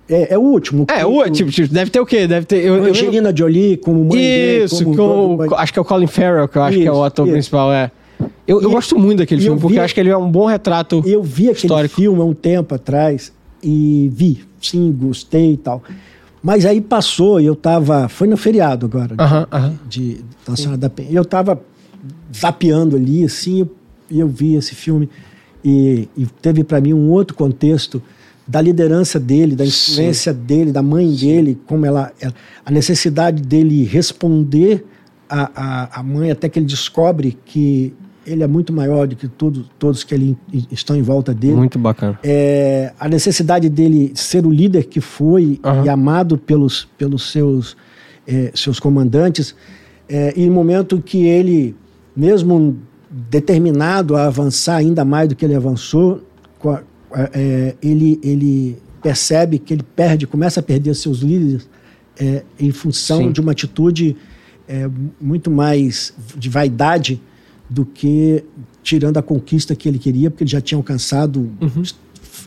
É, 0.08 0.34
é 0.34 0.38
o 0.38 0.42
último. 0.42 0.86
é, 0.88 1.04
o, 1.04 1.28
tipo, 1.30 1.50
tipo, 1.50 1.72
deve 1.72 1.90
ter 1.90 2.00
o 2.00 2.06
quê? 2.06 2.26
Deve 2.26 2.46
ter. 2.46 2.64
Eu, 2.64 2.76
eu 2.76 2.84
Angelina 2.90 3.30
Jolie 3.36 3.76
como 3.76 4.00
mãe 4.00 4.08
dele, 4.16 4.64
Isso, 4.64 4.82
como 4.84 4.96
com, 4.96 5.36
o- 5.48 5.54
acho 5.56 5.72
que 5.72 5.78
é 5.78 5.82
o 5.82 5.84
Colin 5.84 6.06
Farrell, 6.06 6.48
que 6.48 6.56
eu 6.56 6.62
acho 6.62 6.78
que 6.78 6.86
é 6.86 6.90
o 6.90 6.94
Isso, 6.94 7.04
ator 7.04 7.26
isso. 7.26 7.32
principal, 7.34 7.72
é. 7.72 7.90
Eu, 8.48 8.62
eu 8.62 8.70
gosto 8.70 8.98
muito 8.98 9.18
daquele 9.18 9.42
eu 9.42 9.44
filme, 9.44 9.60
porque 9.60 9.74
vi- 9.74 9.78
eu 9.78 9.84
acho 9.84 9.94
que 9.94 10.00
ele 10.00 10.08
é 10.08 10.16
um 10.16 10.30
bom 10.30 10.46
retrato. 10.46 11.02
Eu 11.06 11.22
vi 11.22 11.44
aquele 11.50 11.66
Histórico. 11.66 11.94
filme 11.96 12.20
há 12.20 12.24
um 12.24 12.32
tempo 12.34 12.74
atrás 12.74 13.30
e 13.62 14.10
vi, 14.12 14.40
sim, 14.60 14.90
gostei 14.90 15.52
e 15.52 15.56
tal. 15.58 15.82
Mas 16.42 16.64
aí 16.64 16.80
passou 16.80 17.40
e 17.40 17.46
eu 17.46 17.54
tava. 17.54 18.08
Foi 18.08 18.26
no 18.26 18.36
feriado 18.36 18.86
agora, 18.86 19.14
de- 19.14 19.22
Aham, 19.22 19.46
aham. 19.52 19.78
de, 19.88 20.24
da 20.46 20.56
Senhora 20.56 20.78
da 20.78 20.88
Penha. 20.88 21.10
Eu 21.12 21.24
tava 21.24 21.60
zapeando 22.34 22.96
ali, 22.96 23.24
assim, 23.24 23.60
eu- 23.60 23.70
e 24.10 24.20
eu 24.20 24.28
vi 24.28 24.54
esse 24.54 24.74
filme. 24.74 25.08
E, 25.64 26.08
e 26.16 26.24
teve 26.40 26.64
para 26.64 26.80
mim 26.80 26.94
um 26.94 27.10
outro 27.10 27.36
contexto 27.36 28.02
da 28.46 28.60
liderança 28.62 29.20
dele, 29.20 29.54
da 29.54 29.66
influência 29.66 30.32
dele, 30.32 30.72
da 30.72 30.82
mãe 30.82 31.12
dele, 31.14 31.58
como 31.66 31.84
ela, 31.84 32.12
ela- 32.20 32.32
a 32.64 32.70
necessidade 32.70 33.42
dele 33.42 33.84
responder 33.84 34.86
a, 35.28 35.50
a, 35.54 36.00
a 36.00 36.02
mãe 36.02 36.30
até 36.30 36.48
que 36.48 36.58
ele 36.58 36.64
descobre 36.64 37.36
que 37.44 37.92
ele 38.28 38.42
é 38.42 38.46
muito 38.46 38.72
maior 38.72 39.06
do 39.06 39.16
que 39.16 39.26
tudo, 39.26 39.64
todos 39.78 40.04
que 40.04 40.14
ele, 40.14 40.36
estão 40.70 40.94
em 40.94 41.02
volta 41.02 41.32
dele. 41.32 41.54
Muito 41.54 41.78
bacana. 41.78 42.18
É, 42.22 42.92
a 42.98 43.08
necessidade 43.08 43.68
dele 43.68 44.12
ser 44.14 44.46
o 44.46 44.50
líder 44.50 44.84
que 44.84 45.00
foi 45.00 45.58
Aham. 45.64 45.84
e 45.84 45.88
amado 45.88 46.36
pelos, 46.36 46.86
pelos 46.98 47.30
seus, 47.30 47.76
é, 48.26 48.50
seus 48.54 48.78
comandantes, 48.78 49.54
é, 50.08 50.32
e 50.36 50.46
no 50.46 50.52
momento 50.52 51.00
que 51.00 51.24
ele, 51.24 51.74
mesmo 52.14 52.78
determinado 53.10 54.16
a 54.16 54.26
avançar 54.26 54.76
ainda 54.76 55.04
mais 55.04 55.28
do 55.28 55.34
que 55.34 55.44
ele 55.44 55.54
avançou, 55.54 56.22
é, 57.32 57.74
ele, 57.82 58.20
ele 58.22 58.78
percebe 59.02 59.58
que 59.58 59.72
ele 59.72 59.82
perde, 59.82 60.26
começa 60.26 60.60
a 60.60 60.62
perder 60.62 60.94
seus 60.94 61.20
líderes 61.20 61.68
é, 62.20 62.42
em 62.58 62.70
função 62.70 63.18
Sim. 63.18 63.32
de 63.32 63.40
uma 63.40 63.52
atitude 63.52 64.16
é, 64.68 64.88
muito 65.20 65.50
mais 65.50 66.12
de 66.36 66.48
vaidade 66.48 67.20
do 67.68 67.84
que 67.84 68.42
tirando 68.82 69.18
a 69.18 69.22
conquista 69.22 69.74
que 69.76 69.88
ele 69.88 69.98
queria, 69.98 70.30
porque 70.30 70.44
ele 70.44 70.50
já 70.50 70.60
tinha 70.60 70.78
alcançado 70.78 71.50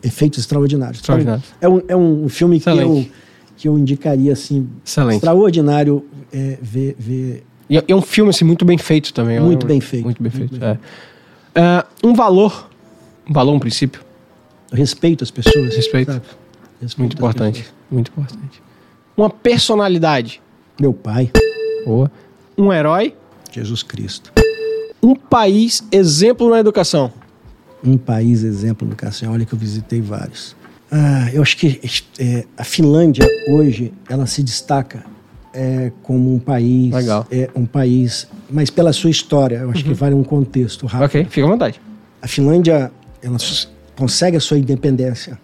efeitos 0.03 0.39
extraordinários. 0.39 0.99
Então, 1.01 1.17
Extraordinários. 1.17 1.53
é, 1.61 1.69
um, 1.69 1.81
é 1.87 1.95
um 1.95 2.27
filme 2.29 2.59
que 2.59 2.69
eu, 2.69 3.05
que 3.57 3.67
eu 3.67 3.77
indicaria 3.77 4.33
assim, 4.33 4.67
Excelente. 4.83 5.15
extraordinário 5.17 6.03
é, 6.33 6.57
ver, 6.61 6.95
ver 6.97 7.43
E 7.69 7.77
é- 7.77 7.83
é 7.87 7.95
um 7.95 8.01
filme 8.01 8.29
assim, 8.31 8.43
muito 8.43 8.65
bem 8.65 8.77
feito 8.77 9.13
também. 9.13 9.39
Muito 9.39 9.65
bem 9.67 9.79
feito, 9.79 10.03
Muito 10.05 10.21
bem 10.23 10.31
muito 10.31 10.49
feito. 10.49 10.59
bem 10.59 10.69
é. 10.71 10.79
Ah, 11.55 11.85
um 12.03 12.13
valor. 12.15 12.69
Um 13.29 13.33
valor, 13.33 13.53
um 13.53 13.59
princípio. 13.59 14.01
respeito 14.73 15.23
às 15.23 15.29
pessoas. 15.29 15.75
Respeito. 15.75 16.11
Respeito 16.81 16.99
Muito 16.99 17.13
importante. 17.15 17.59
pessoas. 17.59 17.75
Muito 17.91 18.09
importante. 18.09 18.61
Uma 19.15 19.29
personalidade. 19.29 20.41
Meu 20.79 20.93
pai, 20.93 21.29
Boa. 21.85 22.09
Um 22.57 22.71
herói. 22.73 23.13
Jesus 23.51 23.83
Cristo. 23.83 24.31
Um 25.03 25.15
país 25.15 25.83
exemplo 25.91 26.49
na 26.49 26.59
educação. 26.59 27.11
Um 27.83 27.97
país 27.97 28.43
exemplo 28.43 28.85
no 28.85 28.93
educação. 28.93 29.31
Olha 29.33 29.45
que 29.45 29.53
eu 29.53 29.59
visitei 29.59 29.99
vários. 30.01 30.55
Ah, 30.91 31.29
eu 31.33 31.41
acho 31.41 31.57
que 31.57 31.79
é, 32.19 32.45
a 32.57 32.63
Finlândia 32.63 33.25
hoje 33.49 33.93
ela 34.09 34.25
se 34.25 34.43
destaca 34.43 35.03
é, 35.53 35.91
como 36.03 36.33
um 36.33 36.39
país, 36.39 36.93
Legal. 36.93 37.25
é 37.31 37.49
um 37.55 37.65
país, 37.65 38.27
mas 38.49 38.69
pela 38.69 38.93
sua 38.93 39.09
história. 39.09 39.57
Eu 39.57 39.71
acho 39.71 39.83
que 39.83 39.93
vale 39.93 40.13
um 40.13 40.23
contexto 40.23 40.85
rápido. 40.85 41.05
Ok, 41.05 41.25
fica 41.29 41.47
à 41.47 41.49
vontade. 41.49 41.81
A 42.21 42.27
Finlândia 42.27 42.91
ela 43.21 43.37
consegue 43.95 44.37
a 44.37 44.39
sua 44.39 44.57
independência. 44.57 45.39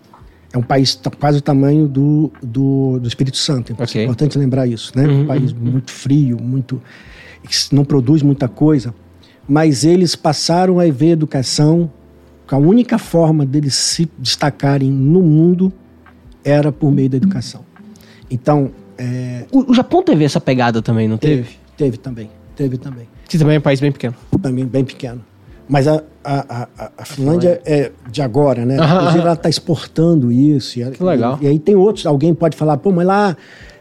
É 0.54 0.58
um 0.58 0.62
país 0.62 1.00
quase 1.20 1.40
o 1.40 1.42
tamanho 1.42 1.88
do, 1.88 2.32
do, 2.42 3.00
do 3.00 3.08
Espírito 3.08 3.38
Santo. 3.38 3.72
Então. 3.72 3.86
É 3.94 4.04
importante 4.04 4.38
lembrar 4.38 4.68
isso, 4.68 4.92
né? 4.96 5.06
Uhum, 5.06 5.22
um 5.22 5.26
país 5.28 5.52
muito 5.54 5.92
frio, 5.92 6.38
muito 6.42 6.82
que 7.48 7.76
não 7.76 7.86
produz 7.86 8.22
muita 8.22 8.48
coisa, 8.48 8.94
mas 9.48 9.84
eles 9.84 10.16
passaram 10.16 10.80
a 10.80 10.86
ver 10.92 11.10
educação. 11.12 11.90
que 12.48 12.54
A 12.56 12.58
única 12.58 12.98
forma 12.98 13.46
deles 13.46 13.76
se 13.76 14.10
destacarem 14.18 14.92
no 14.92 15.22
mundo 15.22 15.72
era 16.44 16.72
por 16.72 16.92
meio 16.92 17.10
da 17.10 17.18
educação. 17.18 17.62
Então, 18.30 18.72
é, 18.98 19.46
O, 19.52 19.72
o 19.72 19.74
Japão 19.74 20.02
teve 20.04 20.24
essa 20.26 20.40
pegada 20.42 20.82
também, 20.82 21.08
não 21.08 21.18
teve? 21.18 21.44
teve, 21.44 21.58
teve 21.78 21.98
também, 21.98 22.30
teve 22.56 22.78
também 22.78 23.08
Que 23.28 23.38
também 23.38 23.56
é 23.56 23.60
um 23.60 23.62
país 23.62 23.80
bem 23.80 23.92
pequeno. 23.92 24.16
também 24.42 24.66
bem 24.66 24.84
pequeno. 24.84 25.24
Mas 25.70 25.86
a, 25.88 26.02
a, 26.24 26.68
a, 26.80 26.92
a 26.98 27.06
Finlândia 27.06 27.62
é 27.66 27.92
de 28.10 28.22
agora, 28.22 28.66
né? 28.66 28.78
Aham, 28.80 28.96
Inclusive 28.96 29.18
aham. 29.20 29.26
ela 29.28 29.34
está 29.34 29.50
exportando 29.50 30.32
isso. 30.32 30.80
E, 30.80 30.92
Que 30.92 31.04
legal. 31.04 31.38
E, 31.42 31.46
e 31.46 31.48
aí 31.50 31.60
tem 31.60 31.76
outros, 31.76 32.06
alguém 32.06 32.34
pode 32.34 32.56
falar, 32.56 32.78
pô, 32.78 32.90
mas 32.92 33.06
lá 33.06 33.36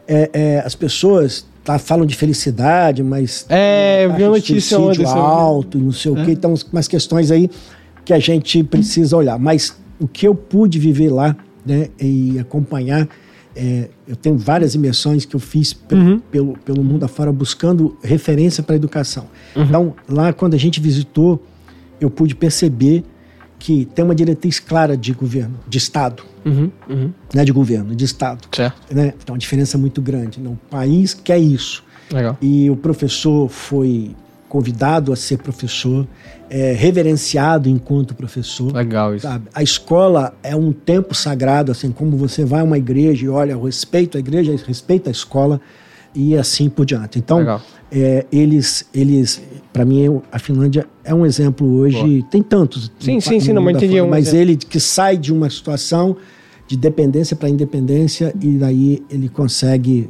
é, 0.05 0.29
é, 0.33 0.59
as 0.59 0.75
pessoas 0.75 1.45
tá, 1.67 1.77
falam 1.77 2.05
de 2.05 2.15
felicidade, 2.15 3.03
mas... 3.03 3.45
É, 3.49 4.05
eu 4.05 4.13
vi 4.15 4.23
a 4.23 4.29
notícia 4.29 4.79
ontem 4.79 5.05
alto 5.05 5.77
não 5.77 5.91
sei 5.91 6.11
o 6.11 6.15
quê. 6.25 6.31
Então, 6.31 6.53
umas 6.71 6.87
questões 6.87 7.29
aí 7.29 7.49
que 8.05 8.13
a 8.13 8.19
gente 8.19 8.63
precisa 8.63 9.17
olhar. 9.17 9.37
Mas 9.37 9.77
o 9.99 10.07
que 10.07 10.27
eu 10.27 10.33
pude 10.33 10.79
viver 10.79 11.09
lá 11.11 11.35
né, 11.65 11.89
e 11.99 12.39
acompanhar... 12.39 13.07
é, 13.55 13.89
eu 14.07 14.15
tenho 14.15 14.37
várias 14.37 14.75
imersões 14.75 15.25
que 15.25 15.35
eu 15.35 15.39
fiz 15.39 15.73
pe- 15.73 15.95
Uhum. 15.95 16.19
pelo, 16.31 16.53
pelo 16.59 16.81
mundo 16.83 17.03
afora 17.03 17.31
buscando 17.33 17.97
referência 18.01 18.63
para 18.63 18.75
a 18.75 18.77
educação. 18.77 19.25
Uhum. 19.55 19.63
Então, 19.63 19.93
lá 20.07 20.31
quando 20.31 20.53
a 20.53 20.57
gente 20.57 20.79
visitou, 20.79 21.43
eu 21.99 22.09
pude 22.09 22.33
perceber 22.35 23.03
que 23.59 23.85
tem 23.85 24.05
uma 24.05 24.15
diretriz 24.15 24.59
clara 24.59 24.95
de 24.95 25.13
governo, 25.13 25.59
de 25.67 25.77
Estado, 25.77 26.23
Uhum, 26.47 26.71
uhum. 26.89 27.11
não 27.33 27.41
é 27.41 27.45
de 27.45 27.51
governo, 27.51 27.93
de 27.93 28.05
Estado. 28.05 28.47
Certo. 28.55 28.95
Né? 28.95 29.13
Então, 29.21 29.33
uma 29.33 29.39
diferença 29.39 29.77
muito 29.77 30.01
grande. 30.01 30.39
Não, 30.39 30.53
o 30.53 30.59
país 30.69 31.13
quer 31.13 31.37
isso. 31.37 31.83
Legal. 32.09 32.37
E 32.41 32.69
o 32.69 32.75
professor 32.77 33.49
foi 33.49 34.15
convidado 34.47 35.11
a 35.11 35.15
ser 35.17 35.39
professor, 35.39 36.07
é, 36.49 36.71
reverenciado 36.71 37.67
enquanto 37.67 38.15
professor. 38.15 38.73
Legal 38.73 39.13
isso. 39.13 39.27
Sabe? 39.27 39.49
A 39.53 39.61
escola 39.61 40.33
é 40.41 40.55
um 40.55 40.71
tempo 40.71 41.13
sagrado, 41.13 41.69
assim 41.69 41.91
como 41.91 42.15
você 42.15 42.45
vai 42.45 42.61
a 42.61 42.63
uma 42.63 42.77
igreja 42.77 43.25
e 43.25 43.29
olha, 43.29 43.51
eu 43.51 43.61
respeito 43.61 44.15
a 44.15 44.21
igreja, 44.21 44.55
respeito 44.65 45.09
a 45.09 45.11
escola 45.11 45.59
e 46.13 46.35
assim 46.37 46.69
por 46.69 46.85
diante. 46.85 47.19
Então, 47.19 47.59
é, 47.91 48.25
eles, 48.31 48.85
eles 48.93 49.41
para 49.71 49.85
mim, 49.85 50.21
a 50.31 50.39
Finlândia 50.39 50.87
é 51.03 51.13
um 51.13 51.25
exemplo 51.25 51.67
hoje. 51.77 52.23
Tem 52.31 52.41
tantos. 52.41 52.91
Sim, 52.99 53.19
sim, 53.19 53.39
sim, 53.39 53.53
não, 53.53 53.69
entendi 53.69 54.01
um 54.01 54.09
Mas 54.09 54.27
exemplo. 54.29 54.41
ele 54.41 54.55
que 54.57 54.79
sai 54.79 55.17
de 55.17 55.31
uma 55.31 55.49
situação 55.49 56.17
de 56.67 56.75
dependência 56.75 57.35
para 57.35 57.47
independência 57.47 58.33
e 58.41 58.49
daí 58.57 59.03
ele 59.09 59.29
consegue 59.29 60.09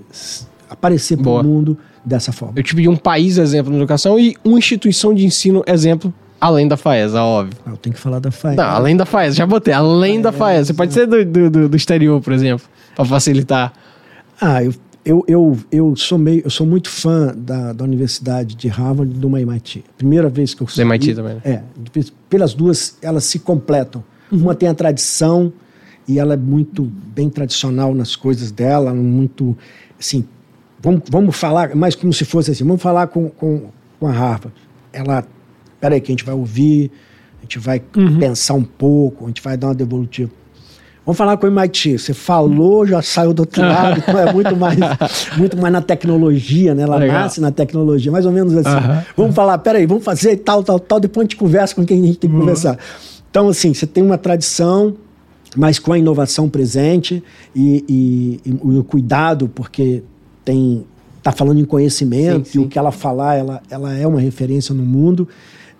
aparecer 0.69 1.15
para 1.17 1.23
Boa. 1.25 1.41
o 1.41 1.43
mundo 1.43 1.77
dessa 2.03 2.31
forma. 2.31 2.53
Eu 2.57 2.63
tive 2.63 2.87
um 2.87 2.95
país 2.95 3.37
exemplo 3.37 3.71
na 3.71 3.77
educação 3.77 4.17
e 4.19 4.35
uma 4.43 4.57
instituição 4.57 5.13
de 5.13 5.25
ensino 5.25 5.63
exemplo, 5.67 6.13
além 6.39 6.67
da 6.67 6.75
FAESA, 6.77 7.21
óbvio. 7.21 7.57
Eu 7.65 7.77
tenho 7.77 7.93
que 7.93 7.99
falar 8.01 8.19
da 8.19 8.31
FAE. 8.31 8.55
Não, 8.55 8.63
além 8.63 8.95
da 8.97 9.05
FAESA, 9.05 9.35
já 9.35 9.45
botei, 9.45 9.73
além 9.73 10.21
da 10.21 10.31
FAESA. 10.31 10.65
Você 10.65 10.73
pode 10.73 10.93
ser 10.93 11.05
do, 11.07 11.23
do, 11.25 11.49
do- 11.49 11.69
do 11.69 11.77
exterior, 11.77 12.19
por 12.21 12.33
exemplo, 12.33 12.65
para 12.95 13.05
facilitar. 13.05 13.73
Ah, 14.39 14.63
eu, 14.63 14.73
eu, 15.09 15.23
eu, 15.27 15.57
eu, 15.71 15.95
sou 15.95 16.17
meio, 16.17 16.41
eu 16.43 16.49
sou 16.49 16.67
muito 16.67 16.89
fã 16.89 17.33
da, 17.37 17.73
da 17.73 17.83
Universidade 17.83 18.55
de 18.55 18.67
Harvard 18.67 19.13
e 19.15 19.17
do 19.17 19.27
MIT. 19.37 19.83
Primeira 19.97 20.29
vez 20.29 20.53
que 20.53 20.61
eu 20.61 20.67
Do 20.67 20.81
MIT 20.81 21.15
também, 21.15 21.35
né? 21.35 21.41
É, 21.45 21.63
de- 21.99 22.11
pelas 22.29 22.53
duas, 22.53 22.97
elas 23.01 23.23
se 23.23 23.39
completam. 23.39 24.03
Uma 24.31 24.53
tem 24.53 24.67
a 24.67 24.73
tradição 24.73 25.51
e 26.07 26.19
ela 26.19 26.33
é 26.33 26.37
muito 26.37 26.83
bem 26.83 27.29
tradicional 27.29 27.93
nas 27.95 28.15
coisas 28.15 28.51
dela, 28.51 28.93
muito, 28.93 29.57
assim, 29.99 30.25
vamos, 30.81 31.01
vamos 31.09 31.35
falar, 31.35 31.75
mais 31.75 31.95
como 31.95 32.11
se 32.13 32.25
fosse 32.25 32.51
assim, 32.51 32.63
vamos 32.63 32.81
falar 32.81 33.07
com, 33.07 33.29
com 33.29 33.69
com 33.99 34.05
a 34.07 34.11
Harvard. 34.11 34.53
Ela, 34.93 35.25
peraí 35.81 35.99
que 35.99 36.11
a 36.11 36.13
gente 36.13 36.23
vai 36.23 36.35
ouvir, 36.35 36.91
a 37.39 37.41
gente 37.41 37.57
vai 37.59 37.81
Uhum. 37.95 38.19
pensar 38.19 38.53
um 38.53 38.63
pouco, 38.63 39.25
a 39.25 39.27
gente 39.27 39.41
vai 39.41 39.57
dar 39.57 39.67
uma 39.69 39.75
devolutiva. 39.75 40.29
Vamos 41.07 41.17
falar 41.17 41.37
com 41.37 41.47
o 41.47 41.49
MIT. 41.49 41.97
Você 41.99 42.13
falou, 42.13 42.85
já 42.85 43.01
saiu 43.01 43.33
do 43.33 43.39
outro 43.39 43.61
lado, 43.61 44.03
então 44.05 44.19
é 44.19 44.33
muito 44.33 44.53
mais, 44.57 44.77
muito 45.37 45.55
mais 45.55 45.71
na 45.71 45.81
tecnologia, 45.81 46.75
né? 46.75 46.83
Ela 46.83 46.97
Legal. 46.97 47.21
nasce 47.21 47.39
na 47.39 47.49
tecnologia, 47.49 48.11
mais 48.11 48.25
ou 48.25 48.31
menos 48.33 48.53
assim. 48.57 49.01
Vamos 49.15 49.33
falar, 49.33 49.57
peraí, 49.59 49.85
vamos 49.85 50.03
fazer 50.03 50.35
tal, 50.35 50.61
tal, 50.61 50.77
tal, 50.77 50.99
depois 50.99 51.23
a 51.23 51.25
gente 51.25 51.37
conversa 51.37 51.73
com 51.73 51.85
quem 51.85 52.01
a 52.03 52.05
gente 52.07 52.17
tem 52.19 52.29
que 52.29 52.35
Uhum. 52.35 52.41
conversar. 52.41 52.77
Então, 53.31 53.47
assim, 53.47 53.73
você 53.73 53.87
tem 53.87 54.03
uma 54.03 54.17
tradição, 54.17 54.95
mas 55.55 55.79
com 55.79 55.93
a 55.93 55.97
inovação 55.97 56.49
presente 56.49 57.23
e, 57.55 57.85
e- 57.87 58.41
e 58.45 58.77
o 58.77 58.83
cuidado, 58.83 59.47
porque 59.55 60.03
tem 60.43 60.83
está 61.19 61.31
falando 61.31 61.59
em 61.59 61.65
conhecimento 61.65 62.45
Sim, 62.47 62.51
sim. 62.53 62.59
e 62.59 62.65
o 62.65 62.67
que 62.67 62.77
ela 62.79 62.91
falar, 62.91 63.35
ela, 63.35 63.61
ela 63.69 63.93
é 63.97 64.05
uma 64.07 64.19
referência 64.19 64.73
no 64.75 64.83
mundo. 64.83 65.27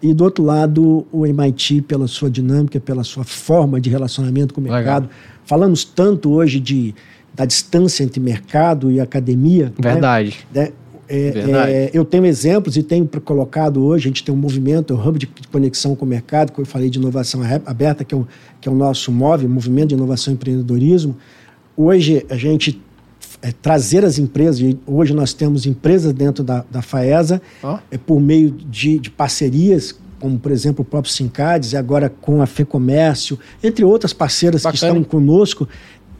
E 0.01 0.13
do 0.13 0.23
outro 0.23 0.43
lado, 0.43 1.07
o 1.11 1.25
MIT, 1.25 1.81
pela 1.81 2.07
sua 2.07 2.29
dinâmica, 2.29 2.79
pela 2.79 3.03
sua 3.03 3.23
forma 3.23 3.81
de 3.81 3.89
relacionamento 3.89 4.53
com 4.53 4.61
o 4.61 4.63
Legal. 4.63 4.77
mercado. 4.77 5.09
Falamos 5.43 5.83
tanto 5.83 6.31
hoje 6.31 6.59
de, 6.59 6.93
da 7.33 7.45
distância 7.45 8.03
entre 8.03 8.19
mercado 8.19 8.91
e 8.91 8.99
academia. 8.99 9.65
né? 9.65 9.91
Verdade. 9.93 10.37
né? 10.53 10.69
É, 11.09 11.31
Verdade. 11.31 11.71
é, 11.71 11.89
eu 11.93 12.03
tenho 12.03 12.25
exemplos 12.25 12.75
e 12.75 12.83
tenho 12.83 13.07
colocado 13.23 13.83
hoje, 13.83 14.05
a 14.05 14.09
gente 14.09 14.25
tem 14.25 14.35
um 14.35 14.37
movimento, 14.37 14.93
o 14.93 15.07
Hub 15.07 15.17
de 15.17 15.27
Conexão 15.49 15.95
com 15.95 16.03
o 16.03 16.07
Mercado, 16.07 16.51
que 16.51 16.59
eu 16.59 16.65
falei 16.65 16.89
de 16.89 16.99
inovação 16.99 17.41
aberta, 17.65 18.03
que 18.03 18.13
é 18.13 18.17
o, 18.17 18.27
que 18.59 18.67
é 18.67 18.71
o 18.71 18.75
nosso 18.75 19.09
MOVE, 19.09 19.47
Movimento 19.47 19.89
de 19.89 19.95
Inovação 19.95 20.33
e 20.33 20.35
Empreendedorismo. 20.35 21.15
Hoje, 21.77 22.25
a 22.29 22.35
gente 22.35 22.81
é, 23.41 23.51
trazer 23.51 24.03
as 24.03 24.17
empresas, 24.17 24.59
e 24.59 24.77
hoje 24.85 25.13
nós 25.13 25.33
temos 25.33 25.65
empresas 25.65 26.13
dentro 26.13 26.43
da, 26.43 26.65
da 26.69 26.81
FAESA, 26.81 27.41
Ó. 27.61 27.79
é, 27.91 27.97
por 27.97 28.19
meio 28.19 28.51
de, 28.51 28.99
de 28.99 29.09
parcerias, 29.09 29.95
como 30.19 30.39
por 30.39 30.51
exemplo 30.51 30.81
o 30.81 30.85
próprio 30.85 31.13
Sincades, 31.13 31.73
e 31.73 31.77
agora 31.77 32.09
com 32.09 32.41
a 32.41 32.45
FEComércio, 32.45 33.37
entre 33.63 33.85
outras 33.85 34.13
parceiras 34.13 34.61
que 34.61 34.71
Bacana. 34.71 34.99
estão 34.99 35.03
conosco, 35.03 35.67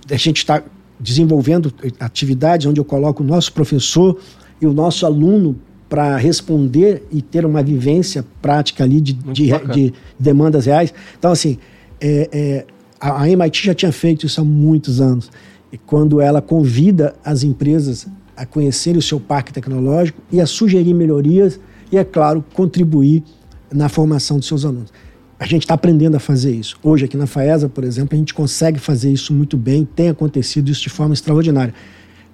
a 0.09 0.15
gente 0.15 0.37
está 0.37 0.63
desenvolvendo 0.99 1.73
atividades 1.99 2.65
onde 2.65 2.79
eu 2.79 2.85
coloco 2.85 3.23
o 3.23 3.25
nosso 3.25 3.53
professor 3.53 4.19
e 4.59 4.65
o 4.65 4.73
nosso 4.73 5.05
aluno 5.05 5.55
para 5.87 6.17
responder 6.17 7.03
e 7.11 7.21
ter 7.21 7.45
uma 7.45 7.63
vivência 7.63 8.25
prática 8.41 8.83
ali 8.83 8.99
de, 8.99 9.13
de, 9.13 9.49
de 9.73 9.93
demandas 10.19 10.65
reais. 10.65 10.93
Então, 11.17 11.31
assim, 11.31 11.57
é, 12.01 12.29
é, 12.31 12.65
a, 12.99 13.23
a 13.23 13.29
MIT 13.29 13.65
já 13.65 13.73
tinha 13.73 13.91
feito 13.91 14.25
isso 14.25 14.41
há 14.41 14.43
muitos 14.43 14.99
anos. 14.99 15.29
E 15.77 15.79
quando 15.85 16.19
ela 16.19 16.41
convida 16.41 17.13
as 17.23 17.43
empresas 17.43 18.07
a 18.35 18.47
conhecerem 18.47 18.97
o 18.97 19.01
seu 19.01 19.19
parque 19.19 19.53
tecnológico 19.53 20.19
e 20.31 20.41
a 20.41 20.45
sugerir 20.47 20.93
melhorias 20.95 21.59
e, 21.91 21.97
é 21.97 22.03
claro, 22.03 22.43
contribuir 22.53 23.23
na 23.71 23.87
formação 23.87 24.37
dos 24.39 24.47
seus 24.47 24.65
alunos. 24.65 24.91
A 25.39 25.45
gente 25.45 25.63
está 25.63 25.75
aprendendo 25.75 26.15
a 26.15 26.19
fazer 26.19 26.51
isso. 26.51 26.79
Hoje, 26.81 27.05
aqui 27.05 27.15
na 27.15 27.27
FAESA, 27.27 27.69
por 27.69 27.83
exemplo, 27.83 28.15
a 28.15 28.17
gente 28.17 28.33
consegue 28.33 28.79
fazer 28.79 29.11
isso 29.11 29.31
muito 29.31 29.55
bem, 29.55 29.85
tem 29.85 30.09
acontecido 30.09 30.69
isso 30.69 30.81
de 30.81 30.89
forma 30.89 31.13
extraordinária. 31.13 31.75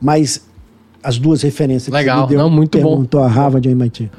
Mas 0.02 0.46
as 1.04 1.18
duas 1.18 1.42
referências 1.42 1.94
Legal. 1.94 2.16
que 2.16 2.22
você 2.22 2.36
me 2.36 2.38
deu, 2.38 2.50
Não, 2.50 2.50
muito 2.50 2.78
bom. 2.78 2.92
perguntou 2.92 3.22
a 3.22 3.28
Harvard 3.28 3.68
e 3.68 3.70
a 3.70 3.74
MIT. 3.74 4.10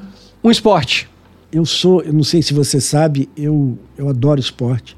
Um 0.42 0.50
esporte. 0.50 1.08
Eu 1.50 1.64
sou, 1.64 2.02
eu 2.02 2.12
não 2.12 2.24
sei 2.24 2.42
se 2.42 2.52
você 2.52 2.78
sabe, 2.78 3.26
eu, 3.34 3.78
eu 3.96 4.06
adoro 4.10 4.38
esporte 4.38 4.94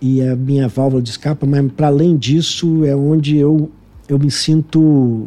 e 0.00 0.22
a 0.22 0.36
minha 0.36 0.68
válvula 0.68 1.02
de 1.02 1.10
escape, 1.10 1.46
mas 1.46 1.70
para 1.72 1.88
além 1.88 2.16
disso 2.16 2.84
é 2.84 2.94
onde 2.94 3.36
eu, 3.36 3.70
eu 4.08 4.18
me 4.18 4.30
sinto 4.30 5.26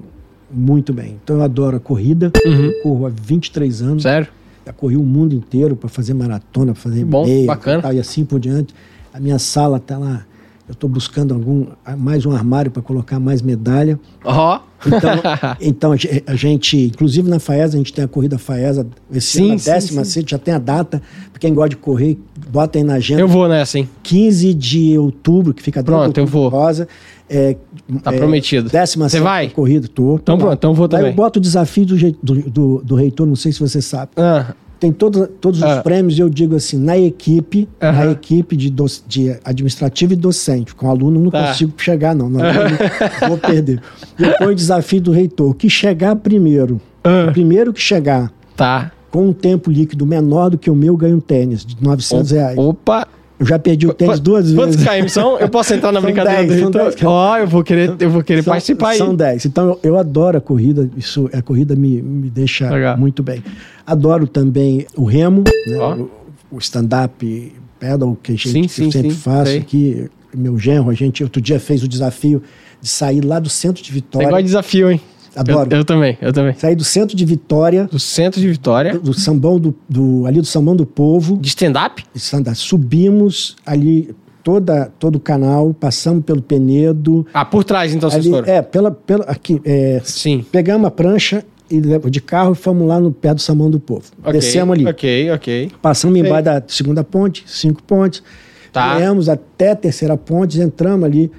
muito 0.51 0.93
bem. 0.93 1.17
Então 1.23 1.37
eu 1.37 1.43
adoro 1.43 1.77
a 1.77 1.79
corrida, 1.79 2.31
Uhum. 2.45 2.65
eu 2.65 2.81
corro 2.83 3.05
há 3.05 3.09
23 3.09 3.81
anos, 3.81 4.03
Sério? 4.03 4.27
já 4.65 4.73
corri 4.73 4.97
o 4.97 5.03
mundo 5.03 5.33
inteiro 5.35 5.75
para 5.75 5.89
fazer 5.89 6.13
maratona, 6.13 6.73
para 6.73 6.81
fazer 6.81 7.03
Bom, 7.05 7.25
meia 7.25 7.47
bacana. 7.47 7.79
e, 7.79 7.81
tal, 7.81 7.93
e 7.93 7.99
assim 7.99 8.23
por 8.25 8.39
diante. 8.39 8.73
A 9.13 9.19
minha 9.19 9.39
sala 9.39 9.77
está 9.77 9.97
lá, 9.97 10.25
eu 10.71 10.73
estou 10.73 10.89
buscando 10.89 11.33
algum 11.33 11.65
mais 11.97 12.25
um 12.25 12.31
armário 12.31 12.71
para 12.71 12.81
colocar 12.81 13.19
mais 13.19 13.41
medalha. 13.41 13.99
Ó. 14.23 14.59
Então, 14.87 15.11
então 15.59 15.91
a 15.91 15.97
ge- 15.97 16.23
a 16.25 16.33
gente, 16.33 16.77
inclusive 16.77 17.29
na 17.29 17.39
Faesa, 17.39 17.75
a 17.75 17.77
gente 17.77 17.91
tem 17.91 18.05
a 18.05 18.07
corrida 18.07 18.37
Faesa, 18.37 18.87
esse 19.11 19.37
Sim, 19.37 19.43
ano 19.47 19.53
a 19.55 19.57
sim, 19.59 19.69
décima, 19.71 20.05
sim. 20.05 20.23
já 20.25 20.37
tem 20.37 20.53
a 20.53 20.57
data. 20.59 21.01
Pra 21.31 21.39
quem 21.41 21.53
gosta 21.53 21.71
de 21.71 21.75
correr, 21.75 22.17
bota 22.49 22.79
aí 22.79 22.85
na 22.85 22.93
agenda. 22.93 23.19
Eu 23.19 23.27
vou 23.27 23.49
nessa, 23.49 23.79
hein? 23.79 23.89
15 24.01 24.53
de 24.53 24.97
outubro, 24.97 25.53
que 25.53 25.61
fica 25.61 25.81
dentro 25.83 25.93
Pronto, 25.99 26.13
do 26.15 26.21
eu 26.21 26.25
vou. 26.25 26.47
Rosa. 26.47 26.87
É, 27.29 27.57
Tá 28.01 28.13
é, 28.13 28.17
prometido. 28.17 28.69
Décima 28.69 29.09
Você 29.09 29.19
vai? 29.19 29.49
corrida, 29.49 29.87
tô. 29.89 30.15
Então 30.15 30.37
pronto, 30.37 30.53
então 30.53 30.73
vou 30.73 30.87
também. 30.87 31.07
eu 31.07 31.13
boto 31.13 31.37
o 31.39 31.41
desafio 31.41 31.85
do, 31.85 31.97
do, 32.23 32.35
do, 32.49 32.81
do 32.83 32.95
reitor, 32.95 33.27
não 33.27 33.35
sei 33.35 33.51
se 33.51 33.59
você 33.59 33.81
sabe. 33.81 34.11
Ah, 34.15 34.53
Tem 34.81 34.91
todo, 34.91 35.27
todos 35.27 35.61
Ah. 35.61 35.75
os 35.77 35.83
prêmios, 35.83 36.17
eu 36.17 36.27
digo 36.27 36.55
assim, 36.55 36.75
na 36.75 36.97
equipe, 36.97 37.69
na 37.79 37.89
Aham. 37.89 38.11
equipe 38.13 38.57
de, 38.57 38.71
doc- 38.71 39.03
de 39.07 39.29
administrativo 39.45 40.13
e 40.13 40.15
docente. 40.15 40.73
Com 40.73 40.89
aluno 40.89 41.19
não 41.19 41.29
Tá. 41.29 41.49
consigo 41.49 41.71
chegar, 41.77 42.15
não. 42.15 42.27
não 42.27 42.39
vou 43.29 43.37
perder. 43.37 43.79
Depois 44.17 44.49
o 44.49 44.55
desafio 44.55 44.99
do 44.99 45.11
reitor, 45.11 45.53
que 45.53 45.69
chegar 45.69 46.15
primeiro. 46.15 46.81
Ah. 47.03 47.27
O 47.29 47.31
primeiro 47.31 47.71
que 47.71 47.79
chegar 47.79 48.33
tá. 48.55 48.91
com 49.11 49.27
um 49.27 49.33
tempo 49.33 49.69
líquido 49.69 50.03
menor 50.03 50.49
do 50.49 50.57
que 50.57 50.67
o 50.69 50.75
meu, 50.75 50.97
ganha 50.97 51.15
um 51.15 51.19
tênis 51.19 51.63
de 51.63 51.77
900 51.79 52.31
reais. 52.31 52.57
Opa. 52.57 53.07
Eu 53.41 53.45
já 53.47 53.57
perdi 53.57 53.87
o 53.87 53.93
tênis 53.93 54.19
duas 54.19 54.53
Quantos 54.53 54.75
vezes. 54.75 54.87
KM 54.87 55.09
são? 55.09 55.39
Eu 55.39 55.49
posso 55.49 55.73
entrar 55.73 55.91
na 55.91 55.99
São 55.99 56.05
brincadeira 56.07 56.43
10, 56.43 56.47
do 56.47 56.53
são 56.59 56.63
Reitor? 56.65 56.81
10 56.83 56.95
km. 56.95 57.05
Ó, 57.07 57.37
eu 57.39 57.47
vou 57.47 57.63
querer, 57.63 57.95
eu 57.99 58.09
vou 58.11 58.23
querer 58.23 58.43
São- 58.43 58.51
participar 58.53 58.93
São 58.95 59.09
aí. 59.09 59.15
10. 59.17 59.45
Então 59.47 59.65
eu, 59.67 59.79
eu 59.81 59.97
adoro 59.97 60.37
a 60.37 60.41
corrida, 60.41 60.87
isso, 60.95 61.27
a 61.33 61.41
corrida 61.41 61.75
me, 61.75 62.01
me 62.03 62.29
deixa 62.29 62.69
Legal. 62.69 62.95
muito 62.99 63.23
bem. 63.23 63.43
Adoro 63.85 64.27
também 64.27 64.85
o 64.95 65.05
remo, 65.05 65.43
né, 65.67 65.77
Ó. 65.79 65.95
o, 65.95 66.11
o 66.51 66.57
stand-up 66.59 67.51
pedal 67.79 68.15
que 68.21 68.31
a 68.33 68.35
gente 68.35 68.49
Sim, 68.51 68.61
que 68.61 68.69
sim, 68.69 68.91
sempre 68.91 69.09
sim, 69.11 69.17
faço 69.17 69.51
sei. 69.51 69.59
aqui. 69.59 70.07
Meu 70.35 70.57
genro, 70.59 70.91
a 70.91 70.93
gente 70.93 71.23
outro 71.23 71.41
dia 71.41 71.59
fez 71.59 71.81
o 71.83 71.87
desafio 71.87 72.41
de 72.79 72.87
sair 72.87 73.21
lá 73.25 73.39
do 73.39 73.49
centro 73.49 73.83
de 73.83 73.91
Vitória. 73.91 74.37
de 74.37 74.43
desafio, 74.43 74.89
hein? 74.91 75.01
Adoro. 75.35 75.69
Eu, 75.71 75.77
eu 75.79 75.85
também, 75.85 76.17
eu 76.21 76.33
também. 76.33 76.53
Sair 76.55 76.75
do 76.75 76.83
centro 76.83 77.15
de 77.15 77.25
Vitória, 77.25 77.85
Do 77.85 77.99
centro 77.99 78.39
de 78.41 78.47
Vitória. 78.47 78.93
do, 78.93 78.99
do 78.99 79.13
sambão 79.13 79.59
do, 79.59 79.73
do- 79.87 80.25
ali 80.25 80.39
do 80.41 80.45
sambão 80.45 80.75
do 80.75 80.85
povo, 80.85 81.37
De 81.37 81.47
stand-up? 81.47 82.03
stand-up. 82.15 82.57
subimos 82.57 83.55
ali 83.65 84.13
toda 84.43 84.91
todo 84.99 85.15
o 85.15 85.19
canal, 85.19 85.73
passamos 85.73 86.25
pelo 86.25 86.41
Penedo, 86.41 87.25
Ah, 87.33 87.45
por 87.45 87.63
trás 87.63 87.93
então 87.93 88.09
vocês 88.09 88.25
ali, 88.25 88.33
foram. 88.35 88.47
é, 88.51 88.61
pela, 88.61 88.91
pela 88.91 89.23
aqui, 89.25 89.61
é, 89.63 90.01
Sim. 90.03 90.43
Pegamos 90.51 90.87
a 90.87 90.91
prancha 90.91 91.45
e 91.69 91.79
de 91.79 92.19
carro 92.21 92.51
e 92.51 92.55
fomos 92.55 92.85
lá 92.87 92.99
no 92.99 93.11
pé 93.13 93.33
do 93.33 93.39
Samão 93.39 93.69
do 93.69 93.79
Povo. 93.79 94.03
Ok, 94.21 94.33
Descemos 94.33 94.73
ali. 94.75 94.85
Ok, 94.85 95.31
ok. 95.31 95.71
Passamos 95.81 96.17
Sei. 96.19 96.27
embaixo 96.27 96.43
da 96.45 96.63
segunda 96.67 97.03
ponte, 97.03 97.43
cinco 97.47 97.81
pontes. 97.83 98.21
Tá. 98.73 98.97
Viemos 98.97 99.29
até 99.29 99.71
a 99.71 99.75
terceira 99.75 100.17
ponte, 100.17 100.59
entramos 100.59 101.05
ali 101.05 101.31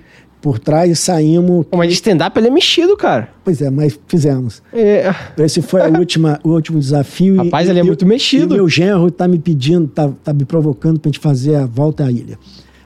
por 0.42 0.58
trás 0.58 0.90
e 0.90 0.96
saímos. 0.96 1.64
Mas 1.74 1.88
de 1.88 1.94
stand-up 1.94 2.36
ele 2.38 2.48
é 2.48 2.50
mexido, 2.50 2.96
cara. 2.96 3.28
Pois 3.44 3.62
é, 3.62 3.70
mas 3.70 3.98
fizemos. 4.08 4.62
É. 4.72 5.14
Esse 5.38 5.62
foi 5.62 5.80
a 5.80 5.86
última, 5.88 6.38
o 6.44 6.50
último 6.50 6.78
desafio. 6.78 7.36
e- 7.36 7.44
Rapaz, 7.44 7.68
ele 7.68 7.78
é 7.78 7.82
e- 7.82 7.86
muito 7.86 8.04
mexido. 8.04 8.54
E 8.54 8.58
meu 8.58 8.68
genro 8.68 9.10
tá 9.10 9.26
me 9.28 9.38
pedindo, 9.38 9.86
tá, 9.88 10.10
tá 10.22 10.32
me 10.34 10.44
provocando 10.44 10.98
pra 11.00 11.08
gente 11.08 11.20
fazer 11.20 11.54
a 11.54 11.64
volta 11.64 12.04
à 12.04 12.10
ilha. 12.10 12.38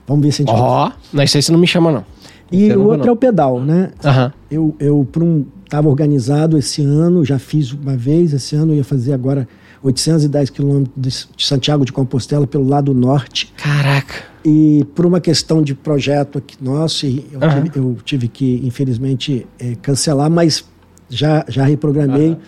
Vamos 0.07 0.25
ver 0.25 0.31
se 0.33 0.43
a 0.43 0.47
gente 0.47 0.55
Ó, 0.55 0.93
não, 1.13 1.25
isso 1.25 1.37
aí 1.37 1.43
você 1.43 1.51
não 1.51 1.59
me 1.59 1.67
chama, 1.67 1.91
não. 1.91 2.05
E 2.53 2.71
o 2.73 2.85
outro 2.85 2.99
não. 2.99 3.09
é 3.09 3.13
o 3.13 3.17
pedal, 3.17 3.59
né? 3.61 3.91
Aham. 4.05 4.33
Eu, 4.49 4.77
eu 4.79 5.09
por 5.11 5.23
um, 5.23 5.45
estava 5.65 5.89
organizado 5.89 6.57
esse 6.57 6.81
ano, 6.83 7.25
já 7.25 7.39
fiz 7.41 7.73
uma 7.73 7.97
vez, 7.97 8.33
esse 8.33 8.55
ano 8.55 8.73
eu 8.73 8.77
ia 8.77 8.85
fazer 8.85 9.13
agora 9.15 9.49
810 9.83 10.51
quilômetros 10.51 11.29
de 11.37 11.45
Santiago 11.45 11.85
de 11.85 11.93
Compostela 11.93 12.47
pelo 12.47 12.69
lado 12.69 12.95
norte. 12.95 13.53
Caraca. 13.57 14.15
E 14.49 14.85
por 14.95 15.05
uma 15.05 15.21
questão 15.21 15.61
de 15.61 15.75
projeto 15.75 16.39
aqui 16.39 16.57
nosso, 16.63 17.05
eu, 17.05 17.43
Aham. 17.43 17.65
tive, 17.65 17.79
eu 17.79 17.97
tive 18.05 18.29
que, 18.29 18.61
infelizmente, 18.65 19.45
eh, 19.59 19.75
cancelar, 19.83 20.31
mas 20.31 20.65
já, 21.11 21.45
já 21.49 21.65
reprogramei. 21.65 22.29
Aham. 22.29 22.39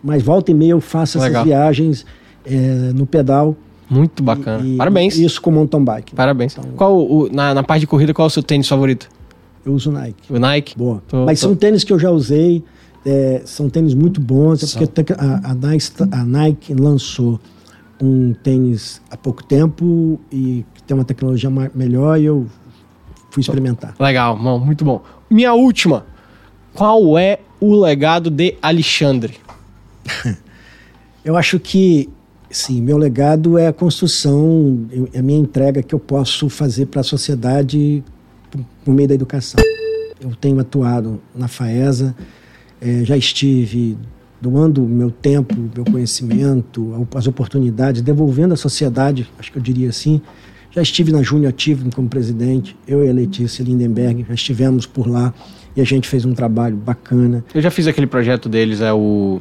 Mas 0.00 0.22
volta 0.22 0.52
e 0.52 0.54
meia 0.54 0.70
eu 0.70 0.80
faço 0.80 1.18
essas 1.18 1.26
Legal. 1.30 1.44
viagens 1.44 2.06
eh, 2.46 2.92
no 2.94 3.04
pedal. 3.06 3.56
Muito 3.90 4.22
bacana. 4.22 4.64
E- 4.64 4.74
e 4.74 4.76
Parabéns. 4.76 5.18
Isso 5.18 5.42
com 5.42 5.50
mountain 5.50 5.82
bike. 5.82 6.14
Parabéns. 6.14 6.56
Então- 6.56 6.70
Qual 6.76 6.96
o, 6.96 7.28
na, 7.32 7.52
na 7.52 7.64
parte 7.64 7.80
de 7.80 7.86
corrida, 7.88 8.14
qual 8.14 8.26
é 8.26 8.28
o 8.28 8.30
seu 8.30 8.42
tênis 8.44 8.68
favorito? 8.68 9.08
Eu 9.66 9.72
uso 9.74 9.90
Nike. 9.90 10.32
O 10.32 10.38
Nike? 10.38 10.78
Boa. 10.78 11.02
Tô- 11.08 11.24
Mas 11.26 11.40
tô- 11.40 11.48
são 11.48 11.56
tênis 11.56 11.82
que 11.82 11.92
eu 11.92 11.98
já 11.98 12.10
usei, 12.12 12.62
é, 13.04 13.42
são 13.44 13.68
tênis 13.68 13.94
muito 13.94 14.20
bons, 14.20 14.62
é 14.76 14.86
porque 14.86 15.12
a, 15.12 15.50
a 15.50 15.54
Nike, 15.54 15.90
a 16.12 16.24
Nike 16.24 16.72
lançou 16.74 17.40
um 18.00 18.32
tênis 18.32 19.02
há 19.10 19.16
pouco 19.16 19.42
tempo 19.44 20.20
e 20.30 20.64
tem 20.88 20.96
uma 20.96 21.04
tecnologia 21.04 21.50
melhor 21.74 22.18
e 22.18 22.24
eu 22.24 22.46
fui 23.30 23.42
experimentar. 23.42 23.94
Legal, 24.00 24.36
mano, 24.36 24.64
muito 24.64 24.84
bom. 24.84 25.02
Minha 25.30 25.52
última. 25.52 26.06
Qual 26.74 27.18
é 27.18 27.40
o 27.60 27.78
legado 27.78 28.30
de 28.30 28.56
Alexandre? 28.62 29.34
Eu 31.24 31.36
acho 31.36 31.60
que, 31.60 32.08
sim, 32.50 32.80
meu 32.80 32.96
legado 32.96 33.58
é 33.58 33.66
a 33.66 33.72
construção, 33.72 34.86
é 35.12 35.18
a 35.18 35.22
minha 35.22 35.38
entrega 35.38 35.82
que 35.82 35.94
eu 35.94 35.98
posso 35.98 36.48
fazer 36.48 36.86
para 36.86 37.02
a 37.02 37.04
sociedade 37.04 38.02
por, 38.82 38.94
meio 38.94 39.08
da 39.08 39.14
educação. 39.14 39.62
Eu 40.18 40.34
tenho 40.36 40.58
atuado 40.58 41.20
na 41.34 41.46
FAESA, 41.46 42.14
eh, 42.80 43.04
já 43.04 43.14
estive 43.14 43.98
doando 44.40 44.80
meu 44.82 45.10
tempo, 45.10 45.54
meu 45.74 45.84
conhecimento, 45.84 47.06
as 47.14 47.26
oportunidades, 47.26 48.00
devolvendo 48.00 48.54
à 48.54 48.56
sociedade, 48.56 49.28
acho 49.38 49.52
que 49.52 49.58
eu 49.58 49.62
diria 49.62 49.90
assim. 49.90 50.22
Já 50.70 50.82
estive 50.82 51.12
na 51.12 51.22
Júnior 51.22 51.50
Ativum 51.50 51.90
como 51.90 52.08
presidente, 52.08 52.76
eu 52.86 53.04
e 53.04 53.08
a 53.08 53.12
Letícia 53.12 53.62
Lindenberg, 53.62 54.24
já 54.28 54.34
estivemos 54.34 54.86
por 54.86 55.06
lá 55.06 55.32
e 55.74 55.80
a 55.80 55.84
gente 55.84 56.08
fez 56.08 56.24
um 56.24 56.34
trabalho 56.34 56.76
bacana. 56.76 57.44
Eu 57.54 57.62
já 57.62 57.70
fiz 57.70 57.86
aquele 57.86 58.06
projeto 58.06 58.48
deles, 58.48 58.80
é 58.80 58.92
o 58.92 59.40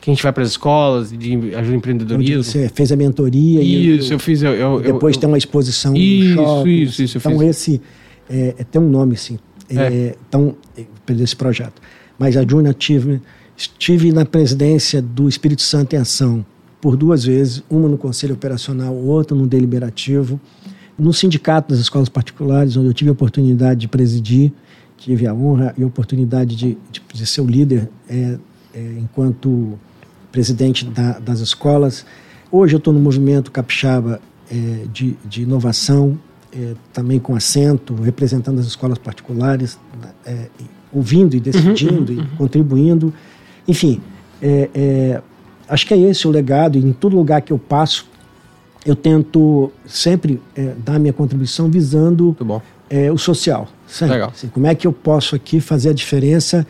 que 0.00 0.10
a 0.10 0.14
gente 0.14 0.22
vai 0.22 0.32
para 0.32 0.42
as 0.42 0.50
escolas 0.50 1.10
de 1.10 1.54
ajuda 1.54 1.76
empreendedorismo. 1.76 2.42
Você 2.42 2.70
fez 2.70 2.90
a 2.90 2.96
mentoria. 2.96 3.60
Isso, 3.60 4.12
eu, 4.12 4.16
eu 4.16 4.18
fiz. 4.18 4.42
Eu, 4.42 4.52
eu 4.52 4.80
depois 4.80 5.16
eu, 5.16 5.20
tem 5.20 5.28
uma 5.28 5.36
exposição 5.36 5.94
isso, 5.94 6.34
shopping, 6.34 6.82
Isso, 6.82 7.02
isso, 7.02 7.18
Então 7.18 7.42
esse 7.42 7.82
é, 8.28 8.54
é, 8.58 8.64
tem 8.64 8.80
um 8.80 8.88
nome 8.88 9.14
assim. 9.14 9.38
É, 9.68 9.76
é. 9.76 10.16
Então, 10.28 10.56
desse 11.06 11.36
projeto. 11.36 11.82
Mas 12.18 12.36
a 12.36 12.42
Júnior 12.42 12.70
Ativum 12.70 13.20
Estive 13.60 14.10
na 14.10 14.24
presidência 14.24 15.02
do 15.02 15.28
Espírito 15.28 15.60
Santo 15.60 15.94
em 15.94 15.98
Ação 15.98 16.46
por 16.80 16.96
duas 16.96 17.24
vezes, 17.24 17.62
uma 17.68 17.88
no 17.88 17.98
Conselho 17.98 18.34
Operacional, 18.34 18.94
outra 18.94 19.36
no 19.36 19.46
Deliberativo. 19.46 20.40
No 20.98 21.12
Sindicato 21.12 21.70
das 21.70 21.78
Escolas 21.78 22.08
Particulares, 22.08 22.76
onde 22.76 22.88
eu 22.88 22.94
tive 22.94 23.10
a 23.10 23.12
oportunidade 23.12 23.80
de 23.80 23.88
presidir, 23.88 24.52
tive 24.96 25.26
a 25.26 25.34
honra 25.34 25.74
e 25.76 25.82
a 25.82 25.86
oportunidade 25.86 26.54
de, 26.54 26.78
de, 26.90 27.02
de 27.12 27.26
ser 27.26 27.40
o 27.40 27.46
líder 27.46 27.88
é, 28.08 28.38
é, 28.74 28.96
enquanto 28.98 29.78
presidente 30.30 30.84
da, 30.84 31.18
das 31.18 31.40
escolas. 31.40 32.04
Hoje 32.52 32.74
eu 32.74 32.78
estou 32.78 32.92
no 32.92 33.00
movimento 33.00 33.50
capixaba 33.50 34.20
é, 34.50 34.86
de, 34.92 35.16
de 35.24 35.42
inovação, 35.42 36.18
é, 36.52 36.74
também 36.92 37.18
com 37.18 37.34
assento, 37.34 37.94
representando 37.94 38.58
as 38.58 38.66
escolas 38.66 38.98
particulares, 38.98 39.78
é, 40.26 40.48
ouvindo 40.92 41.34
e 41.34 41.40
decidindo 41.40 42.12
uhum, 42.12 42.18
uhum, 42.18 42.24
uhum. 42.24 42.34
e 42.34 42.36
contribuindo. 42.36 43.14
Enfim, 43.66 44.00
é, 44.42 44.70
é, 44.74 45.22
acho 45.70 45.86
que 45.86 45.94
é 45.94 45.98
esse 45.98 46.26
o 46.26 46.30
legado, 46.30 46.76
e 46.76 46.84
em 46.84 46.92
todo 46.92 47.16
lugar 47.16 47.40
que 47.40 47.52
eu 47.52 47.58
passo, 47.58 48.06
eu 48.84 48.96
tento 48.96 49.72
sempre 49.86 50.40
é, 50.54 50.74
dar 50.84 50.98
minha 50.98 51.12
contribuição 51.12 51.70
visando 51.70 52.36
é, 52.88 53.10
o 53.10 53.16
social. 53.16 53.68
Sempre. 53.86 54.14
Legal. 54.14 54.30
Assim, 54.34 54.48
como 54.48 54.66
é 54.66 54.74
que 54.74 54.86
eu 54.86 54.92
posso 54.92 55.34
aqui 55.36 55.60
fazer 55.60 55.90
a 55.90 55.92
diferença 55.92 56.66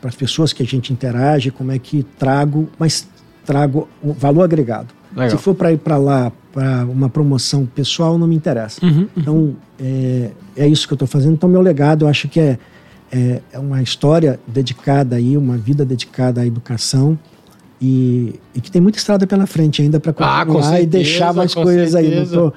para 0.00 0.08
as 0.08 0.14
pessoas 0.14 0.52
que 0.52 0.62
a 0.62 0.66
gente 0.66 0.92
interage, 0.92 1.50
como 1.50 1.72
é 1.72 1.78
que 1.78 2.02
trago, 2.18 2.68
mas 2.78 3.08
trago 3.44 3.88
o 4.02 4.12
valor 4.12 4.42
agregado. 4.42 4.94
Legal. 5.12 5.30
Se 5.30 5.42
for 5.42 5.54
para 5.54 5.72
ir 5.72 5.78
para 5.78 5.96
lá 5.96 6.30
para 6.52 6.84
uma 6.84 7.08
promoção 7.08 7.66
pessoal, 7.66 8.18
não 8.18 8.26
me 8.26 8.36
interessa. 8.36 8.84
Uhum, 8.84 8.98
uhum. 8.98 9.08
Então, 9.16 9.56
é, 9.80 10.30
é 10.56 10.68
isso 10.68 10.86
que 10.86 10.92
eu 10.92 10.96
estou 10.96 11.08
fazendo. 11.08 11.34
Então, 11.34 11.48
meu 11.48 11.60
legado, 11.60 12.04
eu 12.04 12.08
acho 12.08 12.28
que 12.28 12.38
é 12.38 12.58
é, 13.10 13.40
é 13.52 13.58
uma 13.58 13.82
história 13.82 14.38
dedicada 14.46 15.16
aí, 15.16 15.36
uma 15.36 15.56
vida 15.56 15.84
dedicada 15.84 16.42
à 16.42 16.46
educação 16.46 17.18
e, 17.80 18.34
e 18.54 18.60
que 18.60 18.70
tem 18.70 18.82
muita 18.82 18.98
estrada 18.98 19.26
pela 19.26 19.46
frente 19.46 19.82
ainda 19.82 20.00
para 20.00 20.12
continuar 20.12 20.42
ah, 20.42 20.62
certeza, 20.62 20.82
e 20.82 20.86
deixar 20.86 21.32
mais 21.32 21.54
coisas 21.54 21.92
certeza. 21.92 21.98
aí. 21.98 22.26
Não 22.36 22.50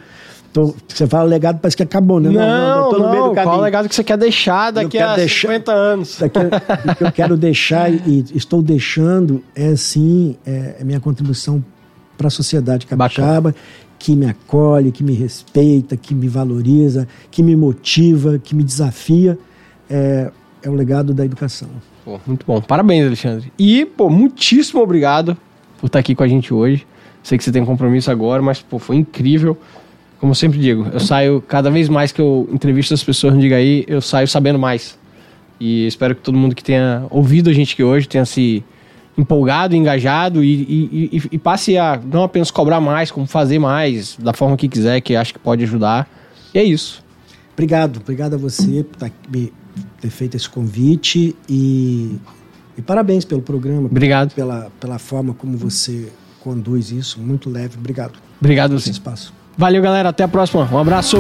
tô, 0.54 0.66
tô, 0.68 0.76
você 0.88 1.08
fala 1.08 1.26
legado, 1.26 1.60
parece 1.60 1.78
que 1.78 1.84
acabou, 1.84 2.20
né? 2.20 2.30
Não, 2.30 2.40
não, 2.40 2.92
não, 2.92 3.00
não, 3.00 3.28
não 3.28 3.36
Qual 3.36 3.60
o 3.60 3.62
legado 3.62 3.88
que 3.88 3.96
você 3.96 4.04
quer 4.04 4.18
deixar 4.18 4.72
daqui 4.72 4.98
a 4.98 5.16
deixar, 5.16 5.48
50 5.50 5.72
anos? 5.72 6.18
Daqui 6.20 6.40
o 6.40 6.96
que 6.96 7.04
eu 7.04 7.12
quero 7.12 7.38
deixar 7.38 7.92
e 7.92 8.26
estou 8.34 8.62
deixando 8.62 9.44
é 9.56 9.76
sim 9.76 10.36
é, 10.46 10.78
é 10.80 10.84
minha 10.84 11.00
contribuição 11.00 11.64
para 12.18 12.28
a 12.28 12.32
sociedade 12.32 12.86
capixaba, 12.86 13.54
que 13.98 14.16
me 14.16 14.26
acolhe, 14.26 14.92
que 14.92 15.04
me 15.04 15.14
respeita, 15.14 15.96
que 15.96 16.16
me 16.16 16.28
valoriza, 16.28 17.08
que 17.30 17.44
me 17.44 17.56
motiva, 17.56 18.40
que 18.40 18.56
me 18.56 18.64
desafia. 18.64 19.38
É, 19.90 20.32
é 20.64 20.70
o 20.70 20.74
legado 20.74 21.14
da 21.14 21.26
educação. 21.26 21.70
Pô, 22.04 22.20
muito 22.26 22.46
bom. 22.46 22.62
Parabéns, 22.62 23.06
Alexandre. 23.06 23.52
E, 23.58 23.86
pô, 23.86 24.10
muitíssimo 24.10 24.82
obrigado 24.82 25.38
por 25.80 25.88
estar 25.88 26.00
aqui 26.00 26.16
com 26.16 26.24
a 26.24 26.28
gente 26.28 26.54
hoje. 26.54 26.86
Sei 27.24 27.38
que 27.38 27.44
você 27.44 27.52
tem 27.52 27.64
compromisso 27.64 28.10
agora, 28.10 28.42
mas, 28.42 28.62
pô, 28.62 28.80
foi 28.80 28.96
incrível. 28.96 29.58
Como 30.20 30.32
eu 30.32 30.36
sempre 30.36 30.60
digo, 30.60 30.88
eu 30.92 31.00
saio, 31.00 31.42
cada 31.42 31.70
vez 31.70 31.90
mais 31.90 32.12
que 32.12 32.22
eu 32.22 32.48
entrevisto 32.52 32.94
as 32.94 33.04
pessoas 33.04 33.34
no 33.34 33.40
Diga 33.40 33.56
Aí, 33.56 33.84
eu 33.88 34.02
saio 34.02 34.28
sabendo 34.28 34.60
mais. 34.60 34.98
E 35.60 35.86
espero 35.86 36.16
que 36.16 36.22
todo 36.22 36.38
mundo 36.38 36.56
que 36.56 36.64
tenha 36.64 37.06
ouvido 37.10 37.50
a 37.50 37.54
gente 37.54 37.74
aqui 37.74 37.84
hoje 37.84 38.08
tenha 38.08 38.26
se 38.26 38.64
empolgado, 39.18 39.76
engajado 39.76 40.44
e, 40.44 40.54
e, 40.54 41.10
e, 41.18 41.22
e 41.34 41.38
passe 41.38 41.78
a 41.78 42.00
não 42.04 42.24
apenas 42.24 42.50
cobrar 42.50 42.80
mais, 42.80 43.12
como 43.12 43.28
fazer 43.28 43.60
mais, 43.60 44.18
da 44.18 44.34
forma 44.34 44.58
que 44.58 44.68
quiser, 44.68 45.02
que 45.02 45.16
acho 45.16 45.34
que 45.34 45.40
pode 45.40 45.64
ajudar. 45.64 46.10
E 46.54 46.60
é 46.60 46.64
isso. 46.64 47.04
Obrigado, 47.54 47.98
obrigado 47.98 48.34
a 48.34 48.38
você 48.38 48.84
por 48.84 48.96
estar 48.96 49.12
me 49.32 49.54
ter 50.00 50.10
feito 50.10 50.36
esse 50.36 50.50
convite 50.50 51.36
e, 51.48 52.18
e 52.78 52.82
parabéns 52.82 53.26
pelo 53.26 53.42
programa. 53.42 53.88
Obrigado. 53.88 54.34
Pela, 54.34 54.72
pela 54.80 55.00
forma 55.00 55.34
como 55.34 55.58
você 55.58 56.12
conduz 56.40 56.92
isso, 56.92 57.20
muito 57.20 57.50
leve. 57.50 57.78
Obrigado. 57.78 58.14
Obrigado, 58.40 58.80
você. 58.80 58.90
espaço. 58.90 59.34
Valeu, 59.58 59.82
galera. 59.82 60.10
Até 60.10 60.24
a 60.24 60.28
próxima. 60.28 60.68
Um 60.72 60.78
abraço. 60.78 61.18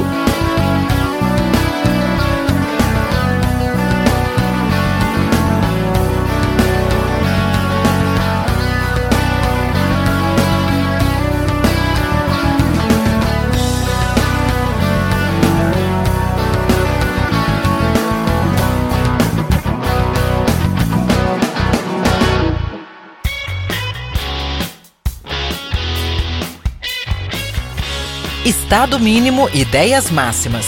Estado 28.51 28.99
Mínimo 28.99 29.49
Ideias 29.53 30.11
Máximas. 30.11 30.65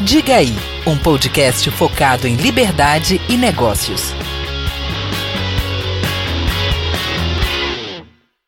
Diga 0.00 0.36
aí, 0.36 0.56
um 0.86 0.96
podcast 0.96 1.70
focado 1.70 2.26
em 2.26 2.34
liberdade 2.34 3.20
e 3.28 3.36
negócios. 3.36 4.14